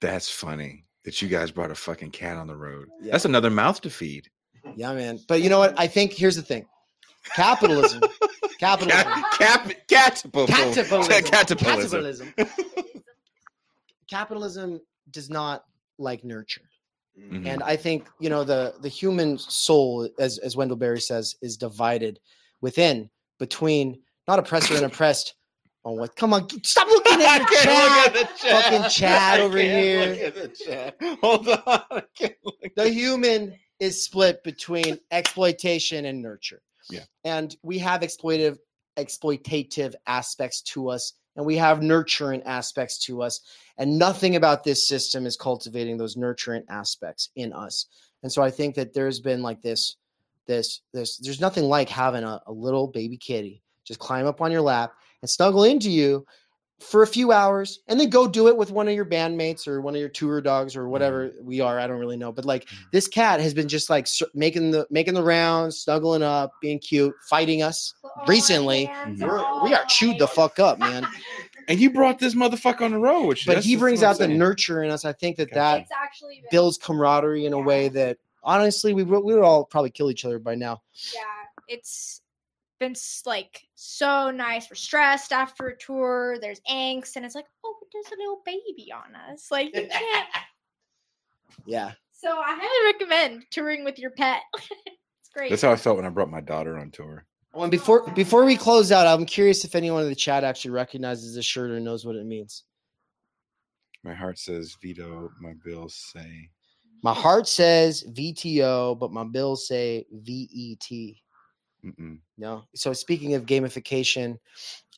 That's 0.00 0.28
funny 0.30 0.84
that 1.04 1.20
you 1.22 1.28
guys 1.28 1.50
brought 1.50 1.70
a 1.70 1.74
fucking 1.74 2.10
cat 2.10 2.36
on 2.36 2.46
the 2.46 2.56
road. 2.56 2.88
Yeah. 3.00 3.12
That's 3.12 3.24
another 3.24 3.50
mouth 3.50 3.80
to 3.82 3.90
feed. 3.90 4.28
yeah, 4.76 4.92
man. 4.94 5.18
But 5.28 5.42
you 5.42 5.48
know 5.50 5.58
what? 5.58 5.74
I 5.78 5.86
think 5.86 6.12
here's 6.12 6.36
the 6.36 6.42
thing: 6.42 6.66
capitalism, 7.34 8.02
capitalism, 8.60 9.02
Cap, 9.38 9.38
cap, 9.38 9.72
catapult. 9.88 10.48
capitalism, 10.48 11.08
Catapultism. 11.24 11.58
capitalism. 11.58 12.34
capitalism 14.08 14.80
does 15.10 15.30
not 15.30 15.64
like 15.98 16.24
nurture. 16.24 16.62
Mhm. 17.18 17.46
And 17.46 17.62
I 17.62 17.76
think 17.76 18.08
you 18.18 18.30
know 18.30 18.44
the 18.44 18.74
the 18.80 18.88
human 18.88 19.36
soul, 19.38 20.08
as 20.18 20.38
as 20.38 20.56
Wendell 20.56 20.76
Berry 20.76 21.00
says, 21.00 21.34
is 21.42 21.56
divided 21.56 22.20
within 22.60 23.10
between 23.38 24.00
not 24.28 24.38
oppressor 24.38 24.74
and 24.76 24.84
oppressed. 24.84 25.34
Oh, 25.84 25.92
what? 25.92 26.14
Come 26.14 26.34
on, 26.34 26.46
stop 26.62 26.88
looking 26.88 27.20
at 27.22 27.38
the 27.38 28.28
chat. 28.42 28.62
Fucking 28.62 28.90
Chad 28.90 29.40
I 29.40 29.42
over 29.42 29.58
can't 29.58 29.82
here. 29.82 30.10
look 30.10 30.18
at 30.20 30.34
the 30.34 30.48
chat. 30.48 30.96
Hold 31.22 31.48
on. 31.48 31.58
I 31.66 32.34
look. 32.44 32.74
The 32.76 32.88
human 32.88 33.54
is 33.78 34.04
split 34.04 34.44
between 34.44 34.98
exploitation 35.10 36.04
and 36.04 36.20
nurture. 36.20 36.62
Yeah. 36.90 37.04
And 37.24 37.56
we 37.62 37.78
have 37.78 38.02
exploitive 38.02 38.58
exploitative 38.98 39.94
aspects 40.06 40.60
to 40.60 40.90
us 40.90 41.14
and 41.36 41.46
we 41.46 41.56
have 41.56 41.82
nurturing 41.82 42.42
aspects 42.42 42.98
to 42.98 43.22
us 43.22 43.40
and 43.78 43.98
nothing 43.98 44.36
about 44.36 44.64
this 44.64 44.86
system 44.86 45.24
is 45.24 45.36
cultivating 45.36 45.96
those 45.96 46.16
nurturing 46.16 46.64
aspects 46.68 47.30
in 47.36 47.52
us. 47.52 47.86
And 48.22 48.30
so 48.30 48.42
I 48.42 48.50
think 48.50 48.74
that 48.74 48.92
there's 48.92 49.20
been 49.20 49.42
like 49.42 49.62
this 49.62 49.96
this 50.46 50.82
this 50.92 51.16
there's 51.18 51.40
nothing 51.40 51.64
like 51.64 51.88
having 51.88 52.24
a, 52.24 52.40
a 52.46 52.52
little 52.52 52.88
baby 52.88 53.16
kitty 53.16 53.62
just 53.84 54.00
climb 54.00 54.26
up 54.26 54.40
on 54.40 54.52
your 54.52 54.60
lap 54.60 54.92
and 55.22 55.30
snuggle 55.30 55.64
into 55.64 55.90
you 55.90 56.24
for 56.80 57.02
a 57.02 57.06
few 57.06 57.30
hours 57.30 57.80
and 57.88 58.00
then 58.00 58.08
go 58.08 58.26
do 58.26 58.48
it 58.48 58.56
with 58.56 58.70
one 58.70 58.88
of 58.88 58.94
your 58.94 59.04
bandmates 59.04 59.68
or 59.68 59.82
one 59.82 59.94
of 59.94 60.00
your 60.00 60.08
tour 60.08 60.40
dogs 60.40 60.74
or 60.74 60.88
whatever 60.88 61.30
we 61.42 61.60
are 61.60 61.78
i 61.78 61.86
don't 61.86 61.98
really 61.98 62.16
know 62.16 62.32
but 62.32 62.46
like 62.46 62.64
Mhm. 62.64 62.78
this 62.90 63.06
cat 63.06 63.38
has 63.38 63.52
been 63.52 63.68
just 63.68 63.90
like 63.90 64.08
making 64.32 64.70
the 64.70 64.86
making 64.88 65.12
the 65.12 65.22
rounds 65.22 65.78
snuggling 65.80 66.22
up 66.22 66.52
being 66.62 66.78
cute 66.78 67.14
fighting 67.28 67.62
us 67.62 67.92
recently, 68.26 68.86
hands 68.86 69.20
We're, 69.22 69.62
we 69.62 69.74
are 69.74 69.84
chewed 69.88 70.18
the 70.18 70.26
fuck 70.26 70.58
up 70.58 70.78
man. 70.78 71.06
And 71.68 71.78
you 71.78 71.90
brought 71.90 72.18
this 72.18 72.34
motherfucker 72.34 72.80
on 72.80 72.90
the 72.92 72.98
road, 72.98 73.26
which 73.26 73.46
but 73.46 73.58
he 73.62 73.76
brings 73.76 74.00
what 74.00 74.06
I'm 74.08 74.12
out 74.14 74.18
the 74.18 74.28
nurture 74.28 74.82
in 74.82 74.90
us. 74.90 75.04
I 75.04 75.12
think 75.12 75.36
that 75.36 75.44
Okay. 75.48 75.54
that 75.54 75.86
actually 75.94 76.36
very- 76.40 76.48
builds 76.50 76.78
camaraderie 76.78 77.46
in 77.46 77.52
a 77.52 77.58
way 77.60 77.88
that 77.90 78.16
honestly 78.42 78.92
we 78.94 79.04
would, 79.04 79.22
we 79.22 79.34
would 79.34 79.44
all 79.44 79.64
probably 79.64 79.90
kill 79.90 80.10
each 80.10 80.24
other 80.24 80.38
by 80.40 80.54
now. 80.56 80.82
Yeah, 81.14 81.20
it's 81.68 82.22
been 82.80 82.96
like 83.26 83.62
so 83.76 84.30
nice. 84.30 84.68
We're 84.68 84.74
stressed 84.74 85.32
after 85.32 85.68
a 85.68 85.78
tour. 85.78 86.38
There's 86.40 86.60
angst, 86.68 87.14
and 87.14 87.24
it's 87.24 87.36
like, 87.36 87.46
oh, 87.64 87.76
there's 87.92 88.12
a 88.12 88.16
little 88.18 88.42
baby 88.44 88.92
on 88.92 89.14
us. 89.14 89.50
Like 89.52 89.74
you 89.76 89.86
can't. 89.86 90.28
yeah 91.66 91.92
so 92.20 92.38
I 92.38 92.58
highly 92.60 92.92
recommend 92.92 93.44
touring 93.50 93.84
with 93.84 93.98
your 93.98 94.10
pet. 94.10 94.42
it's 94.54 95.30
great. 95.34 95.50
That's 95.50 95.62
how 95.62 95.72
I 95.72 95.76
felt 95.76 95.96
when 95.96 96.04
I 96.04 96.10
brought 96.10 96.30
my 96.30 96.40
daughter 96.40 96.78
on 96.78 96.90
tour. 96.90 97.24
Oh, 97.54 97.62
and 97.62 97.70
before 97.70 98.08
before 98.10 98.44
we 98.44 98.56
close 98.56 98.92
out 98.92 99.08
i'm 99.08 99.26
curious 99.26 99.64
if 99.64 99.74
anyone 99.74 100.04
in 100.04 100.08
the 100.08 100.14
chat 100.14 100.44
actually 100.44 100.70
recognizes 100.70 101.34
this 101.34 101.44
shirt 101.44 101.72
or 101.72 101.80
knows 101.80 102.04
what 102.04 102.14
it 102.14 102.24
means 102.24 102.62
My 104.04 104.14
heart 104.14 104.38
says 104.38 104.76
veto. 104.80 105.32
My 105.40 105.54
bills 105.64 105.96
say 106.12 106.48
my 107.02 107.12
heart 107.12 107.48
says 107.48 108.04
vto 108.12 108.96
but 108.96 109.10
my 109.10 109.24
bills 109.24 109.66
say 109.66 110.06
vet 110.12 110.88
mm-mm. 111.84 112.18
No. 112.38 112.64
So 112.74 112.92
speaking 112.92 113.34
of 113.34 113.46
gamification, 113.46 114.38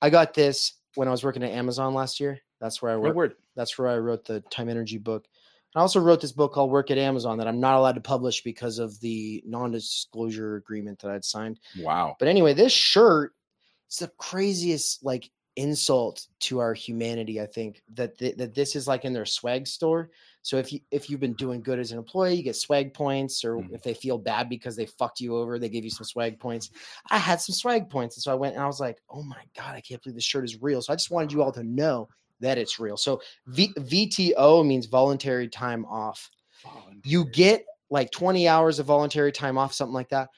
I 0.00 0.10
got 0.10 0.34
this 0.34 0.74
when 0.94 1.08
I 1.08 1.10
was 1.10 1.24
working 1.24 1.42
at 1.42 1.50
Amazon 1.52 1.94
last 1.94 2.20
year. 2.20 2.38
That's 2.60 2.80
where 2.80 2.92
I 2.92 2.94
oh, 2.94 3.00
What 3.00 3.14
worked. 3.14 3.16
word? 3.16 3.34
That's 3.56 3.78
where 3.78 3.88
I 3.88 3.98
wrote 3.98 4.24
the 4.24 4.40
time 4.50 4.68
energy 4.68 4.98
book. 4.98 5.26
I 5.74 5.80
also 5.80 6.00
wrote 6.00 6.20
this 6.20 6.32
book 6.32 6.52
called 6.52 6.70
Work 6.70 6.90
at 6.90 6.98
Amazon 6.98 7.38
that 7.38 7.48
I'm 7.48 7.60
not 7.60 7.78
allowed 7.78 7.94
to 7.94 8.00
publish 8.02 8.42
because 8.42 8.78
of 8.78 9.00
the 9.00 9.42
non-disclosure 9.46 10.56
agreement 10.56 10.98
that 11.00 11.10
I'd 11.10 11.24
signed. 11.24 11.60
Wow. 11.78 12.16
But 12.18 12.28
anyway, 12.28 12.52
this 12.52 12.72
shirt 12.72 13.32
it's 13.92 13.98
the 13.98 14.10
craziest 14.16 15.04
like 15.04 15.30
insult 15.57 16.26
to 16.40 16.59
our 16.61 16.74
humanity. 16.74 17.40
I 17.40 17.46
think 17.46 17.82
that 17.94 18.18
th- 18.18 18.36
that 18.36 18.55
this 18.55 18.74
is 18.76 18.86
like 18.88 19.05
in 19.05 19.12
their 19.12 19.26
swag 19.26 19.66
store. 19.66 20.11
So 20.42 20.57
if 20.59 20.72
you 20.72 20.80
if 20.90 21.09
you've 21.11 21.20
been 21.20 21.34
doing 21.34 21.62
good 21.62 21.78
as 21.78 21.92
an 21.92 21.98
employee, 21.98 22.34
you 22.34 22.42
get 22.42 22.57
swag 22.57 22.94
points, 22.94 23.44
or 23.44 23.57
Mhm. 23.57 23.72
if 23.72 23.82
they 23.82 23.94
feel 23.94 24.18
bad 24.18 24.48
because 24.48 24.76
they 24.76 24.86
fucked 24.86 25.20
you 25.20 25.36
over, 25.36 25.59
they 25.59 25.68
give 25.68 25.84
you 25.84 25.90
some 25.90 26.05
swag 26.05 26.40
points. 26.40 26.70
I 27.11 27.18
had 27.18 27.40
some 27.40 27.55
swag 27.55 27.90
points, 27.90 28.16
and 28.16 28.22
so 28.22 28.32
I 28.32 28.36
went 28.36 28.55
and 28.55 28.62
I 28.62 28.66
was 28.66 28.80
like, 28.80 29.03
"Oh 29.09 29.22
my 29.22 29.44
god, 29.57 29.74
I 29.76 29.80
can't 29.80 30.03
believe 30.03 30.16
this 30.16 30.24
shirt 30.24 30.44
is 30.44 30.61
real." 30.62 30.82
So 30.82 30.92
I 30.92 30.96
just 30.96 31.11
wanted 31.11 31.32
you 31.32 31.42
all 31.42 31.53
to 31.53 31.62
know 31.62 32.09
that 32.40 32.59
it's 32.59 32.80
real. 32.80 32.96
So 32.96 33.20
v- 33.46 33.74
VTO 33.78 34.62
means 34.62 34.86
voluntary 34.86 35.48
time 35.48 35.84
off 35.86 36.30
you 37.05 37.24
get 37.26 37.64
like 37.90 38.11
20 38.11 38.48
hours 38.48 38.78
of 38.78 38.86
voluntary 38.86 39.32
time 39.32 39.59
off, 39.59 39.72
something 39.74 39.94
like 39.94 40.09
that. 40.11 40.30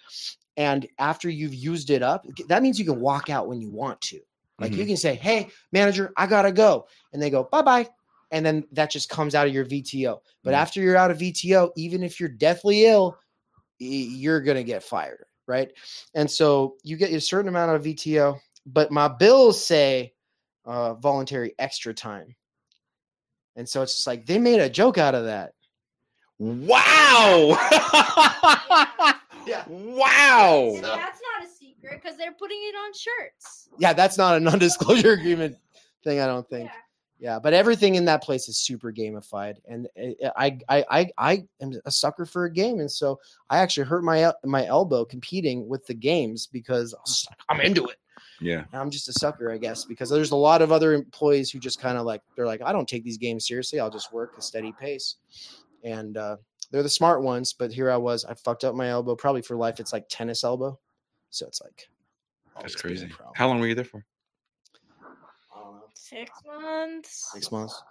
And 0.57 0.87
after 0.99 1.29
you've 1.29 1.55
used 1.55 1.91
it 1.91 2.03
up, 2.03 2.25
that 2.49 2.63
means 2.63 2.79
you 2.79 2.85
can 2.85 3.01
walk 3.01 3.31
out 3.31 3.49
when 3.49 3.61
you 3.61 3.71
want 3.71 4.01
to. 4.03 4.21
Like 4.59 4.77
you 4.77 4.87
can 4.87 4.97
say, 4.97 5.15
Hey, 5.15 5.49
manager, 5.73 6.13
I 6.17 6.27
gotta 6.27 6.53
go. 6.53 6.87
And 7.13 7.21
they 7.21 7.31
go, 7.31 7.45
Bye 7.45 7.63
bye. 7.63 7.89
And 8.31 8.45
then 8.45 8.65
that 8.73 8.91
just 8.91 9.09
comes 9.09 9.35
out 9.35 9.47
of 9.47 9.53
your 9.55 9.65
VTO. 9.65 10.21
But 10.43 10.55
Mhm. 10.55 10.59
after 10.59 10.81
you're 10.81 10.97
out 10.97 11.11
of 11.11 11.19
VTO, 11.19 11.71
even 11.77 12.03
if 12.03 12.19
you're 12.21 12.29
deathly 12.29 12.87
ill, 12.87 13.19
you're 13.79 14.41
gonna 14.41 14.63
get 14.63 14.83
fired. 14.83 15.25
Right. 15.47 15.71
And 16.15 16.31
so 16.31 16.77
you 16.83 16.97
get 16.97 17.13
a 17.13 17.21
certain 17.21 17.49
amount 17.49 17.73
of 17.77 17.83
VTO, 17.85 18.39
but 18.67 18.91
my 18.91 19.09
bills 19.09 19.63
say 19.65 20.15
uh, 20.65 20.95
voluntary 20.95 21.55
extra 21.59 21.93
time. 21.93 22.35
And 23.57 23.69
so 23.69 23.83
it's 23.83 23.95
just 23.97 24.07
like 24.07 24.25
they 24.27 24.39
made 24.39 24.61
a 24.61 24.71
joke 24.71 24.97
out 24.99 25.15
of 25.15 25.25
that. 25.27 25.53
Wow. 26.39 27.59
Yeah. 29.47 29.63
Wow. 29.69 30.73
And 30.75 30.85
that's 30.85 31.21
not 31.21 31.45
a 31.47 31.49
secret 31.85 32.03
because 32.03 32.17
they're 32.19 32.33
putting 32.33 32.59
it 32.61 32.75
on 32.75 32.93
shirts. 32.93 33.69
yeah, 33.79 33.93
that's 33.93 34.19
not 34.19 34.37
a 34.37 34.41
non-disclosure 34.41 35.13
agreement 35.21 35.57
thing. 36.03 36.21
I 36.21 36.27
don't 36.27 36.49
think. 36.49 36.67
Yeah. 36.67 36.79
Yeah, 37.21 37.39
but 37.39 37.55
everything 37.55 37.95
in 37.95 38.05
that 38.07 38.23
place 38.23 38.49
is 38.49 38.59
super 38.59 38.93
gamified, 38.93 39.57
and 39.67 39.89
I 40.37 40.59
I 40.69 40.85
I 40.91 41.11
I 41.17 41.45
am 41.63 41.73
a 41.87 41.91
sucker 41.91 42.27
for 42.27 42.45
a 42.45 42.53
game, 42.53 42.81
and 42.81 42.91
so 42.91 43.21
I 43.49 43.59
actually 43.59 43.87
hurt 43.87 44.03
my 44.03 44.33
my 44.45 44.67
elbow 44.67 45.05
competing 45.05 45.69
with 45.69 45.87
the 45.87 45.95
games 45.95 46.49
because 46.49 46.93
I 46.93 46.99
was 47.01 47.11
just 47.11 47.31
like, 47.31 47.39
I'm 47.49 47.61
into 47.65 47.87
it. 47.87 47.97
Yeah. 48.41 48.65
I'm 48.73 48.91
just 48.91 49.09
a 49.09 49.13
sucker, 49.13 49.51
I 49.51 49.59
guess, 49.59 49.85
because 49.85 50.11
there's 50.11 50.33
a 50.33 50.37
lot 50.37 50.61
of 50.61 50.73
other 50.73 50.93
employees 50.93 51.51
who 51.51 51.59
just 51.61 51.81
kind 51.81 51.97
of 51.97 52.05
like 52.05 52.21
they're 52.37 52.47
like, 52.47 52.61
I 52.63 52.73
don't 52.73 52.89
take 52.89 53.05
these 53.05 53.17
games 53.17 53.47
seriously. 53.47 53.81
I'll 53.81 53.91
just 53.91 54.13
work 54.13 54.35
a 54.37 54.43
steady 54.43 54.75
pace, 54.79 55.17
and 55.83 56.17
uh, 56.17 56.37
they're 56.71 56.83
the 56.83 56.91
smart 56.91 57.23
ones. 57.23 57.53
But 57.53 57.73
here 57.73 57.91
I 57.91 57.97
was, 57.97 58.25
I 58.25 58.35
fucked 58.35 58.65
up 58.65 58.75
my 58.75 58.89
elbow, 58.89 59.15
probably 59.15 59.43
for 59.43 59.57
life. 59.57 59.81
It's 59.81 59.93
like 59.93 60.07
tennis 60.11 60.45
elbow, 60.45 60.79
so 61.35 61.47
it's 61.47 61.61
like 61.61 61.89
That's 62.61 62.77
always 62.85 63.01
been 63.01 63.11
a 63.11 63.15
crazy. 63.15 63.25
How 63.35 63.49
long 63.49 63.59
were 63.59 63.67
you 63.67 63.75
there 63.75 63.85
for? 63.85 64.05
I 65.03 65.61
don't 65.61 65.75
know. 65.75 65.83
Six 65.95 66.31
months. 66.47 67.31
Six 67.33 67.51
months. 67.51 67.83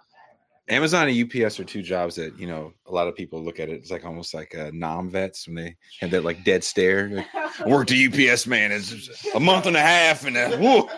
Amazon 0.70 1.08
and 1.08 1.44
UPS 1.44 1.60
are 1.60 1.64
two 1.64 1.82
jobs 1.82 2.14
that 2.16 2.38
you 2.38 2.46
know 2.46 2.72
a 2.86 2.92
lot 2.92 3.06
of 3.06 3.14
people 3.14 3.44
look 3.44 3.60
at 3.60 3.68
it. 3.68 3.74
It's 3.74 3.90
like 3.90 4.06
almost 4.06 4.32
like 4.32 4.54
uh, 4.54 4.70
Nam 4.72 5.10
vets 5.10 5.46
when 5.46 5.56
they 5.56 5.76
have 6.00 6.10
that 6.10 6.24
like 6.24 6.42
dead 6.42 6.64
stare. 6.64 7.10
Like, 7.10 7.26
I 7.34 7.68
worked 7.68 7.92
a 7.92 8.06
UPS 8.06 8.46
man. 8.46 8.72
It's 8.72 9.26
a 9.34 9.40
month 9.40 9.66
and 9.66 9.76
a 9.76 9.80
half, 9.80 10.24
and 10.24 10.38
uh, 10.38 10.56
whoa, 10.56 10.88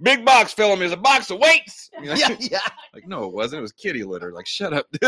big 0.00 0.24
box 0.24 0.54
fell 0.54 0.72
on 0.72 0.78
me. 0.78 0.86
It's 0.86 0.94
a 0.94 0.96
box 0.96 1.30
of 1.30 1.40
weights. 1.40 1.90
You 2.00 2.06
know? 2.06 2.14
Yeah, 2.14 2.36
yeah. 2.40 2.60
Like 2.94 3.06
no, 3.06 3.24
it 3.24 3.34
wasn't. 3.34 3.58
It 3.58 3.62
was 3.62 3.72
kitty 3.72 4.02
litter. 4.02 4.32
Like 4.32 4.46
shut 4.46 4.72
up. 4.72 4.86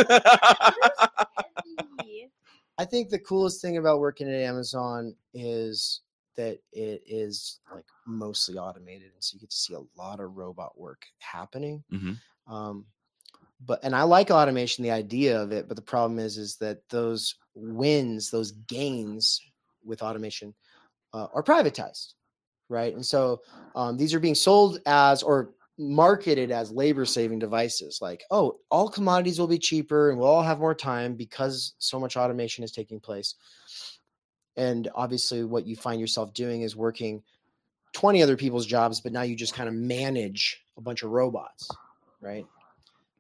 I 2.77 2.85
think 2.85 3.09
the 3.09 3.21
coolest 3.21 3.63
thing 3.63 3.79
about 3.79 4.01
working 4.01 4.29
at 4.29 4.35
Amazon 4.35 5.15
is 5.33 6.03
that 6.37 6.59
it 6.73 7.03
is 7.07 7.61
like 7.73 7.87
mostly 8.07 8.59
automated, 8.59 9.13
and 9.13 9.23
so 9.23 9.35
you 9.35 9.41
get 9.41 9.51
to 9.51 9.57
see 9.57 9.75
a 9.75 10.01
lot 10.01 10.21
of 10.21 10.37
robot 10.37 10.79
work 10.79 11.07
happening. 11.19 11.85
Mhm. 11.93 12.19
Um, 12.47 12.87
but 13.61 13.81
and 13.83 13.95
I 13.95 14.03
like 14.03 14.31
automation, 14.31 14.83
the 14.85 14.91
idea 14.91 15.41
of 15.41 15.53
it, 15.53 15.69
but 15.69 15.77
the 15.77 15.83
problem 15.83 16.19
is, 16.19 16.37
is 16.39 16.57
that 16.57 16.89
those 16.91 17.37
wins, 17.55 18.31
those 18.31 18.53
gains 18.53 19.41
with 19.85 20.03
automation, 20.03 20.55
uh, 21.13 21.29
are 21.35 21.43
privatized, 21.43 22.15
right? 22.69 22.95
And 22.95 23.05
so 23.05 23.43
um, 23.75 23.97
these 23.97 24.15
are 24.15 24.21
being 24.21 24.35
sold 24.35 24.81
as 24.87 25.23
or 25.23 25.55
marketed 25.79 26.53
as 26.53 26.71
labor 26.71 27.05
saving 27.05 27.41
devices 27.41 27.99
like 28.01 28.23
oh 28.31 28.61
all 28.71 28.89
commodities 28.89 29.41
will 29.41 29.49
be 29.49 29.59
cheaper 29.59 30.11
and 30.11 30.21
we'll 30.21 30.29
all 30.29 30.43
have 30.43 30.61
more 30.61 30.75
time 30.75 31.17
because 31.17 31.75
so 31.79 31.99
much 31.99 32.17
automation 32.17 32.63
is 32.63 32.71
taking 32.71 33.01
place 33.01 33.35
and 34.57 34.89
obviously 34.95 35.45
what 35.45 35.67
you 35.67 35.77
find 35.77 36.01
yourself 36.01 36.33
doing 36.35 36.63
is 36.63 36.77
working 36.77 37.23
20 37.93 38.23
other 38.23 38.37
people's 38.37 38.67
jobs 38.67 39.01
but 39.01 39.13
now 39.13 39.23
you 39.23 39.37
just 39.37 39.55
kind 39.55 39.69
of 39.69 39.75
manage 39.75 40.65
a 40.77 40.81
bunch 40.81 41.03
of 41.03 41.11
robots 41.11 41.69
right 42.21 42.47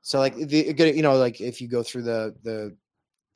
so 0.02 0.18
like 0.18 0.34
the 0.36 0.74
you 0.94 1.02
know 1.02 1.16
like 1.16 1.40
if 1.40 1.60
you 1.60 1.68
go 1.68 1.82
through 1.82 2.02
the 2.02 2.34
the 2.42 2.74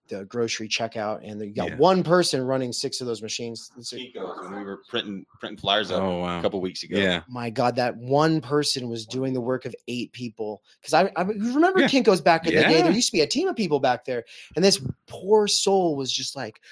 the 0.09 0.25
grocery 0.25 0.67
checkout 0.67 1.21
and 1.23 1.39
you 1.39 1.53
got 1.53 1.69
Yeah. 1.69 1.77
one 1.77 2.03
person 2.03 2.43
running 2.43 2.73
six 2.73 3.03
of 3.03 3.07
those 3.07 3.21
machines 3.21 3.71
it's 3.77 3.93
Kinko's 3.93 4.41
when 4.43 4.57
we 4.59 4.65
were 4.65 4.81
printing 4.89 5.27
printing 5.39 5.59
flyers 5.59 5.91
up 5.91 6.03
oh 6.03 6.13
a 6.13 6.21
wow. 6.21 6.41
couple 6.43 6.63
weeks 6.63 6.83
ago. 6.83 6.97
Yeah. 6.99 7.21
my 7.29 7.51
god 7.51 7.77
that 7.77 7.95
one 7.99 8.41
person 8.41 8.89
was 8.89 9.05
doing 9.05 9.35
the 9.35 9.41
work 9.41 9.67
of 9.67 9.75
eight 9.87 10.11
people 10.13 10.63
because 10.81 10.95
I, 10.95 11.13
I 11.15 11.23
remember 11.25 11.81
Yeah. 11.81 11.89
kinko's 11.89 12.23
back 12.23 12.47
in 12.47 12.55
the 12.55 12.63
day 12.63 12.81
there 12.81 12.91
used 12.91 13.09
to 13.11 13.13
be 13.13 13.21
a 13.21 13.27
team 13.27 13.49
of 13.49 13.55
people 13.57 13.81
back 13.81 14.07
there 14.07 14.25
and 14.57 14.65
this 14.65 14.81
poor 15.07 15.47
soul 15.47 15.95
was 15.95 16.11
just 16.11 16.35
like 16.35 16.63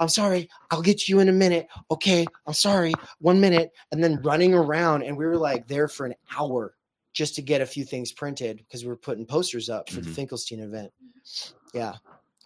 i'm 0.00 0.08
sorry 0.08 0.48
i'll 0.72 0.82
get 0.82 1.08
you 1.08 1.20
in 1.20 1.28
a 1.28 1.32
minute 1.32 1.68
okay 1.90 2.26
i'm 2.46 2.52
sorry 2.54 2.92
one 3.20 3.40
minute 3.40 3.70
and 3.92 4.02
then 4.02 4.20
running 4.22 4.52
around 4.54 5.02
and 5.02 5.16
we 5.16 5.24
were 5.26 5.36
like 5.36 5.66
there 5.68 5.86
for 5.86 6.06
an 6.06 6.14
hour 6.36 6.74
just 7.12 7.34
to 7.36 7.42
get 7.42 7.60
a 7.60 7.66
few 7.66 7.84
things 7.84 8.10
printed 8.12 8.56
because 8.58 8.82
we 8.82 8.88
were 8.88 8.96
putting 8.96 9.24
posters 9.24 9.68
up 9.70 9.88
for 9.88 10.00
the 10.00 10.10
finkelstein 10.10 10.60
event 10.60 10.90
yeah 11.74 11.92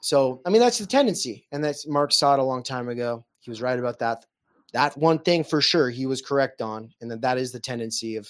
so 0.01 0.43
I 0.45 0.51
mean 0.51 0.61
that's 0.61 0.77
the 0.79 0.85
tendency, 0.85 1.47
and 1.51 1.65
that's 1.65 1.87
Marx 1.87 2.19
saw 2.19 2.35
it 2.35 2.39
a 2.39 2.43
long 2.43 2.63
time 2.63 2.91
ago. 2.91 3.25
He 3.41 3.49
was 3.49 3.63
right 3.63 3.79
about 3.79 3.99
that. 4.01 4.27
That 4.75 4.95
one 4.99 5.19
thing 5.19 5.43
for 5.45 5.63
sure 5.63 5.89
he 5.89 6.05
was 6.05 6.21
correct 6.21 6.61
on, 6.61 6.93
and 7.01 7.11
that 7.11 7.23
that 7.23 7.39
is 7.39 7.53
the 7.53 7.59
tendency 7.59 8.17
of 8.17 8.29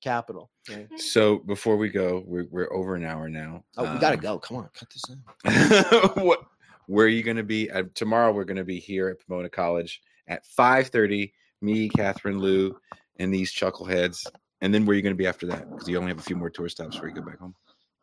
capital. 0.00 0.48
right? 0.70 0.88
So 0.98 1.40
before 1.40 1.76
we 1.76 1.90
go, 1.90 2.24
we're, 2.26 2.46
we're 2.50 2.72
over 2.72 2.94
an 2.94 3.04
hour 3.04 3.28
now. 3.28 3.64
Oh, 3.76 3.92
we 3.92 3.98
gotta 3.98 4.14
Um, 4.16 4.22
go. 4.22 4.38
Come 4.38 4.56
on, 4.56 4.70
cut 4.72 4.88
this 4.88 5.04
out. 5.10 6.16
what 6.24 6.40
where 6.86 7.06
are 7.06 7.08
you 7.08 7.22
going 7.22 7.36
to 7.36 7.42
be 7.42 7.70
uh, 7.70 7.84
tomorrow 7.94 8.32
we're 8.32 8.44
going 8.44 8.56
to 8.56 8.64
be 8.64 8.78
here 8.80 9.08
at 9.08 9.24
pomona 9.26 9.48
college 9.48 10.00
at 10.28 10.42
5.30 10.58 11.32
me 11.62 11.88
Catherine 11.88 12.38
Liu 12.38 12.76
and 13.18 13.32
these 13.32 13.52
chuckleheads 13.52 14.26
and 14.60 14.72
then 14.74 14.84
where 14.86 14.92
are 14.94 14.96
you 14.96 15.02
going 15.02 15.14
to 15.14 15.18
be 15.18 15.26
after 15.26 15.46
that 15.46 15.70
because 15.70 15.88
you 15.88 15.96
only 15.98 16.08
have 16.10 16.18
a 16.18 16.22
few 16.22 16.36
more 16.36 16.50
tour 16.50 16.68
stops 16.68 16.96
before 16.96 17.08
you 17.08 17.14
go 17.14 17.22
back 17.22 17.38
home 17.38 17.54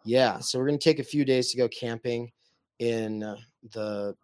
Yeah, 0.06 0.40
so 0.40 0.58
we're 0.60 0.68
gonna 0.68 0.78
take 0.78 1.00
a 1.00 1.04
few 1.04 1.26
days 1.26 1.52
to 1.52 1.58
go 1.58 1.68
camping 1.68 2.32
in 2.80 3.24
uh, 3.24 3.36
the 3.72 4.16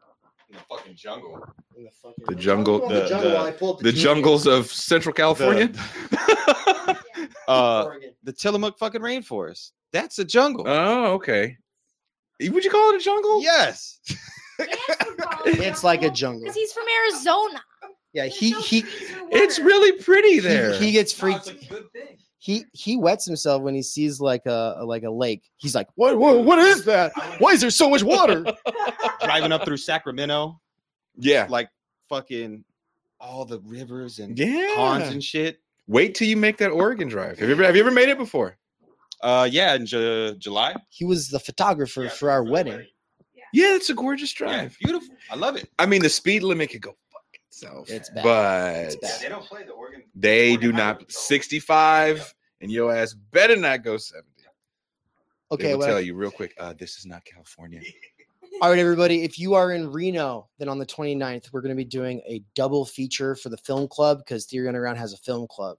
In 0.49 0.55
the 0.57 0.63
fucking 0.69 0.95
jungle. 0.95 1.41
in 1.75 1.83
the, 1.85 1.89
fucking, 1.91 2.23
The 2.27 2.35
jungle- 2.35 2.87
the, 2.87 3.01
the- 3.01 3.09
jungle. 3.09 3.29
the- 3.29 3.35
while 3.35 3.45
I 3.45 3.51
pull 3.51 3.73
up 3.73 3.79
the 3.79 3.91
jungles 3.91 4.45
of 4.47 4.67
central 4.67 5.13
california 5.13 5.71
uh, 7.47 7.89
the 8.23 8.33
Tillamook 8.33 8.77
fucking 8.77 9.01
rainforest. 9.01 9.71
That's 9.91 10.19
a 10.19 10.25
jungle. 10.25 10.65
oh 10.67 11.13
okay 11.13 11.57
would 12.41 12.63
you 12.65 12.69
call 12.71 12.91
it 12.93 12.97
a 12.97 13.03
jungle 13.03 13.41
yes. 13.41 13.99
It's 15.45 15.83
like 15.83 16.03
a 16.03 16.09
jungle. 16.09 16.41
Because 16.41 16.55
he's 16.55 16.71
from 16.73 16.85
Arizona. 17.05 17.61
Yeah, 18.13 18.23
There's 18.23 18.37
he 18.37 18.51
no 18.51 18.61
he 18.61 18.85
it's 19.31 19.59
really 19.59 19.91
pretty 20.01 20.39
there 20.39 20.73
he 20.73 20.91
gets 20.91 21.13
No, 21.21 21.31
freaked. 21.33 21.47
a 21.49 21.53
good 21.67 21.91
thing. 21.91 22.17
He 22.39 22.65
he 22.73 22.97
wets 22.97 23.25
himself 23.25 23.61
when 23.61 23.73
he 23.73 23.81
sees 23.81 24.19
like 24.19 24.45
a 24.45 24.75
a- 24.79 24.85
like 24.85 25.03
a 25.03 25.09
lake. 25.09 25.43
He's 25.57 25.73
like, 25.75 25.87
what 25.95 26.17
what 26.17 26.43
what 26.45 26.59
is 26.59 26.85
that? 26.85 27.11
Why 27.39 27.51
is 27.51 27.61
there 27.61 27.69
so 27.71 27.89
much 27.89 28.03
water? 28.03 28.45
Driving 29.23 29.51
up 29.51 29.65
through 29.65 29.77
Sacramento, 29.77 30.59
yeah 31.17 31.47
like 31.49 31.69
fucking 32.09 32.63
all 33.19 33.45
the 33.45 33.59
rivers 33.61 34.19
and 34.19 34.37
yeah 34.37 34.73
ponds 34.75 35.09
and 35.09 35.23
shit. 35.23 35.59
wait 35.87 36.13
till 36.15 36.27
you 36.27 36.35
make 36.37 36.57
that 36.57 36.69
oregon 36.71 37.07
drive 37.07 37.39
have 37.39 37.47
you 37.47 37.53
ever, 37.55 37.63
have 37.63 37.75
you 37.75 37.81
ever 37.81 37.91
made 37.91 38.09
it 38.09 38.17
before 38.17 38.57
Uh, 39.21 39.47
yeah, 39.49 39.73
in 39.75 39.85
Ju- 39.85 40.35
July. 40.37 40.75
He 40.89 41.05
was 41.05 41.29
the 41.29 41.39
photographer 41.39 42.09
for 42.09 42.29
our 42.29 42.43
wedding. 42.43 42.85
Yeah 43.53 43.75
it's 43.75 43.89
a 43.89 43.93
gorgeous 43.93 44.37
Yeah, 44.39 44.47
drive 44.47 44.77
beautiful. 44.83 45.15
I 45.31 45.35
love 45.35 45.55
it. 45.55 45.69
i 45.79 45.85
mean 45.85 46.01
the 46.01 46.09
speed 46.09 46.43
limit 46.43 46.69
could 46.71 46.81
go 46.81 46.95
fuck 47.11 47.23
itself 47.33 47.89
It's 47.89 48.09
bad. 48.09 48.23
but 48.23 48.75
It's 48.75 48.95
bad. 48.97 49.21
They 49.21 49.29
don't 49.29 49.45
play 49.45 49.63
the 49.63 49.71
Oregon. 49.71 50.03
They 50.15 50.51
Oregon 50.51 50.69
do 50.71 50.75
not. 50.75 50.99
Patrol. 50.99 51.09
65 51.09 52.35
and 52.61 52.71
your 52.71 52.93
ass 52.93 53.13
better 53.13 53.55
not 53.55 53.83
go 53.83 53.97
70. 53.97 54.27
Okay, 55.51 55.63
they 55.63 55.73
will 55.73 55.79
well, 55.79 55.87
tell 55.87 56.01
you 56.01 56.15
real 56.15 56.31
quick. 56.31 56.53
Uh, 56.59 56.73
this 56.73 56.97
is 56.97 57.05
not 57.05 57.23
California. 57.25 57.79
all 58.61 58.69
right, 58.71 58.79
everybody. 58.79 59.23
If 59.23 59.37
you 59.37 59.53
are 59.53 59.73
in 59.73 59.91
Reno, 59.91 60.47
then 60.57 60.67
on 60.67 60.79
the 60.79 60.85
29th, 60.85 61.51
we're 61.53 61.61
going 61.61 61.69
to 61.69 61.75
be 61.75 61.83
doing 61.85 62.21
a 62.27 62.41
double 62.55 62.85
feature 62.85 63.35
for 63.35 63.49
the 63.49 63.57
film 63.57 63.87
club 63.87 64.19
because 64.19 64.45
Theory 64.45 64.67
Underground 64.67 64.97
has 64.97 65.13
a 65.13 65.17
film 65.17 65.45
club. 65.47 65.77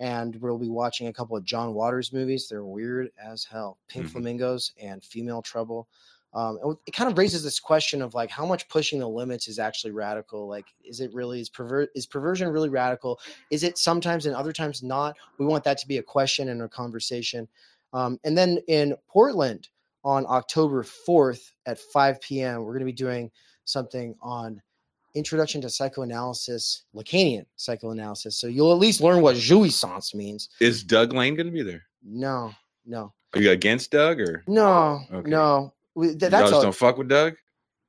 And 0.00 0.36
we'll 0.42 0.58
be 0.58 0.68
watching 0.68 1.06
a 1.06 1.12
couple 1.12 1.36
of 1.36 1.44
John 1.44 1.72
Waters 1.72 2.12
movies. 2.12 2.48
They're 2.50 2.64
weird 2.64 3.10
as 3.22 3.44
hell 3.44 3.78
Pink 3.88 4.06
Mhm. 4.06 4.10
Flamingos 4.10 4.72
and 4.78 5.02
Female 5.02 5.40
Trouble. 5.40 5.88
Um, 6.34 6.78
it 6.86 6.92
kind 6.92 7.10
of 7.10 7.16
raises 7.16 7.44
this 7.44 7.60
question 7.60 8.02
of 8.02 8.14
like 8.14 8.28
how 8.28 8.44
much 8.44 8.68
pushing 8.68 8.98
the 8.98 9.08
limits 9.08 9.46
is 9.46 9.58
actually 9.60 9.92
radical. 9.92 10.48
Like, 10.48 10.66
is 10.84 11.00
it 11.00 11.14
really 11.14 11.40
is 11.40 11.48
perver- 11.48 11.86
is 11.94 12.06
perversion 12.06 12.48
really 12.48 12.68
radical? 12.68 13.20
Is 13.50 13.62
it 13.62 13.78
sometimes 13.78 14.26
and 14.26 14.34
other 14.34 14.52
times 14.52 14.82
not? 14.82 15.16
We 15.38 15.46
want 15.46 15.62
that 15.64 15.78
to 15.78 15.86
be 15.86 15.98
a 15.98 16.02
question 16.02 16.48
and 16.48 16.60
a 16.62 16.68
conversation. 16.68 17.46
Um, 17.92 18.18
and 18.24 18.36
then 18.36 18.58
in 18.66 18.96
Portland 19.08 19.68
on 20.02 20.26
October 20.28 20.82
4th 20.82 21.52
at 21.66 21.78
5 21.78 22.20
p.m., 22.20 22.62
we're 22.64 22.72
going 22.72 22.80
to 22.80 22.84
be 22.84 22.92
doing 22.92 23.30
something 23.64 24.16
on 24.20 24.60
introduction 25.14 25.60
to 25.60 25.70
psychoanalysis, 25.70 26.82
Lacanian 26.94 27.46
psychoanalysis. 27.56 28.36
So 28.36 28.48
you'll 28.48 28.72
at 28.72 28.78
least 28.78 29.00
learn 29.00 29.22
what 29.22 29.36
jouissance 29.36 30.14
means. 30.14 30.48
Is 30.60 30.82
Doug 30.82 31.12
Lain 31.12 31.36
going 31.36 31.46
to 31.46 31.52
be 31.52 31.62
there? 31.62 31.84
No, 32.02 32.52
no, 32.84 33.12
Are 33.34 33.40
you 33.40 33.52
against 33.52 33.92
Doug 33.92 34.20
or 34.20 34.42
no, 34.48 35.00
Okay. 35.12 35.30
no. 35.30 35.73
We- 35.94 36.08
th- 36.16 36.32
y'all 36.32 36.40
just 36.42 36.52
all. 36.54 36.62
don't 36.62 36.74
fuck 36.74 36.98
with 36.98 37.08
Doug? 37.08 37.34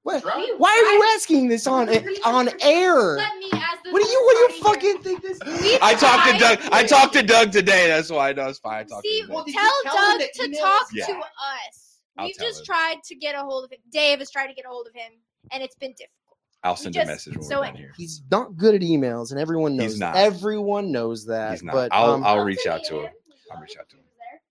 What? 0.03 0.21
Try. 0.21 0.53
Why 0.59 0.69
are 0.69 0.93
you 0.93 1.13
asking 1.15 1.47
this 1.47 1.65
on 1.65 1.89
on 2.23 2.49
air? 2.61 2.95
Let 3.15 3.37
me 3.37 3.49
as 3.53 3.79
the 3.83 3.91
What 3.91 4.03
do 4.03 4.07
you 4.07 4.21
what 4.25 4.49
do 4.49 4.53
you 4.55 4.61
party 4.63 4.79
fucking 4.91 5.01
think 5.03 5.21
this? 5.23 5.39
We 5.63 5.79
I 5.81 5.95
talked 5.95 6.31
to 6.31 6.37
Doug. 6.37 6.59
I 6.71 6.83
talked 6.85 7.13
to 7.13 7.23
Doug 7.23 7.51
today. 7.51 7.87
That's 7.87 8.11
why 8.11 8.29
I 8.29 8.33
know 8.33 8.47
it's 8.47 8.59
fine. 8.59 8.81
I 8.81 8.83
talked 8.83 9.01
See, 9.03 9.23
to 9.23 9.27
Well, 9.33 9.37
Doug. 9.39 9.45
did 9.47 9.55
you 9.55 9.59
tell 9.61 9.83
tell 9.95 10.19
Doug 10.19 10.27
to 10.33 10.41
emails? 10.47 10.59
talk 10.59 10.87
Yeah. 10.93 11.05
to 11.07 11.13
us. 11.13 11.99
I'll 12.17 12.25
We've 12.27 12.37
just 12.37 12.59
him. 12.59 12.65
tried 12.65 12.97
to 13.05 13.15
get 13.15 13.33
a 13.35 13.39
hold 13.39 13.65
of 13.65 13.71
him. 13.71 13.79
Dave 13.91 14.19
has 14.19 14.29
tried 14.29 14.47
to 14.47 14.53
get 14.53 14.65
a 14.65 14.69
hold 14.69 14.87
of 14.87 14.93
him, 14.93 15.11
and 15.51 15.63
it's 15.63 15.75
been 15.75 15.91
difficult. 15.93 16.37
I'll 16.63 16.75
send 16.75 16.95
a 16.95 17.05
message 17.05 17.35
when 17.37 17.43
so 17.43 17.59
we're 17.61 17.65
done 17.65 17.75
here. 17.75 17.91
He's 17.97 18.21
not 18.31 18.55
good 18.55 18.73
at 18.75 18.81
emails, 18.81 19.31
and 19.31 19.39
everyone 19.39 19.75
knows. 19.75 19.91
He's 19.93 19.99
not. 19.99 20.15
Everyone 20.15 20.91
knows 20.91 21.25
that. 21.25 21.51
He's 21.51 21.63
not. 21.63 21.73
But 21.73 21.91
I'll- 21.93 22.11
um, 22.11 22.23
I'll 22.23 22.43
reach 22.45 22.65
out 22.67 22.83
to 22.85 23.01
him. 23.01 23.11
I'll 23.51 23.59
reach 23.59 23.75
out 23.77 23.89
to 23.89 23.95
him. 23.97 24.03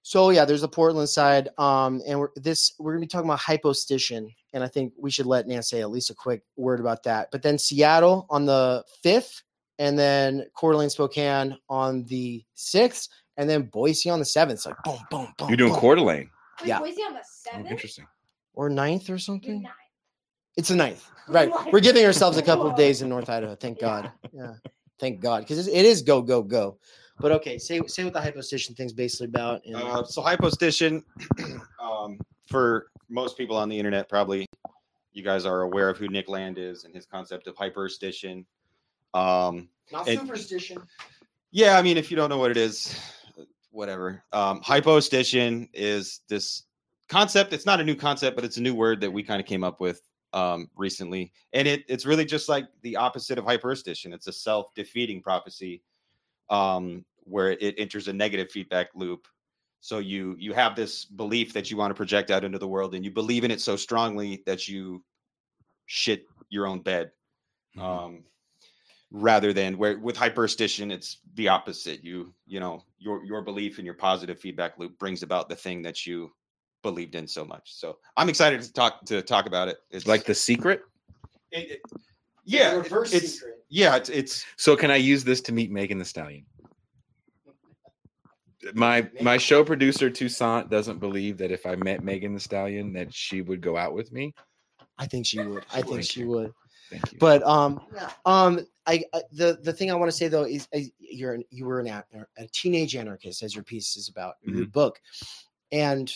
Was 0.04 0.12
there. 0.12 0.20
So 0.20 0.30
yeah, 0.30 0.44
there's 0.44 0.60
the 0.60 0.68
Portland 0.68 1.08
side, 1.08 1.48
um, 1.58 2.02
and 2.06 2.18
we're 2.20 2.28
this 2.36 2.74
we're 2.78 2.92
gonna 2.92 3.00
be 3.00 3.06
talking 3.06 3.28
about 3.28 3.40
hypostition, 3.40 4.28
and 4.52 4.62
I 4.62 4.68
think 4.68 4.92
we 4.98 5.10
should 5.10 5.26
let 5.26 5.46
Nan 5.46 5.62
say 5.62 5.80
at 5.80 5.90
least 5.90 6.10
a 6.10 6.14
quick 6.14 6.42
word 6.56 6.80
about 6.80 7.02
that. 7.04 7.28
But 7.32 7.42
then 7.42 7.58
Seattle 7.58 8.26
on 8.30 8.44
the 8.46 8.84
fifth, 9.02 9.42
and 9.78 9.98
then 9.98 10.46
Coeur 10.56 10.72
d'Alene, 10.72 10.90
Spokane 10.90 11.56
on 11.68 12.04
the 12.04 12.44
sixth, 12.54 13.08
and 13.36 13.48
then 13.48 13.62
Boise 13.62 14.10
on 14.10 14.18
the 14.18 14.24
seventh. 14.24 14.58
It's 14.58 14.66
like 14.66 14.82
boom, 14.84 14.98
boom, 15.10 15.28
boom. 15.38 15.48
You're 15.48 15.56
doing 15.56 15.72
boom. 15.72 15.80
Coeur 15.80 15.94
d'Alene. 15.96 16.30
Wait, 16.60 16.68
Yeah. 16.68 16.78
Boise 16.78 17.02
on 17.02 17.14
the 17.14 17.20
Oh, 17.20 17.22
seventh. 17.50 17.70
interesting. 17.70 18.06
or 18.54 18.68
ninth 18.70 19.10
or 19.10 19.18
something. 19.18 19.62
nine. 19.62 19.72
It's 20.56 20.68
the 20.68 20.76
ninth, 20.76 21.04
right? 21.28 21.50
We're 21.72 21.80
giving 21.80 22.04
ourselves 22.04 22.36
a 22.38 22.42
couple 22.42 22.66
of 22.68 22.76
days 22.84 23.02
in 23.02 23.08
North 23.08 23.28
Idaho. 23.28 23.56
Thank 23.56 23.80
God. 23.80 24.12
Yeah, 24.32 24.54
thank 25.00 25.20
God, 25.20 25.40
because 25.42 25.66
it 25.66 25.84
is 25.84 26.02
go 26.02 26.22
go 26.22 26.42
go. 26.42 26.78
But 27.20 27.32
okay, 27.32 27.58
say 27.58 27.80
say 27.86 28.04
what 28.04 28.12
the 28.12 28.20
hypostition 28.20 28.74
thing's 28.76 28.92
basically 28.92 29.26
about. 29.26 29.64
And, 29.64 29.76
Uh, 29.76 30.04
so 30.04 30.22
hypostition, 30.22 31.04
um, 31.80 32.18
for 32.48 32.88
most 33.08 33.36
people 33.38 33.56
on 33.56 33.68
the 33.68 33.78
internet, 33.78 34.08
probably 34.08 34.46
you 35.12 35.22
guys 35.22 35.46
are 35.46 35.62
aware 35.62 35.88
of 35.88 35.96
who 35.96 36.08
Nick 36.08 36.28
Land 36.28 36.58
is 36.58 36.84
and 36.84 36.94
his 36.94 37.06
concept 37.06 37.46
of 37.46 37.54
hyperstition. 37.56 38.44
Um, 39.14 39.68
not 39.92 40.08
and- 40.08 40.18
superstition. 40.20 40.78
yeah, 41.52 41.78
I 41.78 41.82
mean, 41.82 41.96
if 41.96 42.10
you 42.10 42.16
don't 42.16 42.28
know 42.28 42.38
what 42.38 42.50
it 42.50 42.56
is, 42.56 42.98
whatever. 43.70 44.24
Um, 44.32 44.60
hypostition 44.62 45.68
is 45.72 46.20
this 46.28 46.64
concept. 47.08 47.52
It's 47.52 47.66
not 47.66 47.80
a 47.80 47.84
new 47.84 47.94
concept, 47.94 48.34
but 48.34 48.44
it's 48.44 48.56
a 48.56 48.62
new 48.62 48.74
word 48.74 49.00
that 49.02 49.10
we 49.10 49.22
kind 49.22 49.40
of 49.40 49.46
came 49.46 49.62
up 49.62 49.80
with 49.80 50.02
um, 50.32 50.68
recently, 50.76 51.32
and 51.52 51.68
it 51.68 51.84
it's 51.88 52.04
really 52.06 52.24
just 52.24 52.48
like 52.48 52.66
the 52.82 52.96
opposite 52.96 53.38
of 53.38 53.44
hyperstition. 53.44 54.12
It's 54.12 54.26
a 54.26 54.32
self 54.32 54.74
defeating 54.74 55.22
prophecy 55.22 55.80
um, 56.50 57.04
where 57.24 57.52
it 57.52 57.74
enters 57.78 58.08
a 58.08 58.12
negative 58.12 58.50
feedback 58.50 58.88
loop. 58.94 59.26
So 59.80 59.98
you 59.98 60.34
you 60.38 60.52
have 60.54 60.74
this 60.76 61.04
belief 61.04 61.52
that 61.52 61.70
you 61.70 61.76
want 61.76 61.90
to 61.90 61.94
project 61.94 62.30
out 62.30 62.44
into 62.44 62.58
the 62.58 62.68
world, 62.68 62.94
and 62.94 63.04
you 63.04 63.10
believe 63.10 63.44
in 63.44 63.50
it 63.50 63.60
so 63.60 63.76
strongly 63.76 64.42
that 64.46 64.66
you 64.68 65.02
shit 65.86 66.26
your 66.48 66.66
own 66.66 66.80
bed 66.80 67.10
Mhm. 67.76 67.82
um, 67.82 68.24
rather 69.10 69.52
than 69.52 69.76
where 69.78 69.98
with 69.98 70.16
hyperstition 70.16 70.90
it's 70.90 71.18
the 71.34 71.48
opposite 71.48 72.02
you 72.02 72.32
you 72.46 72.58
know 72.58 72.82
your 72.98 73.24
your 73.24 73.42
belief 73.42 73.78
in 73.78 73.84
your 73.84 73.94
positive 73.94 74.40
feedback 74.40 74.78
loop 74.78 74.98
brings 74.98 75.22
about 75.22 75.48
the 75.48 75.54
thing 75.56 75.82
that 75.82 76.06
you 76.06 76.32
believed 76.82 77.14
in 77.14 77.26
so 77.28 77.44
much 77.44 77.72
so 77.74 77.98
i'm 78.16 78.28
excited 78.28 78.60
to 78.62 78.72
talk 78.72 79.04
to 79.04 79.20
talk 79.22 79.46
about 79.46 79.68
it 79.68 79.78
it's 79.90 80.06
like 80.06 80.24
the 80.24 80.34
secret. 80.34 80.82
it- 81.52 81.70
it- 81.72 81.82
yeah 82.44 82.72
it- 82.74 82.78
reverse 82.78 83.12
it's 83.12 83.34
secret. 83.34 83.63
Yeah 83.74 83.96
it's 83.96 84.08
it's 84.08 84.46
So 84.56 84.76
can 84.76 84.92
I 84.92 84.96
use 84.96 85.24
this 85.24 85.40
to 85.42 85.52
meet 85.52 85.72
Megan 85.72 85.98
Thee 85.98 86.04
Stallion? 86.04 86.46
My 88.72 89.10
my 89.20 89.36
show 89.36 89.64
producer 89.64 90.08
Toussaint 90.08 90.70
doesn't 90.70 91.00
believe 91.00 91.38
that 91.38 91.50
if 91.50 91.66
I 91.66 91.74
met 91.74 92.04
Megan 92.04 92.34
Thee 92.34 92.38
Stallion 92.38 92.92
that 92.92 93.12
she 93.12 93.42
would 93.42 93.60
go 93.60 93.76
out 93.76 93.92
with 93.92 94.12
me. 94.12 94.32
I 94.96 95.06
think 95.06 95.26
she 95.26 95.40
would. 95.40 95.64
I 95.72 95.82
think 95.82 95.94
Thank 95.94 96.04
she 96.04 96.20
you. 96.20 96.28
would. 96.28 96.52
Thank 96.88 97.12
you. 97.12 97.18
But 97.18 97.42
um, 97.42 97.80
um, 98.24 98.64
I, 98.86 99.02
I 99.12 99.22
the 99.32 99.58
the 99.60 99.72
thing 99.72 99.90
I 99.90 99.94
want 99.96 100.08
to 100.08 100.16
say 100.16 100.28
though 100.28 100.44
is, 100.44 100.68
is 100.72 100.92
you're 101.00 101.34
an, 101.34 101.42
you 101.50 101.66
were 101.66 101.80
an 101.80 101.88
a, 101.88 102.04
a 102.38 102.46
teenage 102.52 102.94
anarchist, 102.94 103.42
as 103.42 103.56
your 103.56 103.64
piece 103.64 103.96
is 103.96 104.08
about 104.08 104.34
your 104.42 104.58
Mm-hmm. 104.58 104.70
book, 104.70 105.00
and 105.72 106.12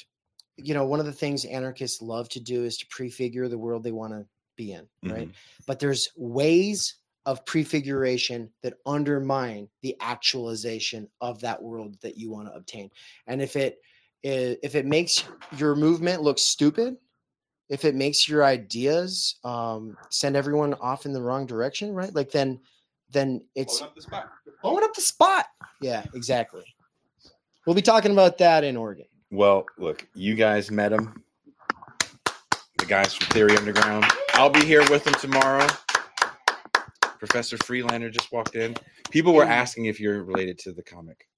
you 0.56 0.74
know 0.74 0.86
one 0.86 1.00
of 1.00 1.06
the 1.06 1.12
things 1.12 1.44
anarchists 1.44 2.00
love 2.00 2.28
to 2.28 2.40
do 2.40 2.62
is 2.62 2.76
to 2.78 2.86
prefigure 2.86 3.48
the 3.48 3.58
world 3.58 3.82
they 3.82 3.90
want 3.90 4.12
to 4.12 4.24
be 4.56 4.72
in, 4.72 4.86
right? 5.02 5.26
Mm-hmm. 5.28 5.64
But 5.66 5.80
there's 5.80 6.10
ways 6.16 6.94
of 7.26 7.44
prefiguration 7.44 8.50
that 8.62 8.74
undermine 8.86 9.68
the 9.82 9.96
actualization 10.00 11.08
of 11.20 11.40
that 11.40 11.62
world 11.62 11.96
that 12.00 12.16
you 12.16 12.30
want 12.30 12.48
to 12.48 12.54
obtain, 12.54 12.90
and 13.26 13.42
if 13.42 13.56
it 13.56 13.78
if 14.22 14.74
it 14.74 14.84
makes 14.84 15.24
your 15.56 15.76
movement 15.76 16.22
look 16.22 16.38
stupid 16.38 16.96
if 17.68 17.84
it 17.84 17.94
makes 17.94 18.28
your 18.28 18.44
ideas 18.44 19.36
um, 19.44 19.96
send 20.10 20.36
everyone 20.36 20.74
off 20.74 21.06
in 21.06 21.12
the 21.12 21.20
wrong 21.20 21.46
direction, 21.46 21.92
right? 21.92 22.14
Like 22.14 22.30
then, 22.30 22.60
then 23.10 23.42
it's 23.54 23.78
blowing 23.78 23.90
up 23.90 23.94
the 23.94 24.02
spot. 24.02 24.30
blowing 24.62 24.84
up 24.84 24.94
the 24.94 25.00
spot. 25.00 25.46
Yeah, 25.80 26.04
exactly. 26.14 26.64
We'll 27.66 27.76
be 27.76 27.82
talking 27.82 28.12
about 28.12 28.38
that 28.38 28.64
in 28.64 28.76
Oregon. 28.76 29.06
Well, 29.30 29.66
look, 29.76 30.06
you 30.14 30.34
guys 30.34 30.70
met 30.70 30.92
him. 30.92 31.22
the 32.78 32.86
guys 32.86 33.14
from 33.14 33.26
Theory 33.28 33.56
Underground. 33.56 34.06
I'll 34.34 34.50
be 34.50 34.64
here 34.64 34.88
with 34.90 35.04
them 35.04 35.14
tomorrow. 35.14 35.66
Professor 37.18 37.56
Friedlander 37.58 38.10
just 38.10 38.30
walked 38.32 38.54
in. 38.54 38.76
People 39.10 39.34
were 39.34 39.44
asking 39.44 39.86
if 39.86 39.98
you're 40.00 40.22
related 40.24 40.58
to 40.60 40.72
the 40.72 40.82
comic. 40.82 41.28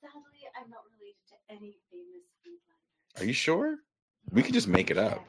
Sadly, 0.00 0.48
I'm 0.56 0.70
not 0.70 0.80
related 0.98 1.16
to 1.28 1.34
any 1.50 1.76
famous 1.90 2.22
Friedlander. 2.42 3.20
Are 3.20 3.24
you 3.24 3.32
sure? 3.32 3.76
We 4.30 4.42
could 4.42 4.54
just 4.54 4.68
make 4.68 4.90
it 4.90 4.98
up. 4.98 5.24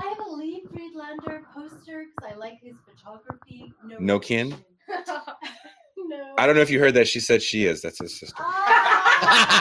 I 0.00 0.04
have 0.06 0.18
a 0.26 0.30
Lee 0.32 0.64
Friedlander 0.72 1.44
poster 1.54 2.04
because 2.16 2.32
I 2.32 2.36
like 2.38 2.58
his 2.62 2.76
photography. 2.86 3.72
No, 3.84 3.96
No 3.98 4.18
kin? 4.18 4.50
no. 5.96 6.34
I 6.38 6.46
don't 6.46 6.56
know 6.56 6.62
if 6.62 6.70
you 6.70 6.78
heard 6.80 6.94
that. 6.94 7.06
She 7.08 7.20
said 7.20 7.42
she 7.42 7.66
is. 7.66 7.82
That's 7.82 7.98
his 8.00 8.18
sister. 8.18 8.34
Ah. 8.38 9.60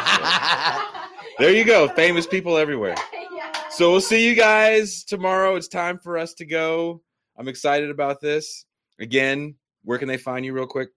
There 1.37 1.51
you 1.51 1.63
go. 1.63 1.87
Famous 1.89 2.27
people 2.27 2.57
everywhere. 2.57 2.95
Yeah. 3.31 3.51
So 3.69 3.91
we'll 3.91 4.01
see 4.01 4.27
you 4.27 4.35
guys 4.35 5.03
tomorrow. 5.05 5.55
It's 5.55 5.67
time 5.69 5.99
for 5.99 6.17
us 6.17 6.33
to 6.35 6.45
go. 6.45 7.01
I'm 7.37 7.47
excited 7.47 7.89
about 7.89 8.19
this. 8.19 8.65
Again, 8.99 9.55
where 9.89 9.97
can 9.97 10.07
they 10.07 10.17
find 10.17 10.45
you 10.45 10.53
real 10.53 10.67
quick? 10.67 10.89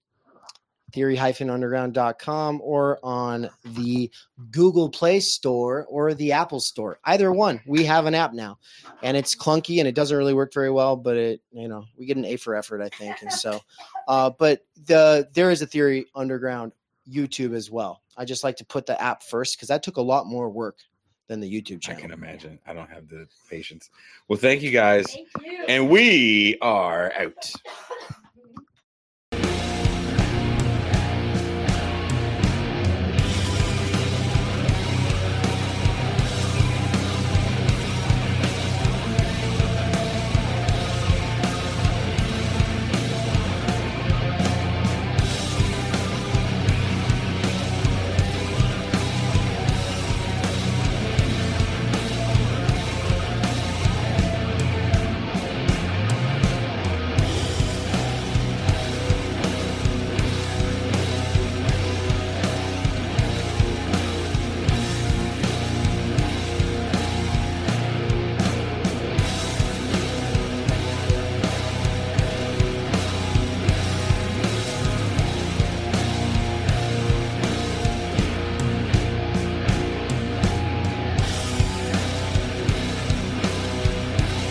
theory-underground.com 0.93 2.61
or 2.63 2.99
on 3.03 3.49
the 3.65 4.11
Google 4.51 4.91
Play 4.91 5.21
Store 5.21 5.87
or 5.89 6.13
the 6.13 6.33
Apple 6.33 6.61
Store. 6.61 6.99
Either 7.07 7.33
one. 7.33 7.63
We 7.65 7.87
have 7.87 8.05
an 8.05 8.15
app 8.15 8.35
now. 8.35 8.59
And 9.03 9.17
it's 9.17 9.35
clunky 9.35 9.79
and 9.79 9.89
it 9.89 9.95
doesn't 9.95 10.15
really 10.15 10.35
work 10.35 10.53
very 10.53 10.71
well, 10.71 10.97
but 10.97 11.17
it, 11.17 11.41
you 11.51 11.67
know, 11.67 11.87
we 11.97 12.05
get 12.05 12.19
an 12.19 12.27
A 12.27 12.37
for 12.37 12.55
effort, 12.55 12.83
I 12.83 12.91
think. 12.91 13.23
And 13.23 13.33
so 13.33 13.63
uh 14.09 14.33
but 14.39 14.67
the 14.85 15.27
there 15.33 15.51
is 15.51 15.63
a 15.63 15.67
Theory 15.67 16.05
Underground 16.15 16.73
YouTube 17.11 17.55
as 17.55 17.71
well. 17.71 18.03
I 18.19 18.27
just 18.27 18.45
like 18.45 18.57
to 18.57 18.65
put 18.67 18.85
the 18.85 19.01
app 19.01 19.23
first 19.23 19.57
because 19.57 19.69
that 19.69 19.83
took 19.83 19.97
a 19.97 20.03
lot 20.03 20.27
more 20.27 20.51
work 20.51 20.81
than 21.29 21.41
the 21.41 21.51
YouTube 21.51 21.81
channel. 21.81 22.01
I 22.01 22.03
can 22.03 22.11
imagine. 22.11 22.59
I 22.67 22.75
don't 22.75 22.91
have 22.91 23.09
the 23.09 23.27
patience. 23.49 23.89
Well, 24.29 24.39
thank 24.39 24.61
you 24.61 24.71
guys. 24.71 25.07
Thank 25.07 25.29
you. 25.43 25.65
And 25.67 25.89
we 25.89 26.59
are 26.61 27.11
out. 27.19 27.53